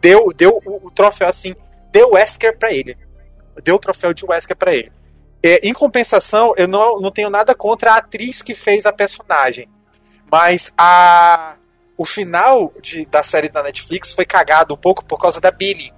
deu, 0.00 0.32
deu 0.34 0.60
o, 0.66 0.88
o 0.88 0.90
troféu 0.90 1.28
assim, 1.28 1.54
deu 1.92 2.10
Wesker 2.10 2.58
para 2.58 2.72
ele. 2.72 2.96
Deu 3.62 3.76
o 3.76 3.78
troféu 3.78 4.12
de 4.12 4.24
Wesker 4.24 4.56
para 4.56 4.74
ele. 4.74 4.92
É, 5.42 5.66
em 5.66 5.72
compensação, 5.72 6.52
eu 6.56 6.66
não, 6.66 7.00
não 7.00 7.10
tenho 7.10 7.30
nada 7.30 7.54
contra 7.54 7.92
a 7.92 7.96
atriz 7.98 8.42
que 8.42 8.54
fez 8.54 8.86
a 8.86 8.92
personagem. 8.92 9.68
Mas 10.30 10.72
a, 10.76 11.54
o 11.96 12.04
final 12.04 12.72
de, 12.82 13.06
da 13.06 13.22
série 13.22 13.48
da 13.48 13.62
Netflix 13.62 14.12
foi 14.12 14.24
cagado 14.24 14.74
um 14.74 14.76
pouco 14.76 15.04
por 15.04 15.18
causa 15.18 15.40
da 15.40 15.50
Billy. 15.50 15.92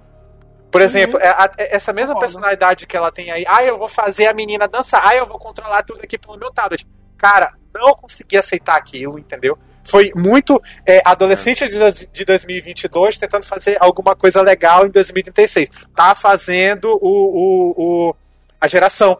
Por 0.71 0.79
uhum. 0.79 0.85
exemplo, 0.85 1.19
uhum. 1.19 1.49
essa 1.57 1.91
mesma 1.91 2.17
personalidade 2.17 2.87
que 2.87 2.95
ela 2.95 3.11
tem 3.11 3.29
aí, 3.29 3.43
ah, 3.47 3.63
eu 3.63 3.77
vou 3.77 3.89
fazer 3.89 4.27
a 4.27 4.33
menina 4.33 4.67
dançar, 4.67 5.05
ah, 5.05 5.15
eu 5.15 5.25
vou 5.25 5.37
controlar 5.37 5.83
tudo 5.83 6.01
aqui 6.01 6.17
pelo 6.17 6.37
meu 6.37 6.51
tablet. 6.51 6.87
Cara, 7.17 7.53
não 7.73 7.93
consegui 7.93 8.37
aceitar 8.37 8.75
aquilo, 8.75 9.19
entendeu? 9.19 9.57
Foi 9.83 10.11
muito 10.15 10.61
é, 10.85 11.01
adolescente 11.03 11.67
de, 11.67 12.07
de 12.11 12.25
2022 12.25 13.17
tentando 13.17 13.45
fazer 13.45 13.77
alguma 13.79 14.15
coisa 14.15 14.41
legal 14.41 14.85
em 14.85 14.89
2036. 14.89 15.69
Tá 15.95 16.13
fazendo 16.15 16.97
o, 17.01 17.09
o, 17.09 18.09
o 18.09 18.15
a 18.59 18.67
geração. 18.67 19.19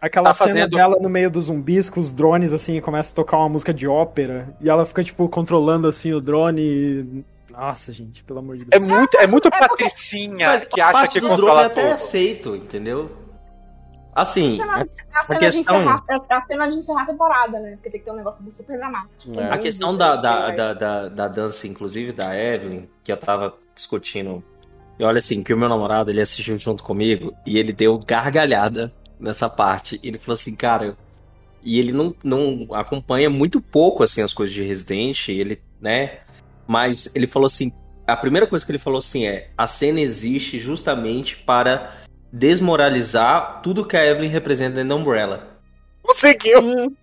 Aquela 0.00 0.28
tá 0.28 0.34
cena 0.34 0.48
fazendo... 0.48 0.76
dela 0.76 0.96
no 1.00 1.08
meio 1.08 1.30
dos 1.30 1.46
zumbis 1.46 1.90
com 1.90 2.00
os 2.00 2.10
drones, 2.10 2.54
assim, 2.54 2.80
começa 2.80 3.12
a 3.12 3.14
tocar 3.14 3.36
uma 3.38 3.48
música 3.48 3.72
de 3.72 3.86
ópera. 3.86 4.48
E 4.60 4.68
ela 4.68 4.86
fica, 4.86 5.04
tipo, 5.04 5.28
controlando, 5.28 5.88
assim, 5.88 6.12
o 6.12 6.20
drone. 6.20 6.62
E... 6.62 7.24
Nossa, 7.50 7.92
gente, 7.92 8.22
pelo 8.24 8.38
amor 8.38 8.56
de 8.56 8.64
Deus. 8.64 8.70
É 8.72 8.78
muito, 8.84 9.16
é 9.16 9.26
muito 9.26 9.48
é 9.48 9.50
patricinha 9.50 10.52
porque... 10.52 10.66
que 10.74 10.80
acha 10.80 11.08
que 11.08 11.20
controla 11.20 11.68
tudo. 11.68 11.80
até 11.80 11.92
aceito, 11.92 12.56
entendeu? 12.56 13.16
Assim, 14.14 14.60
a 14.60 14.64
cena, 14.64 14.88
a, 15.14 15.24
cena 15.24 15.38
questão... 15.38 15.78
de 15.78 15.84
encerrar, 15.84 16.04
a 16.28 16.40
cena 16.42 16.70
de 16.70 16.78
encerrar 16.78 17.02
a 17.02 17.06
temporada, 17.06 17.60
né? 17.60 17.72
Porque 17.76 17.90
tem 17.90 18.00
que 18.00 18.06
ter 18.06 18.12
um 18.12 18.16
negócio 18.16 18.50
super 18.50 18.76
dramático. 18.76 19.38
É. 19.38 19.52
A 19.52 19.58
questão 19.58 19.96
da, 19.96 20.16
da, 20.16 20.50
da, 20.50 20.74
da, 20.74 21.08
da 21.08 21.28
dança, 21.28 21.68
inclusive, 21.68 22.12
da 22.12 22.36
Evelyn, 22.36 22.88
que 23.04 23.12
eu 23.12 23.16
tava 23.16 23.54
discutindo. 23.74 24.42
E 24.98 25.04
olha 25.04 25.18
assim, 25.18 25.42
que 25.42 25.54
o 25.54 25.56
meu 25.56 25.68
namorado, 25.68 26.10
ele 26.10 26.20
assistiu 26.20 26.58
junto 26.58 26.82
comigo 26.82 27.32
e 27.46 27.56
ele 27.56 27.72
deu 27.72 27.98
gargalhada 27.98 28.92
nessa 29.18 29.48
parte. 29.48 30.00
Ele 30.02 30.18
falou 30.18 30.34
assim, 30.34 30.56
cara, 30.56 30.96
e 31.62 31.78
ele 31.78 31.92
não, 31.92 32.14
não 32.22 32.66
acompanha 32.74 33.30
muito 33.30 33.60
pouco 33.60 34.02
assim 34.02 34.22
as 34.22 34.32
coisas 34.32 34.54
de 34.54 34.62
Resident, 34.62 35.28
ele, 35.28 35.60
né? 35.80 36.18
Mas 36.70 37.12
ele 37.16 37.26
falou 37.26 37.46
assim, 37.46 37.72
a 38.06 38.16
primeira 38.16 38.46
coisa 38.46 38.64
que 38.64 38.70
ele 38.70 38.78
falou 38.78 39.00
assim 39.00 39.26
é: 39.26 39.50
a 39.58 39.66
cena 39.66 40.00
existe 40.00 40.60
justamente 40.60 41.36
para 41.36 41.96
desmoralizar 42.32 43.60
tudo 43.60 43.84
que 43.84 43.96
a 43.96 44.06
Evelyn 44.06 44.30
representa 44.30 44.76
dentro 44.76 44.90
da 44.90 44.94
Umbrella. 44.94 45.58
Conseguiu. 46.00 46.60
Hum. 46.60 46.94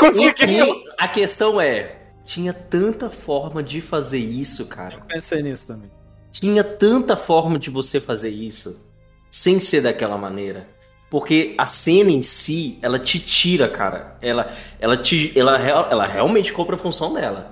Conseguiu. 0.00 0.64
E 0.64 0.84
a 0.98 1.06
questão 1.08 1.60
é, 1.60 1.96
tinha 2.24 2.54
tanta 2.54 3.10
forma 3.10 3.62
de 3.62 3.82
fazer 3.82 4.18
isso, 4.18 4.64
cara. 4.64 4.94
Eu 4.94 5.02
pensei 5.02 5.42
nisso 5.42 5.66
também. 5.66 5.90
Tinha 6.30 6.64
tanta 6.64 7.14
forma 7.14 7.58
de 7.58 7.68
você 7.68 8.00
fazer 8.00 8.30
isso 8.30 8.82
sem 9.30 9.60
ser 9.60 9.82
daquela 9.82 10.16
maneira. 10.16 10.66
Porque 11.10 11.54
a 11.58 11.66
cena 11.66 12.10
em 12.10 12.22
si, 12.22 12.78
ela 12.80 12.98
te 12.98 13.18
tira, 13.18 13.68
cara. 13.68 14.16
Ela, 14.22 14.50
ela, 14.80 14.96
te, 14.96 15.38
ela, 15.38 15.58
ela 15.60 16.06
realmente 16.06 16.50
compra 16.50 16.76
a 16.76 16.78
função 16.78 17.12
dela. 17.12 17.51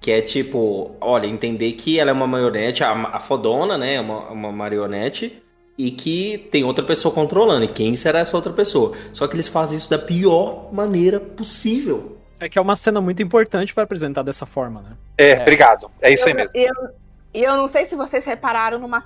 Que 0.00 0.12
é 0.12 0.22
tipo, 0.22 0.94
olha, 1.00 1.26
entender 1.26 1.72
que 1.72 1.98
ela 1.98 2.10
é 2.10 2.12
uma 2.12 2.26
marionete, 2.26 2.84
a, 2.84 2.92
a 2.92 3.18
fodona, 3.18 3.76
né? 3.76 4.00
Uma, 4.00 4.30
uma 4.30 4.52
marionete. 4.52 5.42
E 5.76 5.92
que 5.92 6.48
tem 6.50 6.64
outra 6.64 6.84
pessoa 6.84 7.14
controlando. 7.14 7.64
E 7.64 7.68
quem 7.68 7.94
será 7.94 8.20
essa 8.20 8.36
outra 8.36 8.52
pessoa? 8.52 8.96
Só 9.12 9.28
que 9.28 9.36
eles 9.36 9.48
fazem 9.48 9.78
isso 9.78 9.88
da 9.90 9.98
pior 9.98 10.72
maneira 10.72 11.20
possível. 11.20 12.18
É 12.40 12.48
que 12.48 12.58
é 12.58 12.62
uma 12.62 12.76
cena 12.76 13.00
muito 13.00 13.22
importante 13.22 13.74
para 13.74 13.84
apresentar 13.84 14.22
dessa 14.22 14.46
forma, 14.46 14.80
né? 14.80 14.96
É, 15.16 15.30
é. 15.30 15.42
obrigado. 15.42 15.90
É 16.00 16.12
isso 16.12 16.24
eu, 16.24 16.28
aí 16.28 16.34
mesmo. 16.34 16.50
E 16.54 16.64
eu, 16.64 16.74
eu, 17.34 17.56
não 17.56 17.68
sei 17.68 17.86
se 17.86 17.96
vocês 17.96 18.24
repararam 18.24 18.78
numa, 18.78 19.02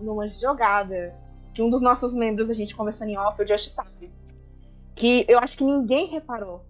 numa 0.00 0.28
jogada 0.28 1.14
que 1.52 1.62
um 1.62 1.68
dos 1.68 1.80
nossos 1.80 2.14
membros, 2.14 2.48
a 2.48 2.54
gente 2.54 2.76
conversando 2.76 3.10
em 3.10 3.18
off, 3.18 3.40
o 3.40 3.44
Josh 3.44 3.70
sabe. 3.72 4.10
Que 4.94 5.24
eu 5.28 5.38
acho 5.38 5.56
que 5.56 5.64
ninguém 5.64 6.06
reparou. 6.06 6.64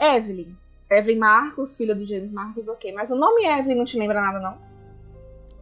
Evelyn. 0.00 0.56
Evelyn 0.96 1.18
Marcos, 1.18 1.76
filha 1.76 1.94
do 1.94 2.04
James 2.04 2.32
Marcos, 2.32 2.68
ok. 2.68 2.92
Mas 2.92 3.10
o 3.10 3.16
nome 3.16 3.44
Evelyn 3.44 3.76
não 3.76 3.84
te 3.84 3.98
lembra 3.98 4.20
nada, 4.20 4.40
não? 4.40 4.58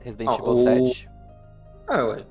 Resident 0.00 0.30
ah, 0.30 0.34
Evil 0.34 0.52
o... 0.52 0.56
7. 0.56 1.10
Ah, 1.88 2.04
ué. 2.06 2.26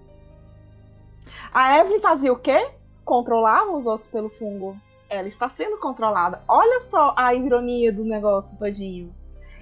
A 1.53 1.79
Evelyn 1.79 1.99
fazia 1.99 2.31
o 2.31 2.37
quê? 2.37 2.69
Controlava 3.03 3.71
os 3.71 3.85
outros 3.85 4.09
pelo 4.09 4.29
fungo. 4.29 4.77
Ela 5.09 5.27
está 5.27 5.49
sendo 5.49 5.77
controlada. 5.77 6.41
Olha 6.47 6.79
só 6.79 7.13
a 7.17 7.33
ironia 7.33 7.91
do 7.91 8.05
negócio 8.05 8.57
todinho. 8.57 9.13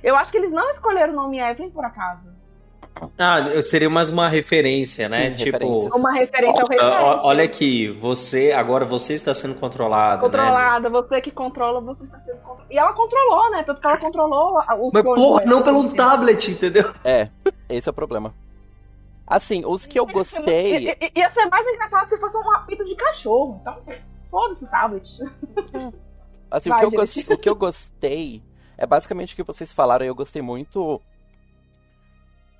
Eu 0.04 0.16
acho 0.16 0.32
que 0.32 0.38
eles 0.38 0.52
não 0.52 0.70
escolheram 0.70 1.14
o 1.14 1.16
nome 1.16 1.40
Evelyn 1.40 1.72
por 1.72 1.84
acaso. 1.84 2.39
Ah, 3.18 3.62
seria 3.62 3.90
mais 3.90 4.10
uma 4.10 4.28
referência, 4.30 5.08
né? 5.08 5.36
Sim, 5.36 5.46
tipo, 5.46 5.96
uma 5.96 6.12
referência 6.12 6.62
ao 6.62 6.68
restante. 6.68 7.26
Olha 7.26 7.44
aqui, 7.44 7.90
você 7.90 8.52
agora 8.52 8.86
você 8.86 9.14
está 9.14 9.34
sendo 9.34 9.56
controlada. 9.56 10.18
Né? 10.18 10.22
Controlada, 10.22 10.90
né? 10.90 10.90
você 10.90 11.22
que 11.22 11.32
controla, 11.32 11.82
você 11.82 12.04
está 12.04 12.20
sendo 12.20 12.38
controlada. 12.38 12.68
E 12.70 12.78
ela 12.78 12.94
controlou, 12.94 13.52
né? 13.52 13.64
Tanto 13.64 13.82
que 13.82 13.88
ela 13.88 13.98
controlou 13.98 14.60
os 14.82 14.94
Mas 14.94 15.04
porra, 15.04 15.46
não 15.46 15.62
pelo 15.62 15.94
tablet, 15.94 16.52
entendeu? 16.52 16.94
É, 17.04 17.30
esse 17.70 17.88
é 17.88 17.92
o 17.92 17.96
problema. 17.96 18.34
Assim, 19.26 19.64
os 19.66 19.86
que 19.86 20.00
eu 20.00 20.06
gostei. 20.08 20.80
Ia, 20.80 20.98
ia 21.16 21.30
ser 21.30 21.46
mais 21.46 21.66
engraçado 21.68 22.10
se 22.10 22.18
fosse 22.18 22.38
um 22.38 22.52
apito 22.56 22.84
de 22.84 22.96
cachorro. 22.96 23.60
Então, 23.62 23.78
foda-se 24.32 24.66
o 24.66 24.70
tablet. 24.70 25.20
Assim, 26.50 26.70
Vai, 26.70 26.84
o, 26.84 26.90
que 26.90 26.98
eu 26.98 27.36
o 27.36 27.38
que 27.38 27.50
eu 27.50 27.56
gostei 27.56 28.42
é 28.76 28.88
basicamente 28.88 29.34
o 29.34 29.36
que 29.36 29.44
vocês 29.44 29.72
falaram 29.72 30.04
e 30.04 30.08
eu 30.08 30.16
gostei 30.16 30.42
muito 30.42 31.00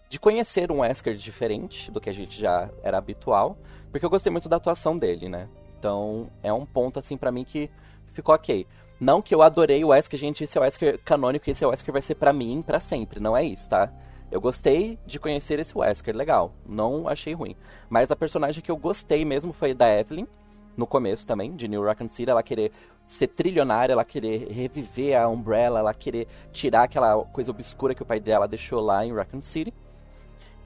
de 0.10 0.20
conhecer 0.20 0.72
um 0.72 0.80
Wesker 0.80 1.16
diferente 1.16 1.92
do 1.92 2.02
que 2.02 2.10
a 2.10 2.14
gente 2.14 2.40
já 2.40 2.68
era 2.82 2.98
habitual, 2.98 3.58
porque 3.92 4.04
eu 4.04 4.10
gostei 4.10 4.32
muito 4.32 4.50
da 4.50 4.58
atuação 4.58 4.98
dele, 4.98 5.30
né? 5.30 5.48
Então, 5.78 6.30
é 6.42 6.52
um 6.52 6.66
ponto, 6.66 6.98
assim, 6.98 7.16
para 7.16 7.32
mim 7.32 7.46
que 7.46 7.70
ficou 8.12 8.34
ok. 8.34 8.66
Não 9.00 9.22
que 9.22 9.34
eu 9.34 9.42
adorei 9.42 9.84
o 9.84 9.90
Wesker, 9.90 10.20
gente, 10.20 10.44
esse 10.44 10.58
é 10.58 10.62
o 10.62 10.64
Wesker 10.64 11.00
canônico 11.04 11.50
esse 11.50 11.64
é 11.64 11.68
o 11.68 11.70
Wesker 11.70 11.94
vai 11.94 12.02
ser 12.02 12.16
para 12.16 12.34
mim 12.34 12.62
para 12.62 12.80
sempre, 12.80 13.20
não 13.20 13.38
é 13.38 13.44
isso, 13.44 13.70
tá? 13.70 13.90
Eu 14.32 14.42
gostei 14.42 15.00
de 15.06 15.20
conhecer 15.20 15.60
esse 15.60 15.78
Wesker, 15.78 16.16
legal, 16.16 16.54
não 16.68 17.08
achei 17.08 17.34
ruim. 17.34 17.56
Mas 17.90 18.12
a 18.12 18.16
personagem 18.16 18.62
que 18.64 18.70
eu 18.70 18.78
gostei 18.78 19.24
mesmo 19.24 19.54
foi 19.54 19.74
da 19.74 19.88
Evelyn, 19.88 20.28
no 20.76 20.88
começo 20.88 21.26
também, 21.26 21.56
de 21.56 21.68
New 21.68 21.84
Raccoon 21.84 22.10
City, 22.10 22.32
ela 22.32 22.44
querer 22.44 22.72
ser 23.06 23.28
trilionária, 23.28 23.94
ela 23.94 24.06
querer 24.06 24.48
reviver 24.50 25.20
a 25.20 25.28
Umbrella, 25.28 25.80
ela 25.80 25.94
querer 25.94 26.28
tirar 26.52 26.84
aquela 26.84 27.24
coisa 27.26 27.52
obscura 27.52 27.96
que 27.96 28.04
o 28.04 28.06
pai 28.06 28.20
dela 28.20 28.48
deixou 28.48 28.82
lá 28.82 29.06
em 29.06 29.14
Raccoon 29.14 29.42
City. 29.42 29.74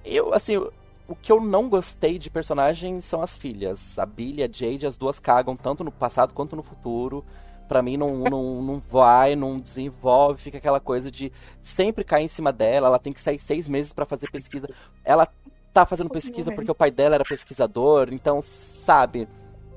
Eu, 0.04 0.34
assim, 0.34 0.58
o 1.08 1.16
que 1.16 1.32
eu 1.32 1.40
não 1.40 1.70
gostei 1.70 2.18
de 2.18 2.30
personagem 2.30 3.02
são 3.02 3.22
as 3.22 3.38
filhas. 3.38 3.98
A 4.00 4.06
Billy 4.06 4.42
e 4.42 4.44
a 4.44 4.50
Jade, 4.52 4.86
as 4.86 4.96
duas 4.96 5.20
cagam 5.20 5.56
tanto 5.56 5.84
no 5.84 5.92
passado 5.92 6.34
quanto 6.34 6.56
no 6.56 6.64
futuro. 6.64 7.24
Pra 7.68 7.82
mim 7.82 7.98
não, 7.98 8.24
não, 8.30 8.62
não 8.62 8.78
vai, 8.90 9.36
não 9.36 9.58
desenvolve, 9.58 10.42
fica 10.42 10.58
aquela 10.58 10.80
coisa 10.80 11.10
de 11.10 11.32
sempre 11.62 12.04
cair 12.04 12.26
em 12.26 12.30
cima 12.30 12.52
dela, 12.52 12.88
ela 12.88 13.00
tem 13.00 13.14
que 13.14 13.20
sair 13.20 13.40
seis 13.40 13.68
meses 13.68 13.94
para 13.94 14.06
fazer 14.06 14.30
pesquisa. 14.30 14.70
Ela 15.04 15.28
tá 15.74 15.86
fazendo 15.86 16.10
pesquisa 16.10 16.52
porque 16.52 16.70
o 16.70 16.76
pai 16.76 16.92
dela 16.92 17.16
era 17.16 17.24
pesquisador, 17.24 18.10
então, 18.12 18.42
sabe, 18.42 19.28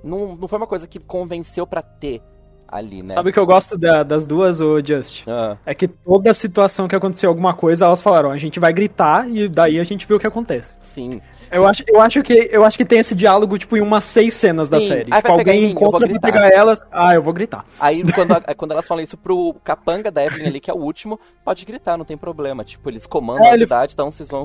não, 0.05 0.36
não 0.36 0.47
foi 0.47 0.59
uma 0.59 0.66
coisa 0.66 0.86
que 0.86 0.98
convenceu 1.01 1.66
para 1.66 1.81
ter 1.81 2.23
ali, 2.68 2.98
né? 3.02 3.06
Sabe 3.14 3.30
o 3.30 3.32
que 3.32 3.38
eu 3.38 3.47
gosto 3.47 3.76
da- 3.78 4.02
das 4.02 4.26
duas, 4.26 4.60
ô 4.60 4.80
Just? 4.84 5.24
Ah, 5.26 5.56
É 5.64 5.74
que 5.74 5.86
toda 5.88 6.32
situação 6.34 6.86
que 6.88 6.97
aconteceu 6.97 7.28
alguma 7.30 7.55
coisa, 7.55 7.84
elas 7.86 8.02
falaram, 8.02 8.30
a 8.30 8.36
gente 8.38 8.59
vai 8.60 8.72
gritar 8.72 9.28
e 9.30 9.48
daí 9.48 9.78
a 9.80 9.84
gente 9.84 10.06
vê 10.06 10.14
o 10.14 10.18
que 10.18 10.26
acontece. 10.26 10.76
sim. 10.80 11.20
Eu 11.48 11.64
acho, 11.64 11.84
eu 11.86 12.01
acho 12.01 12.24
que 12.24 12.48
eu 12.51 12.64
acho 12.64 12.76
que 12.76 12.84
tem 12.84 12.98
esse 12.98 13.14
diálogo, 13.14 13.56
tipo, 13.56 13.76
em 13.76 13.80
umas 13.80 14.02
seis 14.05 14.34
cenas 14.34 14.68
da 14.68 14.80
Sim. 14.80 14.88
série. 14.88 15.14
Aí 15.14 15.22
tipo, 15.22 15.36
pegar 15.36 15.52
em 15.52 15.55
alguém 15.59 15.60
mim, 15.62 15.70
encontra 15.70 16.09
pra 16.09 16.18
pegar 16.18 16.48
elas. 16.52 16.84
Ah, 16.90 17.14
eu 17.14 17.22
vou 17.22 17.32
gritar. 17.32 17.64
Aí 17.78 18.02
quando, 18.12 18.34
quando 18.56 18.72
elas 18.72 18.84
falam 18.84 19.05
isso 19.05 19.16
pro 19.16 19.55
capanga 19.62 20.10
da 20.10 20.24
Evelyn 20.24 20.48
ali, 20.48 20.59
que 20.59 20.68
é 20.72 20.74
o 20.74 20.76
último, 20.78 21.20
pode 21.44 21.64
gritar, 21.64 21.97
não 21.97 22.05
tem 22.05 22.16
problema. 22.16 22.64
Tipo, 22.64 22.90
eles 22.90 23.06
comandam 23.06 23.44
É, 23.47 23.51
a 23.51 23.55
ele- 23.55 23.62
cidade, 23.64 23.93
então 23.94 24.10
vocês 24.10 24.28
vão. 24.28 24.44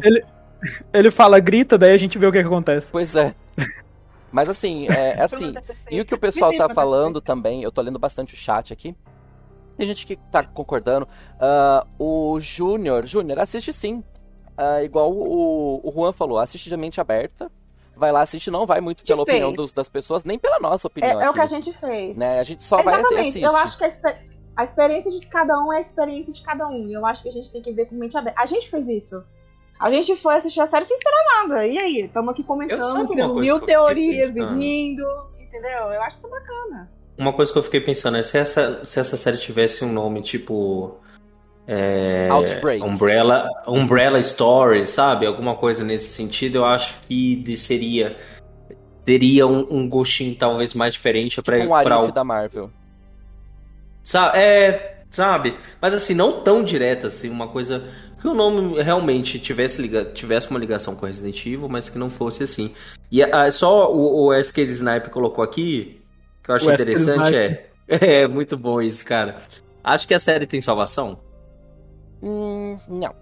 Ele 0.93 1.09
fala, 1.09 1.39
grita, 1.39 1.75
daí 1.75 1.91
a 1.91 1.97
gente 1.97 2.19
vê 2.19 2.27
o 2.27 2.31
que, 2.31 2.39
que 2.39 2.45
acontece. 2.47 2.91
Pois 2.91 3.15
é. 3.15 3.33
Mas 4.31 4.47
assim, 4.49 4.87
é, 4.87 5.15
é 5.19 5.21
assim. 5.23 5.53
E 5.89 5.99
o 6.01 6.05
que 6.05 6.13
o 6.15 6.17
pessoal 6.19 6.55
tá 6.55 6.69
falando 6.69 7.19
também, 7.21 7.63
eu 7.63 7.71
tô 7.71 7.81
lendo 7.81 7.99
bastante 7.99 8.33
o 8.33 8.37
chat 8.37 8.71
aqui. 8.71 8.95
Tem 9.77 9.87
gente 9.87 10.05
que 10.05 10.15
tá 10.15 10.43
concordando. 10.43 11.07
Ah, 11.39 11.85
o 11.97 12.39
Júnior, 12.39 13.05
Júnior, 13.07 13.39
assiste 13.39 13.73
sim. 13.73 14.03
Ah, 14.57 14.83
igual 14.83 15.11
o, 15.11 15.81
o 15.87 15.91
Juan 15.91 16.11
falou, 16.13 16.37
assiste 16.37 16.69
de 16.69 16.77
mente 16.77 17.01
aberta. 17.01 17.51
Vai 17.95 18.11
lá, 18.11 18.21
assiste, 18.21 18.49
não 18.49 18.65
vai 18.65 18.79
muito 18.81 19.03
pela 19.03 19.25
fez. 19.25 19.29
opinião 19.37 19.53
dos- 19.53 19.73
das 19.73 19.89
pessoas, 19.89 20.23
nem 20.23 20.39
pela 20.39 20.59
nossa 20.59 20.87
É, 20.87 20.89
opinião. 20.89 21.21
é 21.21 21.25
o 21.25 21.29
aqui, 21.29 21.33
que 21.33 21.39
a 21.41 21.45
gente 21.45 21.73
fez. 21.73 22.15
né? 22.17 22.39
A 22.39 22.43
gente 22.43 22.63
só 22.63 22.81
vai 22.81 22.95
assi- 22.95 23.01
Exatamente. 23.03 23.29
assiste. 23.29 23.43
Eu 23.43 23.55
acho 23.55 23.77
que 23.77 23.83
a, 23.83 23.87
expe- 23.87 24.15
a 24.55 24.63
experiência 24.63 25.11
de 25.11 25.27
cada 25.27 25.59
um 25.63 25.71
é 25.73 25.77
a 25.77 25.81
experiência 25.81 26.33
de 26.33 26.41
cada 26.41 26.67
um. 26.67 26.87
E 26.87 26.93
eu 26.93 27.05
acho 27.05 27.21
que 27.23 27.29
a 27.29 27.31
gente 27.31 27.51
tem 27.51 27.61
que 27.61 27.71
ver 27.71 27.85
com 27.87 27.95
mente 27.95 28.17
aberta. 28.17 28.39
A 28.41 28.45
gente 28.45 28.69
fez 28.69 28.87
isso. 28.87 29.23
A 29.81 29.89
gente 29.89 30.15
foi 30.15 30.35
assistir 30.35 30.61
a 30.61 30.67
série 30.67 30.85
sem 30.85 30.95
esperar 30.95 31.23
nada. 31.47 31.65
E 31.65 31.77
aí? 31.77 32.01
Estamos 32.01 32.29
aqui 32.31 32.43
comentando, 32.43 33.07
criando 33.07 33.33
mil 33.35 33.59
teorias 33.59 34.29
rindo. 34.29 35.05
Entendeu? 35.39 35.91
Eu 35.91 36.01
acho 36.03 36.17
isso 36.19 36.29
bacana. 36.29 36.89
Uma 37.17 37.33
coisa 37.33 37.51
que 37.51 37.57
eu 37.57 37.63
fiquei 37.63 37.81
pensando 37.81 38.17
é 38.17 38.23
se 38.23 38.37
essa, 38.37 38.85
se 38.85 38.99
essa 38.99 39.17
série 39.17 39.37
tivesse 39.37 39.83
um 39.83 39.91
nome 39.91 40.21
tipo. 40.21 40.97
É, 41.67 42.27
Outbreak. 42.31 42.83
Umbrella, 42.83 43.47
Umbrella 43.67 44.21
Stories, 44.21 44.89
sabe? 44.89 45.25
Alguma 45.25 45.55
coisa 45.55 45.83
nesse 45.83 46.07
sentido, 46.13 46.59
eu 46.59 46.65
acho 46.65 46.99
que 47.01 47.35
de- 47.37 47.57
seria. 47.57 48.17
Teria 49.03 49.47
um, 49.47 49.67
um 49.69 49.89
gostinho 49.89 50.35
talvez 50.35 50.75
mais 50.75 50.93
diferente 50.93 51.41
pra, 51.41 51.59
Tipo 51.59 51.75
um 51.75 51.83
pra 51.83 52.05
da 52.07 52.23
Marvel. 52.23 52.69
Sabe, 54.03 54.37
é, 54.37 55.03
sabe? 55.09 55.57
Mas 55.81 55.93
assim, 55.93 56.13
não 56.13 56.41
tão 56.43 56.63
direto 56.63 57.07
assim, 57.07 57.29
uma 57.29 57.47
coisa 57.47 57.83
que 58.21 58.27
o 58.27 58.35
nome 58.35 58.81
realmente 58.81 59.39
tivesse, 59.39 59.81
liga, 59.81 60.05
tivesse 60.05 60.49
uma 60.51 60.59
ligação 60.59 60.95
com 60.95 61.07
Resident 61.07 61.43
Evil, 61.43 61.67
mas 61.67 61.89
que 61.89 61.97
não 61.97 62.09
fosse 62.09 62.43
assim. 62.43 62.71
E 63.11 63.23
ah, 63.23 63.49
só 63.49 63.91
o, 63.91 64.25
o 64.25 64.25
Wesker 64.27 64.67
Sniper 64.67 65.09
colocou 65.09 65.43
aqui, 65.43 65.99
que 66.43 66.51
eu 66.51 66.55
acho 66.55 66.67
Wesker 66.67 66.87
interessante, 66.87 67.35
é, 67.35 67.71
é 68.21 68.27
muito 68.27 68.55
bom 68.55 68.79
isso, 68.79 69.03
cara. 69.03 69.41
Acho 69.83 70.07
que 70.07 70.13
a 70.13 70.19
série 70.19 70.45
tem 70.45 70.61
salvação. 70.61 71.19
Hum, 72.21 72.77
não. 72.87 73.15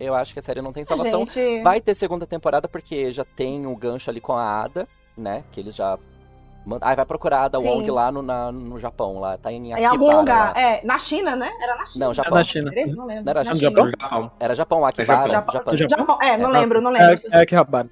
Eu 0.00 0.14
acho 0.14 0.32
que 0.32 0.38
a 0.38 0.42
série 0.42 0.62
não 0.62 0.72
tem 0.72 0.82
A 0.82 0.86
salvação. 0.86 1.26
gente... 1.26 1.62
Vai 1.62 1.80
ter 1.80 1.94
segunda 1.94 2.26
temporada 2.26 2.66
porque 2.66 3.12
já 3.12 3.24
tem 3.24 3.66
um 3.66 3.76
gancho 3.76 4.10
ali 4.10 4.20
com 4.20 4.32
a 4.32 4.64
Ada, 4.64 4.88
né? 5.16 5.44
Que 5.52 5.60
eles 5.60 5.74
já. 5.74 5.98
Ah, 6.80 6.94
vai 6.94 7.04
procurar 7.04 7.40
a 7.40 7.44
Ada 7.44 7.60
Sim. 7.60 7.66
Wong 7.68 7.90
lá 7.90 8.10
no, 8.10 8.22
na- 8.22 8.50
no 8.50 8.78
Japão, 8.78 9.20
lá. 9.20 9.36
Tá 9.36 9.52
em 9.52 9.72
Em 9.72 9.84
algum 9.84 10.16
lugar. 10.16 10.54
lá. 10.54 10.60
É, 10.60 10.84
na 10.84 10.98
China, 10.98 11.36
né? 11.36 11.50
Era 11.60 11.76
na 11.76 11.86
China. 11.86 12.04
Não, 12.06 12.10
É 12.12 12.14
Japão. 12.14 12.34
na 12.34 12.42
China. 12.42 12.72
Era? 12.74 12.86
Não 12.94 13.06
lembro. 13.06 13.24
Não 13.24 13.30
era 13.30 13.44
Na 13.44 13.54
China. 13.54 13.70
Japão? 13.70 13.90
Japão. 13.90 14.32
Era 14.40 14.54
Japão, 14.54 14.86
Akibara, 14.86 15.30
Japão. 15.30 15.52
Japão. 15.52 15.76
Japão. 15.76 15.98
Japão. 15.98 16.18
É, 16.22 16.36
não 16.38 16.54
É, 16.54 16.60
lembro, 16.60 16.80
não 16.80 16.96
É, 16.96 17.06
lembro. 17.08 17.22
é 17.32 17.46
que 17.46 17.54
rapaz. 17.54 17.86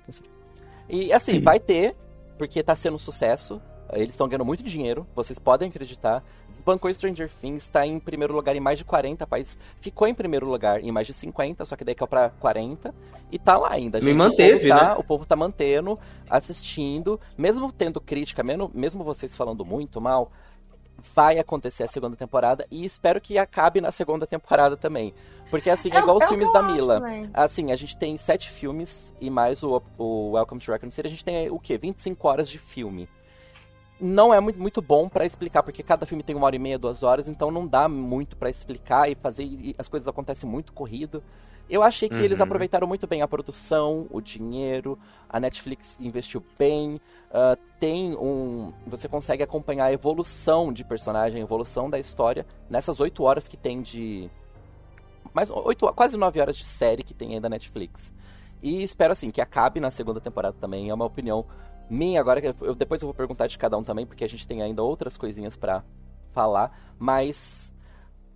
E 0.89 1.13
assim, 1.13 1.41
vai 1.41 1.61
ter, 1.61 1.95
porque 2.39 2.63
tá 2.63 2.75
sendo 2.75 2.95
um 2.95 2.99
sucesso. 2.99 3.61
Eles 3.93 4.11
estão 4.11 4.29
ganhando 4.29 4.45
muito 4.45 4.63
dinheiro, 4.63 5.07
vocês 5.15 5.39
podem 5.39 5.69
acreditar. 5.69 6.25
Desbancou 6.51 6.93
Stranger 6.93 7.31
Things, 7.41 7.69
tá 7.69 7.87
em 7.87 7.99
primeiro 7.99 8.35
lugar 8.35 8.55
em 8.57 8.61
mais 8.61 8.79
de 8.79 8.85
40 8.85 9.27
países. 9.27 9.59
Ficou 9.81 10.07
em 10.07 10.15
primeiro 10.15 10.47
lugar 10.47 10.83
em 10.83 10.91
mais 10.91 11.07
de 11.07 11.13
50, 11.13 11.65
só 11.65 11.77
que 11.77 11.85
daí 11.85 11.95
caiu 11.95 12.09
pra 12.09 12.31
40. 12.31 12.95
E 13.31 13.39
tá 13.39 13.57
lá 13.59 13.73
ainda, 13.73 13.99
Me 13.99 14.07
gente. 14.07 14.17
manteve, 14.17 14.71
o 14.71 14.71
povo 14.71 14.79
tá, 14.79 14.89
né? 14.89 14.95
O 14.99 15.05
povo 15.05 15.27
tá 15.27 15.37
mantendo, 15.37 15.99
assistindo. 16.29 17.21
Mesmo 17.37 17.71
tendo 17.73 18.01
crítica, 18.01 18.43
mesmo, 18.43 18.71
mesmo 18.75 19.05
vocês 19.05 19.37
falando 19.37 19.65
muito 19.65 20.01
mal, 20.01 20.31
vai 21.15 21.39
acontecer 21.39 21.83
a 21.83 21.89
segunda 21.89 22.17
temporada. 22.17 22.67
E 22.71 22.85
espero 22.85 23.21
que 23.21 23.39
acabe 23.39 23.81
na 23.81 23.91
segunda 23.91 24.27
temporada 24.27 24.77
também. 24.77 25.15
Porque 25.51 25.69
assim, 25.69 25.91
é, 25.93 25.99
igual 25.99 26.17
os 26.17 26.27
filmes 26.27 26.51
da 26.53 26.61
acho 26.61 26.73
Mila. 26.73 27.01
também. 27.01 27.29
Assim, 27.35 27.73
a 27.73 27.77
gente 27.77 27.97
tem 27.97 28.17
sete 28.17 28.51
filmes 28.51 29.13
e 29.21 29.29
mais 29.29 29.63
o, 29.63 29.83
o 29.99 30.31
Welcome 30.33 30.61
to 30.61 30.71
Raccoon 30.71 30.91
City, 30.91 31.07
a 31.09 31.11
gente 31.11 31.25
tem 31.25 31.51
o 31.51 31.59
quê? 31.59 31.77
25 31.77 32.29
horas 32.29 32.49
de 32.49 32.59
filme. 32.59 33.09
Não 34.01 34.35
é 34.35 34.41
muito, 34.41 34.59
muito 34.61 34.83
bom 34.83 35.09
pra 35.09 35.25
explicar, 35.25 35.63
porque 35.63 35.83
cada 35.83 36.05
filme 36.07 36.25
tem 36.25 36.35
uma 36.35 36.47
hora 36.47 36.57
e 36.57 36.59
meia, 36.59 36.79
duas 36.79 37.03
horas, 37.05 37.29
então 37.29 37.51
não 37.53 37.67
dá 37.67 37.89
muito 37.89 38.37
pra 38.37 38.51
explicar 38.51 39.09
e 39.11 39.15
fazer. 39.15 39.45
e 39.45 39.75
as 39.79 39.89
coisas 39.89 40.09
acontecem 40.09 40.49
muito 40.49 40.73
corrido. 40.73 41.23
Eu 41.71 41.83
achei 41.83 42.11
que 42.11 42.23
eles 42.23 42.39
Uhum. 42.39 42.45
aproveitaram 42.45 42.87
muito 42.87 43.07
bem 43.07 43.23
a 43.23 43.29
produção, 43.29 44.07
o 44.11 44.21
dinheiro, 44.21 44.99
a 45.29 45.39
Netflix 45.39 46.01
investiu 46.01 46.45
bem. 46.59 47.01
ah, 47.33 47.57
tem 47.79 48.15
um. 48.17 48.73
Você 48.87 49.09
consegue 49.09 49.43
acompanhar 49.43 49.87
a 49.87 49.93
evolução 49.93 50.73
de 50.73 50.85
personagem, 50.85 51.41
a 51.41 51.45
evolução 51.45 51.89
da 51.89 51.99
história 51.99 52.45
nessas 52.69 52.99
oito 53.01 53.23
horas 53.23 53.47
que 53.49 53.57
tem 53.57 53.81
de. 53.83 54.29
Mais 55.33 55.51
oito, 55.51 55.91
quase 55.95 56.17
nove 56.17 56.41
horas 56.41 56.57
de 56.57 56.65
série 56.65 57.03
que 57.03 57.15
tem 57.15 57.35
aí 57.35 57.41
da 57.41 57.49
Netflix. 57.49 58.13
E 58.63 58.83
espero 58.83 59.13
assim 59.13 59.31
que 59.31 59.41
acabe 59.41 59.81
na 59.81 59.91
segunda 59.91 60.21
temporada 60.21 60.57
também. 60.61 60.91
É 60.91 60.95
uma 60.95 61.05
opinião 61.07 61.47
minha 61.93 62.21
agora. 62.21 62.41
que 62.41 62.55
Eu, 62.61 62.75
depois 62.75 63.03
eu 63.03 63.07
vou 63.07 63.15
perguntar 63.15 63.47
de 63.47 63.59
cada 63.59 63.77
um 63.77 63.83
também, 63.83 64.07
porque 64.07 64.25
a 64.25 64.29
gente 64.29 64.47
tem 64.47 64.63
ainda 64.63 64.83
outras 64.83 65.17
coisinhas 65.17 65.57
pra 65.57 65.83
falar. 66.33 66.77
Mas 66.99 67.73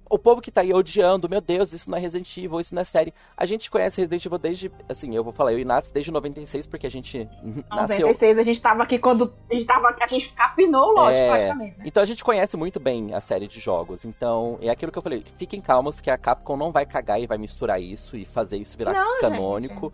o 0.09 0.19
povo 0.19 0.41
que 0.41 0.53
tá 0.53 0.61
aí 0.61 0.73
odiando, 0.73 1.29
meu 1.29 1.41
Deus, 1.41 1.73
isso 1.73 1.91
não 1.91 1.99
é 1.99 2.01
Resident 2.01 2.37
Evil, 2.37 2.61
isso 2.61 2.75
não 2.75 2.83
é 2.83 2.85
série. 2.85 3.13
A 3.37 3.45
gente 3.45 3.69
conhece 3.71 4.01
Resident 4.01 4.25
Evil 4.25 4.39
desde, 4.39 4.71
assim, 4.89 5.15
eu 5.17 5.25
vou 5.25 5.33
falar, 5.33 5.53
eu 5.53 5.59
e 5.59 5.65
Nats 5.65 5.91
desde 5.91 6.13
96, 6.13 6.67
porque 6.67 6.87
a 6.87 6.91
gente 6.91 7.29
nasceu 7.69 8.01
96, 8.07 8.39
a 8.39 8.43
gente 8.45 8.61
tava 8.61 8.83
aqui 8.85 8.99
quando. 8.99 9.35
A 9.51 9.55
gente 9.55 9.67
tava 9.67 9.89
aqui, 9.89 10.05
a 10.05 10.07
gente 10.07 10.33
capinou 10.33 10.91
o 10.91 10.93
lote, 10.95 11.17
É. 11.17 11.29
praticamente. 11.29 11.79
Né? 11.79 11.85
Então 11.87 12.03
a 12.03 12.07
gente 12.07 12.23
conhece 12.23 12.57
muito 12.57 12.79
bem 12.79 13.15
a 13.15 13.21
série 13.21 13.49
de 13.49 13.59
jogos. 13.59 14.05
Então, 14.05 14.59
é 14.63 14.71
aquilo 14.71 14.93
que 14.93 14.99
eu 14.99 15.03
falei. 15.03 15.25
Fiquem 15.39 15.61
calmos 15.61 16.01
que 16.01 16.11
a 16.11 16.17
Capcom 16.17 16.57
não 16.57 16.71
vai 16.71 16.87
cagar 16.87 17.21
e 17.21 17.27
vai 17.27 17.37
misturar 17.39 17.81
isso 17.83 18.17
e 18.17 18.25
fazer 18.25 18.59
isso 18.59 18.79
virar 18.79 18.93
Não, 18.93 19.21
canônico. 19.21 19.93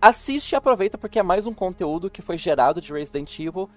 Assiste 0.00 0.52
e 0.52 0.56
aproveita 0.56 0.96
porque 0.96 1.18
é 1.18 1.24
mais 1.24 1.44
um 1.44 1.52
conteúdo 1.52 2.08
que 2.08 2.22
foi 2.22 2.38
gerado 2.38 2.80
de 2.80 2.92
Resident 2.92 3.36
Evil 3.40 3.68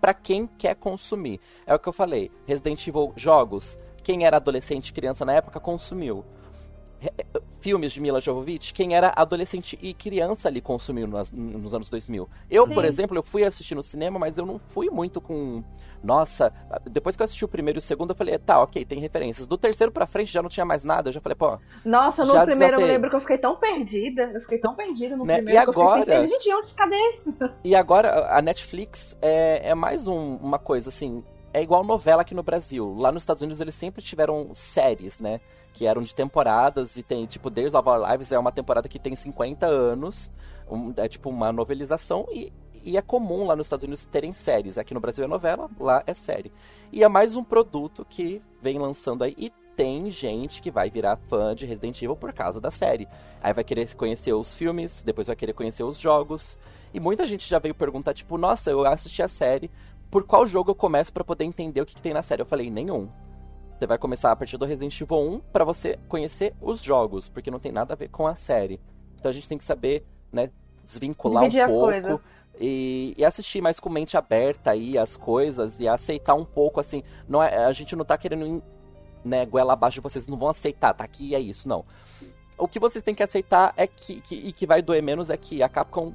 pra 0.00 0.14
quem 0.14 0.46
quer 0.46 0.76
consumir. 0.76 1.40
É 1.66 1.74
o 1.74 1.78
que 1.80 1.88
eu 1.88 1.92
falei. 1.92 2.30
Resident 2.46 2.86
Evil 2.86 3.12
jogos, 3.16 3.76
quem 4.00 4.24
era 4.24 4.36
adolescente 4.36 4.92
criança 4.92 5.24
na 5.24 5.32
época 5.32 5.58
consumiu. 5.58 6.24
Filmes 7.60 7.92
de 7.92 8.00
Mila 8.00 8.20
Jovovich, 8.20 8.74
quem 8.74 8.94
era 8.94 9.12
adolescente 9.16 9.78
e 9.80 9.94
criança 9.94 10.48
ali 10.48 10.60
consumiu 10.60 11.06
nos, 11.06 11.32
nos 11.32 11.72
anos 11.74 11.88
2000. 11.88 12.28
Eu, 12.50 12.66
por 12.68 12.82
Sim. 12.84 12.88
exemplo, 12.90 13.16
eu 13.16 13.22
fui 13.22 13.42
assistir 13.42 13.74
no 13.74 13.82
cinema, 13.82 14.18
mas 14.18 14.36
eu 14.36 14.44
não 14.44 14.58
fui 14.58 14.90
muito 14.90 15.18
com 15.20 15.62
nossa, 16.02 16.52
depois 16.90 17.16
que 17.16 17.22
eu 17.22 17.24
assisti 17.24 17.42
o 17.44 17.48
primeiro 17.48 17.78
e 17.78 17.80
o 17.80 17.82
segundo, 17.82 18.10
eu 18.10 18.14
falei, 18.14 18.38
tá, 18.38 18.60
ok, 18.62 18.84
tem 18.84 18.98
referências. 18.98 19.46
Do 19.46 19.56
terceiro 19.56 19.90
pra 19.90 20.06
frente 20.06 20.30
já 20.30 20.42
não 20.42 20.50
tinha 20.50 20.66
mais 20.66 20.84
nada. 20.84 21.08
Eu 21.08 21.14
já 21.14 21.20
falei, 21.22 21.34
pô, 21.34 21.58
Nossa, 21.82 22.26
no 22.26 22.32
primeiro 22.32 22.74
eu 22.74 22.78
desatei. 22.78 22.86
lembro 22.86 23.08
que 23.08 23.16
eu 23.16 23.20
fiquei 23.20 23.38
tão 23.38 23.56
perdida. 23.56 24.30
Eu 24.34 24.40
fiquei 24.42 24.58
tão 24.58 24.74
perdida 24.74 25.16
no 25.16 25.24
Né? 25.24 25.36
primeiro 25.36 25.58
E 25.58 25.64
eu 25.64 25.70
agora-. 25.70 26.26
Gente, 26.28 26.52
onde 26.54 26.74
cadê? 26.74 27.20
E 27.64 27.74
agora 27.74 28.36
a 28.36 28.42
Netflix 28.42 29.16
é, 29.22 29.70
é 29.70 29.74
mais 29.74 30.06
um- 30.06 30.36
uma 30.36 30.58
coisa 30.58 30.90
assim. 30.90 31.24
É 31.54 31.62
igual 31.62 31.82
novela 31.84 32.20
aqui 32.20 32.34
no 32.34 32.42
Brasil. 32.42 32.94
Lá 32.98 33.10
nos 33.10 33.22
Estados 33.22 33.42
Unidos 33.42 33.60
eles 33.62 33.74
sempre 33.74 34.02
tiveram 34.02 34.50
séries, 34.52 35.18
né? 35.18 35.40
Que 35.74 35.84
eram 35.86 36.00
de 36.00 36.14
temporadas 36.14 36.96
e 36.96 37.02
tem, 37.02 37.26
tipo, 37.26 37.50
Days 37.50 37.74
of 37.74 37.86
Our 37.86 38.10
Lives 38.10 38.32
é 38.32 38.38
uma 38.38 38.50
temporada 38.52 38.88
que 38.88 38.98
tem 38.98 39.14
50 39.14 39.66
anos. 39.66 40.30
um- 40.66 40.94
é 40.96 41.06
tipo 41.06 41.28
uma 41.28 41.52
novelização 41.52 42.26
e, 42.32 42.50
e 42.82 42.96
é 42.96 43.02
comum 43.02 43.46
lá 43.46 43.54
nos 43.54 43.66
Estados 43.66 43.84
Unidos 43.84 44.06
terem 44.06 44.32
séries. 44.32 44.78
Aqui 44.78 44.94
no 44.94 45.00
Brasil 45.00 45.22
é 45.22 45.28
novela, 45.28 45.68
lá 45.78 46.02
é 46.06 46.14
série. 46.14 46.50
E 46.90 47.04
é 47.04 47.08
mais 47.08 47.36
um 47.36 47.44
produto 47.44 48.02
que 48.08 48.40
vem 48.62 48.78
lançando 48.78 49.24
aí. 49.24 49.34
E 49.36 49.52
tem 49.76 50.10
gente 50.10 50.62
que 50.62 50.70
vai 50.70 50.88
virar 50.88 51.16
fã 51.28 51.54
de 51.54 51.66
Resident 51.66 52.00
Evil 52.00 52.16
por 52.16 52.32
causa 52.32 52.60
da 52.62 52.70
série. 52.70 53.06
Aí 53.42 53.52
vai 53.52 53.62
querer 53.64 53.92
conhecer 53.94 54.32
os 54.32 54.54
filmes, 54.54 55.02
depois 55.02 55.26
vai 55.26 55.36
querer 55.36 55.52
conhecer 55.52 55.82
os 55.82 55.98
jogos. 55.98 56.56
E 56.94 56.98
muita 57.00 57.26
gente 57.26 57.46
já 57.46 57.58
veio 57.58 57.74
perguntar, 57.74 58.14
tipo, 58.14 58.38
nossa, 58.38 58.70
eu 58.70 58.86
assisti 58.86 59.22
a 59.22 59.28
série, 59.28 59.70
por 60.10 60.24
qual 60.24 60.46
jogo 60.46 60.70
eu 60.70 60.74
começo 60.74 61.12
pra 61.12 61.24
poder 61.24 61.44
entender 61.44 61.80
o 61.82 61.86
que, 61.86 61.94
que 61.96 62.00
tem 62.02 62.14
na 62.14 62.22
série? 62.22 62.40
Eu 62.40 62.46
falei, 62.46 62.70
nenhum. 62.70 63.08
Você 63.84 63.88
vai 63.88 63.98
começar 63.98 64.32
a 64.32 64.36
partir 64.36 64.56
do 64.56 64.64
Resident 64.64 64.98
Evil 64.98 65.18
1 65.18 65.40
pra 65.52 65.62
você 65.62 65.98
conhecer 66.08 66.54
os 66.58 66.82
jogos, 66.82 67.28
porque 67.28 67.50
não 67.50 67.58
tem 67.58 67.70
nada 67.70 67.92
a 67.92 67.96
ver 67.96 68.08
com 68.08 68.26
a 68.26 68.34
série. 68.34 68.80
Então 69.18 69.28
a 69.28 69.32
gente 69.32 69.46
tem 69.46 69.58
que 69.58 69.64
saber, 69.64 70.06
né, 70.32 70.48
desvincular 70.82 71.46
Dividir 71.46 71.68
um 71.68 72.06
pouco 72.06 72.22
e, 72.58 73.12
e 73.14 73.22
assistir 73.22 73.60
mais 73.60 73.78
com 73.78 73.90
mente 73.90 74.16
aberta 74.16 74.70
aí 74.70 74.96
as 74.96 75.18
coisas 75.18 75.78
e 75.78 75.86
aceitar 75.86 76.34
um 76.34 76.46
pouco 76.46 76.80
assim. 76.80 77.02
Não 77.28 77.42
é, 77.42 77.66
a 77.66 77.72
gente 77.72 77.94
não 77.94 78.06
tá 78.06 78.16
querendo 78.16 78.62
né, 79.22 79.44
goela 79.44 79.74
abaixo, 79.74 80.00
vocês 80.00 80.26
não 80.26 80.38
vão 80.38 80.48
aceitar, 80.48 80.94
tá 80.94 81.04
aqui 81.04 81.34
é 81.34 81.40
isso, 81.40 81.68
não. 81.68 81.84
O 82.56 82.66
que 82.66 82.80
vocês 82.80 83.04
têm 83.04 83.14
que 83.14 83.22
aceitar 83.22 83.74
é 83.76 83.86
que, 83.86 84.18
que 84.22 84.34
e 84.34 84.50
que 84.50 84.66
vai 84.66 84.80
doer 84.80 85.02
menos 85.02 85.28
é 85.28 85.36
que 85.36 85.62
a 85.62 85.68
Capcom 85.68 86.14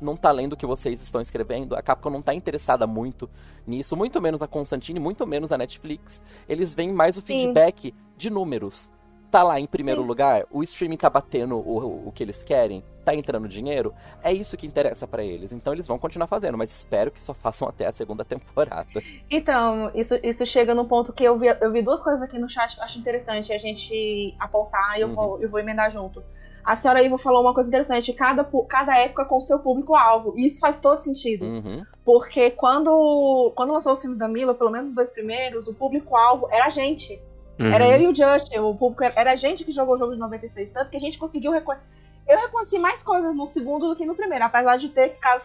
não 0.00 0.16
tá 0.16 0.30
lendo 0.30 0.52
o 0.52 0.56
que 0.56 0.66
vocês 0.66 1.00
estão 1.02 1.20
escrevendo, 1.20 1.74
a 1.74 1.82
Capcom 1.82 2.10
não 2.10 2.22
tá 2.22 2.34
interessada 2.34 2.86
muito 2.86 3.28
nisso, 3.66 3.96
muito 3.96 4.20
menos 4.20 4.40
a 4.42 4.46
Constantine, 4.46 5.00
muito 5.00 5.26
menos 5.26 5.52
a 5.52 5.58
Netflix. 5.58 6.22
Eles 6.48 6.74
veem 6.74 6.92
mais 6.92 7.16
o 7.16 7.22
feedback 7.22 7.88
Sim. 7.88 7.94
de 8.16 8.30
números. 8.30 8.90
Tá 9.30 9.42
lá 9.42 9.60
em 9.60 9.66
primeiro 9.66 10.00
Sim. 10.00 10.08
lugar, 10.08 10.46
o 10.50 10.62
streaming 10.62 10.96
tá 10.96 11.10
batendo 11.10 11.56
o, 11.56 12.08
o 12.08 12.12
que 12.12 12.22
eles 12.22 12.42
querem, 12.42 12.82
tá 13.04 13.14
entrando 13.14 13.46
dinheiro, 13.46 13.94
é 14.22 14.32
isso 14.32 14.56
que 14.56 14.66
interessa 14.66 15.06
para 15.06 15.22
eles. 15.22 15.52
Então 15.52 15.74
eles 15.74 15.86
vão 15.86 15.98
continuar 15.98 16.26
fazendo, 16.26 16.56
mas 16.56 16.70
espero 16.70 17.10
que 17.10 17.20
só 17.20 17.34
façam 17.34 17.68
até 17.68 17.86
a 17.86 17.92
segunda 17.92 18.24
temporada. 18.24 19.02
Então, 19.30 19.90
isso, 19.94 20.18
isso 20.22 20.46
chega 20.46 20.74
num 20.74 20.86
ponto 20.86 21.12
que 21.12 21.24
eu 21.24 21.38
vi, 21.38 21.48
eu 21.60 21.70
vi 21.70 21.82
duas 21.82 22.02
coisas 22.02 22.22
aqui 22.22 22.38
no 22.38 22.48
chat 22.48 22.74
que 22.74 22.80
eu 22.80 22.84
acho 22.84 22.98
interessante 22.98 23.52
a 23.52 23.58
gente 23.58 24.34
apontar 24.38 24.96
e 24.96 25.02
eu, 25.02 25.08
uhum. 25.08 25.14
vou, 25.14 25.42
eu 25.42 25.50
vou 25.50 25.60
emendar 25.60 25.90
junto. 25.90 26.22
A 26.68 26.76
senhora 26.76 27.02
Ivo 27.02 27.16
falou 27.16 27.40
uma 27.40 27.54
coisa 27.54 27.70
interessante, 27.70 28.12
cada, 28.12 28.44
cada 28.68 28.94
época 28.98 29.24
com 29.24 29.38
o 29.38 29.40
seu 29.40 29.58
público-alvo. 29.58 30.34
E 30.36 30.46
isso 30.46 30.60
faz 30.60 30.78
todo 30.78 31.00
sentido. 31.00 31.46
Uhum. 31.46 31.82
Porque 32.04 32.50
quando, 32.50 33.50
quando 33.56 33.72
lançou 33.72 33.94
os 33.94 34.00
filmes 34.02 34.18
da 34.18 34.28
Mila, 34.28 34.52
pelo 34.54 34.70
menos 34.70 34.90
os 34.90 34.94
dois 34.94 35.10
primeiros, 35.10 35.66
o 35.66 35.72
público-alvo 35.72 36.46
era 36.50 36.66
a 36.66 36.68
gente. 36.68 37.18
Uhum. 37.58 37.72
Era 37.72 37.88
eu 37.88 38.02
e 38.02 38.06
o 38.08 38.14
Justin. 38.14 38.58
O 38.58 38.74
público 38.74 39.02
era 39.02 39.32
a 39.32 39.36
gente 39.36 39.64
que 39.64 39.72
jogou 39.72 39.94
o 39.94 39.98
jogo 39.98 40.12
de 40.12 40.18
96. 40.18 40.70
Tanto 40.70 40.90
que 40.90 40.98
a 40.98 41.00
gente 41.00 41.18
conseguiu 41.18 41.52
reconhecer. 41.52 41.86
Eu 42.28 42.38
reconheci 42.38 42.78
mais 42.78 43.02
coisas 43.02 43.34
no 43.34 43.46
segundo 43.46 43.88
do 43.88 43.96
que 43.96 44.04
no 44.04 44.14
primeiro. 44.14 44.44
Apesar 44.44 44.76
de 44.76 44.90
ter 44.90 45.14
ficado. 45.14 45.42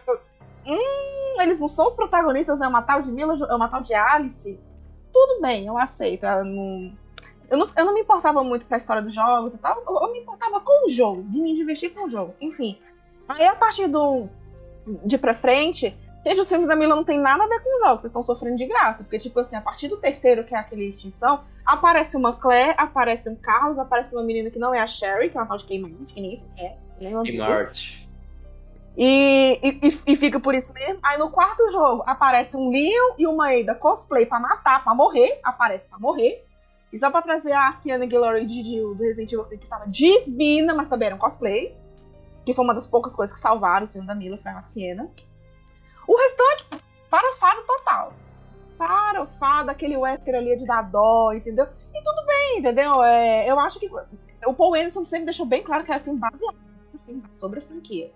Hum, 0.66 1.40
eles 1.40 1.58
não 1.58 1.68
são 1.68 1.86
os 1.86 1.94
protagonistas, 1.94 2.60
é 2.60 2.68
uma 2.68 2.82
tal 2.82 3.00
de 3.00 3.10
Mila, 3.10 3.34
é 3.48 3.54
uma 3.54 3.68
tal 3.70 3.80
de 3.80 3.94
Alice. 3.94 4.60
Tudo 5.10 5.40
bem, 5.40 5.68
eu 5.68 5.78
aceito. 5.78 6.26
Eu 6.26 6.44
não, 6.44 6.92
eu 7.50 7.58
não, 7.58 7.66
eu 7.76 7.84
não 7.84 7.94
me 7.94 8.00
importava 8.00 8.42
muito 8.42 8.66
com 8.66 8.74
a 8.74 8.76
história 8.76 9.02
dos 9.02 9.14
jogos 9.14 9.54
e 9.54 9.58
tal. 9.58 9.82
Eu, 9.86 10.00
eu, 10.02 10.12
me 10.12 10.20
importava 10.20 10.60
com 10.60 10.86
o 10.86 10.88
jogo, 10.88 11.22
de 11.22 11.40
me 11.40 11.54
divertir 11.54 11.92
com 11.92 12.04
o 12.04 12.10
jogo. 12.10 12.34
Enfim. 12.40 12.78
Aí 13.28 13.46
a 13.46 13.54
partir 13.54 13.88
do. 13.88 14.28
de 15.04 15.18
pra 15.18 15.34
frente. 15.34 15.96
Gente, 16.26 16.40
os 16.40 16.48
filmes 16.48 16.66
da 16.66 16.74
Mila 16.74 16.96
não 16.96 17.04
tem 17.04 17.18
nada 17.18 17.44
a 17.44 17.46
ver 17.46 17.60
com 17.60 17.76
os 17.76 17.80
jogos, 17.80 18.00
vocês 18.00 18.10
estão 18.10 18.22
sofrendo 18.22 18.56
de 18.56 18.64
graça. 18.64 19.02
Porque, 19.02 19.18
tipo 19.18 19.38
assim, 19.40 19.56
a 19.56 19.60
partir 19.60 19.88
do 19.88 19.98
terceiro, 19.98 20.42
que 20.42 20.54
é 20.54 20.58
aquele 20.58 20.88
extinção, 20.88 21.44
aparece 21.66 22.16
uma 22.16 22.32
Claire, 22.32 22.74
aparece 22.78 23.28
um 23.28 23.36
Carlos, 23.36 23.78
aparece 23.78 24.16
uma 24.16 24.24
menina 24.24 24.50
que 24.50 24.58
não 24.58 24.74
é 24.74 24.80
a 24.80 24.86
Sherry, 24.86 25.28
que 25.28 25.36
é 25.36 25.40
uma 25.40 25.46
tal 25.46 25.58
de 25.58 25.64
Kmart, 25.64 26.14
que 26.14 26.20
nem 26.22 26.32
isso 26.32 26.48
é. 26.56 26.76
Kmart. 26.98 28.04
E, 28.96 29.58
e, 29.62 29.98
e, 30.06 30.16
fica 30.16 30.38
por 30.38 30.54
isso 30.54 30.72
mesmo. 30.72 30.98
Aí 31.02 31.18
no 31.18 31.30
quarto 31.30 31.68
jogo 31.70 32.04
aparece 32.06 32.56
um 32.56 32.70
Leon 32.70 33.14
e 33.18 33.26
uma 33.26 33.50
Ada 33.50 33.74
cosplay 33.74 34.24
pra 34.24 34.38
matar, 34.38 34.82
pra 34.82 34.94
morrer. 34.94 35.40
Aparece 35.42 35.88
pra 35.88 35.98
morrer. 35.98 36.44
E 36.94 36.98
só 36.98 37.10
pra 37.10 37.20
trazer 37.20 37.52
a 37.52 37.72
Sienna 37.72 38.06
Guillory 38.06 38.46
de, 38.46 38.78
do 38.78 38.94
Resident 38.94 39.32
Evil 39.32 39.44
5, 39.44 39.58
que 39.58 39.66
estava 39.66 39.84
divina, 39.88 40.72
mas 40.72 40.88
também 40.88 41.06
era 41.06 41.16
um 41.16 41.18
cosplay. 41.18 41.76
Que 42.46 42.54
foi 42.54 42.64
uma 42.64 42.72
das 42.72 42.86
poucas 42.86 43.16
coisas 43.16 43.34
que 43.34 43.42
salvaram 43.42 43.84
o 43.84 43.88
filme 43.88 44.06
da 44.06 44.14
Mila, 44.14 44.38
foi 44.38 44.52
a 44.52 44.62
Sienna. 44.62 45.10
O 46.06 46.16
restante, 46.16 46.84
farofada 47.10 47.62
total. 47.62 48.12
Farofada, 48.78 49.72
aquele 49.72 49.96
Wesker 49.96 50.36
ali 50.36 50.56
de 50.56 50.66
dar 50.66 50.82
dó, 50.82 51.32
entendeu? 51.32 51.66
E 51.92 52.00
tudo 52.00 52.26
bem, 52.26 52.58
entendeu? 52.60 53.02
É, 53.02 53.50
eu 53.50 53.58
acho 53.58 53.80
que 53.80 53.90
o 54.46 54.54
Paul 54.54 54.76
Anderson 54.76 55.02
sempre 55.02 55.24
deixou 55.24 55.46
bem 55.46 55.64
claro 55.64 55.82
que 55.82 55.90
era 55.90 56.00
filme 56.00 56.20
baseado 56.20 56.54
sobre 57.32 57.58
a 57.58 57.62
franquia. 57.62 58.12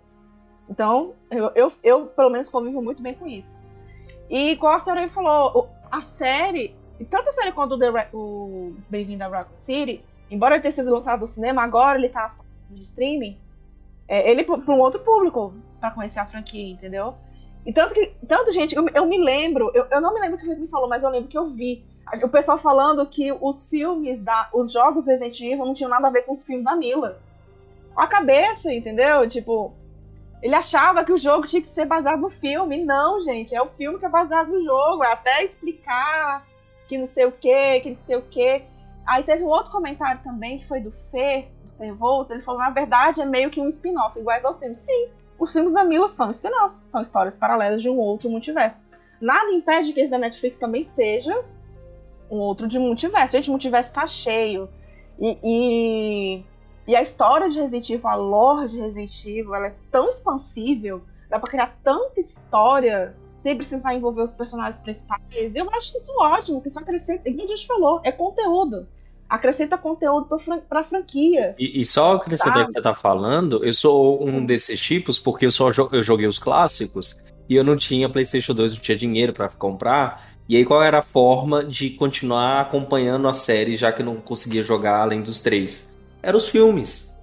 Então, 0.71 1.15
eu, 1.33 1.51
eu, 1.57 1.73
eu, 1.83 2.07
pelo 2.07 2.31
menos 2.31 2.49
convivo 2.49 2.81
muito 2.81 3.03
bem 3.03 3.15
com 3.15 3.27
isso. 3.27 3.59
E 4.31 4.55
como 4.55 4.73
a 4.73 4.79
senhora 4.79 5.09
falou, 5.09 5.69
a 5.91 6.01
série 6.01 6.77
e 6.99 7.05
tanto 7.05 7.29
a 7.29 7.33
série 7.33 7.53
quanto 7.53 7.79
o, 8.13 8.17
o 8.17 8.77
Bem-vindo 8.89 9.23
a 9.25 9.29
Rock 9.29 9.51
City, 9.59 10.05
embora 10.31 10.55
ele 10.55 10.63
tenha 10.63 10.73
sido 10.73 10.93
lançado 10.93 11.21
no 11.21 11.27
cinema, 11.27 11.63
agora 11.63 11.99
ele 11.99 12.09
tá 12.09 12.23
nas 12.23 12.39
de 12.71 12.83
streaming, 12.83 13.39
é, 14.07 14.31
ele 14.31 14.45
para 14.45 14.57
um 14.57 14.81
outro 14.81 15.01
público 15.01 15.55
para 15.81 15.91
conhecer 15.91 16.19
a 16.19 16.27
franquia, 16.27 16.71
entendeu? 16.71 17.15
E 17.65 17.73
tanto 17.73 17.95
que, 17.95 18.13
tanto, 18.27 18.53
gente, 18.53 18.75
eu, 18.75 18.87
eu 18.95 19.07
me 19.07 19.19
lembro, 19.19 19.71
eu, 19.75 19.87
eu 19.91 20.01
não 20.01 20.13
me 20.13 20.21
lembro 20.21 20.37
o 20.37 20.41
que 20.41 20.55
me 20.55 20.67
falou, 20.67 20.89
mas 20.89 21.03
eu 21.03 21.11
lembro 21.11 21.29
que 21.29 21.39
eu 21.39 21.47
vi 21.47 21.85
o 22.23 22.29
pessoal 22.29 22.57
falando 22.59 23.05
que 23.07 23.33
os 23.33 23.67
filmes 23.67 24.23
da. 24.23 24.49
os 24.53 24.73
jogos 24.73 25.07
Resident 25.07 25.39
Evil 25.41 25.67
não 25.67 25.75
tinham 25.75 25.91
nada 25.91 26.09
a 26.09 26.11
ver 26.11 26.23
com 26.23 26.33
os 26.33 26.45
filmes 26.45 26.65
da 26.65 26.75
Mila. 26.75 27.21
A 27.95 28.07
cabeça, 28.07 28.73
entendeu? 28.73 29.29
Tipo, 29.29 29.75
ele 30.41 30.55
achava 30.55 31.05
que 31.05 31.13
o 31.13 31.19
jogo 31.19 31.47
tinha 31.47 31.61
que 31.61 31.69
ser 31.69 31.85
baseado 31.85 32.21
no 32.21 32.31
filme. 32.31 32.85
Não, 32.85 33.21
gente, 33.21 33.55
é 33.55 33.61
o 33.61 33.69
filme 33.69 33.99
que 33.99 34.07
é 34.07 34.09
baseado 34.09 34.49
no 34.49 34.65
jogo. 34.65 35.05
É 35.05 35.13
até 35.13 35.45
explicar 35.45 36.47
que 36.89 36.99
não 36.99 37.07
sei 37.07 37.27
o 37.27 37.33
que, 37.33 37.81
que 37.81 37.91
não 37.91 38.01
sei 38.01 38.17
o 38.17 38.23
que. 38.23 38.63
Aí 39.07 39.23
teve 39.23 39.45
um 39.45 39.49
outro 39.49 39.71
comentário 39.71 40.21
também, 40.23 40.59
que 40.59 40.67
foi 40.67 40.81
do 40.81 40.91
Fê, 40.91 41.49
do 41.65 41.71
Fê 41.73 41.93
Volts, 41.93 42.31
ele 42.31 42.43
falou, 42.43 42.61
na 42.61 42.71
verdade, 42.71 43.21
é 43.21 43.27
meio 43.27 43.51
que 43.51 43.61
um 43.61 43.69
spin-off, 43.69 44.19
iguais 44.19 44.45
aos 44.45 44.59
filmes. 44.59 44.79
Sim, 44.79 45.09
os 45.39 45.53
filmes 45.53 45.73
da 45.73 45.85
Mila 45.85 46.09
são 46.09 46.31
spin-offs, 46.31 46.89
são 46.91 47.01
histórias 47.01 47.37
paralelas 47.37 47.81
de 47.81 47.89
um 47.89 47.99
outro 47.99 48.29
multiverso. 48.29 48.83
Nada 49.21 49.51
impede 49.53 49.93
que 49.93 50.01
esse 50.01 50.11
da 50.11 50.19
Netflix 50.19 50.57
também 50.57 50.83
seja 50.83 51.45
um 52.31 52.39
outro 52.39 52.67
de 52.67 52.79
multiverso. 52.79 53.37
Gente, 53.37 53.49
o 53.49 53.53
multiverso 53.53 53.93
tá 53.93 54.07
cheio. 54.07 54.69
E, 55.19 55.39
e, 55.43 56.45
e, 56.87 56.97
a 56.97 57.03
história 57.03 57.49
de 57.49 57.59
Resident 57.59 57.91
Evil, 57.91 58.09
a 58.09 58.15
lore 58.15 58.69
de 58.69 58.79
Resident 58.79 59.25
Evil, 59.25 59.55
ela 59.55 59.67
é 59.69 59.75
tão 59.91 60.09
expansível, 60.09 61.03
dá 61.29 61.39
pra 61.39 61.51
criar 61.51 61.77
tanta 61.83 62.21
história 62.21 63.17
sem 63.43 63.57
precisar 63.57 63.95
envolver 63.95 64.23
os 64.23 64.33
personagens 64.33 64.81
principais. 64.81 65.21
Eu 65.55 65.71
acho 65.71 65.97
isso 65.97 66.13
ótimo, 66.19 66.61
que 66.61 66.69
isso 66.69 66.79
acrescenta, 66.79 67.31
como 67.31 67.45
a 67.45 67.47
gente 67.47 67.67
falou, 67.67 68.01
é 68.05 68.13
conteúdo. 68.13 68.87
Acrescenta 69.29 69.77
conteúdo 69.77 70.27
pra, 70.27 70.39
fran 70.39 70.59
pra 70.61 70.83
franquia. 70.83 71.55
E, 71.59 71.81
e 71.81 71.85
só 71.85 72.17
acrescentar 72.17 72.63
o 72.63 72.67
que 72.67 72.73
você 72.73 72.83
tá 72.83 72.95
falando, 72.95 73.65
eu 73.65 73.73
sou 73.73 74.27
um 74.27 74.45
desses 74.45 74.81
tipos, 74.81 75.19
porque 75.19 75.47
eu 75.47 75.51
só 75.51 75.71
eu 75.93 76.03
joguei 76.03 76.27
os 76.27 76.39
clássicos 76.39 77.19
e 77.49 77.55
eu 77.55 77.63
não 77.63 77.77
tinha 77.77 78.09
PlayStation 78.09 78.55
2, 78.55 78.75
não 78.75 78.81
tinha 78.81 78.97
dinheiro 78.97 79.33
para 79.33 79.49
comprar. 79.51 80.29
E 80.49 80.57
aí, 80.57 80.65
qual 80.65 80.83
era 80.83 81.01
a 81.01 81.03
forma 81.03 81.63
de 81.63 81.91
continuar 81.91 82.63
acompanhando 82.63 83.29
a 83.29 83.35
série, 83.35 83.77
já 83.77 83.93
que 83.93 84.01
eu 84.01 84.07
não 84.07 84.17
conseguia 84.17 84.63
jogar 84.63 85.03
além 85.03 85.21
dos 85.21 85.43
três? 85.43 85.95
Eram 86.23 86.39
os 86.39 86.49
filmes, 86.49 87.15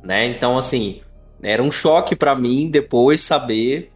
né? 0.00 0.26
Então, 0.26 0.56
assim, 0.56 1.02
era 1.42 1.60
um 1.60 1.72
choque 1.72 2.14
para 2.14 2.36
mim 2.36 2.70
depois 2.70 3.20
saber 3.20 3.92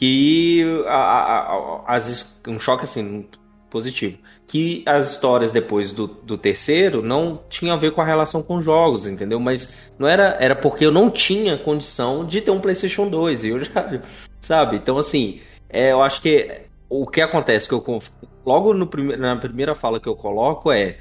que 0.00 0.64
a, 0.86 0.96
a, 0.96 1.94
as, 1.94 2.40
um 2.48 2.58
choque 2.58 2.84
assim 2.84 3.28
positivo 3.68 4.18
que 4.50 4.82
as 4.84 5.12
histórias 5.12 5.52
depois 5.52 5.92
do, 5.92 6.08
do 6.08 6.36
terceiro 6.36 7.02
não 7.02 7.40
tinham 7.48 7.72
a 7.72 7.78
ver 7.78 7.92
com 7.92 8.00
a 8.00 8.04
relação 8.04 8.42
com 8.42 8.60
jogos, 8.60 9.06
entendeu? 9.06 9.38
Mas 9.38 9.76
não 9.96 10.08
era 10.08 10.36
era 10.40 10.56
porque 10.56 10.84
eu 10.84 10.90
não 10.90 11.08
tinha 11.08 11.56
condição 11.56 12.24
de 12.26 12.40
ter 12.40 12.50
um 12.50 12.58
PlayStation 12.58 13.08
2 13.08 13.44
e 13.44 13.48
eu 13.50 13.62
já 13.62 14.00
sabe. 14.42 14.74
Então 14.74 14.98
assim, 14.98 15.40
é, 15.68 15.92
eu 15.92 16.02
acho 16.02 16.20
que 16.20 16.62
o 16.88 17.06
que 17.06 17.20
acontece 17.20 17.68
que 17.68 17.74
eu 17.74 18.02
logo 18.44 18.74
no 18.74 18.88
prime, 18.88 19.16
na 19.16 19.36
primeira 19.36 19.76
fala 19.76 20.00
que 20.00 20.08
eu 20.08 20.16
coloco 20.16 20.72
é, 20.72 20.96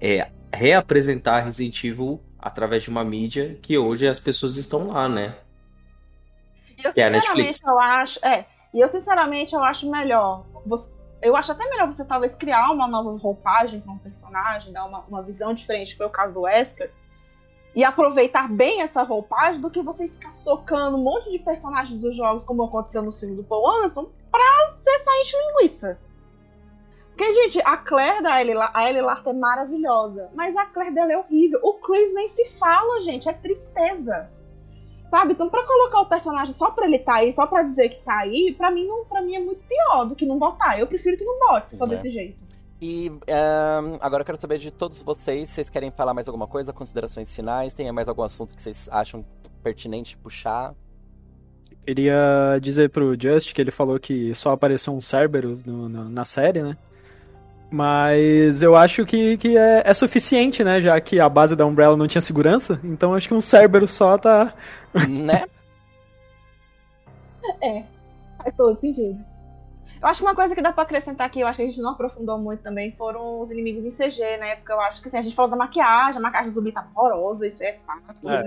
é 0.00 0.28
reapresentar 0.50 1.40
Resident 1.40 1.84
Evil 1.84 2.22
através 2.38 2.84
de 2.84 2.88
uma 2.88 3.04
mídia 3.04 3.58
que 3.60 3.76
hoje 3.76 4.08
as 4.08 4.18
pessoas 4.18 4.56
estão 4.56 4.88
lá, 4.88 5.10
né? 5.10 5.34
Eu, 6.84 6.92
que 6.92 7.00
é 7.00 7.06
a 7.06 7.10
Netflix. 7.10 7.60
Eu 7.62 7.78
acho, 7.80 8.24
é, 8.24 8.46
e 8.72 8.80
eu 8.80 8.88
sinceramente 8.88 9.54
eu 9.54 9.62
acho 9.62 9.90
melhor. 9.90 10.44
Você, 10.66 10.90
eu 11.22 11.34
acho 11.34 11.52
até 11.52 11.68
melhor 11.68 11.86
você 11.86 12.04
talvez 12.04 12.34
criar 12.34 12.70
uma 12.70 12.86
nova 12.86 13.16
roupagem 13.16 13.80
para 13.80 13.92
um 13.92 13.98
personagem, 13.98 14.72
dar 14.72 14.84
uma, 14.84 15.00
uma 15.00 15.22
visão 15.22 15.54
diferente, 15.54 15.96
foi 15.96 16.06
o 16.06 16.10
caso 16.10 16.34
do 16.34 16.42
Wesker, 16.42 16.92
e 17.74 17.82
aproveitar 17.82 18.48
bem 18.48 18.82
essa 18.82 19.02
roupagem 19.02 19.60
do 19.60 19.70
que 19.70 19.82
você 19.82 20.06
ficar 20.06 20.32
socando 20.32 20.96
um 20.96 21.02
monte 21.02 21.30
de 21.30 21.38
personagens 21.38 22.00
dos 22.00 22.14
jogos, 22.14 22.44
como 22.44 22.62
aconteceu 22.62 23.02
no 23.02 23.10
filme 23.10 23.36
do 23.36 23.42
Paul 23.42 23.68
Anderson, 23.68 24.10
pra 24.30 24.70
ser 24.70 24.98
só 25.00 25.10
enche 25.20 25.36
linguiça. 25.36 25.98
Porque, 27.08 27.32
gente, 27.32 27.60
a 27.64 27.76
Claire 27.76 28.22
da 28.22 28.40
Ellie, 28.40 28.56
a 28.72 28.88
Ellie 28.88 29.00
Larter 29.00 29.32
é 29.32 29.36
maravilhosa, 29.36 30.30
mas 30.34 30.56
a 30.56 30.66
Claire 30.66 30.92
dela 30.92 31.12
é 31.12 31.16
horrível. 31.16 31.60
O 31.62 31.74
Chris 31.74 32.12
nem 32.12 32.26
se 32.26 32.44
fala, 32.58 33.00
gente, 33.02 33.28
é 33.28 33.32
tristeza. 33.32 34.28
Sabe? 35.14 35.32
Então, 35.32 35.48
pra 35.48 35.64
colocar 35.64 36.00
o 36.00 36.06
personagem 36.06 36.52
só 36.52 36.72
pra 36.72 36.86
ele 36.86 36.98
tá 36.98 37.14
aí, 37.14 37.32
só 37.32 37.46
pra 37.46 37.62
dizer 37.62 37.88
que 37.88 38.02
tá 38.02 38.18
aí, 38.18 38.52
pra 38.58 38.68
mim, 38.68 38.84
não, 38.84 39.04
pra 39.04 39.22
mim 39.22 39.36
é 39.36 39.38
muito 39.38 39.62
pior 39.62 40.06
do 40.06 40.16
que 40.16 40.26
não 40.26 40.40
botar. 40.40 40.76
Eu 40.76 40.88
prefiro 40.88 41.16
que 41.16 41.24
não 41.24 41.38
bote, 41.38 41.70
se 41.70 41.78
for 41.78 41.86
é. 41.86 41.94
desse 41.94 42.10
jeito. 42.10 42.36
E 42.82 43.12
um, 43.12 43.96
agora 44.00 44.22
eu 44.22 44.24
quero 44.24 44.40
saber 44.40 44.58
de 44.58 44.72
todos 44.72 45.04
vocês, 45.04 45.50
vocês 45.50 45.70
querem 45.70 45.92
falar 45.92 46.14
mais 46.14 46.26
alguma 46.26 46.48
coisa, 46.48 46.72
considerações 46.72 47.32
finais? 47.32 47.72
Tem 47.72 47.92
mais 47.92 48.08
algum 48.08 48.24
assunto 48.24 48.56
que 48.56 48.60
vocês 48.60 48.88
acham 48.90 49.24
pertinente 49.62 50.18
puxar? 50.18 50.74
Queria 51.86 52.58
dizer 52.60 52.90
pro 52.90 53.14
Just 53.16 53.54
que 53.54 53.60
ele 53.60 53.70
falou 53.70 54.00
que 54.00 54.34
só 54.34 54.50
apareceu 54.50 54.92
um 54.92 55.00
Cerberus 55.00 55.62
no, 55.62 55.88
no, 55.88 56.08
na 56.08 56.24
série, 56.24 56.60
né? 56.60 56.76
Mas 57.70 58.62
eu 58.62 58.76
acho 58.76 59.04
que, 59.04 59.36
que 59.36 59.56
é, 59.56 59.82
é, 59.84 59.94
suficiente, 59.94 60.62
né? 60.62 60.80
Já 60.80 61.00
que 61.00 61.18
a 61.18 61.28
base 61.28 61.56
da 61.56 61.66
Umbrella 61.66 61.96
não 61.96 62.06
tinha 62.06 62.20
segurança. 62.20 62.78
Então 62.84 63.14
acho 63.14 63.28
que 63.28 63.34
um 63.34 63.40
Cerberus 63.40 63.90
só 63.90 64.16
tá. 64.16 64.54
Né? 65.08 65.44
é, 67.60 67.84
faz 68.38 68.54
todo 68.56 68.78
sentido. 68.78 69.18
Eu 70.00 70.08
acho 70.08 70.20
que 70.20 70.26
uma 70.26 70.34
coisa 70.34 70.54
que 70.54 70.60
dá 70.60 70.70
pra 70.70 70.82
acrescentar 70.82 71.26
aqui, 71.26 71.40
eu 71.40 71.46
acho 71.46 71.56
que 71.56 71.62
a 71.62 71.66
gente 71.66 71.80
não 71.80 71.92
aprofundou 71.92 72.38
muito 72.38 72.62
também, 72.62 72.92
foram 72.92 73.40
os 73.40 73.50
inimigos 73.50 73.84
em 73.84 73.90
CG, 73.90 74.36
na 74.36 74.48
época. 74.48 74.74
Eu 74.74 74.80
acho 74.82 75.00
que 75.00 75.08
assim, 75.08 75.16
a 75.16 75.22
gente 75.22 75.34
falou 75.34 75.50
da 75.50 75.56
maquiagem, 75.56 76.18
a 76.18 76.20
maquiagem 76.20 76.50
do 76.50 76.54
zumbi 76.54 76.72
tá 76.72 76.86
horrorosa, 76.94 77.46
isso 77.46 77.62
é 77.62 77.78
fato, 77.86 78.28
é, 78.28 78.42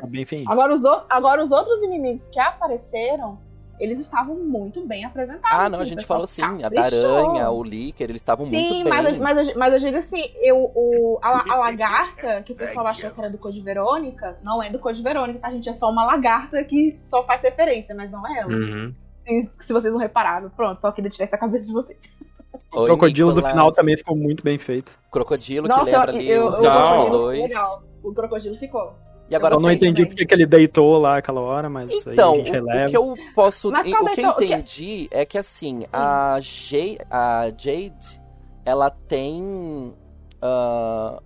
tá 0.00 0.06
bem 0.06 0.24
Agora 0.48 0.74
os, 0.74 0.80
agora 1.10 1.42
os 1.42 1.52
outros 1.52 1.82
inimigos 1.82 2.28
que 2.30 2.40
apareceram 2.40 3.38
eles 3.78 3.98
estavam 3.98 4.36
muito 4.36 4.86
bem 4.86 5.04
apresentados. 5.04 5.48
Ah, 5.50 5.68
não, 5.68 5.78
a 5.78 5.82
assim, 5.82 5.90
gente 5.90 5.98
o 5.98 6.00
pessoal 6.02 6.16
falou 6.18 6.26
sim. 6.26 6.42
A 6.64 6.70
caprichou. 6.70 7.00
Daranha, 7.00 7.50
o 7.50 7.62
Licker, 7.62 8.08
eles 8.10 8.22
estavam 8.22 8.46
muito 8.46 8.58
Sim, 8.68 8.84
bem. 8.84 8.92
mas, 8.92 9.12
eu- 9.12 9.18
mas, 9.20 9.48
eu- 9.48 9.54
mas 9.58 9.74
eu 9.74 9.80
digo 9.80 9.96
assim, 9.98 10.22
eu, 10.42 10.56
o, 10.74 11.18
a, 11.22 11.52
a 11.52 11.56
lagarta, 11.58 12.42
que 12.42 12.52
o 12.52 12.56
pessoal 12.56 12.86
achou 12.86 13.10
que 13.10 13.18
era 13.20 13.30
do 13.30 13.38
Code 13.38 13.60
Verônica, 13.60 14.38
não 14.42 14.62
é 14.62 14.70
do 14.70 14.78
Code 14.78 15.02
Verônica, 15.02 15.38
tá? 15.40 15.48
A 15.48 15.50
gente 15.52 15.68
é 15.68 15.72
só 15.74 15.90
uma 15.90 16.04
lagarta 16.04 16.62
que 16.64 16.96
só 17.00 17.22
faz 17.24 17.42
referência, 17.42 17.94
mas 17.94 18.10
não 18.10 18.26
é 18.26 18.40
ela. 18.40 18.52
Uhum. 18.52 18.94
Se, 19.26 19.50
se 19.60 19.72
vocês 19.72 19.92
não 19.92 20.00
repararam. 20.00 20.50
Pronto, 20.50 20.80
só 20.80 20.92
queria 20.92 21.10
tirar 21.10 21.24
essa 21.24 21.38
cabeça 21.38 21.66
de 21.66 21.72
vocês. 21.72 21.98
O 22.72 22.84
crocodilo 22.86 23.30
do 23.30 23.36
Nicolas. 23.36 23.50
final 23.52 23.72
também 23.72 23.96
ficou 23.96 24.16
muito 24.16 24.42
bem 24.42 24.58
feito. 24.58 24.96
Crocodilo, 25.10 25.66
Nossa, 25.68 25.84
que 25.84 25.90
lembra 25.90 26.10
eu, 26.12 26.16
ali 26.16 26.30
eu, 26.30 26.44
o 26.44 26.48
o 26.48 26.56
Legal. 26.60 26.72
crocodilo 26.88 27.10
dois. 27.18 27.36
ficou 27.38 27.48
legal. 27.48 27.82
O 28.02 28.12
crocodilo 28.14 28.58
ficou. 28.58 28.94
E 29.28 29.34
agora 29.34 29.54
Eu 29.54 29.60
não 29.60 29.68
sei 29.68 29.76
entendi 29.76 29.94
também. 30.02 30.08
porque 30.08 30.26
que 30.26 30.34
ele 30.34 30.46
deitou 30.46 30.98
lá 30.98 31.16
aquela 31.16 31.40
hora, 31.40 31.68
mas 31.70 31.90
Então, 32.06 32.32
aí 32.34 32.38
a 32.38 32.42
o, 32.42 32.44
gente 32.44 32.52
releva. 32.52 32.86
o 32.86 32.90
que 32.90 32.96
eu 32.96 33.14
posso. 33.34 33.70
Mas 33.70 33.80
o 33.80 33.84
que 33.84 33.90
eu 33.96 34.08
então, 34.08 34.30
o 34.32 34.36
que- 34.36 34.44
entendi 34.44 35.08
é 35.10 35.24
que 35.24 35.38
assim, 35.38 35.84
a, 35.92 36.38
Jade, 36.40 36.98
a 37.10 37.44
Jade, 37.56 38.20
ela 38.64 38.90
tem. 38.90 39.94
ah, 40.42 41.20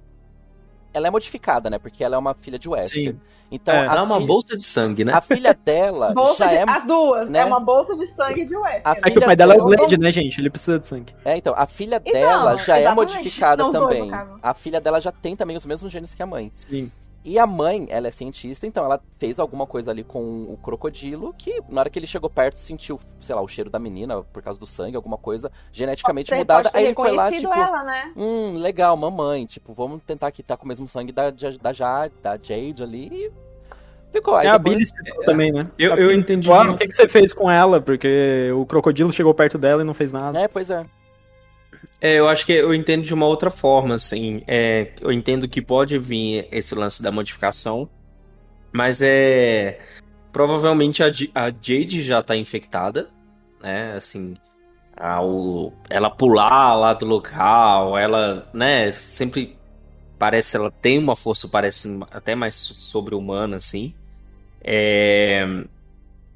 ela 0.95 1.09
é 1.09 1.11
modificada, 1.11 1.69
né? 1.69 1.79
Porque 1.79 2.03
ela 2.03 2.15
é 2.17 2.19
uma 2.19 2.35
filha 2.35 2.59
de 2.59 2.69
Wesker. 2.69 3.13
Sim. 3.15 3.21
Então, 3.51 3.75
É, 3.75 3.87
a, 3.87 3.95
Dá 3.95 4.03
uma 4.03 4.15
filha, 4.17 4.27
bolsa 4.27 4.57
de 4.59 4.65
sangue, 4.65 5.05
né? 5.05 5.13
a 5.13 5.21
filha 5.23 5.55
dela 5.55 6.13
Bolsa 6.15 6.45
já 6.45 6.49
de, 6.51 6.55
é. 6.57 6.65
As 6.69 6.87
duas. 6.87 7.31
né? 7.31 7.39
É 7.41 7.45
uma 7.47 7.59
bolsa 7.61 7.95
de 7.97 8.07
sangue 8.09 8.45
de 8.45 8.55
Wesker. 8.57 8.83
A 8.85 8.93
né? 8.95 8.99
É 8.99 9.03
que 9.03 9.09
o 9.09 9.13
filha 9.15 9.27
pai 9.27 9.37
dela 9.37 9.55
é 9.55 9.57
o 9.61 9.65
Blade, 9.65 9.99
né, 9.99 10.13
gente? 10.13 10.39
Ele 10.41 10.51
precisa 10.51 10.79
de 10.79 10.87
sangue. 10.87 11.15
É, 11.25 11.37
então, 11.37 11.55
a 11.57 11.67
filha 11.67 12.01
Então, 12.05 12.13
dela 12.21 12.57
já 12.59 12.79
é 12.79 12.95
modificada 12.95 13.63
dois, 13.65 13.73
também. 13.75 14.11
caso. 14.11 14.39
A 14.43 14.55
filha 14.55 14.81
dela 14.81 15.01
já 15.01 15.11
tem 15.11 15.35
também 15.35 15.57
os 15.57 15.65
mesmos 15.67 15.91
genes 15.91 16.15
que 16.15 16.23
a 16.23 16.27
mãe. 16.27 16.49
Sim. 16.51 16.93
E 17.25 17.39
a 17.39 17.47
mãe, 17.47 17.87
ela 17.91 18.07
é 18.09 18.11
cientista, 18.11 18.67
então 18.67 18.85
ela 18.85 19.01
fez 19.19 19.39
alguma 19.39 19.67
coisa 19.67 19.91
ali 19.91 20.03
com 20.05 20.45
o 20.45 20.57
crocodilo 20.63 21.35
que, 21.37 21.61
na 21.69 21.81
hora 21.81 21.91
que 21.91 21.99
ele 21.99 22.07
chegou 22.07 22.31
perto, 22.31 22.59
sentiu, 22.59 22.99
sei 23.21 23.35
lá, 23.35 23.43
o 23.43 23.49
cheiro 23.49 23.69
da 23.69 23.79
menina 23.79 24.23
por 24.23 24.43
causa 24.43 24.59
do 24.59 24.67
sangue, 24.67 24.97
alguma 24.97 25.19
coisa 25.19 25.51
geneticamente 25.71 26.31
Você 26.31 26.37
mudada. 26.37 26.63
pode 26.63 26.73
ter 26.73 26.79
Aí 26.79 26.85
ele 26.87 26.95
foi 26.95 27.11
lá, 27.11 27.31
tipo, 27.31 27.53
ela, 27.53 27.85
né? 27.85 28.13
hum, 28.17 28.55
legal, 28.59 28.97
mamãe, 28.97 29.45
tipo, 29.47 29.75
vamos 29.75 30.03
tentar 30.05 30.29
aqui 30.29 30.43
tá 30.43 30.57
com 30.57 30.65
o 30.65 30.69
mesmo 30.69 30.89
sangue 30.89 31.13
da, 31.13 31.31
da, 31.31 31.73
Jade, 31.73 32.15
da 32.23 32.37
Jade 32.41 32.83
ali. 32.83 33.09
E 33.13 33.33
ficou. 34.13 34.35
Aí 34.37 34.47
é 34.47 34.51
a 34.51 34.57
depois- 34.57 34.77
Billy 34.77 34.87
citou 34.87 35.25
também, 35.25 35.53
né? 35.53 35.67
Eu- 35.79 35.93
A 35.95 35.97
eu 35.97 36.13
entendi 36.13 36.47
citou, 36.49 36.55
"Ah. 36.61 36.71
O 36.71 36.77
que, 36.77 36.87
que 36.87 36.95
você 36.95 37.07
fez 37.09 37.33
com 37.35 37.51
ela? 37.51 37.79
Porque 37.81 38.51
o 38.57 38.65
crocodilo 38.65 39.13
chegou 39.13 39.35
perto 39.35 39.59
dela 39.59 39.83
e 39.83 39.85
não 39.85 39.93
fez 39.93 40.13
nada. 40.13 40.39
É, 40.41 40.49
pois 40.49 40.71
é. 40.71 40.87
É, 42.01 42.19
eu 42.19 42.29
acho 42.29 42.47
que 42.47 42.53
eu 42.53 42.73
entendo 42.73 43.03
de 43.03 43.13
uma 43.13 43.27
outra 43.27 43.51
forma, 43.51 43.95
assim. 43.95 44.43
É, 44.47 44.93
eu 45.01 45.11
entendo 45.13 45.49
que 45.49 45.61
pode 45.61 45.99
vir 45.99 46.47
esse 46.53 46.75
lance 46.75 47.03
da 47.03 47.11
modificação, 47.11 47.89
mas 48.73 49.01
é. 49.03 49.81
Provavelmente 50.33 51.03
a, 51.03 51.09
a 51.35 51.51
Jade 51.51 52.03
já 52.03 52.23
tá 52.23 52.37
infectada, 52.37 53.09
né? 53.61 53.95
Assim. 53.95 54.37
Ao, 54.97 55.73
ela 55.89 56.11
pular 56.11 56.75
lá 56.75 56.93
do 56.93 57.07
local, 57.07 57.97
ela, 57.97 58.49
né? 58.53 58.91
Sempre 58.91 59.57
parece 60.19 60.57
ela 60.57 60.71
tem 60.71 60.99
uma 60.99 61.15
força, 61.17 61.49
parece 61.49 61.99
até 62.11 62.35
mais 62.35 62.55
sobre-humana, 62.55 63.57
assim. 63.57 63.95
É. 64.63 65.47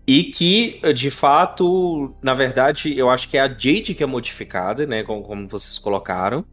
E 0.06 0.24
que, 0.24 0.80
de 0.92 1.10
fato, 1.10 2.14
na 2.20 2.34
verdade, 2.34 2.96
eu 2.98 3.08
acho 3.08 3.28
que 3.28 3.36
é 3.38 3.40
a 3.40 3.48
Jade 3.48 3.94
que 3.94 4.02
é 4.02 4.06
modificada, 4.06 4.84
né? 4.86 5.02
Como, 5.04 5.22
como 5.22 5.48
vocês 5.48 5.78
colocaram. 5.78 6.44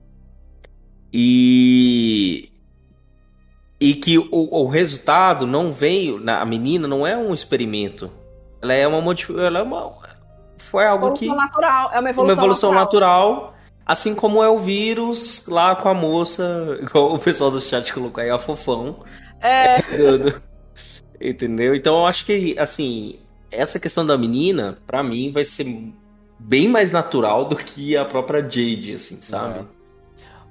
E. 1.11 2.51
E 3.79 3.95
que 3.95 4.17
o, 4.19 4.27
o 4.31 4.67
resultado 4.67 5.47
não 5.47 5.71
veio. 5.71 6.19
na- 6.19 6.41
A 6.41 6.45
menina 6.45 6.87
não 6.87 7.07
é 7.07 7.17
um 7.17 7.33
experimento. 7.33 8.11
Ela 8.61 8.73
é 8.73 8.87
uma 8.87 9.01
modificação. 9.01 9.45
Ela 9.45 9.59
é 9.59 9.63
uma. 9.63 9.97
Foi 10.57 10.85
algo 10.85 11.13
que. 11.13 11.25
Evolução 11.25 11.45
natural. 11.45 11.91
É 11.93 11.99
uma 11.99 12.09
evolução, 12.09 12.23
Uma 12.35 12.41
evolução 12.43 12.73
natural. 12.73 13.55
Assim 13.85 14.13
como 14.13 14.43
é 14.43 14.49
o 14.49 14.59
vírus 14.59 15.47
lá 15.47 15.75
com 15.75 15.89
a 15.89 15.93
moça, 15.95 16.77
igual 16.83 17.15
o 17.15 17.19
pessoal 17.19 17.49
do 17.49 17.59
chat 17.59 17.91
colocou 17.91 18.21
aí, 18.21 18.29
a 18.29 18.37
fofão. 18.37 19.03
É, 19.41 19.79
Entendeu? 21.19 21.73
Então 21.73 21.95
eu 21.95 22.05
acho 22.05 22.23
que, 22.25 22.55
assim, 22.59 23.19
essa 23.51 23.79
questão 23.79 24.05
da 24.05 24.17
menina, 24.17 24.77
pra 24.85 25.03
mim, 25.03 25.31
vai 25.31 25.43
ser 25.45 25.65
bem 26.37 26.67
mais 26.67 26.91
natural 26.91 27.45
do 27.45 27.55
que 27.55 27.95
a 27.97 28.05
própria 28.05 28.41
Jade, 28.41 28.93
assim, 28.93 29.15
sabe? 29.21 29.67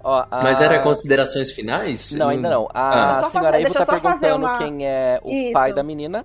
Ó, 0.02 0.24
a- 0.30 0.42
Mas 0.42 0.60
era 0.60 0.80
considerações 0.82 1.50
finais? 1.50 2.12
Não, 2.12 2.28
ainda 2.28 2.48
não. 2.50 2.68
A 2.72 3.18
Ah. 3.20 3.26
Senhora 3.30 3.60
Ivo 3.60 3.72
tá 3.74 3.84
perguntando 3.86 4.36
uma- 4.44 4.58
quem 4.58 4.86
é 4.86 5.20
o 5.22 5.30
Isso. 5.30 5.52
pai 5.52 5.72
da 5.72 5.82
menina. 5.82 6.24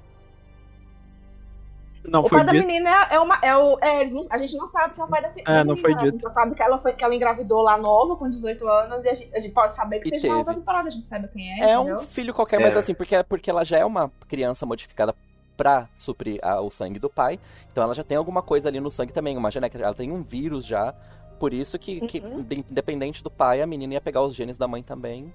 Não 2.05 2.19
o 2.19 2.23
foi 2.27 2.39
pai 2.39 2.45
da 2.47 2.51
dito. 2.51 2.67
menina 2.67 2.89
é, 3.09 3.15
é 3.15 3.19
uma. 3.19 3.39
É 3.41 3.55
o, 3.55 3.79
é, 3.79 4.01
a 4.29 4.37
gente 4.37 4.57
não 4.57 4.67
sabe 4.67 4.93
que 4.93 4.99
é 4.99 5.03
o 5.05 5.07
pai 5.07 5.21
da, 5.21 5.29
É, 5.29 5.31
da 5.43 5.63
não 5.63 5.73
menina. 5.75 5.77
foi 5.77 5.93
A 5.93 5.97
gente 5.97 6.11
dito. 6.11 6.21
só 6.27 6.33
sabe 6.33 6.53
que 6.53 6.61
ela, 6.61 6.77
foi, 6.79 6.91
que 6.91 7.01
ela 7.03 7.15
engravidou 7.15 7.61
lá 7.61 7.77
nova, 7.77 8.17
com 8.17 8.29
18 8.29 8.67
anos, 8.67 9.05
e 9.05 9.09
a 9.09 9.15
gente, 9.15 9.33
a 9.33 9.39
gente 9.39 9.53
pode 9.53 9.73
saber 9.73 10.01
que 10.01 10.07
E 10.09 10.11
seja 10.11 10.21
teve. 10.23 10.33
outra 10.35 10.53
temporada, 10.53 10.89
a 10.89 10.91
gente 10.91 11.07
sabe 11.07 11.29
quem 11.29 11.61
é. 11.63 11.71
É 11.71 11.79
um 11.79 11.83
entendeu? 11.83 11.99
filho 12.01 12.33
qualquer, 12.33 12.59
mas 12.59 12.75
É. 12.75 12.79
assim, 12.79 12.93
porque, 12.93 13.23
porque 13.23 13.49
ela 13.49 13.63
já 13.63 13.77
é 13.77 13.85
uma 13.85 14.11
criança 14.27 14.65
modificada 14.65 15.15
pra 15.55 15.87
suprir 15.97 16.39
a- 16.43 16.61
o 16.61 16.69
sangue 16.71 16.99
do 16.99 17.09
pai. 17.09 17.39
Então 17.71 17.83
ela 17.83 17.93
já 17.95 18.03
tem 18.03 18.17
alguma 18.17 18.41
coisa 18.41 18.67
ali 18.67 18.79
no 18.79 18.91
sangue 18.91 19.13
também, 19.13 19.37
uma 19.37 19.51
genética. 19.51 19.83
Ela 19.83 19.93
tem 19.93 20.11
um 20.11 20.21
vírus 20.23 20.65
já. 20.65 20.93
Por 21.39 21.53
isso 21.53 21.77
que, 21.79 21.99
que 22.07 22.19
Uhum. 22.19 22.41
de- 22.41 22.65
independente 22.69 23.23
do 23.23 23.29
pai, 23.29 23.61
a 23.61 23.67
menina 23.67 23.93
ia 23.95 24.01
pegar 24.01 24.21
os 24.21 24.33
genes 24.35 24.57
da 24.57 24.67
mãe 24.67 24.81
também. 24.83 25.33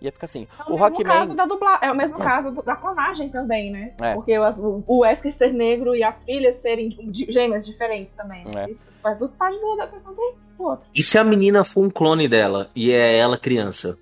Ia 0.00 0.10
ficar 0.10 0.24
assim. 0.24 0.48
É 0.58 0.62
o 0.64 0.74
o 0.74 0.78
mesmo 0.80 1.04
caso 1.04 1.18
Rockman. 1.18 1.36
da 1.36 1.46
dubla... 1.46 1.78
É 1.80 1.90
o 1.92 1.94
mesmo 1.94 2.20
É. 2.20 2.24
caso 2.24 2.50
da 2.62 2.74
clonagem 2.74 3.28
também, 3.28 3.70
né? 3.70 3.94
É. 4.00 4.14
Porque 4.14 4.36
o, 4.36 4.82
o- 4.86 4.98
Wesker 5.02 5.32
ser 5.32 5.52
negro 5.52 5.94
e 5.94 6.02
as 6.02 6.24
filhas 6.24 6.56
serem 6.56 6.96
gêmeas 7.28 7.64
diferentes 7.64 8.12
também. 8.14 8.44
É. 8.56 8.68
Isso 8.70 8.88
faz 9.00 9.16
tudo 9.18 9.32
parte 9.36 9.58
do- 9.60 9.76
da 9.76 9.86
questão 9.86 10.12
do 10.12 10.34
outro. 10.58 10.88
E 10.94 11.02
se 11.04 11.18
a 11.18 11.22
menina 11.24 11.62
for 11.62 11.84
um 11.84 11.90
clone 11.90 12.26
dela 12.28 12.68
e 12.74 12.90
é 12.90 13.16
ela 13.16 13.38
criança? 13.38 13.96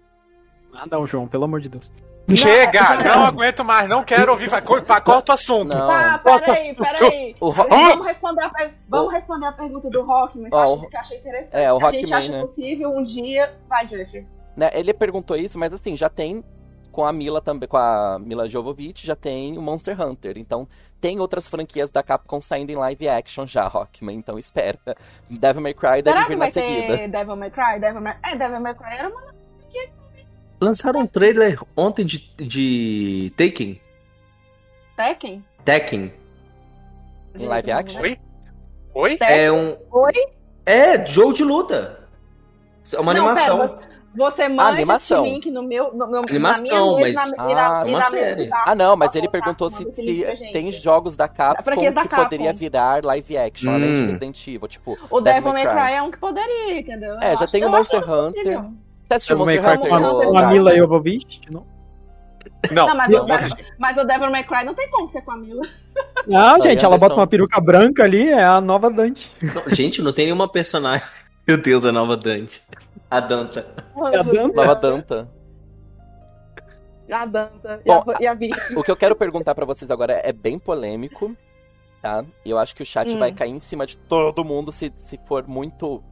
Ah, 0.74 0.86
não, 0.90 1.06
João, 1.06 1.26
pelo 1.28 1.44
amor 1.44 1.60
de 1.60 1.68
Deus. 1.68 1.92
Chega! 2.36 2.96
Não, 2.96 3.16
Não 3.16 3.24
aguento 3.26 3.64
mais, 3.64 3.88
não 3.88 4.02
quero 4.02 4.32
ouvir. 4.32 4.48
Vai, 4.48 4.62
corta 4.62 5.32
o 5.32 5.34
assunto. 5.34 5.68
Não. 5.76 5.88
Tá, 5.88 6.18
peraí, 6.18 6.74
peraí. 6.74 7.36
O 7.40 7.48
Ro- 7.50 7.66
Vamos 7.68 8.06
responder, 8.06 8.42
a, 8.44 8.70
vamos 8.88 9.12
responder 9.12 9.46
a 9.46 9.52
pergunta 9.52 9.90
do 9.90 10.02
Rockman, 10.02 10.50
que, 10.50 10.56
achei- 10.56 10.88
que 10.88 10.96
eu 10.96 11.00
achei 11.00 11.18
interessante. 11.18 11.56
é, 11.62 11.72
o 11.72 11.76
a 11.76 11.90
gente 11.90 12.00
Rockman, 12.02 12.18
acha 12.18 12.32
né? 12.32 12.40
possível 12.40 12.90
um 12.96 13.02
dia. 13.02 13.54
Vai, 13.68 13.86
Justin. 13.88 14.26
né, 14.56 14.70
ele 14.74 14.92
perguntou 14.92 15.36
isso, 15.36 15.58
mas 15.58 15.72
assim, 15.72 15.96
já 15.96 16.08
tem 16.08 16.44
com 16.92 17.04
a 17.06 17.12
Mila 17.12 17.40
também, 17.40 17.68
com 17.68 17.76
a 17.76 18.18
Mila 18.18 18.48
Jovovich, 18.48 19.06
já 19.06 19.14
tem 19.14 19.56
o 19.56 19.62
Monster 19.62 20.00
Hunter. 20.00 20.36
Então, 20.36 20.66
tem 21.00 21.20
outras 21.20 21.48
franquias 21.48 21.88
da 21.90 22.02
Capcom 22.02 22.40
saindo 22.40 22.70
em 22.72 22.74
live 22.76 23.08
action 23.08 23.46
já, 23.46 23.66
Rockman. 23.68 24.16
Então, 24.16 24.36
espera. 24.38 24.76
Devil 25.30 25.62
May 25.62 25.72
Cry 25.74 26.02
deve 26.02 26.10
Será 26.10 26.20
vir 26.22 26.28
que 26.34 26.36
na 26.36 26.50
seguida. 26.50 27.08
Devil 27.08 27.36
May 27.36 27.50
Cry? 27.50 27.78
Devil 27.80 28.00
May... 28.00 28.16
É, 28.24 28.34
Devil 28.36 28.60
May 28.60 28.74
Cry 28.74 28.94
era 28.94 29.08
uma. 29.08 29.22
Lançaram 30.60 31.00
um 31.00 31.06
trailer 31.06 31.58
ontem 31.76 32.04
de, 32.04 32.18
de 32.36 33.32
Taken. 33.36 33.80
Tekken? 34.96 35.44
Tekken. 35.64 36.12
Em 37.34 37.46
live 37.46 37.70
action? 37.72 38.02
Oi? 38.02 38.18
Oi? 38.94 39.16
Tekken? 39.16 39.40
É 39.46 39.50
um. 39.52 39.76
Oi? 39.90 40.12
É, 40.66 41.06
jogo 41.06 41.32
de 41.32 41.42
luta. 41.44 42.00
É 42.92 43.00
uma 43.00 43.14
Não, 43.14 43.26
animação. 43.28 43.58
pera, 43.68 43.80
você 44.14 44.48
manda 44.48 44.70
animação. 44.70 45.24
esse 45.24 45.32
link 45.34 45.50
no 45.50 45.62
meu. 45.62 45.94
No, 45.94 46.06
no, 46.06 46.18
Animação, 46.18 46.90
na 46.92 46.96
minha, 46.98 47.12
mas- 47.14 47.32
na, 47.36 47.44
na, 47.46 47.80
Ah, 47.80 47.86
e 47.86 47.88
uma 47.88 47.98
na 48.00 48.04
série. 48.04 48.48
tá? 48.48 48.64
Ah, 48.66 48.74
não, 48.74 48.96
mas 48.96 49.14
ele 49.14 49.28
perguntou 49.28 49.70
se, 49.70 49.82
manda 49.84 49.94
se 49.94 50.52
tem 50.52 50.70
jogos 50.72 51.16
da 51.16 51.28
Capcom 51.28 51.64
da 51.64 51.76
que 51.76 52.08
Capcom. 52.08 52.16
poderia 52.24 52.52
virar 52.52 53.02
live 53.04 53.38
action, 53.38 53.72
além 53.72 53.94
de 53.94 54.02
Hum. 54.02 54.06
Resident 54.06 54.46
Evil. 54.48 54.68
Tipo, 54.68 54.98
O 55.08 55.20
Devil 55.20 55.52
May 55.52 55.62
Cry. 55.64 55.72
Cry 55.74 55.92
é 55.94 56.02
um 56.02 56.10
que 56.10 56.18
poderia, 56.18 56.78
entendeu? 56.78 57.14
É, 57.20 57.32
Eu 57.32 57.38
já 57.38 57.44
acho- 57.44 57.52
tem 57.52 57.64
o 57.64 57.70
Monster 57.70 58.02
é 58.02 58.04
Hunter. 58.04 58.32
possível. 58.32 58.72
Você 59.10 59.14
assistiu 59.14 59.36
Devil 59.36 59.46
May 59.46 59.56
Monster 59.56 59.80
Cry 59.80 60.04
Hunter? 60.04 60.28
com 60.28 60.38
a. 60.38 60.46
Mila 60.48 60.76
Jovovich? 60.76 61.40
Não. 61.52 61.66
Não, 62.70 62.86
Não, 62.86 62.96
mas, 62.96 63.08
não, 63.10 63.24
o, 63.24 63.28
mas- 63.28 63.54
mas 63.78 63.96
o 63.96 64.04
Devil 64.04 64.30
May 64.30 64.44
Cry 64.44 64.64
não 64.64 64.74
tem 64.74 64.88
como 64.90 65.08
ser 65.08 65.22
com 65.22 65.32
a 65.32 65.36
Mila. 65.36 65.62
Não, 66.26 66.58
Tá, 66.58 66.60
gente, 66.68 66.82
e 66.82 66.84
a 66.84 66.88
ela 66.88 66.96
bota 66.96 67.08
versão- 67.08 67.18
uma 67.18 67.26
peruca 67.26 67.60
branca 67.60 68.04
ali, 68.04 68.28
é 68.28 68.42
a 68.44 68.60
nova 68.60 68.90
Dante. 68.90 69.30
Não, 69.42 69.74
gente, 69.74 70.00
não 70.02 70.12
tem 70.12 70.26
nenhuma 70.26 70.48
personagem. 70.48 71.06
Meu 71.48 71.56
Deus, 71.60 71.84
a 71.84 71.90
nova 71.92 72.16
Dante. 72.16 72.62
A 73.10 73.18
Danta. 73.20 73.66
É 74.12 74.18
a 74.18 74.22
Danta. 74.22 74.54
Nova 74.54 74.74
Danta. 74.76 75.28
A 77.10 77.26
Danta 77.26 77.80
e 77.84 77.88
Bom, 77.88 78.04
a, 78.06 78.22
e 78.22 78.26
a 78.26 78.34
Vicky. 78.34 78.58
O 78.76 78.84
que 78.84 78.90
eu 78.90 78.96
quero 78.96 79.16
perguntar 79.16 79.54
pra 79.54 79.64
vocês 79.66 79.90
agora 79.90 80.12
é 80.22 80.32
bem 80.32 80.58
polêmico, 80.58 81.34
tá? 82.00 82.24
E 82.44 82.50
eu 82.50 82.58
acho 82.58 82.74
que 82.76 82.82
o 82.82 82.86
chat 82.86 83.10
Hum. 83.12 83.18
vai 83.18 83.32
cair 83.32 83.50
em 83.50 83.58
cima 83.58 83.84
de 83.84 83.96
todo 83.96 84.44
mundo 84.44 84.70
se, 84.70 84.92
se 85.06 85.18
for 85.26 85.44
muito. 85.48 86.02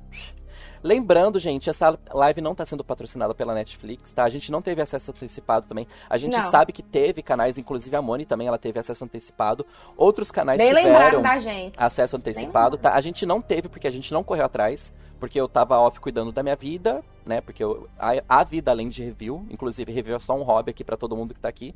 Lembrando, 0.83 1.39
gente, 1.39 1.69
essa 1.69 1.99
live 2.13 2.41
não 2.41 2.55
tá 2.55 2.65
sendo 2.65 2.85
patrocinada 2.85 3.35
pela 3.35 3.55
Netflix, 3.55 4.13
tá? 4.13 4.25
A 4.25 4.31
gente 4.31 4.51
não 4.53 4.63
teve 4.63 4.81
acesso 4.81 5.11
antecipado 5.11 5.67
também. 5.67 5.87
A 6.09 6.19
gente 6.19 6.37
Não. 6.37 6.51
sabe 6.51 6.73
que 6.73 6.83
teve 6.83 7.23
canais, 7.23 7.59
inclusive 7.59 7.95
a 7.97 8.03
Moni 8.03 8.25
também, 8.25 8.47
ela 8.47 8.59
teve 8.59 8.79
acesso 8.79 9.05
antecipado. 9.05 9.67
Outros 9.97 10.31
canais 10.31 10.59
lembrado 10.59 10.83
tiveram 10.83 11.23
da 11.23 11.39
gente. 11.39 11.75
acesso 11.79 12.17
antecipado, 12.17 12.77
tá? 12.79 12.95
A 12.95 13.01
gente 13.01 13.27
não 13.27 13.41
teve 13.41 13.69
porque 13.69 13.87
a 13.87 13.91
gente 13.91 14.13
não 14.13 14.23
correu 14.23 14.45
atrás, 14.45 14.93
porque 15.19 15.41
eu 15.41 15.49
tava 15.49 15.79
off 15.79 15.99
cuidando 16.01 16.31
da 16.33 16.43
minha 16.43 16.57
vida, 16.57 17.03
né? 17.27 17.41
Porque 17.41 17.63
eu, 17.63 17.89
a, 17.99 18.13
a 18.29 18.45
vida 18.45 18.71
além 18.71 18.89
de 18.89 19.03
review, 19.05 19.45
inclusive 19.51 19.93
review 19.93 20.17
é 20.17 20.19
só 20.19 20.37
um 20.37 20.43
hobby 20.43 20.71
aqui 20.71 20.85
pra 20.85 20.97
todo 20.97 21.17
mundo 21.17 21.35
que 21.35 21.41
tá 21.41 21.49
aqui. 21.49 21.75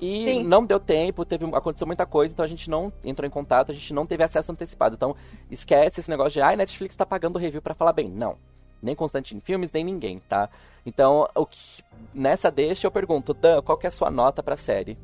E 0.00 0.24
Sim. 0.24 0.44
não 0.44 0.64
deu 0.64 0.80
tempo, 0.80 1.24
teve, 1.24 1.44
aconteceu 1.54 1.86
muita 1.86 2.04
coisa, 2.04 2.32
então 2.32 2.44
a 2.44 2.48
gente 2.48 2.68
não 2.68 2.92
entrou 3.02 3.26
em 3.26 3.30
contato, 3.30 3.70
a 3.70 3.74
gente 3.74 3.92
não 3.94 4.06
teve 4.06 4.22
acesso 4.22 4.52
antecipado. 4.52 4.94
Então, 4.94 5.14
esquece 5.50 6.00
esse 6.00 6.10
negócio 6.10 6.32
de, 6.32 6.40
ai, 6.40 6.56
Netflix 6.56 6.96
tá 6.96 7.06
pagando 7.06 7.38
review 7.38 7.62
pra 7.62 7.74
falar 7.74 7.92
bem. 7.92 8.08
Não. 8.08 8.36
Nem 8.82 8.94
Constantine 8.94 9.40
Filmes, 9.40 9.72
nem 9.72 9.82
ninguém, 9.82 10.20
tá? 10.28 10.48
Então, 10.84 11.28
o 11.34 11.46
que, 11.46 11.82
nessa 12.12 12.50
deixa 12.50 12.86
eu 12.86 12.90
pergunto, 12.90 13.32
Dan, 13.32 13.62
qual 13.62 13.78
que 13.78 13.86
é 13.86 13.88
a 13.88 13.92
sua 13.92 14.10
nota 14.10 14.42
pra 14.42 14.56
série? 14.56 14.98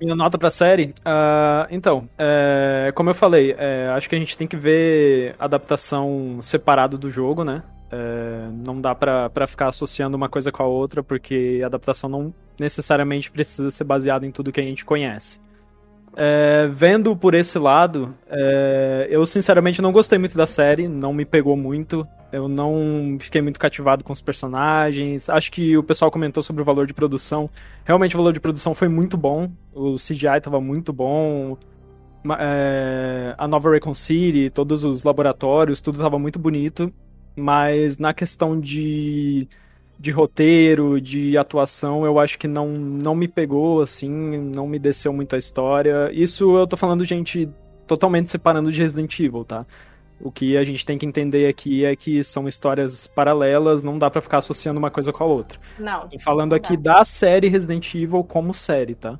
Minha 0.00 0.14
nota 0.14 0.38
pra 0.38 0.50
série? 0.50 0.94
Ah, 1.04 1.66
então, 1.70 2.08
é, 2.18 2.92
como 2.94 3.10
eu 3.10 3.14
falei, 3.14 3.54
é, 3.58 3.88
acho 3.96 4.08
que 4.08 4.14
a 4.14 4.18
gente 4.18 4.36
tem 4.36 4.46
que 4.46 4.56
ver 4.56 5.34
adaptação 5.38 6.38
separado 6.42 6.98
do 6.98 7.10
jogo, 7.10 7.42
né? 7.42 7.62
É, 7.90 8.48
não 8.64 8.80
dá 8.80 8.94
pra, 8.94 9.28
pra 9.30 9.46
ficar 9.46 9.68
associando 9.68 10.16
uma 10.16 10.28
coisa 10.28 10.52
com 10.52 10.62
a 10.62 10.66
outra, 10.66 11.02
porque 11.02 11.60
a 11.62 11.66
adaptação 11.66 12.08
não 12.08 12.34
necessariamente 12.58 13.30
precisa 13.30 13.70
ser 13.70 13.84
baseada 13.84 14.26
em 14.26 14.30
tudo 14.30 14.52
que 14.52 14.60
a 14.60 14.64
gente 14.64 14.84
conhece. 14.84 15.40
É, 16.14 16.68
vendo 16.68 17.16
por 17.16 17.34
esse 17.34 17.58
lado, 17.58 18.14
é, 18.28 19.08
eu 19.10 19.24
sinceramente 19.24 19.80
não 19.80 19.92
gostei 19.92 20.18
muito 20.18 20.36
da 20.36 20.46
série, 20.46 20.86
não 20.86 21.12
me 21.12 21.24
pegou 21.24 21.56
muito. 21.56 22.06
Eu 22.30 22.48
não 22.48 23.16
fiquei 23.20 23.42
muito 23.42 23.60
cativado 23.60 24.02
com 24.02 24.12
os 24.12 24.20
personagens. 24.20 25.28
Acho 25.28 25.52
que 25.52 25.76
o 25.76 25.82
pessoal 25.82 26.10
comentou 26.10 26.42
sobre 26.42 26.62
o 26.62 26.64
valor 26.64 26.86
de 26.86 26.94
produção. 26.94 27.48
Realmente 27.84 28.14
o 28.14 28.18
valor 28.18 28.32
de 28.32 28.40
produção 28.40 28.74
foi 28.74 28.88
muito 28.88 29.16
bom. 29.16 29.50
O 29.72 29.96
CGI 29.96 30.38
estava 30.38 30.60
muito 30.60 30.92
bom. 30.92 31.58
É, 32.38 33.34
a 33.36 33.48
nova 33.48 33.70
Recon 33.70 33.92
City, 33.94 34.48
todos 34.48 34.84
os 34.84 35.04
laboratórios, 35.04 35.80
tudo 35.80 35.96
estava 35.96 36.18
muito 36.18 36.38
bonito. 36.38 36.92
Mas 37.36 37.98
na 37.98 38.14
questão 38.14 38.58
de, 38.58 39.46
de 40.02 40.10
roteiro, 40.10 41.00
de 41.00 41.38
atuação, 41.38 42.04
eu 42.04 42.18
acho 42.18 42.36
que 42.36 42.48
não, 42.48 42.66
não 42.70 43.14
me 43.14 43.28
pegou, 43.28 43.80
assim, 43.80 44.10
não 44.10 44.66
me 44.66 44.76
desceu 44.76 45.12
muito 45.12 45.36
a 45.36 45.38
história. 45.38 46.10
Isso 46.12 46.58
eu 46.58 46.66
tô 46.66 46.76
falando, 46.76 47.04
gente, 47.04 47.48
totalmente 47.86 48.28
separando 48.28 48.72
de 48.72 48.80
Resident 48.80 49.16
Evil, 49.20 49.44
tá? 49.44 49.64
O 50.20 50.32
que 50.32 50.56
a 50.56 50.64
gente 50.64 50.84
tem 50.84 50.98
que 50.98 51.06
entender 51.06 51.46
aqui 51.48 51.84
é 51.84 51.94
que 51.94 52.24
são 52.24 52.48
histórias 52.48 53.06
paralelas, 53.06 53.84
não 53.84 53.96
dá 53.96 54.10
pra 54.10 54.20
ficar 54.20 54.38
associando 54.38 54.80
uma 54.80 54.90
coisa 54.90 55.12
com 55.12 55.22
a 55.22 55.26
outra. 55.26 55.60
Não. 55.78 56.08
Tô 56.08 56.18
falando 56.18 56.50
Não 56.50 56.56
aqui 56.56 56.76
da 56.76 57.04
série 57.04 57.46
Resident 57.46 57.94
Evil 57.94 58.24
como 58.24 58.52
série, 58.52 58.96
tá? 58.96 59.16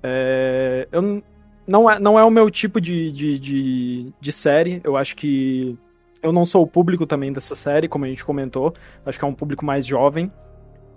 É, 0.00 0.86
eu 0.92 1.24
não 1.66 1.90
é, 1.90 1.98
não 1.98 2.16
é 2.16 2.22
o 2.22 2.30
meu 2.30 2.48
tipo 2.52 2.80
de, 2.80 3.10
de, 3.10 3.36
de, 3.36 4.12
de 4.20 4.32
série. 4.32 4.80
Eu 4.84 4.96
acho 4.96 5.16
que 5.16 5.76
eu 6.24 6.32
não 6.32 6.46
sou 6.46 6.62
o 6.62 6.66
público 6.66 7.06
também 7.06 7.32
dessa 7.32 7.54
série, 7.54 7.86
como 7.86 8.06
a 8.06 8.08
gente 8.08 8.24
comentou. 8.24 8.74
Acho 9.04 9.18
que 9.18 9.24
é 9.24 9.28
um 9.28 9.34
público 9.34 9.64
mais 9.64 9.84
jovem. 9.86 10.32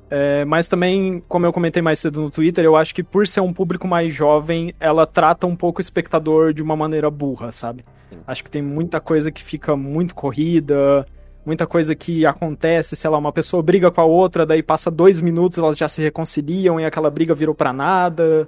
É, 0.10 0.46
mas 0.46 0.70
também, 0.70 1.22
como 1.28 1.46
eu 1.46 1.52
comentei 1.52 1.84
mais 1.84 2.00
cedo 2.00 2.22
no 2.22 2.32
Twitter, 2.32 2.64
eu 2.64 2.78
acho 2.78 2.96
que 2.96 3.04
por 3.04 3.28
ser 3.28 3.42
um 3.42 3.52
público 3.52 3.86
mais 3.86 4.14
jovem, 4.14 4.74
ela 4.80 5.06
trata 5.06 5.46
um 5.46 5.56
pouco 5.56 5.80
o 5.80 5.82
espectador 5.82 6.54
de 6.54 6.64
uma 6.64 6.78
maneira 6.78 7.12
burra, 7.12 7.52
sabe? 7.52 7.84
Acho 8.26 8.42
que 8.42 8.50
tem 8.50 8.62
muita 8.62 9.02
coisa 9.02 9.30
que 9.30 9.44
fica 9.44 9.76
muito 9.76 10.16
corrida, 10.16 11.06
muita 11.46 11.68
coisa 11.68 11.94
que 11.94 12.26
acontece, 12.26 12.96
sei 12.96 13.10
lá, 13.10 13.18
uma 13.18 13.34
pessoa 13.34 13.62
briga 13.62 13.92
com 13.92 14.00
a 14.00 14.06
outra, 14.06 14.46
daí 14.46 14.64
passa 14.64 14.90
dois 14.90 15.20
minutos, 15.20 15.60
elas 15.60 15.78
já 15.78 15.90
se 15.90 16.02
reconciliam 16.02 16.80
e 16.80 16.86
aquela 16.86 17.12
briga 17.12 17.36
virou 17.36 17.54
pra 17.54 17.74
nada. 17.74 18.48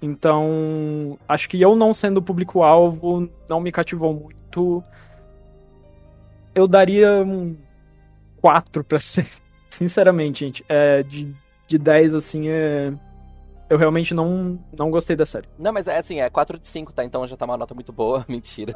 Então, 0.00 1.18
acho 1.28 1.50
que 1.50 1.60
eu 1.60 1.76
não 1.76 1.92
sendo 1.92 2.18
o 2.18 2.22
público-alvo, 2.22 3.28
não 3.48 3.60
me 3.60 3.70
cativou 3.70 4.14
muito. 4.14 4.82
Eu 6.54 6.68
daria 6.68 7.22
um 7.22 7.56
4 8.40 8.84
pra 8.84 8.98
ser. 8.98 9.26
Sinceramente, 9.68 10.44
gente. 10.44 10.64
É, 10.68 11.02
de, 11.02 11.34
de 11.66 11.78
10, 11.78 12.14
assim, 12.14 12.48
é. 12.48 12.92
Eu 13.68 13.78
realmente 13.78 14.12
não, 14.14 14.58
não 14.76 14.90
gostei 14.90 15.16
da 15.16 15.24
série. 15.24 15.48
Não, 15.58 15.72
mas 15.72 15.86
é 15.88 15.98
assim, 15.98 16.20
é 16.20 16.28
4 16.28 16.58
de 16.58 16.66
5, 16.66 16.92
tá? 16.92 17.02
Então 17.04 17.26
já 17.26 17.36
tá 17.36 17.44
uma 17.46 17.56
nota 17.56 17.74
muito 17.74 17.92
boa. 17.92 18.24
Mentira. 18.28 18.74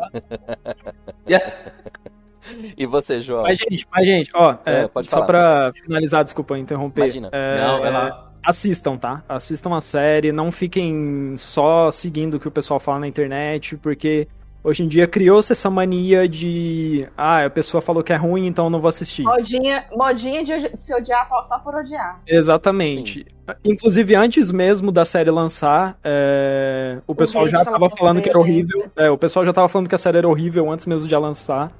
e 2.77 2.87
você, 2.87 3.21
João? 3.21 3.43
Mas, 3.43 3.59
gente, 3.59 3.87
mas, 3.91 4.05
gente, 4.05 4.31
ó, 4.35 4.57
É, 4.65 4.81
é, 4.83 4.89
pode 4.89 5.11
só 5.11 5.17
falar. 5.17 5.27
pra 5.27 5.71
finalizar, 5.75 6.25
desculpa 6.25 6.59
interromper. 6.59 7.03
Imagina. 7.03 7.29
É, 7.33 7.61
Não, 7.61 7.81
vai 7.81 7.93
lá. 7.93 8.33
Assistam, 8.43 8.97
tá? 8.97 9.23
Assistam 9.29 9.77
a 9.77 9.81
série, 9.81 10.33
não 10.33 10.51
fiquem 10.51 11.35
só 11.37 11.91
seguindo 11.91 12.35
o 12.35 12.41
que 12.41 12.49
o 12.49 12.51
pessoal 12.51 12.81
fala 12.81 13.01
na 13.01 13.09
internet, 13.09 13.77
porque 13.77 14.27
hoje 14.63 14.83
em 14.83 14.89
dia 14.89 15.07
criou-se 15.07 15.53
essa 15.53 15.71
mania 15.71 16.29
de. 16.29 17.05
Ah, 17.17 17.45
a 17.47 17.51
pessoa 17.51 17.81
falou 17.81 18.03
que 18.03 18.13
é 18.13 18.17
ruim, 18.17 18.47
então 18.47 18.67
eu 18.67 18.71
não 18.71 18.81
vou 18.81 18.89
assistir. 18.89 19.23
Modinha, 19.23 19.85
modinha 19.95 20.45
de 20.45 20.53
odi- 20.53 20.73
se 20.79 20.95
odiar 20.95 21.29
só 21.45 21.59
por 21.59 21.75
odiar. 21.75 22.21
Exatamente. 22.27 23.27
Inclusive, 23.65 24.15
antes 24.15 24.51
mesmo 24.51 24.93
da 24.93 25.05
série 25.05 25.31
lançar, 25.31 25.99
é, 26.05 26.99
o 27.07 27.15
pessoal 27.15 27.49
já 27.49 27.65
tava 27.65 27.89
falando 27.89 28.21
que 28.21 28.29
era 28.29 28.39
horrível. 28.39 28.87
É, 28.97 29.11
o 29.11 29.17
pessoal 29.17 29.45
já 29.45 29.53
tava 29.53 29.69
falando 29.69 29.89
que 29.89 29.95
a 29.95 29.99
série 29.99 30.19
era 30.19 30.29
horrível 30.29 30.71
antes 30.71 30.87
mesmo 30.87 31.09
de 31.09 31.15
ela 31.15 31.27
lançar. 31.27 31.73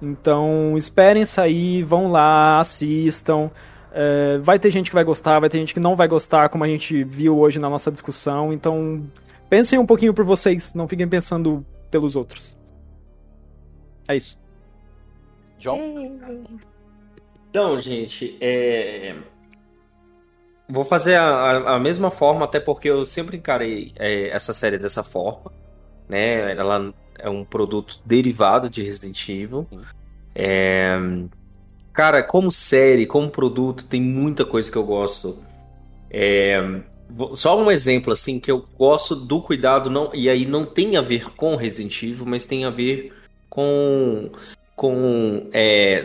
Então, 0.00 0.76
esperem 0.76 1.24
sair, 1.24 1.82
vão 1.82 2.10
lá, 2.10 2.60
assistam. 2.60 3.50
É, 3.92 4.38
vai 4.38 4.58
ter 4.58 4.70
gente 4.70 4.90
que 4.90 4.94
vai 4.94 5.02
gostar, 5.02 5.40
vai 5.40 5.48
ter 5.48 5.58
gente 5.58 5.74
que 5.74 5.80
não 5.80 5.96
vai 5.96 6.06
gostar, 6.06 6.48
como 6.50 6.62
a 6.62 6.68
gente 6.68 7.02
viu 7.02 7.36
hoje 7.38 7.58
na 7.58 7.68
nossa 7.68 7.90
discussão. 7.90 8.52
Então, 8.52 9.02
pensem 9.50 9.78
um 9.78 9.86
pouquinho 9.86 10.14
por 10.14 10.24
vocês, 10.24 10.72
não 10.74 10.86
fiquem 10.86 11.08
pensando 11.08 11.64
pelos 11.90 12.16
outros. 12.16 12.56
É 14.08 14.16
isso. 14.16 14.38
João? 15.58 16.48
Então, 17.50 17.80
gente, 17.80 18.36
é... 18.40 19.14
vou 20.68 20.84
fazer 20.84 21.16
a, 21.16 21.24
a- 21.24 21.76
a 21.76 21.80
mesma 21.80 22.10
forma, 22.10 22.44
até 22.44 22.60
porque 22.60 22.88
eu 22.88 23.04
sempre 23.04 23.36
encarei 23.36 23.92
é, 23.96 24.28
essa 24.28 24.52
série 24.52 24.78
dessa 24.78 25.02
forma, 25.02 25.52
né? 26.08 26.52
Ela 26.56 26.92
é 27.18 27.28
um 27.28 27.44
produto 27.44 28.00
derivado 28.04 28.68
de 28.70 28.82
Resident 28.82 29.28
Evil. 29.28 29.66
É, 30.34 30.96
Cara, 31.92 32.22
como 32.22 32.52
série, 32.52 33.06
como 33.06 33.28
produto, 33.28 33.84
tem 33.84 34.00
muita 34.00 34.44
coisa 34.44 34.70
que 34.70 34.78
eu 34.78 34.84
gosto. 34.84 35.42
Só 37.34 37.58
um 37.60 37.70
exemplo, 37.70 38.12
assim, 38.12 38.38
que 38.38 38.50
eu 38.50 38.64
gosto 38.78 39.16
do 39.16 39.40
cuidado, 39.40 39.88
não... 39.88 40.10
e 40.14 40.28
aí 40.28 40.44
não 40.46 40.64
tem 40.64 40.96
a 40.96 41.00
ver 41.00 41.30
com 41.34 41.56
Resident 41.56 42.02
Evil, 42.02 42.26
mas 42.26 42.44
tem 42.44 42.64
a 42.64 42.70
ver 42.70 43.12
com... 43.48 44.30
com 44.76 45.48
é, 45.52 46.00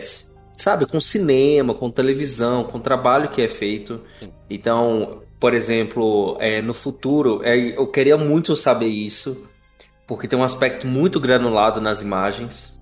sabe, 0.56 0.86
com 0.86 0.98
cinema, 1.00 1.74
com 1.74 1.90
televisão, 1.90 2.64
com 2.64 2.78
o 2.78 2.80
trabalho 2.80 3.28
que 3.30 3.42
é 3.42 3.48
feito. 3.48 4.00
Então, 4.48 5.22
por 5.38 5.52
exemplo, 5.52 6.36
é, 6.40 6.62
no 6.62 6.72
futuro, 6.72 7.40
é, 7.42 7.56
eu 7.76 7.86
queria 7.88 8.16
muito 8.16 8.56
saber 8.56 8.88
isso, 8.88 9.46
porque 10.06 10.28
tem 10.28 10.38
um 10.38 10.44
aspecto 10.44 10.86
muito 10.86 11.20
granulado 11.20 11.80
nas 11.80 12.00
imagens, 12.02 12.80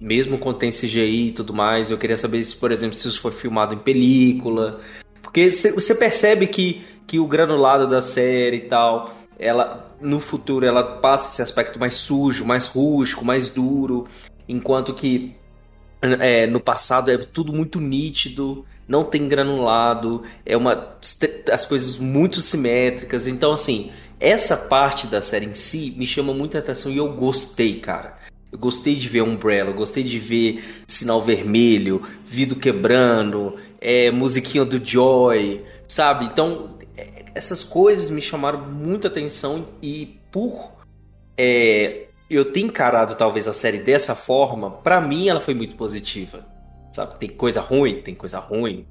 mesmo 0.00 0.38
quando 0.38 0.58
tem 0.58 0.70
CGI 0.70 1.26
e 1.28 1.30
tudo 1.30 1.52
mais. 1.52 1.90
Eu 1.90 1.98
queria 1.98 2.16
saber 2.16 2.42
se, 2.42 2.56
por 2.56 2.72
exemplo, 2.72 2.96
se 2.96 3.06
isso 3.06 3.20
foi 3.20 3.32
filmado 3.32 3.74
em 3.74 3.78
película, 3.78 4.80
porque 5.22 5.50
cê- 5.52 5.72
você 5.72 5.94
percebe 5.94 6.46
que, 6.46 6.82
que 7.10 7.18
o 7.18 7.26
granulado 7.26 7.88
da 7.88 8.00
série 8.00 8.58
e 8.58 8.64
tal, 8.66 9.12
ela 9.36 9.96
no 10.00 10.20
futuro 10.20 10.64
ela 10.64 10.80
passa 10.98 11.28
esse 11.28 11.42
aspecto 11.42 11.76
mais 11.76 11.96
sujo, 11.96 12.44
mais 12.44 12.68
rústico, 12.68 13.24
mais 13.24 13.50
duro, 13.50 14.06
enquanto 14.48 14.94
que 14.94 15.34
é, 16.00 16.46
no 16.46 16.60
passado 16.60 17.10
é 17.10 17.18
tudo 17.18 17.52
muito 17.52 17.80
nítido, 17.80 18.64
não 18.86 19.02
tem 19.02 19.26
granulado, 19.26 20.22
é 20.46 20.56
uma 20.56 20.96
as 21.50 21.66
coisas 21.66 21.98
muito 21.98 22.40
simétricas. 22.40 23.26
Então 23.26 23.54
assim, 23.54 23.90
essa 24.20 24.56
parte 24.56 25.08
da 25.08 25.20
série 25.20 25.46
em 25.46 25.54
si 25.54 25.92
me 25.96 26.06
chama 26.06 26.32
muita 26.32 26.60
atenção 26.60 26.92
e 26.92 26.98
eu 26.98 27.12
gostei, 27.12 27.80
cara. 27.80 28.18
Eu 28.52 28.58
gostei 28.58 28.94
de 28.94 29.08
ver 29.08 29.22
Umbrella, 29.22 29.72
gostei 29.72 30.04
de 30.04 30.20
ver 30.20 30.62
sinal 30.86 31.20
vermelho, 31.20 32.02
vidro 32.24 32.56
quebrando, 32.56 33.56
é, 33.80 34.12
musiquinha 34.12 34.64
do 34.64 34.84
Joy, 34.84 35.64
sabe? 35.88 36.26
Então, 36.26 36.78
essas 37.34 37.64
coisas 37.64 38.10
me 38.10 38.20
chamaram 38.20 38.60
muita 38.60 39.08
atenção 39.08 39.66
e 39.82 40.20
por 40.30 40.72
é, 41.36 42.06
eu 42.28 42.44
ter 42.52 42.60
encarado 42.60 43.14
talvez 43.14 43.48
a 43.48 43.52
série 43.52 43.78
dessa 43.78 44.14
forma, 44.14 44.70
pra 44.70 45.00
mim 45.00 45.28
ela 45.28 45.40
foi 45.40 45.54
muito 45.54 45.76
positiva. 45.76 46.46
Sabe? 46.92 47.18
Tem 47.18 47.28
coisa 47.28 47.60
ruim, 47.60 48.02
tem 48.02 48.14
coisa 48.14 48.38
ruim, 48.38 48.86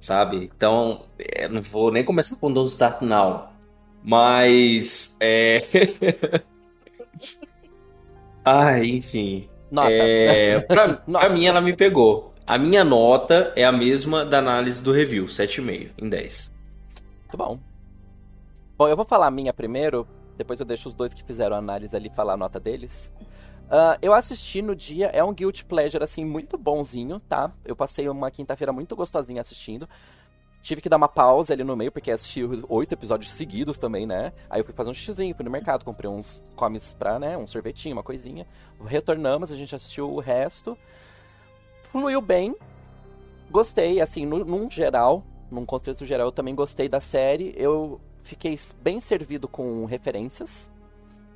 sabe? 0.00 0.44
Então, 0.44 1.04
é, 1.18 1.48
não 1.48 1.62
vou 1.62 1.92
nem 1.92 2.04
começar 2.04 2.36
com 2.36 2.52
Don't 2.52 2.68
Start 2.68 3.02
Now. 3.02 3.48
Mas, 4.02 5.16
é... 5.20 5.58
Ai, 8.44 8.86
enfim. 8.86 9.48
Nota. 9.70 9.90
É, 9.90 10.60
pra, 10.60 10.94
pra 11.06 11.28
mim, 11.28 11.46
ela 11.46 11.60
me 11.60 11.76
pegou. 11.76 12.32
A 12.46 12.56
minha 12.58 12.82
nota 12.82 13.52
é 13.54 13.64
a 13.64 13.72
mesma 13.72 14.24
da 14.24 14.38
análise 14.38 14.82
do 14.82 14.92
review, 14.92 15.26
7,5 15.26 15.90
em 15.98 16.08
10. 16.08 16.52
Muito 17.20 17.36
bom. 17.36 17.67
Bom, 18.78 18.86
eu 18.86 18.94
vou 18.94 19.04
falar 19.04 19.26
a 19.26 19.30
minha 19.32 19.52
primeiro, 19.52 20.06
depois 20.36 20.60
eu 20.60 20.64
deixo 20.64 20.88
os 20.88 20.94
dois 20.94 21.12
que 21.12 21.24
fizeram 21.24 21.56
a 21.56 21.58
análise 21.58 21.96
ali 21.96 22.08
falar 22.08 22.34
a 22.34 22.36
nota 22.36 22.60
deles. 22.60 23.12
Ah, 23.68 23.98
eu 24.00 24.14
assisti 24.14 24.62
no 24.62 24.76
dia, 24.76 25.08
é 25.08 25.22
um 25.24 25.34
guilty 25.34 25.64
pleasure, 25.64 26.04
assim, 26.04 26.24
muito 26.24 26.56
bonzinho, 26.56 27.18
tá? 27.18 27.50
Eu 27.64 27.74
passei 27.74 28.08
uma 28.08 28.30
quinta-feira 28.30 28.72
muito 28.72 28.94
gostosinha 28.94 29.40
assistindo. 29.40 29.88
Tive 30.62 30.80
que 30.80 30.88
dar 30.88 30.96
uma 30.96 31.08
pausa 31.08 31.52
ali 31.52 31.64
no 31.64 31.76
meio, 31.76 31.90
porque 31.90 32.08
assisti 32.08 32.44
oito 32.68 32.92
episódios 32.92 33.32
seguidos 33.32 33.78
também, 33.78 34.06
né? 34.06 34.32
Aí 34.48 34.60
eu 34.60 34.64
fui 34.64 34.72
fazer 34.72 34.90
um 34.90 34.94
xizinho, 34.94 35.34
fui 35.34 35.44
no 35.44 35.50
mercado, 35.50 35.84
comprei 35.84 36.08
uns 36.08 36.44
comes 36.54 36.94
pra, 36.94 37.18
né? 37.18 37.36
Um 37.36 37.48
sorvetinho, 37.48 37.96
uma 37.96 38.04
coisinha. 38.04 38.46
Retornamos, 38.86 39.50
a 39.50 39.56
gente 39.56 39.74
assistiu 39.74 40.08
o 40.08 40.20
resto. 40.20 40.78
Fluiu 41.90 42.20
bem. 42.20 42.54
Gostei, 43.50 44.00
assim, 44.00 44.24
no, 44.24 44.44
num 44.44 44.70
geral, 44.70 45.24
num 45.50 45.66
contexto 45.66 46.06
geral, 46.06 46.28
eu 46.28 46.32
também 46.32 46.54
gostei 46.54 46.88
da 46.88 47.00
série. 47.00 47.52
Eu 47.56 48.00
fiquei 48.22 48.58
bem 48.80 49.00
servido 49.00 49.48
com 49.48 49.84
referências. 49.84 50.70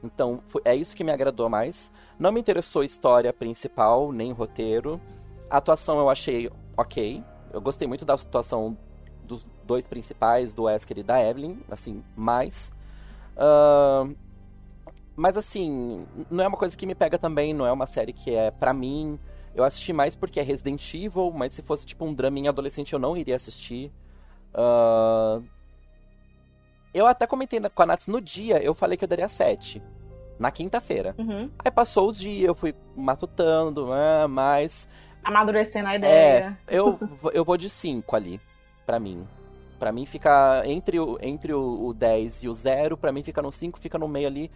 Então, 0.02 0.40
foi, 0.48 0.62
é 0.64 0.74
isso 0.74 0.96
que 0.96 1.04
me 1.04 1.12
agradou 1.12 1.48
mais. 1.48 1.92
Não 2.18 2.32
me 2.32 2.40
interessou 2.40 2.82
história 2.82 3.32
principal, 3.32 4.12
nem 4.12 4.32
roteiro. 4.32 5.00
A 5.48 5.59
atuação 5.59 5.98
eu 5.98 6.10
achei 6.10 6.50
ok. 6.76 7.22
Eu 7.52 7.60
gostei 7.60 7.86
muito 7.86 8.04
da 8.04 8.14
atuação 8.14 8.76
dos 9.24 9.46
dois 9.64 9.86
principais, 9.86 10.52
do 10.52 10.64
Wesker 10.64 10.98
e 10.98 11.02
da 11.02 11.22
Evelyn, 11.22 11.59
assim, 11.70 12.02
mais. 12.16 12.72
Uh, 13.36 14.14
mas 15.14 15.36
assim, 15.36 16.06
não 16.30 16.42
é 16.42 16.48
uma 16.48 16.56
coisa 16.56 16.76
que 16.76 16.86
me 16.86 16.94
pega 16.94 17.18
também, 17.18 17.54
não 17.54 17.66
é 17.66 17.72
uma 17.72 17.86
série 17.86 18.12
que 18.12 18.34
é 18.34 18.50
para 18.50 18.72
mim. 18.72 19.18
Eu 19.54 19.64
assisti 19.64 19.92
mais 19.92 20.14
porque 20.14 20.40
é 20.40 20.42
Resident 20.42 20.94
Evil, 20.94 21.30
mas 21.30 21.54
se 21.54 21.62
fosse 21.62 21.86
tipo 21.86 22.04
um 22.04 22.14
draminha 22.14 22.50
adolescente 22.50 22.92
eu 22.92 22.98
não 22.98 23.16
iria 23.16 23.36
assistir. 23.36 23.92
Uh, 24.54 25.44
eu 26.94 27.06
até 27.06 27.27
comentei 27.27 27.60
com 27.60 27.82
a 27.82 27.86
Nats 27.86 28.06
no 28.06 28.20
dia, 28.20 28.62
eu 28.62 28.74
falei 28.74 28.97
que 28.97 29.05
eu 29.05 29.09
daria 29.09 29.28
7. 29.28 29.82
Na 30.39 30.51
quinta-feira. 30.51 31.14
Uhum. 31.19 31.48
Aí 31.64 31.70
passou 31.70 32.10
os 32.10 32.19
dias, 32.19 32.48
eu 32.48 32.55
fui 32.55 32.74
matutando, 32.97 33.93
ah, 33.93 34.27
mas. 34.27 34.89
Amadurecendo 35.23 35.89
a 35.89 35.97
ideia. 35.97 36.59
É, 36.66 36.77
eu, 36.77 36.98
eu 37.32 37.44
vou 37.44 37.56
de 37.56 37.70
5 37.70 38.16
ali, 38.16 38.40
pra 38.85 38.98
mim. 38.98 39.27
Pra 39.78 39.93
mim 39.93 40.05
fica 40.05 40.62
entre 40.64 40.98
o, 40.98 41.19
entre 41.20 41.52
o, 41.52 41.86
o 41.86 41.94
10 41.94 42.44
e 42.44 42.48
o 42.48 42.52
0, 42.52 42.97
pra 42.97 43.12
mim 43.12 43.23
fica 43.23 43.40
no 43.40 43.52
5, 43.52 43.78
fica 43.78 43.98
no 43.98 44.09
meio 44.09 44.27
ali 44.27 44.51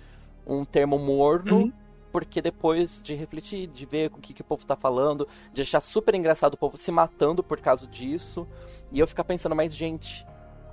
um 0.47 0.65
termo 0.65 0.99
morno. 0.99 1.57
Uhum. 1.57 1.73
Porque 2.13 2.41
depois 2.41 3.01
de 3.03 3.15
refletir, 3.15 3.67
de 3.67 3.85
ver 3.85 4.11
o 4.15 4.19
que, 4.19 4.33
que 4.33 4.41
o 4.41 4.45
povo 4.45 4.65
tá 4.65 4.75
falando, 4.75 5.29
de 5.53 5.63
achar 5.63 5.81
super 5.81 6.15
engraçado 6.15 6.55
o 6.55 6.57
povo 6.57 6.79
se 6.79 6.91
matando 6.91 7.43
por 7.43 7.61
causa 7.61 7.87
disso, 7.87 8.49
e 8.91 8.99
eu 8.99 9.07
ficar 9.07 9.23
pensando, 9.23 9.55
mas 9.55 9.75
gente, 9.75 10.27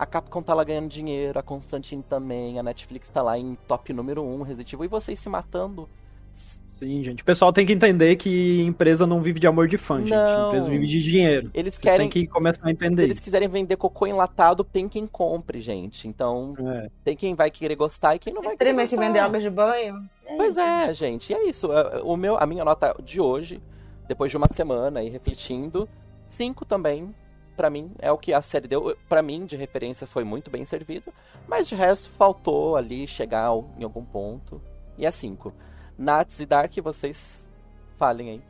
a 0.03 0.05
Capcom 0.05 0.41
tá 0.41 0.53
lá 0.53 0.63
ganhando 0.63 0.89
dinheiro, 0.89 1.39
a 1.39 1.41
Constantine 1.41 2.03
também, 2.03 2.59
a 2.59 2.63
Netflix 2.63 3.09
tá 3.09 3.21
lá 3.21 3.37
em 3.39 3.57
top 3.67 3.91
número 3.93 4.21
1, 4.21 4.41
Resident 4.43 4.73
Evil, 4.73 4.85
e 4.85 4.87
vocês 4.87 5.19
se 5.19 5.29
matando. 5.29 5.89
Sim, 6.33 7.03
gente. 7.03 7.21
O 7.21 7.25
pessoal 7.25 7.53
tem 7.53 7.65
que 7.65 7.71
entender 7.71 8.15
que 8.15 8.61
empresa 8.61 9.05
não 9.05 9.21
vive 9.21 9.39
de 9.39 9.45
amor 9.45 9.67
de 9.67 9.77
fã, 9.77 9.99
não. 9.99 10.07
gente. 10.07 10.47
Empresa 10.47 10.69
vive 10.69 10.85
de 10.87 11.03
dinheiro. 11.03 11.51
Eles 11.53 11.75
Vocês 11.75 11.93
querem 11.93 12.09
que 12.09 12.27
começar 12.27 12.67
a 12.67 12.71
entender. 12.71 13.03
Se 13.03 13.05
eles 13.05 13.17
isso. 13.17 13.23
quiserem 13.23 13.47
vender 13.47 13.77
cocô 13.77 14.07
enlatado, 14.07 14.63
tem 14.63 14.89
quem 14.89 15.05
compre, 15.05 15.61
gente. 15.61 16.07
Então, 16.07 16.55
é. 16.57 16.89
tem 17.03 17.15
quem 17.15 17.35
vai 17.35 17.51
querer 17.51 17.75
gostar 17.75 18.15
e 18.15 18.19
quem 18.19 18.33
não 18.33 18.41
vai 18.41 18.57
querer 18.57 18.73
gostar. 18.73 18.97
que 18.97 19.03
vender 19.03 19.19
água 19.19 19.39
de 19.39 19.49
banho. 19.49 20.09
É 20.25 20.35
pois 20.35 20.57
é, 20.57 20.93
gente. 20.93 21.31
E 21.31 21.35
é 21.35 21.47
isso. 21.47 21.71
É, 21.71 22.01
o 22.01 22.17
meu, 22.17 22.35
a 22.37 22.47
minha 22.47 22.65
nota 22.65 22.95
de 23.03 23.21
hoje, 23.21 23.61
depois 24.07 24.31
de 24.31 24.37
uma 24.37 24.47
semana 24.47 24.99
aí 24.99 25.09
refletindo, 25.09 25.87
5 26.27 26.65
também 26.65 27.13
para 27.55 27.69
mim 27.69 27.91
é 27.99 28.11
o 28.11 28.17
que 28.17 28.33
a 28.33 28.41
série 28.41 28.67
deu. 28.67 28.97
Para 29.07 29.21
mim, 29.21 29.45
de 29.45 29.55
referência, 29.55 30.05
foi 30.05 30.23
muito 30.23 30.49
bem 30.49 30.65
servido, 30.65 31.13
mas 31.47 31.67
de 31.67 31.75
resto 31.75 32.09
faltou 32.11 32.75
ali 32.75 33.07
chegar 33.07 33.49
em 33.77 33.83
algum 33.83 34.03
ponto. 34.03 34.61
E 34.97 35.05
é 35.05 35.11
5. 35.11 35.53
Nats 35.97 36.39
e 36.39 36.45
Dark, 36.45 36.71
vocês 36.83 37.49
falem 37.97 38.29
aí. 38.29 38.41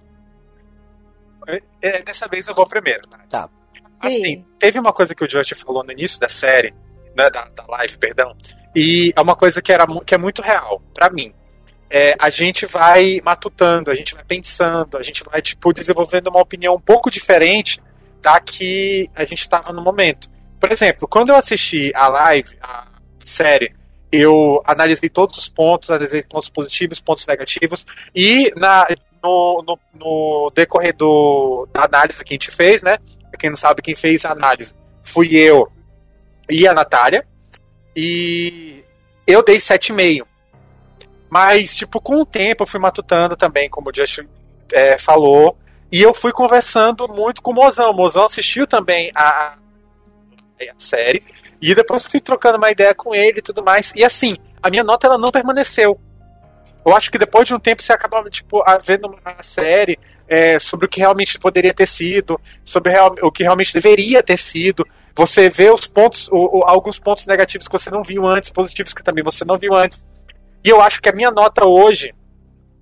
É, 1.48 1.64
é, 1.82 2.02
dessa 2.02 2.28
vez 2.28 2.48
eu 2.48 2.56
vou 2.56 2.68
primeiro, 2.68 3.02
Nats. 3.10 3.28
Tá. 3.30 3.50
Assim, 4.00 4.24
Sim. 4.24 4.46
teve 4.60 4.80
uma 4.80 4.92
coisa 4.92 5.16
que 5.16 5.24
o 5.24 5.30
Just 5.30 5.54
falou 5.56 5.84
no 5.84 5.92
início 5.92 6.20
da 6.20 6.28
série, 6.28 6.74
né, 7.16 7.30
da, 7.30 7.48
da 7.50 7.66
live, 7.68 7.98
perdão, 7.98 8.36
e 8.76 9.14
é 9.16 9.22
uma 9.22 9.36
coisa 9.36 9.62
que, 9.62 9.72
era, 9.72 9.86
que 10.06 10.14
é 10.14 10.18
muito 10.18 10.42
real 10.42 10.82
para 10.94 11.10
mim. 11.10 11.34
É, 11.90 12.16
a 12.20 12.30
gente 12.30 12.66
vai 12.66 13.22
matutando, 13.24 13.92
a 13.92 13.96
gente 13.96 14.16
vai 14.16 14.24
pensando, 14.24 14.98
a 14.98 15.02
gente 15.04 15.24
vai 15.24 15.42
tipo 15.42 15.72
desenvolvendo 15.72 16.28
uma 16.28 16.42
opinião 16.42 16.74
um 16.74 16.82
pouco 16.82 17.10
diferente 17.12 17.80
da 18.24 18.40
que 18.40 19.12
a 19.14 19.26
gente 19.26 19.42
estava 19.42 19.74
no 19.74 19.84
momento. 19.84 20.30
Por 20.60 20.72
exemplo, 20.72 21.08
quando 21.08 21.30
eu 21.30 21.36
assisti 21.36 21.92
a 21.94 22.08
live, 22.08 22.58
a 22.62 22.88
série, 23.26 23.76
eu 24.10 24.64
analisei 24.66 25.10
todos 25.10 25.38
os 25.38 25.50
pontos, 25.50 25.90
analisei 25.90 26.24
pontos 26.24 26.50
positivos, 26.50 27.02
pontos 27.02 27.28
negativos, 27.28 27.86
e 28.16 28.52
na, 28.56 28.88
no, 29.22 29.62
no, 29.68 29.80
no 29.94 30.52
decorrer 30.56 30.96
do, 30.96 31.68
da 31.74 31.84
análise 31.84 32.24
que 32.24 32.34
a 32.34 32.36
gente 32.36 32.50
fez, 32.50 32.82
né? 32.82 32.98
Pra 33.30 33.38
quem 33.38 33.50
não 33.50 33.58
sabe, 33.58 33.82
quem 33.82 33.94
fez 33.94 34.24
a 34.24 34.32
análise 34.32 34.74
fui 35.02 35.36
eu 35.36 35.70
e 36.50 36.66
a 36.66 36.74
Natália, 36.74 37.28
e 37.94 38.86
eu 39.28 39.44
dei 39.44 39.58
7,5. 39.58 40.26
Mas, 41.30 41.76
tipo, 41.76 42.00
com 42.00 42.22
o 42.22 42.26
tempo 42.26 42.64
eu 42.64 42.68
fui 42.68 42.80
matutando 42.80 43.36
também, 43.36 43.70
como 43.70 43.90
o 43.90 43.94
Just 43.94 44.20
é, 44.72 44.98
falou, 44.98 45.58
e 45.94 46.02
eu 46.02 46.12
fui 46.12 46.32
conversando 46.32 47.08
muito 47.08 47.40
com 47.40 47.52
o 47.52 47.54
Mozão. 47.54 47.92
O 47.92 47.96
Mozão 47.96 48.26
assistiu 48.26 48.66
também 48.66 49.12
a, 49.14 49.60
a 50.60 50.74
série. 50.76 51.24
E 51.62 51.76
depois 51.76 52.02
fui 52.02 52.20
trocando 52.20 52.58
uma 52.58 52.72
ideia 52.72 52.96
com 52.96 53.14
ele 53.14 53.38
e 53.38 53.42
tudo 53.44 53.64
mais. 53.64 53.94
E 53.96 54.04
assim, 54.04 54.36
a 54.60 54.72
minha 54.72 54.84
nota 54.84 55.06
ela 55.06 55.20
não 55.20 55.30
permaneceu. 55.30 56.02
Eu 56.84 56.96
acho 56.96 57.12
que 57.12 57.20
depois 57.20 57.48
de 57.48 57.54
um 57.54 57.60
tempo 57.60 57.84
você 57.84 57.94
acaba 57.94 58.28
tipo, 58.32 58.64
vendo 58.82 59.06
uma 59.06 59.44
série 59.44 60.00
é, 60.28 60.58
sobre 60.58 60.88
o 60.88 60.90
que 60.90 61.00
realmente 61.00 61.38
poderia 61.38 61.76
ter 61.76 61.86
sido, 61.86 62.42
sobre 62.66 62.92
real, 62.92 63.14
o 63.22 63.32
que 63.32 63.44
realmente 63.44 63.72
deveria 63.72 64.24
ter 64.24 64.38
sido. 64.38 64.84
Você 65.16 65.48
vê 65.48 65.70
os 65.70 65.86
pontos, 65.86 66.28
o, 66.30 66.58
o, 66.58 66.64
alguns 66.66 66.98
pontos 66.98 67.28
negativos 67.28 67.68
que 67.68 67.72
você 67.72 67.92
não 67.92 68.02
viu 68.02 68.26
antes, 68.26 68.50
positivos 68.50 68.96
que 68.96 69.04
também 69.04 69.24
você 69.24 69.46
não 69.46 69.60
viu 69.60 69.76
antes. 69.76 70.08
E 70.66 70.70
eu 70.70 70.82
acho 70.82 71.00
que 71.00 71.10
a 71.10 71.14
minha 71.14 71.30
nota 71.30 71.68
hoje, 71.68 72.16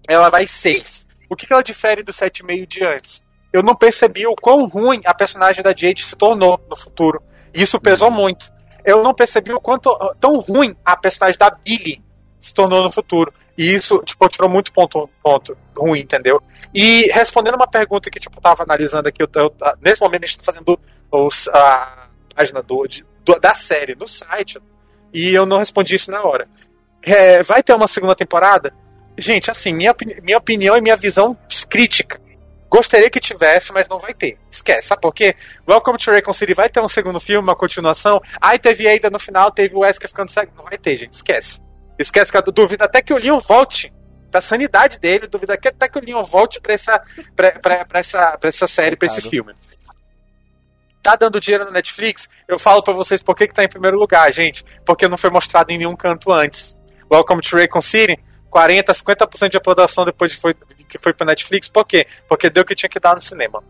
ela 0.07 0.29
vai 0.29 0.47
6. 0.47 1.10
O 1.31 1.35
que, 1.35 1.47
que 1.47 1.53
ela 1.53 1.63
difere 1.63 2.03
do 2.03 2.11
7,5 2.11 2.67
de 2.67 2.83
antes? 2.83 3.23
Eu 3.53 3.63
não 3.63 3.75
percebi 3.75 4.27
o 4.27 4.35
quão 4.35 4.67
ruim 4.67 5.01
a 5.05 5.13
personagem 5.13 5.63
da 5.63 5.73
Jade 5.75 6.05
se 6.05 6.15
tornou 6.15 6.59
no 6.69 6.75
futuro. 6.75 7.23
E 7.53 7.61
isso 7.61 7.79
pesou 7.79 8.11
muito 8.11 8.51
eu 8.83 9.03
não 9.03 9.13
percebi 9.13 9.53
o 9.53 9.59
quanto 9.59 9.95
tão 10.19 10.39
ruim 10.39 10.75
a 10.83 10.95
personagem 10.95 11.37
da 11.37 11.49
Billy 11.49 12.03
se 12.39 12.53
tornou 12.53 12.83
no 12.83 12.91
futuro. 12.91 13.33
E 13.57 13.73
isso, 13.73 14.01
tipo, 14.03 14.27
tirou 14.29 14.49
muito 14.49 14.71
ponto, 14.71 15.09
ponto 15.21 15.55
ruim, 15.77 15.99
entendeu? 15.99 16.41
E 16.73 17.03
respondendo 17.11 17.55
uma 17.55 17.67
pergunta 17.67 18.09
que, 18.09 18.19
tipo, 18.19 18.37
eu 18.37 18.41
tava 18.41 18.63
analisando 18.63 19.07
aqui, 19.07 19.21
eu, 19.21 19.29
eu, 19.35 19.53
nesse 19.79 20.01
momento 20.01 20.23
a 20.23 20.27
gente 20.27 20.39
tá 20.39 20.45
fazendo 20.45 20.79
os, 21.11 21.47
a 21.49 22.07
página 22.35 22.63
do, 22.63 22.87
de, 22.87 23.05
do, 23.23 23.39
da 23.39 23.53
série 23.53 23.93
no 23.93 24.07
site, 24.07 24.59
e 25.13 25.33
eu 25.33 25.45
não 25.45 25.57
respondi 25.57 25.95
isso 25.95 26.09
na 26.09 26.23
hora. 26.23 26.47
É, 27.03 27.43
vai 27.43 27.61
ter 27.61 27.73
uma 27.73 27.87
segunda 27.87 28.15
temporada? 28.15 28.73
Gente, 29.17 29.51
assim, 29.51 29.73
minha, 29.73 29.93
minha 30.23 30.37
opinião 30.37 30.75
e 30.77 30.81
minha 30.81 30.95
visão 30.95 31.37
crítica 31.69 32.19
Gostaria 32.71 33.09
que 33.09 33.19
tivesse, 33.19 33.73
mas 33.73 33.85
não 33.89 33.99
vai 33.99 34.13
ter. 34.13 34.39
Esquece, 34.49 34.87
sabe 34.87 35.01
por 35.01 35.13
quê? 35.13 35.35
Welcome 35.69 35.97
to 35.97 36.09
Raccoon 36.09 36.31
City 36.31 36.53
vai 36.53 36.69
ter 36.69 36.79
um 36.79 36.87
segundo 36.87 37.19
filme, 37.19 37.45
uma 37.45 37.55
continuação. 37.55 38.21
Aí 38.39 38.57
teve 38.57 38.87
ainda 38.87 39.09
no 39.09 39.19
final, 39.19 39.51
teve 39.51 39.75
o 39.75 39.79
Wesker 39.79 40.07
ficando 40.07 40.31
cego. 40.31 40.53
Não 40.55 40.63
vai 40.63 40.77
ter, 40.77 40.95
gente. 40.95 41.11
Esquece. 41.11 41.59
Esquece 41.99 42.31
que 42.31 42.37
eu 42.37 42.41
duvido 42.43 42.85
até 42.85 43.01
que 43.01 43.13
o 43.13 43.17
Leon 43.17 43.39
volte 43.39 43.93
pra 44.31 44.39
sanidade 44.39 44.99
dele, 44.99 45.27
duvido 45.27 45.51
até 45.51 45.89
que 45.89 45.99
o 45.99 46.01
Leon 46.01 46.23
volte 46.23 46.61
pra 46.61 46.73
essa, 46.73 47.03
pra, 47.35 47.51
pra, 47.51 47.83
pra 47.83 47.99
essa, 47.99 48.37
pra 48.37 48.47
essa 48.47 48.67
série, 48.69 48.95
pra 48.95 49.07
esse 49.07 49.19
filme. 49.19 49.53
Tá 51.03 51.17
dando 51.17 51.41
dinheiro 51.41 51.65
na 51.65 51.71
Netflix? 51.71 52.29
Eu 52.47 52.57
falo 52.57 52.81
para 52.81 52.93
vocês 52.93 53.21
por 53.21 53.35
que, 53.35 53.49
que 53.49 53.53
tá 53.53 53.65
em 53.65 53.69
primeiro 53.69 53.99
lugar, 53.99 54.31
gente. 54.31 54.63
Porque 54.85 55.09
não 55.09 55.17
foi 55.17 55.29
mostrado 55.29 55.71
em 55.71 55.77
nenhum 55.77 55.95
canto 55.97 56.31
antes. 56.31 56.77
Welcome 57.11 57.41
to 57.41 57.57
Raccoon 57.57 57.81
City, 57.81 58.17
40, 58.51 58.93
50% 58.93 59.49
de 59.49 59.57
aprovação 59.57 60.05
depois 60.05 60.31
de 60.31 60.37
foi, 60.37 60.53
que 60.87 60.99
foi 60.99 61.13
pro 61.13 61.25
Netflix, 61.25 61.69
por 61.69 61.85
quê? 61.85 62.05
Porque 62.27 62.49
deu 62.49 62.61
o 62.63 62.65
que 62.65 62.75
tinha 62.75 62.89
que 62.89 62.99
dar 62.99 63.15
no 63.15 63.21
cinema. 63.21 63.63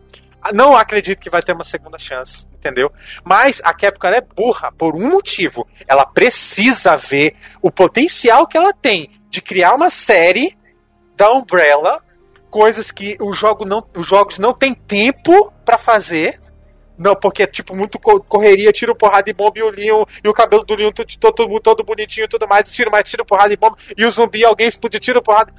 Não 0.52 0.76
acredito 0.76 1.20
que 1.20 1.30
vai 1.30 1.40
ter 1.40 1.52
uma 1.52 1.62
segunda 1.62 1.96
chance, 1.98 2.46
entendeu? 2.52 2.92
Mas 3.22 3.62
a 3.64 3.72
Capcom 3.72 4.08
é 4.08 4.20
burra 4.20 4.72
por 4.72 4.96
um 4.96 5.08
motivo. 5.08 5.68
Ela 5.86 6.04
precisa 6.04 6.96
ver 6.96 7.36
o 7.62 7.70
potencial 7.70 8.46
que 8.46 8.56
ela 8.56 8.72
tem 8.72 9.08
de 9.30 9.40
criar 9.40 9.72
uma 9.72 9.88
série 9.88 10.58
da 11.16 11.30
Umbrella, 11.30 12.02
coisas 12.50 12.90
que 12.90 13.16
o 13.20 13.32
jogo 13.32 13.64
não, 13.64 13.86
os 13.96 14.06
jogos 14.06 14.36
não 14.38 14.52
tem 14.52 14.74
tempo 14.74 15.52
para 15.64 15.78
fazer. 15.78 16.41
Não, 17.02 17.16
porque 17.16 17.42
é 17.42 17.46
tipo 17.46 17.74
muito 17.74 17.98
correria, 17.98 18.72
tiro 18.72 18.94
porrada 18.94 19.28
e 19.28 19.32
bomba 19.32 19.58
e 19.58 19.62
o 19.62 19.70
Leon, 19.70 20.04
e 20.22 20.28
o 20.28 20.32
cabelo 20.32 20.64
do 20.64 20.74
Leon 20.74 20.92
todo, 20.92 21.32
todo, 21.32 21.60
todo 21.60 21.84
bonitinho 21.84 22.24
e 22.24 22.28
tudo 22.28 22.46
mais, 22.46 22.70
tiro 22.70 22.90
mais, 22.90 23.08
tiro 23.08 23.24
porrada 23.24 23.52
e 23.52 23.56
bomba, 23.56 23.76
e 23.96 24.04
o 24.04 24.10
zumbi, 24.10 24.44
alguém 24.44 24.68
explode, 24.68 25.00
tiro 25.00 25.20
porrada. 25.20 25.52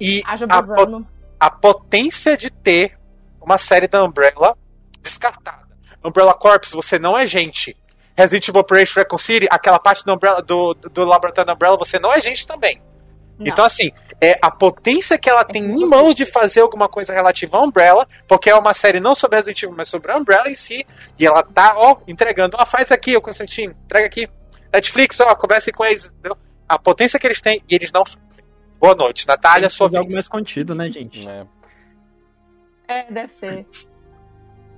E 0.00 0.22
a, 0.24 1.46
a, 1.46 1.50
potência 1.50 2.36
de 2.36 2.50
ter 2.50 2.98
uma 3.40 3.58
série 3.58 3.86
da 3.86 4.02
Umbrella 4.02 4.56
descartada. 5.02 5.68
Umbrella 6.02 6.32
Corps, 6.32 6.70
você 6.72 6.98
não 6.98 7.18
é 7.18 7.26
gente. 7.26 7.76
Resident 8.16 8.48
Evil 8.48 8.62
Operation 8.62 9.00
Recon 9.00 9.18
City, 9.18 9.46
aquela 9.50 9.78
parte 9.78 10.04
do, 10.04 10.14
Umbrella, 10.14 10.40
do, 10.40 10.72
do 10.72 11.04
Laboratório 11.04 11.46
da 11.46 11.52
Umbrella, 11.52 11.76
você 11.76 11.98
não 11.98 12.12
é 12.12 12.20
gente 12.20 12.46
também. 12.46 12.80
Não. 13.40 13.46
Então, 13.46 13.64
assim, 13.64 13.90
é 14.20 14.38
a 14.42 14.50
potência 14.50 15.16
que 15.16 15.28
ela 15.28 15.42
tem 15.44 15.64
em 15.64 15.86
mãos 15.86 16.14
de 16.14 16.26
fazer 16.26 16.60
alguma 16.60 16.88
coisa 16.88 17.14
relativa 17.14 17.56
à 17.56 17.62
Umbrella, 17.62 18.06
porque 18.28 18.50
é 18.50 18.54
uma 18.54 18.74
série 18.74 19.00
não 19.00 19.14
sobre 19.14 19.38
Resident 19.38 19.62
Evil, 19.62 19.74
mas 19.74 19.88
sobre 19.88 20.12
a 20.12 20.16
Umbrella 20.18 20.50
em 20.50 20.54
si, 20.54 20.86
e 21.18 21.26
ela 21.26 21.42
tá, 21.42 21.72
ó, 21.74 21.96
entregando, 22.06 22.54
ó, 22.60 22.66
faz 22.66 22.92
aqui, 22.92 23.16
ô 23.16 23.22
Constantino, 23.22 23.74
entrega 23.84 24.06
aqui. 24.06 24.28
Netflix, 24.70 25.18
ó, 25.20 25.34
converse 25.34 25.72
com 25.72 25.86
eles, 25.86 26.04
entendeu? 26.04 26.36
A 26.68 26.78
potência 26.78 27.18
que 27.18 27.26
eles 27.26 27.40
têm, 27.40 27.64
e 27.66 27.74
eles 27.74 27.90
não 27.90 28.04
fazem. 28.04 28.44
Boa 28.78 28.94
noite, 28.94 29.26
Natália, 29.26 29.70
sua 29.70 29.86
fazer 29.86 29.96
algo 29.96 30.10
vez. 30.10 30.16
mais 30.16 30.28
contido, 30.28 30.74
né, 30.74 30.90
gente? 30.90 31.26
É. 31.26 31.46
É, 32.88 33.10
deve 33.10 33.32
ser. 33.32 33.66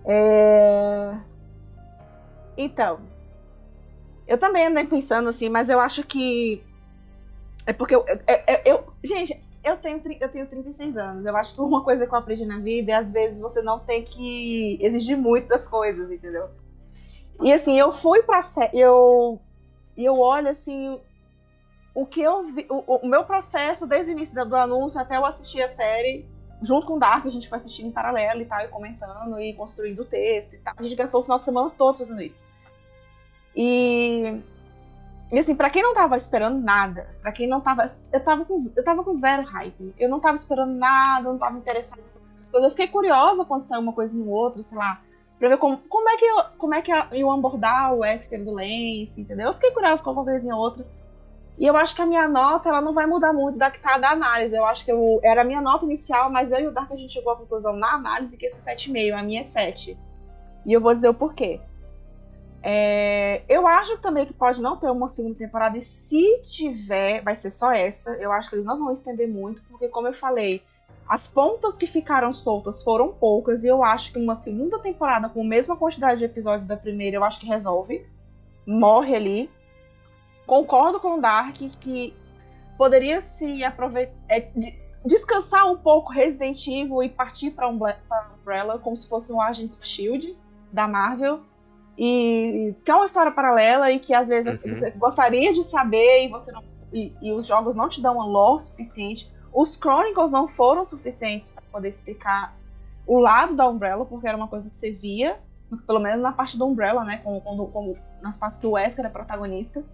É... 0.05 1.15
Então, 2.57 2.99
eu 4.27 4.37
também 4.37 4.67
andei 4.67 4.85
pensando 4.85 5.29
assim, 5.29 5.49
mas 5.49 5.69
eu 5.69 5.79
acho 5.79 6.03
que 6.03 6.61
é 7.67 7.73
porque 7.73 7.95
eu, 7.95 8.05
eu, 8.09 8.19
eu- 8.49 8.61
eu- 8.65 8.93
gente, 9.05 9.43
eu 9.65 9.77
tenho 9.77 10.03
eu 10.21 10.29
tenho 10.29 10.47
36 10.49 10.97
anos. 10.97 11.25
Eu 11.25 11.37
acho 11.37 11.55
que 11.55 11.61
uma 11.61 11.85
coisa 11.85 12.07
que 12.07 12.15
eu 12.15 12.19
aprendi 12.19 12.45
na 12.45 12.59
vida 12.59 12.93
é 12.93 12.95
às 12.97 13.13
vezes 13.13 13.41
você 13.41 13.63
não 13.63 13.79
tem 13.79 14.03
que 14.03 14.79
exigir 14.81 15.17
muito 15.17 15.49
das 15.49 15.69
coisas, 15.69 16.11
entendeu? 16.11 16.49
E 17.43 17.53
assim, 17.53 17.79
eu 17.79 17.91
fui 17.93 18.23
pra 18.23 18.43
sé- 18.43 18.71
eu 18.73 19.41
eu 19.97 20.19
olho 20.19 20.49
assim 20.49 21.01
o 21.95 22.07
que 22.07 22.21
eu 22.23 22.45
vi, 22.45 22.67
o, 22.71 22.97
o 22.97 23.09
meu 23.09 23.25
processo 23.25 23.87
desde 23.87 24.13
o 24.13 24.15
início 24.17 24.35
do 24.47 24.57
anúncio 24.57 25.01
até 25.01 25.17
eu 25.17 25.25
assistir 25.27 25.63
a 25.63 25.69
série 25.69 26.27
junto 26.63 26.87
com 26.87 26.95
o 26.95 26.99
Dark, 26.99 27.27
a 27.27 27.31
gente 27.31 27.49
foi 27.49 27.59
assistindo 27.59 27.89
em 27.89 27.93
paralelo 27.93 28.41
e 28.41 28.45
tal, 28.45 28.61
e 28.61 28.69
comentando 28.69 29.39
e 29.41 29.53
construindo 29.55 30.01
o 30.01 30.05
texto 30.05 30.55
e 30.55 30.59
tal. 30.59 30.75
A 30.77 30.83
gente 30.83 30.95
gastou 30.95 31.21
o 31.21 31.25
final 31.25 31.39
de 31.41 31.45
semana 31.45 31.71
todo 31.71 31.99
fazendo 31.99 32.23
isso. 32.23 32.45
E, 33.55 34.41
e 35.33 35.39
assim, 35.39 35.55
pra 35.55 35.71
quem 35.71 35.83
não 35.83 35.95
tava 35.95 36.15
esperando 36.19 36.61
nada, 36.61 37.09
pra 37.23 37.33
quem 37.33 37.49
não 37.49 37.59
tava. 37.59 37.91
Eu 38.13 38.21
tava 38.23 38.45
com, 38.45 38.55
eu 38.77 38.85
tava 38.85 39.03
com 39.03 39.15
zero 39.15 39.43
hype. 39.45 39.95
Eu 39.99 40.11
não 40.11 40.21
tava 40.21 40.37
esperando 40.37 40.75
nada, 40.75 41.27
não 41.27 41.39
tava 41.39 41.57
interessado 41.57 42.01
nessas 42.01 42.21
coisas. 42.51 42.65
Eu 42.65 42.71
fiquei 42.71 42.87
curiosa 42.87 43.43
quando 43.43 43.63
saiu 43.63 43.81
uma 43.81 43.95
coisa 43.95 44.17
no 44.17 44.29
outro, 44.29 44.63
sei 44.63 44.77
lá. 44.77 45.01
Pra 45.39 45.49
ver 45.49 45.57
como, 45.57 45.79
como 45.89 46.07
é 46.11 46.19
que, 46.19 46.25
eu, 46.27 46.45
como 46.59 46.75
é 46.75 46.83
que 46.83 46.93
iam 47.13 47.33
abordar 47.33 47.95
o 47.95 48.01
Wesker 48.01 48.45
do 48.45 48.53
Lance, 48.53 49.15
entendeu? 49.17 49.47
Eu 49.47 49.55
fiquei 49.55 49.71
curiosa 49.71 50.03
com 50.03 50.11
alguma 50.11 50.27
coisinha 50.27 50.55
ou 50.55 50.61
outra. 50.61 50.87
E 51.59 51.67
eu 51.67 51.77
acho 51.79 51.95
que 51.95 52.03
a 52.03 52.07
minha 52.07 52.29
nota 52.29 52.69
ela 52.69 52.83
não 52.83 52.93
vai 52.93 53.07
mudar 53.07 53.33
muito 53.33 53.57
da 53.57 53.71
que 53.71 53.81
tá 53.81 53.97
da 53.97 54.11
análise. 54.11 54.55
Eu 54.55 54.67
acho 54.67 54.85
que 54.85 54.93
eu, 54.93 55.19
era 55.23 55.41
a 55.41 55.45
minha 55.45 55.63
nota 55.63 55.87
inicial, 55.87 56.31
mas 56.31 56.51
eu 56.51 56.61
e 56.61 56.67
o 56.67 56.73
Dark 56.73 56.93
a 56.93 56.97
gente 56.97 57.13
chegou 57.13 57.33
à 57.33 57.37
conclusão 57.37 57.73
na 57.73 57.95
análise 57.95 58.37
que 58.37 58.47
esse 58.47 58.69
é 58.69 58.75
7,5, 58.77 59.19
a 59.19 59.23
minha 59.23 59.41
é 59.41 59.45
7. 59.45 59.99
E 60.67 60.73
eu 60.75 60.81
vou 60.81 60.93
dizer 60.93 61.09
o 61.09 61.15
porquê. 61.15 61.59
É, 62.63 63.43
eu 63.49 63.67
acho 63.67 63.99
também 63.99 64.25
que 64.25 64.33
pode 64.33 64.63
não 64.63 64.77
ter 64.77 64.89
uma 64.91 65.09
segunda 65.09 65.35
temporada, 65.35 65.77
e 65.77 65.83
se 65.83 66.41
tiver, 66.43 67.21
vai 67.23 67.35
ser 67.35 67.51
só 67.51 67.73
essa. 67.73 68.13
Eu 68.17 68.31
acho 68.31 68.49
que 68.49 68.55
eles 68.55 68.67
não 68.67 68.79
vão 68.79 68.93
estender 68.93 69.29
muito, 69.29 69.63
porque, 69.65 69.89
como 69.89 70.07
eu 70.07 70.15
falei, 70.15 70.63
as 71.09 71.27
pontas 71.27 71.77
que 71.77 71.87
ficaram 71.87 72.33
soltas 72.33 72.83
foram 72.83 73.13
poucas, 73.13 73.65
e 73.65 73.67
eu 73.67 73.83
acho 73.83 74.13
que 74.13 74.19
uma 74.19 74.37
segunda 74.37 74.79
temporada 74.79 75.29
com 75.29 75.43
a 75.43 75.45
mesma 75.45 75.77
quantidade 75.77 76.21
de 76.21 76.25
episódios 76.25 76.67
da 76.67 76.77
primeira, 76.77 77.17
eu 77.17 77.25
acho 77.25 77.41
que 77.41 77.47
resolve. 77.47 78.07
Morre 78.65 79.17
ali. 79.17 79.51
Concordo 80.47 81.01
com 81.01 81.19
o 81.19 81.21
Dark 81.21 81.57
que 81.57 82.15
poderia 82.79 83.21
se 83.21 83.65
aproveitar. 83.65 84.15
descansar 85.05 85.71
um 85.71 85.77
pouco 85.77 86.13
Resident 86.13 86.65
Evil 86.67 87.03
e 87.03 87.09
partir 87.09 87.51
para 87.51 87.69
Umbrella 87.69 88.79
como 88.79 88.97
se 88.97 89.09
fosse 89.09 89.33
um 89.33 89.41
Agents 89.41 89.75
of 89.77 89.87
Shield 89.87 90.37
da 90.73 90.87
Marvel. 90.87 91.41
E 92.05 92.75
que 92.85 92.91
é 92.91 92.97
uma 92.97 93.05
história 93.05 93.31
paralela 93.31 93.89
e 93.93 94.01
que 94.01 94.13
às 94.13 94.29
vezes 94.29 94.61
Uhum. 94.65 94.75
você 94.75 94.91
gostaria 94.91 95.53
de 95.53 95.63
saber 95.63 96.25
e 96.25 96.29
você 96.29 96.51
não. 96.51 96.65
E, 96.93 97.15
e 97.23 97.31
os 97.33 97.47
jogos 97.47 97.77
não 97.77 97.89
te 97.89 98.03
dão 98.03 98.15
uma 98.15 98.25
lore 98.27 98.61
suficiente. 98.61 99.33
Os 99.55 99.77
Chronicles 99.77 100.33
não 100.33 100.49
foram 100.49 100.85
suficientes 100.85 101.51
para 101.51 101.63
poder 101.71 101.91
explicar 101.91 102.57
o 103.07 103.21
lado 103.21 103.55
da 103.55 103.69
Umbrella, 103.69 104.05
porque 104.05 104.27
era 104.27 104.37
uma 104.37 104.49
coisa 104.49 104.69
que 104.69 104.77
você 104.77 104.91
via, 104.91 105.39
pelo 105.87 106.01
menos 106.01 106.21
na 106.21 106.33
parte 106.33 106.59
da 106.59 106.65
Umbrella, 106.65 107.05
né? 107.05 107.19
Como, 107.19 107.41
como, 107.41 107.69
como 107.69 107.97
nas 108.21 108.37
partes 108.37 108.59
que 108.59 108.67
o 108.67 108.73
Wesker 108.73 109.07
é 109.07 109.09
protagonista. 109.09 109.85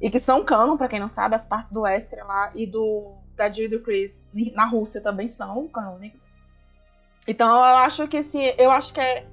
E 0.00 0.08
que 0.08 0.20
são 0.20 0.44
canon, 0.44 0.76
pra 0.76 0.86
quem 0.86 1.00
não 1.00 1.08
sabe, 1.08 1.34
as 1.34 1.44
partes 1.44 1.72
do 1.72 1.80
Wesker 1.80 2.24
lá 2.24 2.52
e 2.54 2.64
do 2.64 3.14
da 3.36 3.50
Jill 3.50 3.64
e 3.66 3.68
do 3.68 3.80
Chris 3.80 4.30
na 4.54 4.66
Rússia 4.66 5.00
também 5.00 5.28
são 5.28 5.66
canônicas. 5.66 6.30
Então 7.26 7.48
eu 7.48 7.76
acho 7.78 8.06
que 8.06 8.18
esse, 8.18 8.54
eu 8.56 8.70
acho 8.70 8.94
que 8.94 9.00
é 9.00 9.26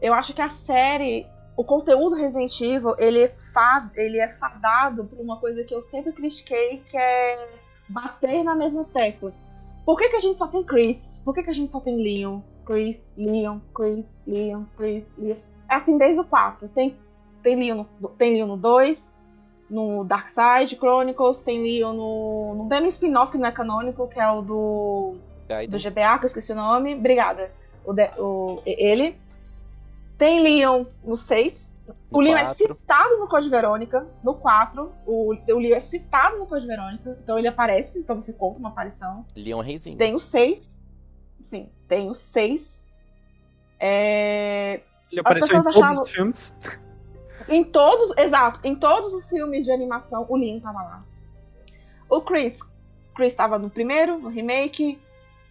eu 0.00 0.14
acho 0.14 0.34
que 0.34 0.42
a 0.42 0.48
série, 0.48 1.26
o 1.56 1.64
conteúdo 1.64 2.16
Resident 2.16 2.60
Evil, 2.60 2.94
ele 2.98 3.20
é, 3.20 3.28
fad, 3.28 3.90
ele 3.96 4.18
é 4.18 4.28
fadado 4.28 5.04
por 5.04 5.18
uma 5.18 5.38
coisa 5.38 5.64
que 5.64 5.74
eu 5.74 5.82
sempre 5.82 6.12
critiquei, 6.12 6.78
que 6.78 6.96
é 6.96 7.48
bater 7.88 8.42
na 8.42 8.54
mesma 8.54 8.84
tecla. 8.84 9.32
Por 9.84 9.98
que, 9.98 10.08
que 10.08 10.16
a 10.16 10.20
gente 10.20 10.38
só 10.38 10.46
tem 10.46 10.64
Chris? 10.64 11.20
Por 11.24 11.34
que, 11.34 11.42
que 11.42 11.50
a 11.50 11.54
gente 11.54 11.70
só 11.70 11.80
tem 11.80 11.96
Leon? 11.96 12.40
Chris, 12.64 12.96
Leon, 13.16 13.58
Chris, 13.74 14.04
Leon, 14.26 14.64
Chris, 14.76 15.04
Leon. 15.18 15.36
É 15.70 15.74
assim 15.74 15.98
desde 15.98 16.20
o 16.20 16.24
4. 16.24 16.68
Tem, 16.68 16.96
tem, 17.42 17.56
Leon, 17.56 17.84
no, 18.00 18.08
tem 18.08 18.32
Leon 18.32 18.46
no 18.46 18.56
2, 18.56 19.14
no 19.68 20.04
Dark 20.04 20.28
Side 20.28 20.76
Chronicles, 20.76 21.42
tem 21.42 21.62
Leon 21.62 21.92
no. 21.92 22.54
no 22.54 22.68
tem 22.68 22.80
no 22.80 22.86
spin-off 22.88 23.32
que 23.32 23.38
não 23.38 23.48
é 23.48 23.52
canônico, 23.52 24.08
que 24.08 24.18
é 24.18 24.30
o 24.30 24.40
do. 24.40 25.16
Gaiden. 25.46 25.68
do 25.68 25.78
GBA, 25.78 26.18
que 26.18 26.24
eu 26.24 26.28
esqueci 26.28 26.52
o 26.52 26.56
nome. 26.56 26.94
Obrigada. 26.94 27.52
O, 27.84 27.92
de, 27.92 28.08
o 28.18 28.62
ele. 28.64 29.18
Tem 30.24 30.40
Leon 30.40 30.86
no 31.04 31.18
6. 31.18 31.74
O 32.10 32.18
Leon 32.18 32.38
é 32.38 32.46
citado 32.46 33.18
no 33.18 33.28
Code 33.28 33.50
Verônica. 33.50 34.08
No 34.22 34.34
4. 34.36 34.90
O, 35.06 35.34
o 35.34 35.58
Leon 35.58 35.76
é 35.76 35.80
citado 35.80 36.38
no 36.38 36.46
Code 36.46 36.66
Verônica. 36.66 37.18
Então 37.22 37.38
ele 37.38 37.46
aparece, 37.46 37.98
então 37.98 38.22
você 38.22 38.32
conta 38.32 38.58
uma 38.58 38.70
aparição. 38.70 39.26
Leon 39.36 39.60
Reizinho. 39.60 39.98
Tem 39.98 40.14
o 40.14 40.18
6. 40.18 40.78
Sim, 41.42 41.70
tem 41.86 42.08
o 42.08 42.14
6. 42.14 42.82
É... 43.78 44.80
Ele 45.12 45.20
apareceu 45.20 45.58
em 45.58 45.62
todos 45.62 45.76
achavam- 45.76 46.02
os 46.04 46.10
filmes. 46.10 46.54
Em 47.46 47.62
todos, 47.62 48.16
exato, 48.16 48.60
em 48.64 48.74
todos 48.74 49.12
os 49.12 49.28
filmes 49.28 49.66
de 49.66 49.72
animação, 49.72 50.24
o 50.26 50.36
Leon 50.38 50.58
tava 50.58 50.82
lá. 50.82 51.04
O 52.08 52.22
Chris, 52.22 52.60
Chris 53.14 53.34
tava 53.34 53.58
no 53.58 53.68
primeiro, 53.68 54.18
no 54.18 54.30
remake, 54.30 54.98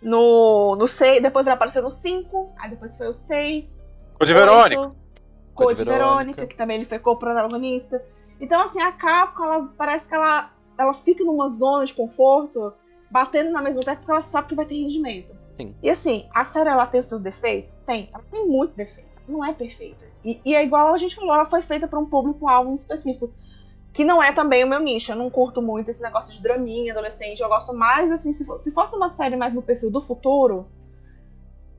no, 0.01 0.75
no 0.75 0.87
6, 0.87 1.21
depois 1.21 1.45
ele 1.45 1.53
apareceu 1.53 1.83
no 1.83 1.91
5, 1.91 2.55
aí 2.57 2.71
depois 2.71 2.97
foi 2.97 3.07
o 3.07 3.13
6. 3.13 3.82
Code 4.23 4.33
Verônica. 4.33 4.91
Code 5.53 5.83
Verônica, 5.83 6.47
que 6.47 6.55
também 6.55 6.77
ele 6.77 6.85
foi 6.85 6.99
co-protagonista. 6.99 8.03
Então, 8.39 8.61
assim, 8.63 8.81
a 8.81 8.91
Capcom, 8.91 9.43
ela, 9.43 9.69
parece 9.77 10.07
que 10.07 10.15
ela, 10.15 10.51
ela 10.77 10.93
fica 10.93 11.23
numa 11.23 11.49
zona 11.49 11.85
de 11.85 11.93
conforto, 11.93 12.73
batendo 13.11 13.51
na 13.51 13.61
mesma 13.61 13.81
tecla, 13.81 13.95
porque 13.97 14.11
ela 14.11 14.21
sabe 14.21 14.47
que 14.49 14.55
vai 14.55 14.65
ter 14.65 14.75
rendimento. 14.75 15.33
Sim. 15.57 15.75
E 15.83 15.89
assim, 15.89 16.27
a 16.33 16.43
série, 16.43 16.69
ela 16.69 16.85
tem 16.87 16.99
os 16.99 17.05
seus 17.05 17.21
defeitos? 17.21 17.75
Tem. 17.85 18.09
Ela 18.13 18.23
tem 18.31 18.47
muitos 18.47 18.75
defeitos. 18.75 19.11
Não 19.27 19.45
é 19.45 19.53
perfeita. 19.53 20.03
E, 20.25 20.41
e 20.43 20.55
é 20.55 20.63
igual 20.63 20.93
a 20.93 20.97
gente 20.97 21.15
falou, 21.15 21.33
ela 21.35 21.45
foi 21.45 21.61
feita 21.61 21.87
para 21.87 21.99
um 21.99 22.05
público-alvo 22.05 22.71
em 22.71 22.75
específico. 22.75 23.31
Que 23.93 24.03
não 24.03 24.21
é 24.23 24.31
também 24.31 24.63
o 24.63 24.67
meu 24.67 24.79
nicho. 24.79 25.11
Eu 25.11 25.15
não 25.15 25.29
curto 25.29 25.61
muito 25.61 25.91
esse 25.91 26.01
negócio 26.01 26.33
de 26.33 26.41
draminha 26.41 26.91
adolescente. 26.91 27.39
Eu 27.41 27.47
gosto 27.47 27.73
mais, 27.75 28.11
assim, 28.11 28.33
se, 28.33 28.43
for- 28.43 28.57
se 28.57 28.71
fosse 28.71 28.95
uma 28.95 29.09
série 29.09 29.35
mais 29.35 29.53
no 29.53 29.61
perfil 29.61 29.91
do 29.91 30.01
futuro, 30.01 30.65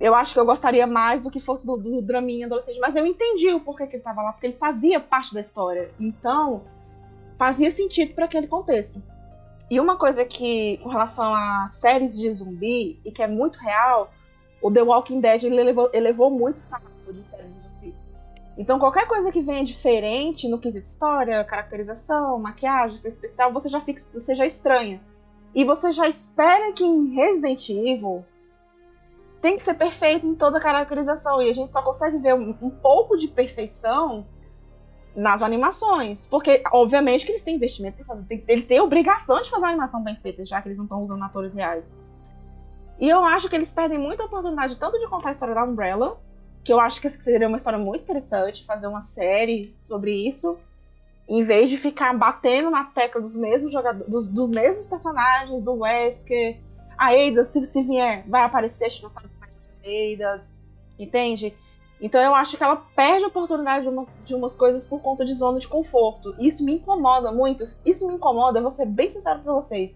eu 0.01 0.15
acho 0.15 0.33
que 0.33 0.41
eu 0.41 0.45
gostaria 0.45 0.87
mais 0.87 1.23
do 1.23 1.31
que 1.31 1.41
fosse 1.41 1.66
do, 1.66 1.77
do 1.77 2.03
draminha 2.03 2.47
adolescente. 2.47 2.79
Mas 2.81 2.97
eu 2.97 3.07
entendi 3.07 3.49
o 3.53 3.61
porquê 3.61 3.87
que 3.87 3.97
ele 3.97 4.03
tava 4.03 4.23
lá, 4.23 4.33
porque 4.33 4.47
ele 4.47 4.57
fazia 4.57 4.99
parte 4.99 5.33
da 5.33 5.41
história. 5.41 5.91
Então, 5.99 6.62
fazia 7.39 7.71
sentido 7.71 8.15
para 8.15 8.25
aquele 8.25 8.47
contexto. 8.47 9.03
E 9.71 9.81
uma 9.81 9.97
coisa 9.97 10.25
que, 10.25 10.79
com 10.79 10.89
relação 10.89 11.33
a 11.33 11.69
séries 11.69 12.19
de 12.19 12.31
zumbi, 12.33 13.01
e 13.05 13.11
que 13.11 13.23
é 13.23 13.27
muito 13.27 13.59
real, 13.59 14.12
o 14.61 14.71
The 14.71 14.83
Walking 14.83 15.21
Dead 15.21 15.45
ele 15.45 15.61
elevou, 15.61 15.91
elevou 15.93 16.31
muito 16.31 16.57
o 16.57 16.61
sarrafo 16.61 17.12
de 17.12 17.25
séries 17.27 17.55
de 17.55 17.62
zumbi. 17.62 17.95
Então, 18.57 18.79
qualquer 18.79 19.07
coisa 19.09 19.33
que 19.33 19.41
venha 19.41 19.65
diferente 19.65 20.47
no 20.49 20.59
quesito 20.59 20.87
história, 20.87 21.43
caracterização, 21.45 22.39
maquiagem, 22.39 23.01
especial, 23.05 23.53
você 23.53 23.69
já, 23.69 23.81
fica, 23.81 24.01
você 24.12 24.35
já 24.35 24.47
estranha. 24.47 25.01
E 25.55 25.65
você 25.65 25.93
já 25.93 26.09
espera 26.09 26.73
que 26.73 26.85
em 26.85 27.15
Resident 27.15 27.69
Evil 27.69 28.25
tem 29.45 29.57
que 29.57 29.61
ser 29.61 29.75
perfeito 29.75 30.27
em 30.27 30.35
toda 30.35 30.57
a 30.57 30.61
caracterização. 30.61 31.43
E 31.43 31.51
a 31.51 31.53
gente 31.53 31.71
só 31.71 31.83
consegue 31.83 32.16
ver 32.16 32.35
um, 32.35 32.57
um 32.62 32.71
pouco 32.71 33.15
de 33.15 33.29
perfeição 33.29 34.27
nas 35.15 35.43
animações. 35.43 36.27
Porque, 36.27 36.62
obviamente, 36.73 37.27
que 37.27 37.33
eles 37.33 37.43
têm 37.43 37.57
investimento 37.57 37.99
pra 37.99 38.07
fazer. 38.07 38.23
tem- 38.25 38.45
eles 38.49 38.65
têm 38.65 38.81
obrigação 38.81 39.43
de 39.43 39.51
fazer 39.51 39.66
uma 39.66 39.73
animação 39.73 40.03
bem 40.03 40.16
feita, 40.16 40.47
já 40.47 40.62
que 40.62 40.69
eles 40.69 40.79
não 40.79 40.87
estão 40.87 41.03
usando 41.03 41.23
atores 41.23 41.53
reais. 41.53 41.85
E 42.99 43.07
eu 43.07 43.23
acho 43.23 43.51
que 43.51 43.55
eles 43.55 43.71
perdem 43.71 43.99
muita 43.99 44.25
oportunidade 44.25 44.77
tanto 44.77 44.99
de 44.99 45.07
contar 45.09 45.29
a 45.29 45.33
história 45.33 45.55
da 45.55 45.65
Umbrella, 45.65 46.19
que 46.65 46.73
eu 46.73 46.81
acho 46.81 46.99
que 46.99 47.11
seria 47.11 47.47
uma 47.47 47.59
história 47.59 47.79
muito 47.79 48.01
interessante, 48.01 48.65
fazer 48.65 48.87
uma 48.87 49.03
série 49.03 49.77
sobre 49.79 50.27
isso, 50.27 50.57
em 51.29 51.43
vez 51.43 51.69
de 51.69 51.77
ficar 51.77 52.16
batendo 52.16 52.71
na 52.71 52.85
tecla 52.85 53.21
dos 53.21 53.37
mesmos 53.37 53.71
jogadores, 53.71 54.11
dos, 54.11 54.27
dos 54.27 54.49
mesmos 54.49 54.87
personagens, 54.87 55.62
do 55.62 55.81
Wesker. 55.81 56.57
A 56.97 57.09
Ada, 57.09 57.45
se, 57.45 57.65
se 57.66 57.83
vier, 57.83 58.25
vai 58.29 58.43
aparecer, 58.43 58.87
a 58.87 58.89
gente 58.89 59.03
não 59.03 59.11
sabe 59.11 59.29
como 59.29 59.41
vai 59.41 59.51
ser 59.55 60.19
a 60.21 60.29
Ada, 60.29 60.45
entende? 60.99 61.55
Então 62.01 62.21
eu 62.21 62.35
acho 62.35 62.57
que 62.57 62.62
ela 62.62 62.77
perde 62.77 63.25
a 63.25 63.29
oportunidade 63.29 63.85
de 63.85 63.89
umas, 63.89 64.23
de 64.25 64.35
umas 64.35 64.57
coisas 64.57 64.85
por 64.85 65.01
conta 65.01 65.25
de 65.25 65.33
zona 65.35 65.59
de 65.59 65.69
conforto. 65.69 66.35
Isso 66.39 66.65
me 66.65 66.75
incomoda 66.75 67.33
muito. 67.33 67.65
Isso 67.85 68.07
me 68.07 68.15
incomoda, 68.15 68.61
vou 68.61 68.71
ser 68.71 68.87
bem 68.87 69.11
sincero 69.11 69.41
pra 69.41 69.53
vocês. 69.53 69.91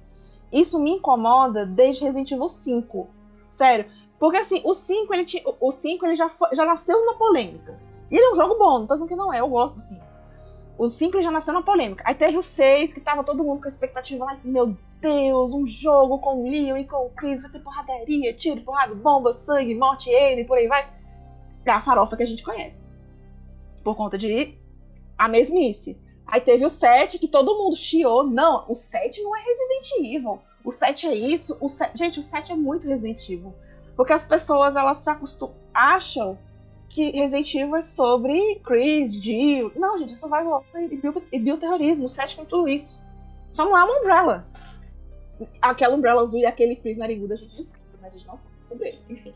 Isso 0.53 0.79
me 0.79 0.93
incomoda 0.93 1.67
desde 1.67 2.05
Resident 2.05 2.31
Evil 2.31 2.49
5. 2.49 3.09
Sério. 3.49 3.87
Porque 4.19 4.39
assim, 4.39 4.61
o 4.65 4.75
5, 4.75 5.15
ele, 5.15 5.27
o 5.61 5.71
5, 5.71 6.07
ele 6.07 6.17
já, 6.17 6.31
já 6.53 6.65
nasceu 6.65 7.05
na 7.05 7.15
polêmica. 7.15 7.79
E 8.11 8.17
ele 8.17 8.25
é 8.25 8.31
um 8.31 8.35
jogo 8.35 8.57
bom, 8.57 8.79
não 8.81 8.87
tô 8.87 8.95
dizendo 8.95 9.09
que 9.09 9.17
não 9.17 9.33
é, 9.33 9.41
eu 9.41 9.49
gosto 9.49 9.77
do 9.77 9.83
5. 9.83 10.08
O 10.79 10.87
5 10.87 11.21
já 11.21 11.31
nasceu 11.31 11.53
na 11.53 11.61
polêmica. 11.61 12.05
Aí 12.07 12.15
teve 12.15 12.39
o 12.39 12.43
6, 12.43 12.93
que 12.93 13.01
tava 13.01 13.25
todo 13.25 13.43
mundo 13.43 13.61
com 13.61 13.65
a 13.65 13.69
expectativa 13.69 14.25
lá, 14.25 14.33
assim, 14.33 14.51
meu 14.51 14.77
Deus, 15.01 15.53
um 15.53 15.67
jogo 15.67 16.21
com 16.21 16.41
o 16.41 16.49
Leon 16.49 16.77
e 16.77 16.85
com 16.85 17.07
o 17.07 17.11
Chris, 17.11 17.43
vai 17.43 17.51
ter 17.51 17.59
porradaria, 17.59 18.33
tiro, 18.33 18.61
porrada, 18.61 18.95
bomba, 18.95 19.33
sangue, 19.33 19.75
morte, 19.75 20.09
ele, 20.09 20.45
por 20.45 20.57
aí 20.57 20.69
vai. 20.69 20.89
É 21.65 21.71
a 21.73 21.81
farofa 21.81 22.17
que 22.17 22.23
a 22.23 22.27
gente 22.27 22.45
conhece. 22.45 22.89
Por 23.83 23.97
conta 23.97 24.17
de 24.17 24.57
a 25.19 25.27
mesmice. 25.27 25.99
Aí 26.25 26.41
teve 26.41 26.65
o 26.65 26.71
7, 26.71 27.19
que 27.19 27.27
todo 27.27 27.59
mundo 27.59 27.75
chiou. 27.75 28.23
Não, 28.23 28.65
o 28.69 28.77
7 28.77 29.21
não 29.23 29.37
é 29.37 29.41
Resident 29.41 30.15
Evil. 30.15 30.39
O 30.65 30.71
7 30.71 31.09
é 31.09 31.15
isso. 31.15 31.57
O 31.61 31.69
7... 31.69 31.99
Gente, 31.99 32.21
o 32.21 32.23
7 32.23 32.53
é 32.53 32.55
muito 32.55 32.87
Resident 32.87 33.29
Evil. 33.29 33.53
Porque 33.97 34.13
as 34.13 34.25
pessoas, 34.25 34.77
elas 34.77 34.99
se 34.99 35.11
acostumam, 35.11 35.57
acham 35.75 36.39
que 36.99 37.13
Resident 37.13 37.55
Evil 37.55 37.77
é 37.77 37.83
sobre 37.83 38.57
Chris, 38.57 39.23
Jill. 39.23 39.71
Não, 39.77 39.97
gente, 39.99 40.15
é 40.15 40.17
survival 40.17 40.65
e 41.31 41.39
bioterrorismo. 41.39 42.07
O 42.07 42.09
7 42.09 42.39
tem 42.39 42.45
tudo 42.45 42.69
isso. 42.69 43.01
Só 43.53 43.65
não 43.65 43.79
é 43.79 43.85
uma 43.85 44.01
Umbrella. 44.01 44.49
Aquela 45.63 45.95
Umbrella 45.95 46.23
azul 46.23 46.41
e 46.41 46.47
aquele 46.47 46.75
Chris 46.75 46.99
narigudo 46.99 47.35
a 47.35 47.37
gente 47.37 47.57
descreve, 47.57 47.87
mas 48.03 48.13
a 48.13 48.17
gente 48.17 48.27
não 48.27 48.37
fala 48.37 48.51
sobre 48.63 48.89
ele. 48.89 48.99
Enfim. 49.09 49.33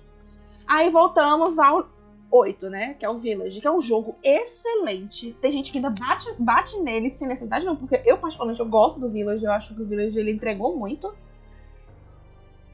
Aí 0.66 0.90
voltamos 0.90 1.56
ao 1.56 1.89
8, 2.32 2.68
né? 2.68 2.94
Que 2.94 3.06
é 3.06 3.09
o 3.09 3.20
Village, 3.20 3.60
que 3.60 3.66
é 3.68 3.70
um 3.70 3.80
jogo 3.80 4.16
excelente. 4.24 5.32
Tem 5.40 5.52
gente 5.52 5.70
que 5.70 5.78
ainda 5.78 5.90
bate, 5.90 6.34
bate 6.40 6.76
nele 6.80 7.10
sem 7.10 7.28
necessidade, 7.28 7.64
não, 7.64 7.76
porque 7.76 8.02
eu, 8.05 8.18
particularmente, 8.18 8.59
eu 8.59 8.66
gosto 8.66 8.98
do 8.98 9.09
Village. 9.09 9.44
Eu 9.44 9.52
acho 9.52 9.72
que 9.72 9.82
o 9.82 9.86
Village 9.86 10.18
ele 10.18 10.32
entregou 10.32 10.76
muito. 10.76 11.14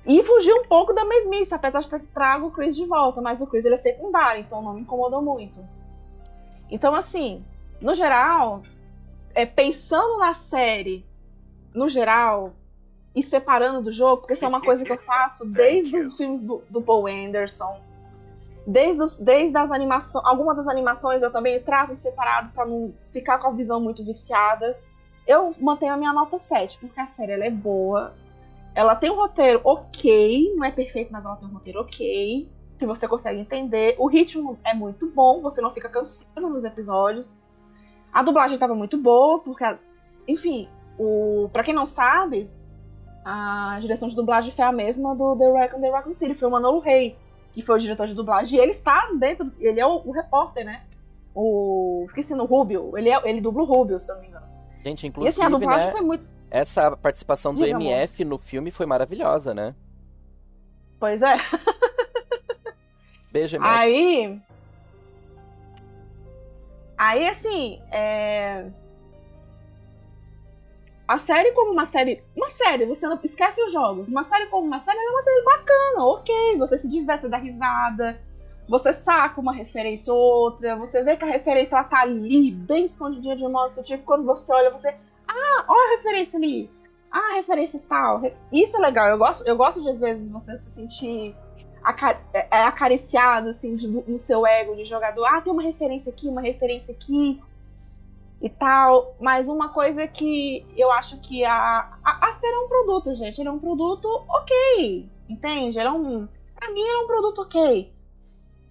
E 0.08 0.22
fugiu 0.22 0.56
um 0.56 0.64
pouco 0.64 0.94
da 0.94 1.04
mesmice, 1.04 1.54
apesar 1.54 1.80
de 1.80 1.90
ter 1.90 2.00
trago 2.14 2.46
o 2.46 2.50
Chris 2.50 2.74
de 2.74 2.86
volta, 2.86 3.20
mas 3.20 3.42
o 3.42 3.46
Chris 3.46 3.66
ele 3.66 3.74
é 3.74 3.78
secundário, 3.78 4.40
então 4.40 4.62
não 4.62 4.72
me 4.72 4.80
incomodou 4.80 5.20
muito. 5.20 5.62
Então, 6.70 6.94
assim, 6.94 7.44
no 7.78 7.94
geral, 7.94 8.62
é, 9.34 9.44
pensando 9.44 10.16
na 10.16 10.32
série, 10.32 11.04
no 11.74 11.90
geral, 11.90 12.54
e 13.14 13.22
separando 13.22 13.82
do 13.82 13.92
jogo, 13.92 14.22
porque 14.22 14.32
isso 14.32 14.46
é 14.46 14.48
uma 14.48 14.62
coisa 14.62 14.82
que 14.82 14.90
eu 14.90 14.98
faço 14.98 15.44
desde 15.52 15.98
os 15.98 16.16
filmes 16.16 16.42
do, 16.42 16.62
do 16.70 16.80
Paul 16.80 17.06
Anderson, 17.06 17.78
desde, 18.66 19.02
os, 19.02 19.16
desde 19.16 19.58
as 19.58 19.70
animações, 19.70 20.24
algumas 20.24 20.56
das 20.56 20.68
animações 20.68 21.22
eu 21.22 21.30
também 21.30 21.60
trato 21.62 21.94
separado 21.94 22.50
para 22.54 22.64
não 22.64 22.94
ficar 23.12 23.38
com 23.38 23.48
a 23.48 23.52
visão 23.52 23.78
muito 23.78 24.02
viciada. 24.02 24.78
Eu 25.26 25.52
mantenho 25.60 25.92
a 25.92 25.96
minha 25.98 26.14
nota 26.14 26.38
7, 26.38 26.78
porque 26.78 26.98
a 26.98 27.06
série 27.06 27.32
ela 27.32 27.44
é 27.44 27.50
boa, 27.50 28.14
ela 28.74 28.94
tem 28.94 29.10
um 29.10 29.16
roteiro 29.16 29.60
ok, 29.64 30.54
não 30.56 30.64
é 30.64 30.70
perfeito, 30.70 31.12
mas 31.12 31.24
ela 31.24 31.36
tem 31.36 31.48
um 31.48 31.52
roteiro 31.52 31.80
ok, 31.80 32.48
que 32.78 32.86
você 32.86 33.08
consegue 33.08 33.40
entender. 33.40 33.96
O 33.98 34.06
ritmo 34.06 34.58
é 34.64 34.72
muito 34.72 35.10
bom, 35.10 35.42
você 35.42 35.60
não 35.60 35.70
fica 35.70 35.88
cansado 35.88 36.40
nos 36.40 36.64
episódios. 36.64 37.36
A 38.12 38.22
dublagem 38.22 38.54
estava 38.54 38.74
muito 38.74 38.96
boa, 38.96 39.40
porque, 39.40 39.64
enfim, 40.26 40.68
o 40.98 41.50
para 41.52 41.62
quem 41.62 41.74
não 41.74 41.86
sabe, 41.86 42.50
a 43.24 43.78
direção 43.80 44.08
de 44.08 44.14
dublagem 44.14 44.52
foi 44.52 44.64
a 44.64 44.72
mesma 44.72 45.14
do 45.14 45.36
The 45.36 45.52
Raccoon 45.52 45.80
The 45.80 45.90
Raccoon 45.90 46.14
City, 46.14 46.34
foi 46.34 46.48
o 46.48 46.50
Manolo 46.50 46.78
Rey, 46.78 47.16
que 47.52 47.62
foi 47.62 47.76
o 47.76 47.78
diretor 47.78 48.06
de 48.06 48.14
dublagem, 48.14 48.58
e 48.58 48.62
ele 48.62 48.70
está 48.70 49.10
dentro, 49.18 49.52
ele 49.58 49.80
é 49.80 49.86
o, 49.86 50.02
o 50.04 50.12
repórter, 50.12 50.64
né? 50.64 50.82
O. 51.34 52.04
Esqueci 52.06 52.34
no 52.34 52.46
Rubio, 52.46 52.96
ele, 52.96 53.10
é, 53.10 53.20
ele 53.28 53.40
dubla 53.40 53.62
o 53.62 53.66
Rubio, 53.66 53.98
se 53.98 54.10
eu 54.10 54.14
não 54.14 54.22
me 54.22 54.28
engano. 54.28 54.46
Gente, 54.84 55.06
inclusive, 55.06 55.28
e 55.28 55.42
assim, 55.42 55.42
a 55.42 55.48
dublagem 55.48 55.86
né? 55.88 55.92
foi 55.92 56.00
muito 56.00 56.37
essa 56.50 56.96
participação 56.96 57.54
do 57.54 57.64
Diga, 57.64 57.76
MF 57.76 58.24
no 58.24 58.38
filme 58.38 58.70
foi 58.70 58.86
maravilhosa, 58.86 59.54
né? 59.54 59.74
Pois 60.98 61.22
é. 61.22 61.36
Beijo, 63.30 63.56
MF. 63.56 63.74
Aí. 63.74 64.40
Aí, 66.96 67.28
assim, 67.28 67.80
é... 67.92 68.70
A 71.06 71.16
série 71.16 71.52
como 71.52 71.72
uma 71.72 71.86
série. 71.86 72.22
Uma 72.36 72.50
série, 72.50 72.84
você 72.84 73.08
não 73.08 73.18
esquece 73.22 73.62
os 73.62 73.72
jogos. 73.72 74.08
Uma 74.08 74.24
série 74.24 74.46
como 74.46 74.66
uma 74.66 74.78
série 74.78 74.98
é 74.98 75.10
uma 75.10 75.22
série 75.22 75.42
bacana, 75.42 76.04
ok. 76.04 76.58
Você 76.58 76.78
se 76.78 76.86
diverte, 76.86 77.28
dá 77.28 77.38
risada. 77.38 78.20
Você 78.68 78.92
saca 78.92 79.40
uma 79.40 79.54
referência 79.54 80.12
ou 80.12 80.20
outra. 80.20 80.76
Você 80.76 81.02
vê 81.02 81.16
que 81.16 81.24
a 81.24 81.28
referência 81.28 81.76
ela 81.76 81.84
tá 81.84 82.02
ali, 82.02 82.50
bem 82.50 82.84
escondidinha 82.84 83.34
de 83.34 83.46
um 83.46 83.50
modo 83.50 83.72
sutil. 83.72 83.98
Quando 84.04 84.26
você 84.26 84.52
olha, 84.52 84.70
você. 84.70 84.94
Ah, 85.28 85.64
olha 85.68 85.94
a 85.94 85.96
referência 85.96 86.38
ali. 86.38 86.70
Ah, 87.10 87.34
referência 87.36 87.80
tal. 87.88 88.22
Isso 88.50 88.76
é 88.76 88.80
legal. 88.80 89.08
Eu 89.08 89.18
gosto, 89.18 89.46
eu 89.46 89.56
gosto 89.56 89.82
de, 89.82 89.88
às 89.90 90.00
vezes, 90.00 90.28
você 90.28 90.56
se 90.56 90.70
sentir 90.72 91.36
acar 91.82 92.20
é, 92.32 92.46
é 92.50 92.62
acariciado, 92.62 93.50
assim, 93.50 93.76
de, 93.76 93.86
no 93.86 94.18
seu 94.18 94.46
ego 94.46 94.74
de 94.74 94.84
jogador. 94.84 95.24
Ah, 95.26 95.40
tem 95.40 95.52
uma 95.52 95.62
referência 95.62 96.10
aqui, 96.10 96.28
uma 96.28 96.40
referência 96.40 96.92
aqui. 96.92 97.40
E 98.40 98.48
tal. 98.48 99.16
Mas 99.20 99.48
uma 99.48 99.68
coisa 99.70 100.06
que 100.06 100.64
eu 100.76 100.90
acho 100.92 101.18
que 101.20 101.44
a, 101.44 101.98
a, 102.04 102.28
a 102.28 102.32
série 102.32 102.54
é 102.54 102.58
um 102.60 102.68
produto, 102.68 103.14
gente. 103.14 103.40
Ele 103.40 103.48
é 103.48 103.52
um 103.52 103.58
produto 103.58 104.06
ok. 104.28 105.08
Entende? 105.28 105.78
Ele 105.78 105.88
é 105.88 105.92
um. 105.92 106.28
Pra 106.54 106.70
mim, 106.70 106.82
é 106.82 106.98
um 106.98 107.06
produto 107.06 107.42
ok. 107.42 107.92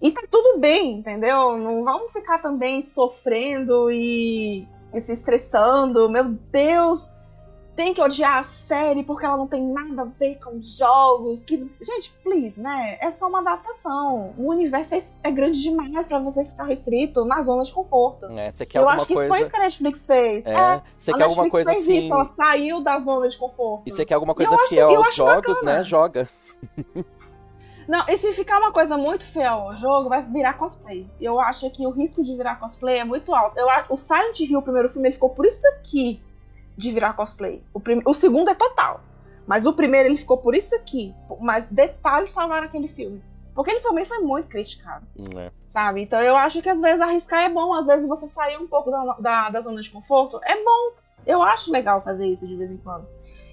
E 0.00 0.10
tá 0.12 0.22
tudo 0.30 0.58
bem, 0.58 0.98
entendeu? 0.98 1.58
Não 1.58 1.82
vamos 1.82 2.12
ficar 2.12 2.40
também 2.40 2.82
sofrendo 2.82 3.90
e 3.90 4.66
e 4.94 5.00
se 5.00 5.12
estressando. 5.12 6.08
Meu 6.08 6.24
Deus, 6.24 7.10
tem 7.76 7.94
que 7.94 8.02
odiar 8.02 8.38
a 8.38 8.42
série 8.42 9.04
porque 9.04 9.24
ela 9.24 9.36
não 9.36 9.46
tem 9.46 9.62
nada 9.64 10.02
a 10.02 10.04
ver 10.04 10.36
com 10.42 10.60
jogos. 10.60 11.44
Que... 11.44 11.56
Gente, 11.80 12.12
please, 12.24 12.60
né? 12.60 12.98
É 13.00 13.10
só 13.12 13.28
uma 13.28 13.38
adaptação. 13.38 14.34
O 14.36 14.48
universo 14.50 14.94
é, 14.96 14.98
é 15.22 15.30
grande 15.30 15.60
demais 15.62 16.06
para 16.06 16.18
você 16.18 16.44
ficar 16.44 16.64
restrito 16.64 17.24
na 17.24 17.40
zona 17.42 17.62
de 17.62 17.72
conforto. 17.72 18.26
É, 18.26 18.50
você 18.50 18.66
quer 18.66 18.80
Eu 18.80 18.88
acho 18.88 19.06
que 19.06 19.14
coisa... 19.14 19.26
isso 19.26 19.34
foi 19.34 19.40
isso 19.42 19.50
que 19.50 19.56
a 19.56 19.60
Netflix 19.60 20.06
fez. 20.06 20.46
É, 20.46 20.52
É, 20.54 20.82
você 20.96 21.10
a 21.12 21.14
quer 21.16 21.22
alguma 21.24 21.42
Netflix 21.44 21.50
coisa 21.52 21.70
fez 21.70 21.82
assim... 21.84 21.98
isso, 22.00 22.12
ela 22.14 22.24
saiu 22.24 22.80
da 22.80 22.98
zona 23.00 23.28
de 23.28 23.36
conforto. 23.38 23.82
E 23.86 23.90
você 23.92 24.04
quer 24.04 24.14
alguma 24.14 24.34
coisa 24.34 24.54
acho- 24.54 24.68
fiel 24.68 24.90
eu 24.90 24.96
aos 24.98 25.08
acho 25.08 25.16
jogos, 25.16 25.54
bacana. 25.54 25.72
né? 25.78 25.84
Joga. 25.84 26.28
Não, 27.88 28.04
e 28.06 28.18
se 28.18 28.32
ficar 28.34 28.58
uma 28.58 28.70
coisa 28.70 28.98
muito 28.98 29.24
fiel 29.26 29.54
ao 29.54 29.74
jogo, 29.74 30.10
vai 30.10 30.22
virar 30.22 30.52
cosplay. 30.54 31.08
Eu 31.18 31.40
acho 31.40 31.70
que 31.70 31.86
o 31.86 31.90
risco 31.90 32.22
de 32.22 32.36
virar 32.36 32.56
cosplay 32.56 32.98
é 32.98 33.04
muito 33.04 33.34
alto. 33.34 33.58
Eu, 33.58 33.68
acho- 33.70 33.92
o 33.92 33.96
Silent 33.96 34.38
Hill, 34.40 34.58
o 34.58 34.62
primeiro 34.62 34.90
filme, 34.90 35.08
ele 35.08 35.14
ficou 35.14 35.30
por 35.30 35.46
isso 35.46 35.66
aqui 35.68 36.22
de 36.76 36.92
virar 36.92 37.14
cosplay. 37.14 37.62
O, 37.72 37.80
prim- 37.80 38.02
o 38.04 38.12
segundo 38.12 38.50
é 38.50 38.54
total. 38.54 39.00
Mas 39.46 39.64
o 39.64 39.72
primeiro, 39.72 40.06
ele 40.08 40.18
ficou 40.18 40.36
por 40.36 40.54
isso 40.54 40.74
aqui. 40.74 41.14
Mas 41.40 41.66
detalhes 41.68 42.30
salvaram 42.30 42.66
aquele 42.66 42.88
filme. 42.88 43.22
Porque 43.54 43.70
ele 43.70 43.80
também 43.80 44.04
foi 44.04 44.18
muito 44.18 44.46
criticado, 44.46 45.04
É. 45.36 45.50
sabe? 45.66 46.02
Então 46.02 46.20
eu 46.20 46.36
acho 46.36 46.60
que 46.62 46.68
às 46.68 46.80
vezes 46.80 47.00
arriscar 47.00 47.42
é 47.42 47.48
bom. 47.48 47.72
Às 47.74 47.86
vezes 47.86 48.06
você 48.06 48.26
sair 48.26 48.56
um 48.58 48.68
pouco 48.68 48.90
da, 48.90 49.16
da, 49.18 49.50
da 49.50 49.60
zona 49.62 49.80
de 49.80 49.90
conforto 49.90 50.38
é 50.44 50.62
bom. 50.62 50.92
Eu 51.26 51.42
acho 51.42 51.72
legal 51.72 52.02
fazer 52.02 52.26
isso 52.28 52.46
de 52.46 52.54
vez 52.54 52.70
em 52.70 52.76
quando. 52.76 53.08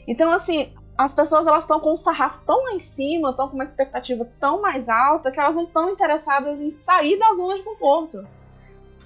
Então, 0.07 0.29
assim, 0.29 0.71
as 0.97 1.13
pessoas 1.13 1.45
elas 1.45 1.63
estão 1.63 1.79
com 1.79 1.93
um 1.93 1.97
sarrafo 1.97 2.39
tão 2.45 2.63
lá 2.63 2.73
em 2.73 2.79
cima, 2.79 3.31
estão 3.31 3.49
com 3.49 3.55
uma 3.55 3.63
expectativa 3.63 4.25
tão 4.39 4.61
mais 4.61 4.87
alta, 4.87 5.31
que 5.31 5.39
elas 5.39 5.53
não 5.53 5.63
estão 5.63 5.89
interessadas 5.89 6.59
em 6.59 6.69
sair 6.69 7.19
da 7.19 7.33
zona 7.33 7.55
de 7.55 7.63
conforto. 7.63 8.25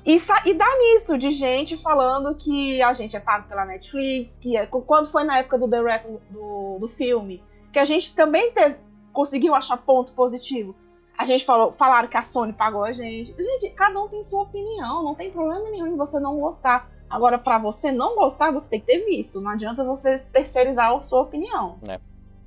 E, 0.05 0.17
e 0.45 0.53
dá 0.53 0.77
nisso, 0.77 1.17
de 1.17 1.31
gente 1.31 1.75
falando 1.77 2.35
que 2.35 2.81
a 2.81 2.93
gente 2.93 3.17
é 3.17 3.19
pago 3.19 3.47
pela 3.47 3.65
Netflix, 3.65 4.37
que 4.37 4.55
é, 4.55 4.65
quando 4.65 5.11
foi 5.11 5.23
na 5.23 5.39
época 5.39 5.57
do 5.57 5.67
The 5.67 5.81
Rec 5.81 6.03
do, 6.29 6.77
do 6.79 6.87
filme, 6.87 7.43
que 7.73 7.79
a 7.79 7.85
gente 7.85 8.15
também 8.15 8.51
teve, 8.51 8.75
conseguiu 9.11 9.55
achar 9.55 9.77
ponto 9.77 10.13
positivo. 10.13 10.75
A 11.17 11.25
gente 11.25 11.43
falou, 11.43 11.73
falaram 11.73 12.07
que 12.07 12.15
a 12.15 12.23
Sony 12.23 12.53
pagou 12.53 12.83
a 12.83 12.93
gente. 12.93 13.35
Gente, 13.35 13.71
cada 13.71 13.99
um 14.01 14.07
tem 14.07 14.23
sua 14.23 14.43
opinião, 14.43 15.03
não 15.03 15.13
tem 15.15 15.29
problema 15.31 15.69
nenhum 15.69 15.87
em 15.87 15.97
você 15.97 16.19
não 16.19 16.39
gostar. 16.39 16.89
Agora, 17.09 17.37
pra 17.37 17.57
você 17.57 17.91
não 17.91 18.15
gostar, 18.15 18.51
você 18.51 18.69
tem 18.69 18.79
que 18.79 18.85
ter 18.85 19.05
visto. 19.05 19.41
Não 19.41 19.51
adianta 19.51 19.83
você 19.83 20.19
terceirizar 20.19 20.91
a 20.93 21.03
sua 21.03 21.21
opinião. 21.21 21.79
É. 21.87 21.99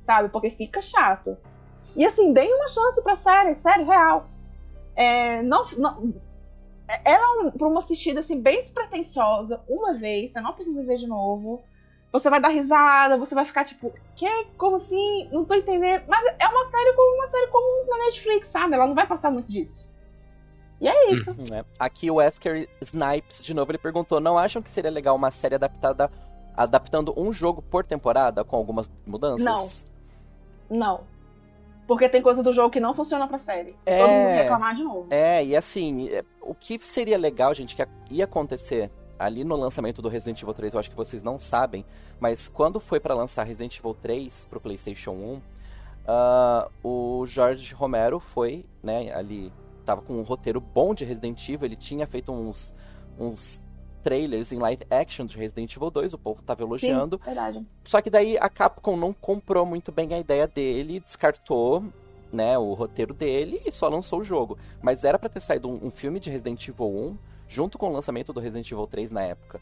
Sabe? 0.03 0.29
Porque 0.29 0.51
fica 0.51 0.81
chato. 0.81 1.37
E 1.97 2.07
assim, 2.07 2.33
deem 2.33 2.55
uma 2.55 2.69
chance 2.69 3.03
pra 3.03 3.15
série, 3.15 3.55
sério, 3.55 3.87
real. 3.87 4.27
É, 4.95 5.43
não, 5.43 5.65
não, 5.77 6.15
ela 7.05 7.25
é 7.25 7.47
um, 7.47 7.51
pra 7.51 7.69
uma 7.69 7.81
assistida 7.81 8.21
assim, 8.21 8.41
bem 8.41 8.61
despretensiosa, 8.61 9.63
uma 9.69 9.95
vez, 9.95 10.33
você 10.33 10.41
não 10.41 10.53
precisa 10.53 10.83
ver 10.83 10.97
de 10.97 11.07
novo. 11.07 11.63
Você 12.13 12.29
vai 12.29 12.41
dar 12.41 12.49
risada, 12.49 13.17
você 13.17 13.35
vai 13.35 13.47
ficar 13.47 13.65
tipo, 13.65 13.93
que? 14.15 14.29
Como 14.59 14.77
assim? 14.77 15.29
Não 15.33 15.47
tô 15.47 15.55
entendendo. 15.55 16.05
Mas 16.07 16.27
é 16.39 16.47
uma 16.47 16.65
série 16.67 16.93
como 16.93 17.17
uma 17.17 17.29
série 17.29 17.47
comum 17.47 17.87
na 17.89 18.05
Netflix, 18.05 18.49
sabe? 18.49 18.75
Ela 18.75 18.87
não 18.87 18.95
vai 18.95 19.07
passar 19.07 19.31
muito 19.31 19.51
disso. 19.51 19.89
E 20.83 20.89
é 20.89 21.13
isso. 21.13 21.33
né? 21.49 21.65
Aqui 21.79 22.11
o 22.11 22.17
Wesker 22.17 22.69
Snipes, 22.81 23.41
de 23.41 23.55
novo, 23.55 23.71
ele 23.71 23.79
perguntou: 23.79 24.19
não 24.19 24.37
acham 24.37 24.61
que 24.61 24.69
seria 24.69 24.91
legal 24.91 25.15
uma 25.15 25.31
série 25.31 25.55
adaptada, 25.55 26.11
adaptando 26.57 27.15
um 27.17 27.33
jogo 27.33 27.63
por 27.63 27.85
temporada, 27.85 28.43
com 28.43 28.57
algumas 28.57 28.91
mudanças? 29.07 29.87
Não. 30.69 30.77
Não. 30.79 31.01
Porque 31.87 32.09
tem 32.09 32.21
coisa 32.21 32.43
do 32.43 32.53
jogo 32.53 32.71
que 32.71 32.81
não 32.81 32.95
funciona 32.95 33.29
pra 33.29 33.39
série. 33.39 33.77
É. 33.87 33.99
Todo 33.99 34.11
mundo 34.11 34.35
reclamar 34.35 34.75
de 34.75 34.83
novo. 34.83 35.07
É, 35.11 35.45
e 35.45 35.55
assim, 35.55 36.09
é, 36.09 36.25
o 36.41 36.55
que 36.55 36.79
seria 36.81 37.17
legal, 37.17 37.55
gente, 37.55 37.77
que 37.77 37.87
ia 38.11 38.25
acontecer 38.25 38.91
ali 39.19 39.45
no 39.45 39.55
lançamento 39.55 40.03
do 40.03 40.09
Resident 40.09 40.43
Evil 40.43 40.55
3, 40.55 40.75
eu 40.75 40.81
acho 40.81 40.91
que 40.91 40.97
vocês 40.97 41.23
não 41.23 41.39
sabem, 41.39 41.85
mas 42.19 42.49
quando 42.49 42.81
foi 42.81 42.99
para 42.99 43.15
lançar 43.15 43.45
Resident 43.45 43.79
Evil 43.79 43.95
3 43.95 44.47
pro 44.51 44.61
PlayStation 44.61 45.13
1, 45.13 45.35
uh, 45.37 46.71
o 46.83 47.25
Jorge 47.25 47.73
Romero 47.73 48.19
foi, 48.19 48.65
né, 48.83 49.13
ali 49.15 49.53
tava 49.83 50.03
com 50.03 50.15
um 50.15 50.23
roteiro 50.23 50.61
bom 50.61 50.95
de 50.95 51.05
Resident 51.05 51.49
Evil, 51.49 51.67
ele 51.67 51.77
tinha 51.77 52.07
feito 52.07 52.33
uns, 52.33 52.75
uns 53.19 53.61
trailers 54.03 54.53
em 54.53 54.59
live 54.59 54.85
action 54.91 55.27
de 55.27 55.37
Resident 55.37 55.75
Evil 55.75 55.91
2, 55.91 56.13
o 56.13 56.19
povo 56.19 56.43
tava 56.43 56.63
elogiando. 56.63 57.17
Sim, 57.19 57.25
verdade. 57.25 57.67
Só 57.87 58.01
que 58.01 58.11
daí 58.11 58.37
a 58.39 58.49
Capcom 58.49 58.97
não 58.97 59.13
comprou 59.13 59.65
muito 59.65 59.93
bem 59.93 60.13
a 60.13 60.19
ideia 60.19 60.47
dele, 60.47 61.01
descartou 61.01 61.85
né, 62.33 62.57
o 62.59 62.73
roteiro 62.73 63.13
dele 63.13 63.61
e 63.65 63.71
só 63.71 63.89
lançou 63.89 64.21
o 64.21 64.25
jogo. 64.25 64.59
Mas 64.81 65.05
era 65.05 65.19
para 65.19 65.29
ter 65.29 65.41
saído 65.41 65.69
um, 65.69 65.87
um, 65.87 65.91
filme 65.91 66.19
de 66.19 66.31
Resident 66.31 66.67
Evil 66.67 66.87
1 66.87 67.19
junto 67.47 67.79
com 67.79 67.91
o 67.91 67.93
lançamento 67.93 68.33
do 68.33 68.41
Resident 68.41 68.71
Evil 68.71 68.87
3 68.87 69.13
na 69.13 69.23
época. 69.23 69.61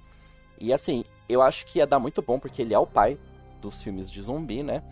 E 0.59 0.73
assim, 0.73 1.05
eu 1.29 1.43
acho 1.43 1.67
que 1.67 1.79
ia 1.79 1.87
dar 1.87 1.99
muito 1.99 2.23
bom 2.23 2.39
porque 2.39 2.63
ele 2.63 2.75
é 2.75 2.79
o 2.79 2.87
pai 2.87 3.19
dos 3.61 3.83
filmes 3.83 4.11
de 4.11 4.23
zumbi, 4.23 4.63
né? 4.63 4.83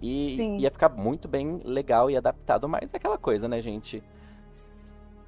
E 0.00 0.36
Sim. 0.36 0.58
ia 0.58 0.70
ficar 0.70 0.90
muito 0.90 1.26
bem 1.26 1.60
legal 1.64 2.10
e 2.10 2.16
adaptado, 2.16 2.68
mas 2.68 2.94
é 2.94 2.96
aquela 2.96 3.18
coisa, 3.18 3.48
né, 3.48 3.60
gente? 3.60 4.02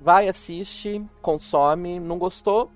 Vai, 0.01 0.29
assiste, 0.29 1.05
consome, 1.21 2.01
não 2.01 2.19
gostou, 2.19 2.71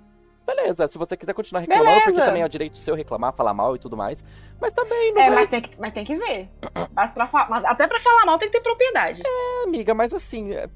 beleza. 0.46 0.86
Se 0.86 0.98
você 0.98 1.16
quiser 1.16 1.32
continuar 1.32 1.62
reclamando, 1.62 1.88
beleza. 1.88 2.04
porque 2.04 2.26
também 2.26 2.42
é 2.42 2.46
o 2.46 2.48
direito 2.48 2.76
seu 2.76 2.94
reclamar, 2.94 3.32
falar 3.32 3.54
mal 3.54 3.74
e 3.74 3.78
tudo 3.78 3.96
mais. 3.96 4.24
Mas 4.60 4.72
também 4.72 5.12
não. 5.12 5.22
É, 5.22 5.30
vai... 5.30 5.40
mas, 5.40 5.48
tem 5.48 5.60
que, 5.62 5.80
mas 5.80 5.92
tem 5.92 6.04
que 6.04 6.16
ver. 6.16 6.50
mas 6.94 7.12
pra, 7.12 7.28
mas 7.48 7.64
até 7.64 7.86
pra 7.86 8.00
falar 8.00 8.26
mal 8.26 8.38
tem 8.38 8.48
que 8.48 8.58
ter 8.58 8.62
propriedade. 8.62 9.22
É, 9.24 9.64
amiga, 9.64 9.94
mas 9.94 10.12
assim. 10.12 10.52
É, 10.52 10.68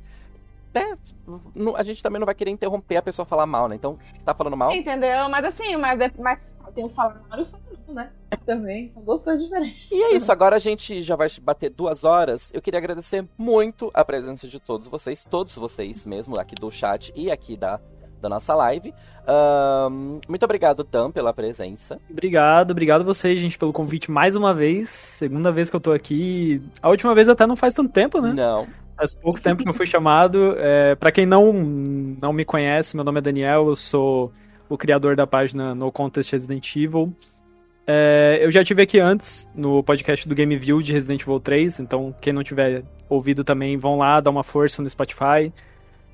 é, 0.74 0.94
a 1.76 1.82
gente 1.82 2.02
também 2.02 2.18
não 2.20 2.26
vai 2.26 2.34
querer 2.34 2.50
interromper 2.50 2.96
a 2.96 3.02
pessoa 3.02 3.26
falar 3.26 3.46
mal, 3.46 3.68
né? 3.68 3.74
Então, 3.74 3.98
tá 4.24 4.34
falando 4.34 4.56
mal? 4.56 4.72
Entendeu? 4.72 5.28
Mas 5.28 5.44
assim, 5.44 5.76
mas, 5.76 6.00
é, 6.00 6.10
mas 6.18 6.54
tem 6.74 6.84
o 6.84 6.88
falar 6.88 7.20
mal 7.28 7.38
e 7.38 7.42
o 7.42 7.46
falar 7.46 7.62
né? 7.92 8.10
Também. 8.44 8.90
São 8.92 9.02
duas 9.02 9.22
coisas 9.22 9.42
diferentes. 9.44 9.90
E 9.90 10.02
é 10.02 10.14
isso, 10.14 10.30
agora 10.30 10.56
a 10.56 10.58
gente 10.58 11.02
já 11.02 11.16
vai 11.16 11.28
bater 11.42 11.70
duas 11.70 12.04
horas. 12.04 12.50
Eu 12.52 12.62
queria 12.62 12.78
agradecer 12.78 13.26
muito 13.36 13.90
a 13.94 14.04
presença 14.04 14.46
de 14.48 14.58
todos 14.60 14.88
vocês, 14.88 15.24
todos 15.28 15.54
vocês 15.54 16.06
mesmo, 16.06 16.38
aqui 16.38 16.54
do 16.54 16.70
chat 16.70 17.12
e 17.14 17.30
aqui 17.30 17.56
da 17.56 17.80
da 18.20 18.28
nossa 18.28 18.54
live. 18.54 18.92
Um, 19.90 20.20
muito 20.28 20.44
obrigado, 20.44 20.84
Tam, 20.84 21.10
pela 21.10 21.32
presença. 21.32 22.00
Obrigado, 22.10 22.72
obrigado 22.72 23.04
vocês, 23.04 23.38
gente, 23.38 23.58
pelo 23.58 23.72
convite 23.72 24.10
mais 24.10 24.36
uma 24.36 24.52
vez. 24.54 24.88
Segunda 24.88 25.52
vez 25.52 25.70
que 25.70 25.76
eu 25.76 25.80
tô 25.80 25.92
aqui. 25.92 26.62
A 26.82 26.88
última 26.88 27.14
vez 27.14 27.28
até 27.28 27.46
não 27.46 27.56
faz 27.56 27.74
tanto 27.74 27.92
tempo, 27.92 28.20
né? 28.20 28.32
Não. 28.32 28.66
Faz 28.96 29.14
pouco 29.14 29.40
tempo 29.40 29.62
que 29.62 29.68
eu 29.68 29.74
fui 29.74 29.86
chamado. 29.86 30.54
É, 30.58 30.94
para 30.96 31.12
quem 31.12 31.24
não, 31.24 31.52
não 31.52 32.32
me 32.32 32.44
conhece, 32.44 32.96
meu 32.96 33.04
nome 33.04 33.18
é 33.18 33.22
Daniel, 33.22 33.68
eu 33.68 33.76
sou 33.76 34.32
o 34.68 34.76
criador 34.76 35.14
da 35.14 35.26
página 35.26 35.74
No 35.74 35.92
Contest 35.92 36.32
Resident 36.32 36.74
Evil. 36.74 37.14
É, 37.90 38.40
eu 38.42 38.50
já 38.50 38.62
tive 38.62 38.82
aqui 38.82 39.00
antes 39.00 39.50
no 39.54 39.82
podcast 39.82 40.28
do 40.28 40.34
Game 40.34 40.54
View 40.58 40.82
de 40.82 40.92
Resident 40.92 41.22
Evil 41.22 41.40
3, 41.40 41.80
então 41.80 42.14
quem 42.20 42.34
não 42.34 42.44
tiver 42.44 42.82
ouvido 43.08 43.42
também, 43.42 43.78
vão 43.78 43.96
lá, 43.96 44.20
dá 44.20 44.30
uma 44.30 44.44
força 44.44 44.82
no 44.82 44.90
Spotify. 44.90 45.50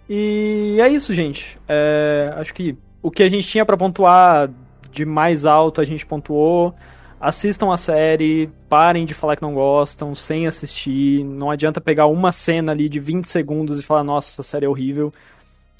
E 0.09 0.79
é 0.81 0.89
isso, 0.89 1.13
gente. 1.13 1.59
É, 1.67 2.33
acho 2.37 2.55
que 2.55 2.79
o 3.03 3.11
que 3.11 3.25
a 3.25 3.29
gente 3.29 3.49
tinha 3.49 3.67
para 3.67 3.77
pontuar 3.77 4.49
de 4.93 5.05
mais 5.05 5.45
alto 5.45 5.81
a 5.81 5.85
gente 5.85 6.07
pontuou. 6.07 6.73
Assistam 7.21 7.73
a 7.73 7.77
série, 7.77 8.49
parem 8.69 9.05
de 9.05 9.13
falar 9.13 9.35
que 9.35 9.43
não 9.43 9.55
gostam, 9.55 10.15
sem 10.15 10.47
assistir. 10.47 11.25
Não 11.25 11.51
adianta 11.51 11.81
pegar 11.81 12.07
uma 12.07 12.31
cena 12.31 12.71
ali 12.71 12.89
de 12.89 13.01
20 13.01 13.25
segundos 13.25 13.81
e 13.81 13.83
falar, 13.83 14.05
nossa, 14.05 14.31
essa 14.31 14.45
série 14.45 14.67
é 14.67 14.69
horrível. 14.69 15.13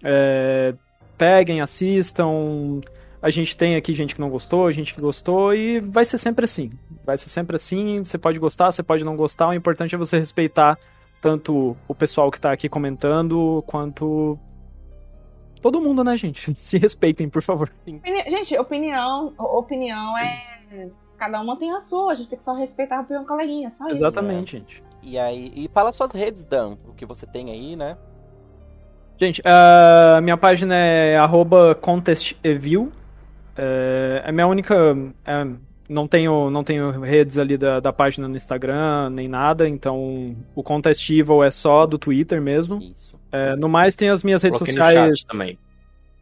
É, 0.03 0.75
peguem, 1.17 1.61
assistam. 1.61 2.81
A 3.25 3.31
gente 3.31 3.57
tem 3.57 3.75
aqui 3.75 3.95
gente 3.95 4.15
que 4.15 4.21
não 4.21 4.29
gostou, 4.29 4.71
gente 4.71 4.93
que 4.93 5.01
gostou, 5.01 5.55
e 5.55 5.81
vai 5.81 6.05
ser 6.05 6.19
sempre 6.19 6.45
assim. 6.45 6.71
Vai 7.07 7.17
ser 7.17 7.31
sempre 7.31 7.57
assim. 7.57 8.05
Você 8.05 8.19
pode 8.19 8.39
gostar, 8.39 8.71
você 8.71 8.83
pode 8.83 9.03
não 9.03 9.17
gostar. 9.17 9.49
O 9.49 9.55
importante 9.55 9.95
é 9.95 9.99
você 9.99 10.19
respeitar 10.19 10.79
tanto 11.23 11.75
o 11.89 11.95
pessoal 11.95 12.31
que 12.31 12.39
tá 12.39 12.53
aqui 12.53 12.69
comentando, 12.69 13.65
quanto 13.67 14.39
todo 15.63 15.81
mundo, 15.81 16.05
né, 16.05 16.15
gente? 16.19 16.53
Se 16.61 16.77
respeitem, 16.77 17.27
por 17.27 17.41
favor. 17.41 17.73
Gente, 17.87 18.59
opinião, 18.59 19.33
opinião 19.39 20.19
é. 20.19 20.91
Cada 21.17 21.41
uma 21.41 21.57
tem 21.57 21.73
a 21.73 21.81
sua, 21.81 22.13
a 22.13 22.15
gente 22.15 22.29
tem 22.29 22.37
que 22.37 22.45
só 22.45 22.53
respeitar 22.53 22.99
a 22.99 23.01
opinião 23.01 23.23
do 23.23 23.27
coleguinha, 23.27 23.71
só 23.71 23.87
isso. 23.87 24.05
Exatamente, 24.05 24.59
gente. 24.59 24.83
E 25.03 25.19
aí, 25.19 25.51
e 25.57 25.71
fala 25.73 25.93
suas 25.93 26.13
redes, 26.13 26.45
Dan, 26.45 26.77
o 26.87 26.93
que 26.93 27.07
você 27.07 27.27
tem 27.27 27.51
aí, 27.51 27.75
né? 27.75 27.97
Gente, 29.19 29.41
a 29.47 30.19
uh, 30.19 30.23
minha 30.23 30.37
página 30.37 30.77
é 30.77 31.17
contesteview. 31.81 32.93
É, 33.57 34.23
é 34.27 34.33
minha 34.33 34.47
única. 34.47 34.97
É, 35.25 35.47
não 35.89 36.09
tenho, 36.09 36.51
não 36.51 36.65
tenho 36.65 36.91
redes 37.01 37.39
ali 37.39 37.59
da, 37.59 37.79
da 37.79 37.93
página 37.93 38.27
no 38.27 38.37
Instagram, 38.37 39.11
nem 39.11 39.29
nada, 39.29 39.69
então 39.69 40.35
o 40.55 40.63
Contest 40.63 41.11
Evil 41.11 41.45
é 41.45 41.51
só 41.51 41.85
do 41.87 41.99
Twitter 41.99 42.41
mesmo. 42.41 42.79
Isso. 42.79 43.13
É, 43.31 43.55
no 43.57 43.69
mais 43.69 43.95
tem 43.95 44.09
as 44.09 44.25
minhas 44.25 44.43
redes 44.43 44.61
Coloquei 44.61 44.75
sociais. 44.75 45.23
também. 45.25 45.59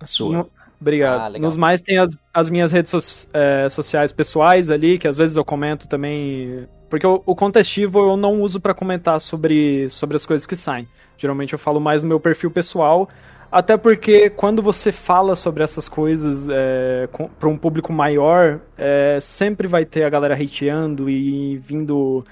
A 0.01 0.07
sua. 0.07 0.39
No... 0.39 0.51
Obrigado. 0.81 1.37
Ah, 1.37 1.39
Nos 1.39 1.57
mais 1.57 1.81
tem 1.81 1.97
as, 1.97 2.19
as 2.35 2.51
minhas 2.51 2.73
redes 2.73 2.91
so, 2.91 3.29
é, 3.33 3.69
sociais 3.69 4.13
pessoais 4.13 4.69
ali, 4.69 4.99
que 4.99 5.07
às 5.07 5.17
vezes 5.17 5.37
eu 5.37 5.45
comento 5.45 5.87
também. 5.87 6.67
Porque 6.91 7.07
o, 7.07 7.23
o 7.25 7.37
Contestivo 7.37 8.01
eu 8.01 8.17
não 8.17 8.43
uso 8.43 8.61
para 8.61 8.75
comentar 8.75 9.21
sobre, 9.21 9.89
sobre 9.89 10.17
as 10.17 10.27
coisas 10.27 10.45
que 10.45 10.57
saem. 10.57 10.89
Geralmente 11.17 11.53
eu 11.53 11.59
falo 11.59 11.81
mais 11.81 12.03
no 12.03 12.09
meu 12.09 12.19
perfil 12.19 12.51
pessoal. 12.51 13.09
Até 13.53 13.77
porque 13.77 14.31
quando 14.31 14.62
você 14.62 14.91
fala 14.91 15.37
sobre 15.37 15.62
essas 15.62 15.87
coisas 15.87 16.49
é, 16.51 17.07
para 17.39 17.51
um 17.51 17.59
público 17.59 17.93
maior, 17.93 18.62
é, 18.79 19.19
sempre 19.20 19.69
vai 19.69 19.85
ter 19.85 20.05
a 20.05 20.09
galera 20.09 20.35
hateando 20.35 21.11
e 21.11 21.59
vindo 21.59 22.24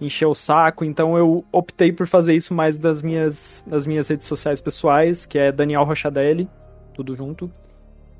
encher 0.00 0.26
o 0.26 0.34
saco. 0.36 0.84
Então 0.84 1.18
eu 1.18 1.44
optei 1.50 1.90
por 1.90 2.06
fazer 2.06 2.36
isso 2.36 2.54
mais 2.54 2.78
das 2.78 3.02
minhas, 3.02 3.64
das 3.66 3.86
minhas 3.86 4.06
redes 4.06 4.28
sociais 4.28 4.60
pessoais, 4.60 5.26
que 5.26 5.36
é 5.36 5.50
Daniel 5.50 5.82
Rochadelli, 5.82 6.48
tudo 6.94 7.16
junto. 7.16 7.50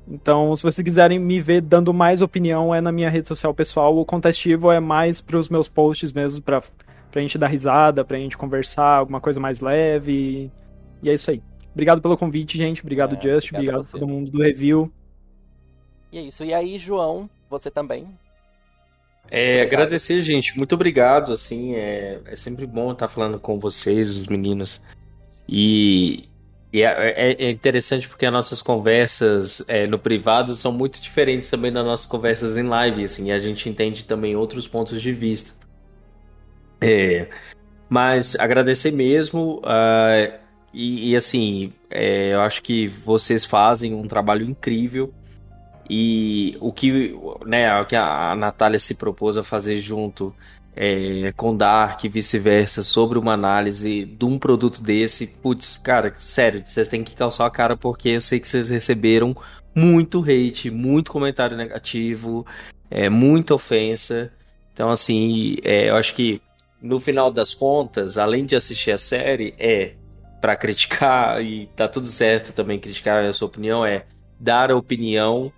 Então, 0.05 0.53
se 0.53 0.63
vocês 0.63 0.83
quiserem 0.83 1.17
me 1.17 1.39
ver 1.39 1.61
dando 1.61 1.93
mais 1.93 2.21
opinião, 2.21 2.75
é 2.75 2.81
na 2.81 2.91
minha 2.91 3.09
rede 3.09 3.29
social 3.29 3.53
pessoal. 3.53 3.97
O 3.97 4.03
Contestivo 4.03 4.69
é 4.69 4.81
mais 4.81 5.21
para 5.21 5.37
os 5.37 5.47
meus 5.47 5.69
posts 5.69 6.11
mesmo, 6.11 6.41
para 6.41 6.61
pra 7.09 7.21
gente 7.21 7.37
dar 7.37 7.47
risada, 7.47 8.03
pra 8.03 8.17
gente 8.17 8.37
conversar, 8.37 8.97
alguma 8.97 9.21
coisa 9.21 9.39
mais 9.39 9.61
leve. 9.61 10.51
E 11.01 11.09
é 11.09 11.13
isso 11.13 11.31
aí. 11.31 11.41
Obrigado 11.73 12.01
pelo 12.01 12.17
convite, 12.17 12.57
gente. 12.57 12.81
Obrigado, 12.81 13.15
é, 13.15 13.21
Just. 13.21 13.51
Obrigado, 13.51 13.79
obrigado 13.79 13.87
a 13.87 13.99
todo 13.99 14.07
mundo 14.07 14.31
do 14.31 14.41
review. 14.41 14.91
E 16.11 16.17
é 16.17 16.21
isso. 16.21 16.43
E 16.43 16.53
aí, 16.53 16.79
João, 16.79 17.29
você 17.49 17.69
também? 17.69 18.07
É, 19.31 19.61
agradecer, 19.61 20.21
gente. 20.21 20.57
Muito 20.57 20.73
obrigado. 20.73 21.31
Assim, 21.31 21.75
é, 21.75 22.19
é 22.25 22.35
sempre 22.35 22.65
bom 22.65 22.91
estar 22.91 23.07
falando 23.07 23.39
com 23.39 23.59
vocês, 23.59 24.17
os 24.17 24.27
meninos. 24.27 24.83
E, 25.47 26.27
e 26.73 26.81
é, 26.81 26.87
é, 26.87 27.45
é 27.45 27.51
interessante 27.51 28.09
porque 28.09 28.25
as 28.25 28.33
nossas 28.33 28.61
conversas 28.61 29.63
é, 29.67 29.85
no 29.85 29.99
privado 29.99 30.55
são 30.55 30.71
muito 30.71 30.99
diferentes 30.99 31.49
também 31.49 31.71
das 31.71 31.85
nossas 31.85 32.07
conversas 32.07 32.57
em 32.57 32.63
live. 32.63 33.03
Assim, 33.03 33.27
e 33.27 33.31
a 33.31 33.39
gente 33.39 33.69
entende 33.69 34.03
também 34.05 34.35
outros 34.35 34.67
pontos 34.67 35.01
de 35.01 35.13
vista. 35.13 35.53
É, 36.81 37.27
mas 37.87 38.35
agradecer 38.39 38.91
mesmo. 38.91 39.59
Uh, 39.59 40.48
e, 40.73 41.11
e 41.11 41.15
assim, 41.15 41.73
é, 41.89 42.33
eu 42.33 42.41
acho 42.41 42.61
que 42.61 42.87
vocês 42.87 43.45
fazem 43.45 43.93
um 43.93 44.07
trabalho 44.07 44.45
incrível. 44.45 45.13
E 45.89 46.55
o 46.61 46.71
que, 46.71 47.17
né, 47.45 47.81
o 47.81 47.85
que 47.85 47.95
a 47.95 48.35
Natália 48.35 48.77
se 48.77 48.93
propôs 48.93 49.37
a 49.37 49.43
fazer 49.43 49.79
junto 49.79 50.33
é, 50.75 51.33
com 51.35 51.55
Dark 51.55 52.03
e 52.03 52.09
vice-versa 52.09 52.83
sobre 52.83 53.17
uma 53.17 53.33
análise 53.33 54.05
de 54.05 54.23
um 54.23 54.37
produto 54.37 54.81
desse, 54.83 55.27
putz, 55.27 55.77
cara, 55.77 56.13
sério, 56.15 56.61
vocês 56.63 56.87
têm 56.87 57.03
que 57.03 57.15
calçar 57.15 57.47
a 57.47 57.51
cara 57.51 57.75
porque 57.75 58.09
eu 58.09 58.21
sei 58.21 58.39
que 58.39 58.47
vocês 58.47 58.69
receberam 58.69 59.35
muito 59.73 60.23
hate, 60.23 60.69
muito 60.69 61.11
comentário 61.11 61.57
negativo, 61.57 62.45
é, 62.89 63.09
muita 63.09 63.55
ofensa. 63.55 64.31
Então, 64.73 64.91
assim, 64.91 65.57
é, 65.63 65.89
eu 65.89 65.95
acho 65.95 66.13
que 66.13 66.41
no 66.81 66.99
final 66.99 67.31
das 67.31 67.53
contas, 67.53 68.17
além 68.17 68.45
de 68.45 68.55
assistir 68.55 68.91
a 68.91 68.97
série, 68.97 69.53
é 69.57 69.95
para 70.39 70.55
criticar 70.55 71.41
e 71.43 71.67
tá 71.75 71.87
tudo 71.87 72.07
certo 72.07 72.53
também 72.53 72.79
criticar 72.79 73.25
a 73.25 73.33
sua 73.33 73.47
opinião 73.47 73.85
é 73.85 74.05
dar 74.39 74.71
a 74.71 74.75
opinião 74.75 75.51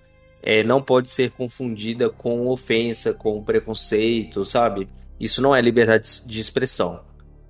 é, 0.43 0.63
não 0.63 0.81
pode 0.81 1.09
ser 1.09 1.31
confundida 1.31 2.09
com 2.09 2.47
ofensa, 2.47 3.13
com 3.13 3.43
preconceito, 3.43 4.43
sabe? 4.43 4.89
Isso 5.19 5.41
não 5.41 5.55
é 5.55 5.61
liberdade 5.61 6.25
de 6.25 6.39
expressão, 6.39 7.01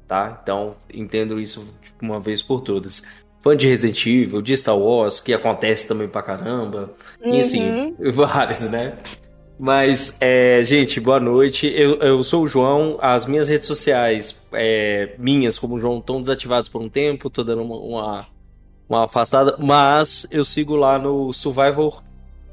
tá? 0.07 0.39
Então 0.43 0.75
entendo 0.93 1.39
isso 1.39 1.73
uma 2.01 2.19
vez 2.19 2.41
por 2.41 2.61
todas. 2.61 3.03
Fã 3.39 3.55
de 3.55 3.67
Resident 3.67 4.05
Evil, 4.05 4.41
de 4.41 4.55
Star 4.55 4.77
Wars, 4.77 5.19
que 5.19 5.33
acontece 5.33 5.87
também 5.87 6.07
pra 6.07 6.21
caramba, 6.21 6.93
uhum. 7.23 7.33
e 7.33 7.39
assim, 7.39 7.95
vários, 8.13 8.59
né? 8.69 8.97
Mas, 9.61 10.17
é, 10.19 10.63
gente, 10.63 10.99
boa 10.99 11.19
noite. 11.19 11.67
Eu, 11.67 11.99
eu 11.99 12.23
sou 12.23 12.45
o 12.45 12.47
João. 12.47 12.97
As 12.99 13.27
minhas 13.27 13.47
redes 13.47 13.67
sociais, 13.67 14.43
é, 14.51 15.13
minhas 15.19 15.59
como 15.59 15.79
João, 15.79 15.99
estão 15.99 16.19
desativadas 16.19 16.67
por 16.67 16.81
um 16.81 16.89
tempo. 16.89 17.29
Tô 17.29 17.43
dando 17.43 17.61
uma, 17.61 17.75
uma, 17.75 18.27
uma, 18.89 19.03
afastada. 19.05 19.55
Mas 19.59 20.25
eu 20.31 20.43
sigo 20.43 20.75
lá 20.75 20.97
no 20.97 21.31
Survivor 21.31 22.01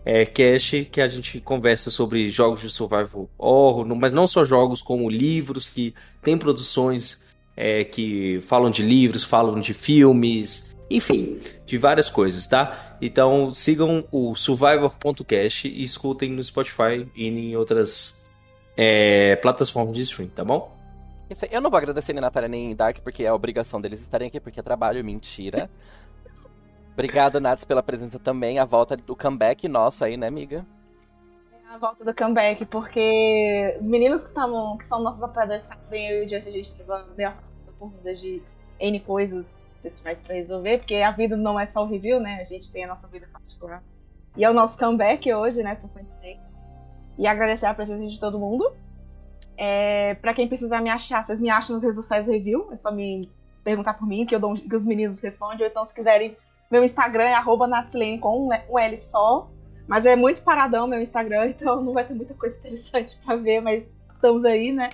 é, 0.05 0.27
cast 0.27 0.85
que 0.93 1.01
a 1.01 1.09
gente 1.09 1.41
conversa 1.41 1.91
sobre 1.91 2.29
jogos 2.29 2.61
de 2.61 2.69
survival 2.69 3.27
horror, 3.39 3.87
mas 3.97 4.13
não 4.13 4.27
só 4.27 4.45
jogos, 4.45 4.83
como 4.83 5.09
livros 5.09 5.71
que 5.71 5.95
tem 6.21 6.37
produções 6.37 7.25
é, 7.57 7.85
que 7.85 8.39
falam 8.43 8.71
de 8.71 8.83
livros, 8.83 9.25
falam 9.25 9.59
de 9.59 9.73
filmes, 9.73 10.68
enfim, 10.91 11.39
de 11.67 11.77
várias 11.77 12.09
coisas, 12.09 12.47
tá? 12.47 12.97
Então 13.01 13.53
sigam 13.53 14.05
o 14.11 14.35
Survivor.cast 14.35 15.69
e 15.69 15.83
escutem 15.83 16.31
no 16.31 16.43
Spotify 16.43 17.07
e 17.15 17.29
em 17.29 17.57
outras 17.57 18.19
é, 18.77 19.37
plataformas 19.37 19.95
de 19.95 20.03
stream, 20.03 20.29
tá 20.29 20.45
bom? 20.45 20.77
Isso 21.29 21.45
aí. 21.45 21.51
Eu 21.53 21.61
não 21.61 21.71
vou 21.71 21.77
agradecer 21.77 22.13
nem 22.13 22.23
Natália 22.23 22.49
nem 22.49 22.75
Dark, 22.75 22.99
porque 23.01 23.25
é 23.25 23.29
a 23.29 23.35
obrigação 23.35 23.81
deles 23.81 24.01
estarem 24.01 24.29
aqui, 24.29 24.41
porque 24.41 24.61
é 24.61 24.63
trabalho, 24.63 25.05
mentira. 25.05 25.71
Obrigado, 26.95 27.39
Nats, 27.39 27.65
pela 27.65 27.83
presença 27.83 28.19
também. 28.19 28.59
A 28.59 28.65
volta 28.65 28.97
do 28.97 29.15
comeback 29.15 29.69
nosso 29.69 30.05
aí, 30.05 30.17
né, 30.17 30.27
amiga? 30.27 30.67
É 31.71 31.75
a 31.75 31.79
volta 31.79 32.03
do 32.05 32.15
comeback, 32.15 32.65
porque 32.65 33.77
os 33.79 33.87
meninos 33.87 34.23
que 34.23 34.29
estavam, 34.29 34.77
que 34.79 34.87
são 34.87 35.01
nossos 35.01 35.23
apoiadores, 35.23 35.65
sabem, 35.65 36.09
eu 36.09 36.23
e 36.23 36.27
o 36.27 36.29
Just, 36.29 36.49
a 36.49 36.51
gente 36.51 36.75
tava 36.75 37.07
meio 37.17 37.29
afastado 37.29 37.55
por 37.67 37.75
conta 37.75 38.15
de 38.15 38.43
N 38.81 38.99
coisas 39.01 39.68
pessoais 39.83 40.21
pra 40.21 40.35
resolver, 40.35 40.79
porque 40.79 40.97
a 40.97 41.11
vida 41.11 41.37
não 41.37 41.59
é 41.59 41.67
só 41.67 41.83
o 41.83 41.87
review, 41.87 42.21
né? 42.21 42.39
A 42.41 42.45
gente 42.45 42.71
tem 42.71 42.85
a 42.85 42.89
nossa 42.89 43.07
vida 43.09 43.29
particular. 43.33 43.83
E 44.37 44.45
é 44.45 44.51
o 44.51 44.55
nosso 44.55 44.79
comeback 44.79 45.33
hoje, 45.33 45.63
né, 45.63 45.75
por 45.75 45.91
coincidência. 45.91 46.47
E 47.19 47.27
agradecer 47.27 47.67
a 47.67 47.75
presença 47.75 48.07
de 48.07 48.21
todo 48.21 48.39
mundo. 48.39 48.73
É, 49.57 50.15
para 50.15 50.33
quem 50.35 50.47
precisar 50.47 50.81
me 50.81 50.91
achar, 50.91 51.25
vocês 51.25 51.41
me 51.41 51.51
acham 51.51 51.75
nas 51.75 51.83
redes 51.83 51.97
sociais 51.97 52.27
review, 52.27 52.69
é 52.73 52.77
só 52.77 52.93
me 52.93 53.29
perguntar 53.65 53.95
por 53.95 54.07
mim, 54.07 54.25
que, 54.25 54.35
eu 54.35 54.39
dou, 54.39 54.55
que 54.55 54.75
os 54.75 54.87
meninos 54.87 55.19
respondem, 55.21 55.63
ou 55.63 55.67
então 55.67 55.85
se 55.85 55.93
quiserem 55.93 56.37
meu 56.71 56.85
Instagram 56.85 57.25
é 57.25 57.67
Natsilene 57.67 58.19
com 58.19 58.49
um 58.49 58.79
L 58.79 58.97
só. 58.97 59.49
Mas 59.87 60.05
é 60.05 60.15
muito 60.15 60.43
paradão 60.43 60.87
meu 60.87 61.01
Instagram, 61.01 61.47
então 61.47 61.83
não 61.83 61.95
vai 61.95 62.05
ter 62.05 62.13
muita 62.13 62.35
coisa 62.35 62.57
interessante 62.59 63.19
para 63.25 63.37
ver, 63.37 63.61
mas 63.61 63.85
estamos 64.15 64.45
aí, 64.45 64.71
né? 64.71 64.91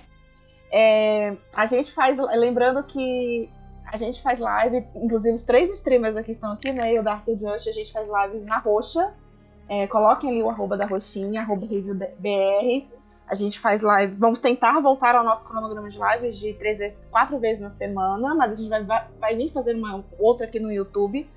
É, 0.71 1.35
a 1.53 1.65
gente 1.65 1.91
faz. 1.91 2.17
Lembrando 2.17 2.81
que 2.83 3.49
a 3.95 3.97
gente 3.97 4.21
faz 4.21 4.39
live, 4.39 4.85
inclusive 4.93 5.33
os 5.33 5.41
três 5.41 5.71
streamers 5.71 6.17
aqui 6.17 6.31
estão 6.31 6.51
aqui, 6.51 6.71
né? 6.71 7.01
Dark 7.01 7.25
e 7.27 7.31
o 7.31 7.37
Josh, 7.37 7.67
a 7.67 7.71
gente 7.71 7.93
faz 7.93 8.07
live 8.07 8.39
na 8.39 8.57
roxa. 8.57 9.13
É, 9.69 9.87
coloquem 9.87 10.29
ali 10.29 10.43
o 10.43 10.49
arroba 10.49 10.77
da 10.77 10.85
roxinha, 10.85 11.41
arroba 11.41 11.65
reviewbr. 11.65 12.85
A 13.25 13.35
gente 13.35 13.57
faz 13.57 13.81
live. 13.81 14.13
Vamos 14.17 14.39
tentar 14.39 14.79
voltar 14.81 15.15
ao 15.15 15.23
nosso 15.23 15.47
cronograma 15.47 15.89
de 15.89 15.97
lives 15.97 16.37
de 16.37 16.53
três 16.55 16.77
vezes, 16.77 16.99
quatro 17.09 17.39
vezes 17.39 17.61
na 17.61 17.69
semana, 17.69 18.35
mas 18.35 18.51
a 18.51 18.55
gente 18.55 18.69
vai, 18.69 18.83
vai, 18.83 19.07
vai 19.19 19.35
vir 19.35 19.51
fazer 19.51 19.73
uma 19.75 20.03
outra 20.19 20.45
aqui 20.45 20.59
no 20.59 20.71
YouTube. 20.71 21.27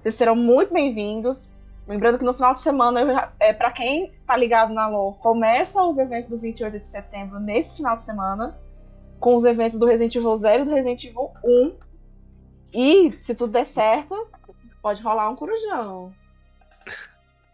Vocês 0.00 0.14
serão 0.14 0.34
muito 0.34 0.72
bem-vindos. 0.72 1.46
Lembrando 1.86 2.18
que 2.18 2.24
no 2.24 2.32
final 2.32 2.54
de 2.54 2.60
semana, 2.60 3.32
é, 3.38 3.52
para 3.52 3.70
quem 3.70 4.12
tá 4.26 4.34
ligado 4.34 4.72
na 4.72 4.88
LoL, 4.88 5.14
começam 5.14 5.90
os 5.90 5.98
eventos 5.98 6.30
do 6.30 6.38
28 6.38 6.80
de 6.80 6.86
setembro 6.86 7.38
nesse 7.38 7.76
final 7.76 7.98
de 7.98 8.02
semana, 8.02 8.58
com 9.20 9.34
os 9.34 9.44
eventos 9.44 9.78
do 9.78 9.86
Resident 9.86 10.14
Evil 10.16 10.36
0 10.36 10.62
e 10.62 10.66
do 10.66 10.74
Resident 10.74 11.04
Evil 11.04 11.30
1. 11.44 11.87
E, 12.72 13.12
se 13.22 13.34
tudo 13.34 13.52
der 13.52 13.66
certo, 13.66 14.28
pode 14.82 15.02
rolar 15.02 15.28
um 15.28 15.36
corujão. 15.36 16.12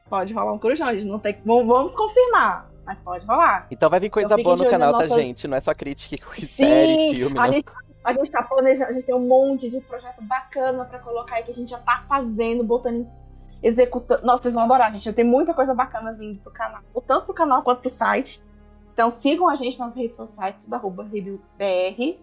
Pode 0.08 0.34
rolar 0.34 0.52
um 0.52 0.58
corujão, 0.58 0.88
a 0.88 0.94
gente 0.94 1.06
não 1.06 1.18
tem. 1.18 1.40
Vamos 1.44 1.94
confirmar, 1.94 2.70
mas 2.84 3.00
pode 3.00 3.26
rolar. 3.26 3.66
Então 3.70 3.88
vai 3.88 4.00
vir 4.00 4.10
coisa 4.10 4.36
boa 4.36 4.56
no 4.56 4.68
canal, 4.68 4.92
tá, 4.92 5.06
nossa... 5.06 5.20
gente? 5.20 5.48
Não 5.48 5.56
é 5.56 5.60
só 5.60 5.74
crítica 5.74 6.24
com 6.24 6.46
série, 6.46 7.14
filme. 7.14 7.38
A 7.38 7.46
não. 7.46 7.52
gente 7.52 7.66
a 8.04 8.12
gente 8.12 8.30
tá 8.30 8.42
planejando, 8.42 8.90
a 8.90 8.92
gente 8.92 9.06
tem 9.06 9.14
um 9.14 9.26
monte 9.26 9.70
de 9.70 9.80
projeto 9.80 10.22
bacana 10.22 10.84
para 10.84 10.98
colocar 10.98 11.36
aí 11.36 11.42
que 11.42 11.50
a 11.50 11.54
gente 11.54 11.70
já 11.70 11.78
tá 11.78 12.04
fazendo, 12.06 12.62
botando 12.62 13.08
executando. 13.62 14.26
Nossa, 14.26 14.42
vocês 14.42 14.54
vão 14.54 14.64
adorar, 14.64 14.92
gente. 14.92 15.10
Tem 15.14 15.24
muita 15.24 15.54
coisa 15.54 15.74
bacana 15.74 16.12
vindo 16.12 16.38
pro 16.40 16.52
canal, 16.52 16.82
tanto 17.06 17.24
pro 17.24 17.34
canal 17.34 17.62
quanto 17.62 17.80
pro 17.80 17.88
site. 17.88 18.42
Então 18.92 19.10
sigam 19.10 19.48
a 19.48 19.56
gente 19.56 19.78
nas 19.78 19.94
redes 19.94 20.18
sociais, 20.18 20.54
tudo 20.60 20.74
arroba 20.74 21.02
ReviewBR. 21.02 22.20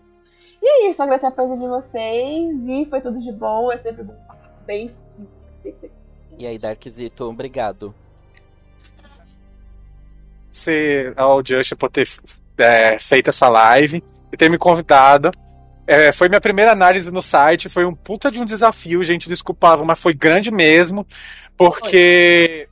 E 0.62 0.68
é 0.68 0.90
isso, 0.90 1.02
agradecer 1.02 1.28
a 1.28 1.32
presença 1.32 1.60
de 1.60 1.68
vocês 1.68 2.56
e 2.68 2.86
foi 2.90 3.02
tudo 3.02 3.20
de 3.20 3.32
bom, 3.32 3.72
é 3.72 3.78
sempre 3.78 4.04
bom 4.04 4.16
falar 4.28 4.62
bem. 4.66 4.92
E 6.38 6.46
aí, 6.46 6.58
Darkzito, 6.58 7.26
obrigado. 7.26 7.94
Você, 10.52 11.14
ao 11.16 11.46
Just 11.46 11.76
por 11.76 11.90
ter 11.90 12.08
é, 12.58 13.00
feito 13.00 13.30
essa 13.30 13.48
live 13.48 14.04
e 14.32 14.38
ter 14.38 14.50
me 14.50 14.58
convidado. 14.58 15.32
É, 15.88 16.12
foi 16.12 16.30
minha 16.30 16.42
primeira 16.42 16.72
análise 16.72 17.12
no 17.12 17.22
site, 17.22 17.68
foi 17.68 17.86
um 17.86 17.96
puta 17.96 18.32
de 18.32 18.40
um 18.40 18.46
desafio, 18.46 19.04
gente, 19.04 19.28
desculpava, 19.28 19.84
mas 19.84 20.00
foi 20.00 20.14
grande 20.14 20.52
mesmo, 20.52 21.06
porque 21.58 22.70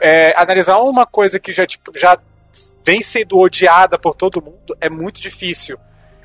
é, 0.00 0.38
analisar 0.38 0.78
uma 0.78 1.06
coisa 1.06 1.38
que 1.38 1.52
já, 1.52 1.66
tipo, 1.66 1.96
já 1.96 2.18
vem 2.84 3.00
sendo 3.00 3.38
odiada 3.38 3.98
por 3.98 4.14
todo 4.14 4.42
mundo 4.42 4.76
é 4.80 4.90
muito 4.90 5.20
difícil. 5.20 5.78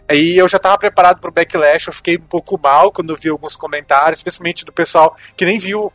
Aí 0.10 0.38
eu 0.38 0.48
já 0.48 0.58
estava 0.58 0.78
preparado 0.78 1.20
para 1.20 1.30
o 1.30 1.34
backlash, 1.34 1.88
eu 1.88 1.94
fiquei 1.94 2.18
um 2.18 2.22
pouco 2.22 2.60
mal 2.62 2.92
quando 2.92 3.18
vi 3.18 3.30
alguns 3.30 3.56
comentários, 3.56 4.20
especialmente 4.20 4.64
do 4.64 4.72
pessoal 4.72 5.16
que 5.36 5.46
nem 5.46 5.58
viu 5.58 5.92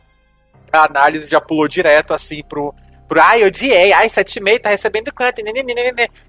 a 0.71 0.85
análise, 0.85 1.29
já 1.29 1.41
pulou 1.41 1.67
direto 1.67 2.13
assim 2.13 2.43
pro, 2.43 2.73
pro 3.07 3.21
ai, 3.21 3.43
odiei, 3.43 3.91
ai, 3.91 4.07
7,5 4.07 4.61
tá 4.61 4.69
recebendo 4.69 5.13
quanto? 5.13 5.41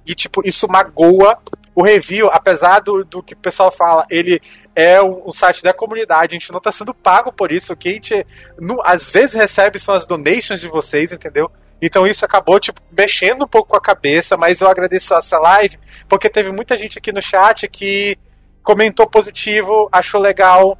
E 0.07 0.15
tipo, 0.15 0.47
isso 0.47 0.67
magoa 0.69 1.39
o 1.75 1.83
review, 1.83 2.31
apesar 2.31 2.81
do, 2.81 3.05
do 3.05 3.23
que 3.23 3.35
o 3.35 3.39
pessoal 3.39 3.71
fala, 3.71 4.07
ele 4.09 4.41
é 4.77 5.03
um, 5.03 5.31
site 5.31 5.63
da 5.63 5.73
comunidade, 5.73 6.35
a 6.35 6.39
gente 6.39 6.53
não 6.53 6.59
está 6.59 6.71
sendo 6.71 6.95
pago 6.95 7.33
por 7.33 7.51
isso. 7.51 7.73
O 7.73 7.77
que 7.77 7.89
a 7.89 7.93
gente 7.93 8.27
no, 8.59 8.81
às 8.83 9.11
vezes 9.11 9.35
recebe 9.35 9.79
são 9.79 9.95
as 9.95 10.07
donations 10.07 10.61
de 10.61 10.69
vocês, 10.69 11.13
entendeu? 11.13 11.51
Então 11.81 12.07
isso 12.07 12.25
acabou, 12.25 12.59
tipo, 12.59 12.81
mexendo 12.91 13.45
um 13.45 13.49
pouco 13.49 13.71
com 13.71 13.77
a 13.77 13.81
cabeça, 13.81 14.37
mas 14.37 14.61
eu 14.61 14.69
agradeço 14.69 15.15
essa 15.15 15.39
live, 15.39 15.79
porque 16.09 16.31
teve 16.31 16.51
muita 16.51 16.77
gente 16.77 16.99
aqui 16.99 17.13
no 17.13 17.21
chat 17.21 17.69
que 17.69 18.19
comentou 18.63 19.07
positivo, 19.07 19.89
achou 19.93 20.21
legal 20.21 20.79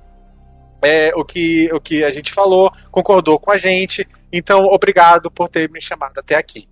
é, 0.83 1.13
o, 1.15 1.25
que, 1.25 1.71
o 1.73 1.81
que 1.81 2.05
a 2.05 2.11
gente 2.11 2.33
falou, 2.33 2.71
concordou 2.91 3.39
com 3.39 3.51
a 3.51 3.57
gente. 3.57 4.07
Então, 4.33 4.65
obrigado 4.65 5.31
por 5.31 5.49
ter 5.49 5.71
me 5.71 5.81
chamado 5.81 6.19
até 6.19 6.37
aqui. 6.37 6.69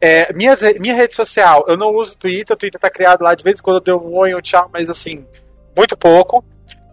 É, 0.00 0.32
minha, 0.32 0.54
rede 0.94 1.16
social, 1.16 1.64
eu 1.66 1.76
não 1.76 1.88
uso 1.94 2.18
Twitter, 2.18 2.54
o 2.54 2.58
Twitter 2.58 2.80
tá 2.80 2.90
criado 2.90 3.22
lá 3.22 3.34
de 3.34 3.42
vez 3.42 3.58
em 3.58 3.62
quando 3.62 3.76
eu 3.76 3.98
dou 3.98 4.08
um 4.08 4.18
oi, 4.18 4.34
um 4.34 4.40
tchau, 4.40 4.68
mas 4.72 4.90
assim, 4.90 5.26
muito 5.74 5.96
pouco. 5.96 6.44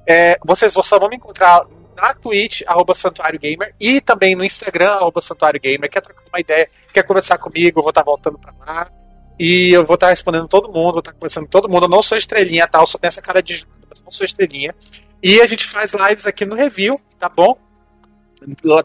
É, 0.07 0.38
vocês 0.43 0.72
só 0.72 0.99
vão 0.99 1.10
me 1.10 1.18
encontrar 1.18 1.65
na 1.95 2.14
Twitch, 2.14 2.61
arroba 2.65 2.94
Santuário 2.95 3.40
Gamer, 3.40 3.74
e 3.80 4.02
também 4.02 4.36
no 4.36 4.44
Instagram, 4.44 4.91
arroba 4.91 5.22
Santuário 5.22 5.60
Gamer, 5.60 5.90
quer 5.90 6.02
trocar 6.02 6.24
uma 6.32 6.40
ideia, 6.40 6.70
quer 6.94 7.03
conversar 7.03 7.38
comigo, 7.38 7.80
eu 7.80 7.84
vou 7.84 7.90
estar 7.90 8.03
voltando 8.03 8.38
pra 8.38 8.53
lá. 8.65 8.91
E 9.40 9.72
eu 9.72 9.84
vou 9.84 9.95
estar 9.95 10.10
respondendo 10.10 10.48
todo 10.48 10.68
mundo, 10.68 10.94
vou 10.94 10.99
estar 10.99 11.14
conversando 11.14 11.45
com 11.45 11.49
todo 11.49 11.68
mundo. 11.68 11.86
Eu 11.86 11.90
não 11.90 12.03
sou 12.03 12.15
estrelinha, 12.15 12.68
tá? 12.68 12.86
Só 12.86 12.99
tenho 12.99 13.10
essa 13.10 13.22
cara 13.22 13.41
de 13.41 13.65
mas 13.90 13.99
não 14.02 14.11
sou 14.11 14.24
estrelinha. 14.24 14.76
E 15.24 15.41
a 15.41 15.48
gente 15.48 15.65
faz 15.65 15.91
lives 15.91 16.28
aqui 16.28 16.45
no 16.45 16.56
Review, 16.56 16.99
tá 17.18 17.30
bom? 17.30 17.57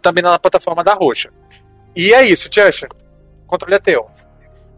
Também 0.00 0.22
na 0.22 0.38
plataforma 0.38 0.82
da 0.82 0.94
Roxa. 0.94 1.30
E 1.94 2.14
é 2.14 2.24
isso, 2.24 2.48
Tchancha 2.48 2.88
controle 3.48 3.74
é 3.74 3.78
teu. 3.80 4.08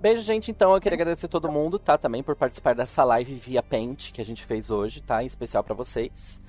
Beijo, 0.01 0.23
gente. 0.23 0.51
Então, 0.51 0.73
eu 0.73 0.81
queria 0.81 0.97
agradecer 0.97 1.29
todo 1.29 1.53
mundo, 1.53 1.79
tá? 1.79 1.99
Também 1.99 2.23
por 2.23 2.35
participar 2.35 2.75
dessa 2.75 3.05
live 3.05 3.35
via 3.35 3.63
Paint 3.63 4.13
que 4.13 4.21
a 4.21 4.25
gente 4.25 4.45
fez 4.45 4.71
hoje, 4.71 5.03
tá? 5.03 5.23
Em 5.23 5.27
especial 5.27 5.63
para 5.63 5.75
vocês. 5.75 6.41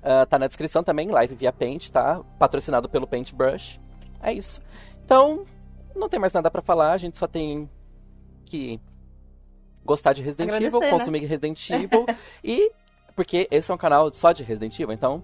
Uh, 0.00 0.24
tá 0.26 0.38
na 0.38 0.46
descrição 0.46 0.82
também, 0.82 1.08
live 1.08 1.34
via 1.34 1.52
Paint, 1.52 1.90
tá? 1.90 2.22
Patrocinado 2.38 2.88
pelo 2.88 3.06
Paintbrush. 3.06 3.78
É 4.22 4.32
isso. 4.32 4.60
Então, 5.04 5.44
não 5.94 6.08
tem 6.08 6.18
mais 6.18 6.32
nada 6.32 6.50
para 6.50 6.62
falar. 6.62 6.92
A 6.92 6.98
gente 6.98 7.16
só 7.16 7.26
tem 7.26 7.68
que 8.46 8.80
gostar 9.84 10.12
de 10.12 10.22
Resident 10.22 10.48
agradecer, 10.48 10.68
Evil, 10.68 10.80
né? 10.80 10.90
consumir 10.90 11.24
Resident 11.24 11.70
Evil. 11.70 12.06
e. 12.42 12.70
Porque 13.14 13.46
esse 13.50 13.70
é 13.70 13.74
um 13.74 13.78
canal 13.78 14.10
só 14.12 14.32
de 14.32 14.42
Resident 14.42 14.78
Evil, 14.78 14.94
então. 14.94 15.22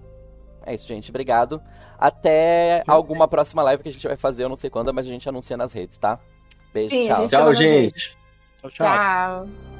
É 0.65 0.75
isso, 0.75 0.87
gente. 0.87 1.09
Obrigado. 1.09 1.61
Até 1.97 2.83
alguma 2.85 3.27
próxima 3.27 3.63
live 3.63 3.81
que 3.81 3.89
a 3.89 3.93
gente 3.93 4.05
vai 4.05 4.17
fazer, 4.17 4.43
eu 4.43 4.49
não 4.49 4.57
sei 4.57 4.69
quando, 4.69 4.93
mas 4.93 5.05
a 5.05 5.09
gente 5.09 5.27
anuncia 5.27 5.57
nas 5.57 5.73
redes, 5.73 5.97
tá? 5.97 6.19
Beijo, 6.73 6.93
Sim, 6.93 7.07
tchau. 7.07 7.21
gente 7.21 7.29
Tchau, 7.31 7.55
gente. 7.55 8.17
Tchau, 8.61 8.69
tchau. 8.69 8.87
Tchau. 8.87 9.76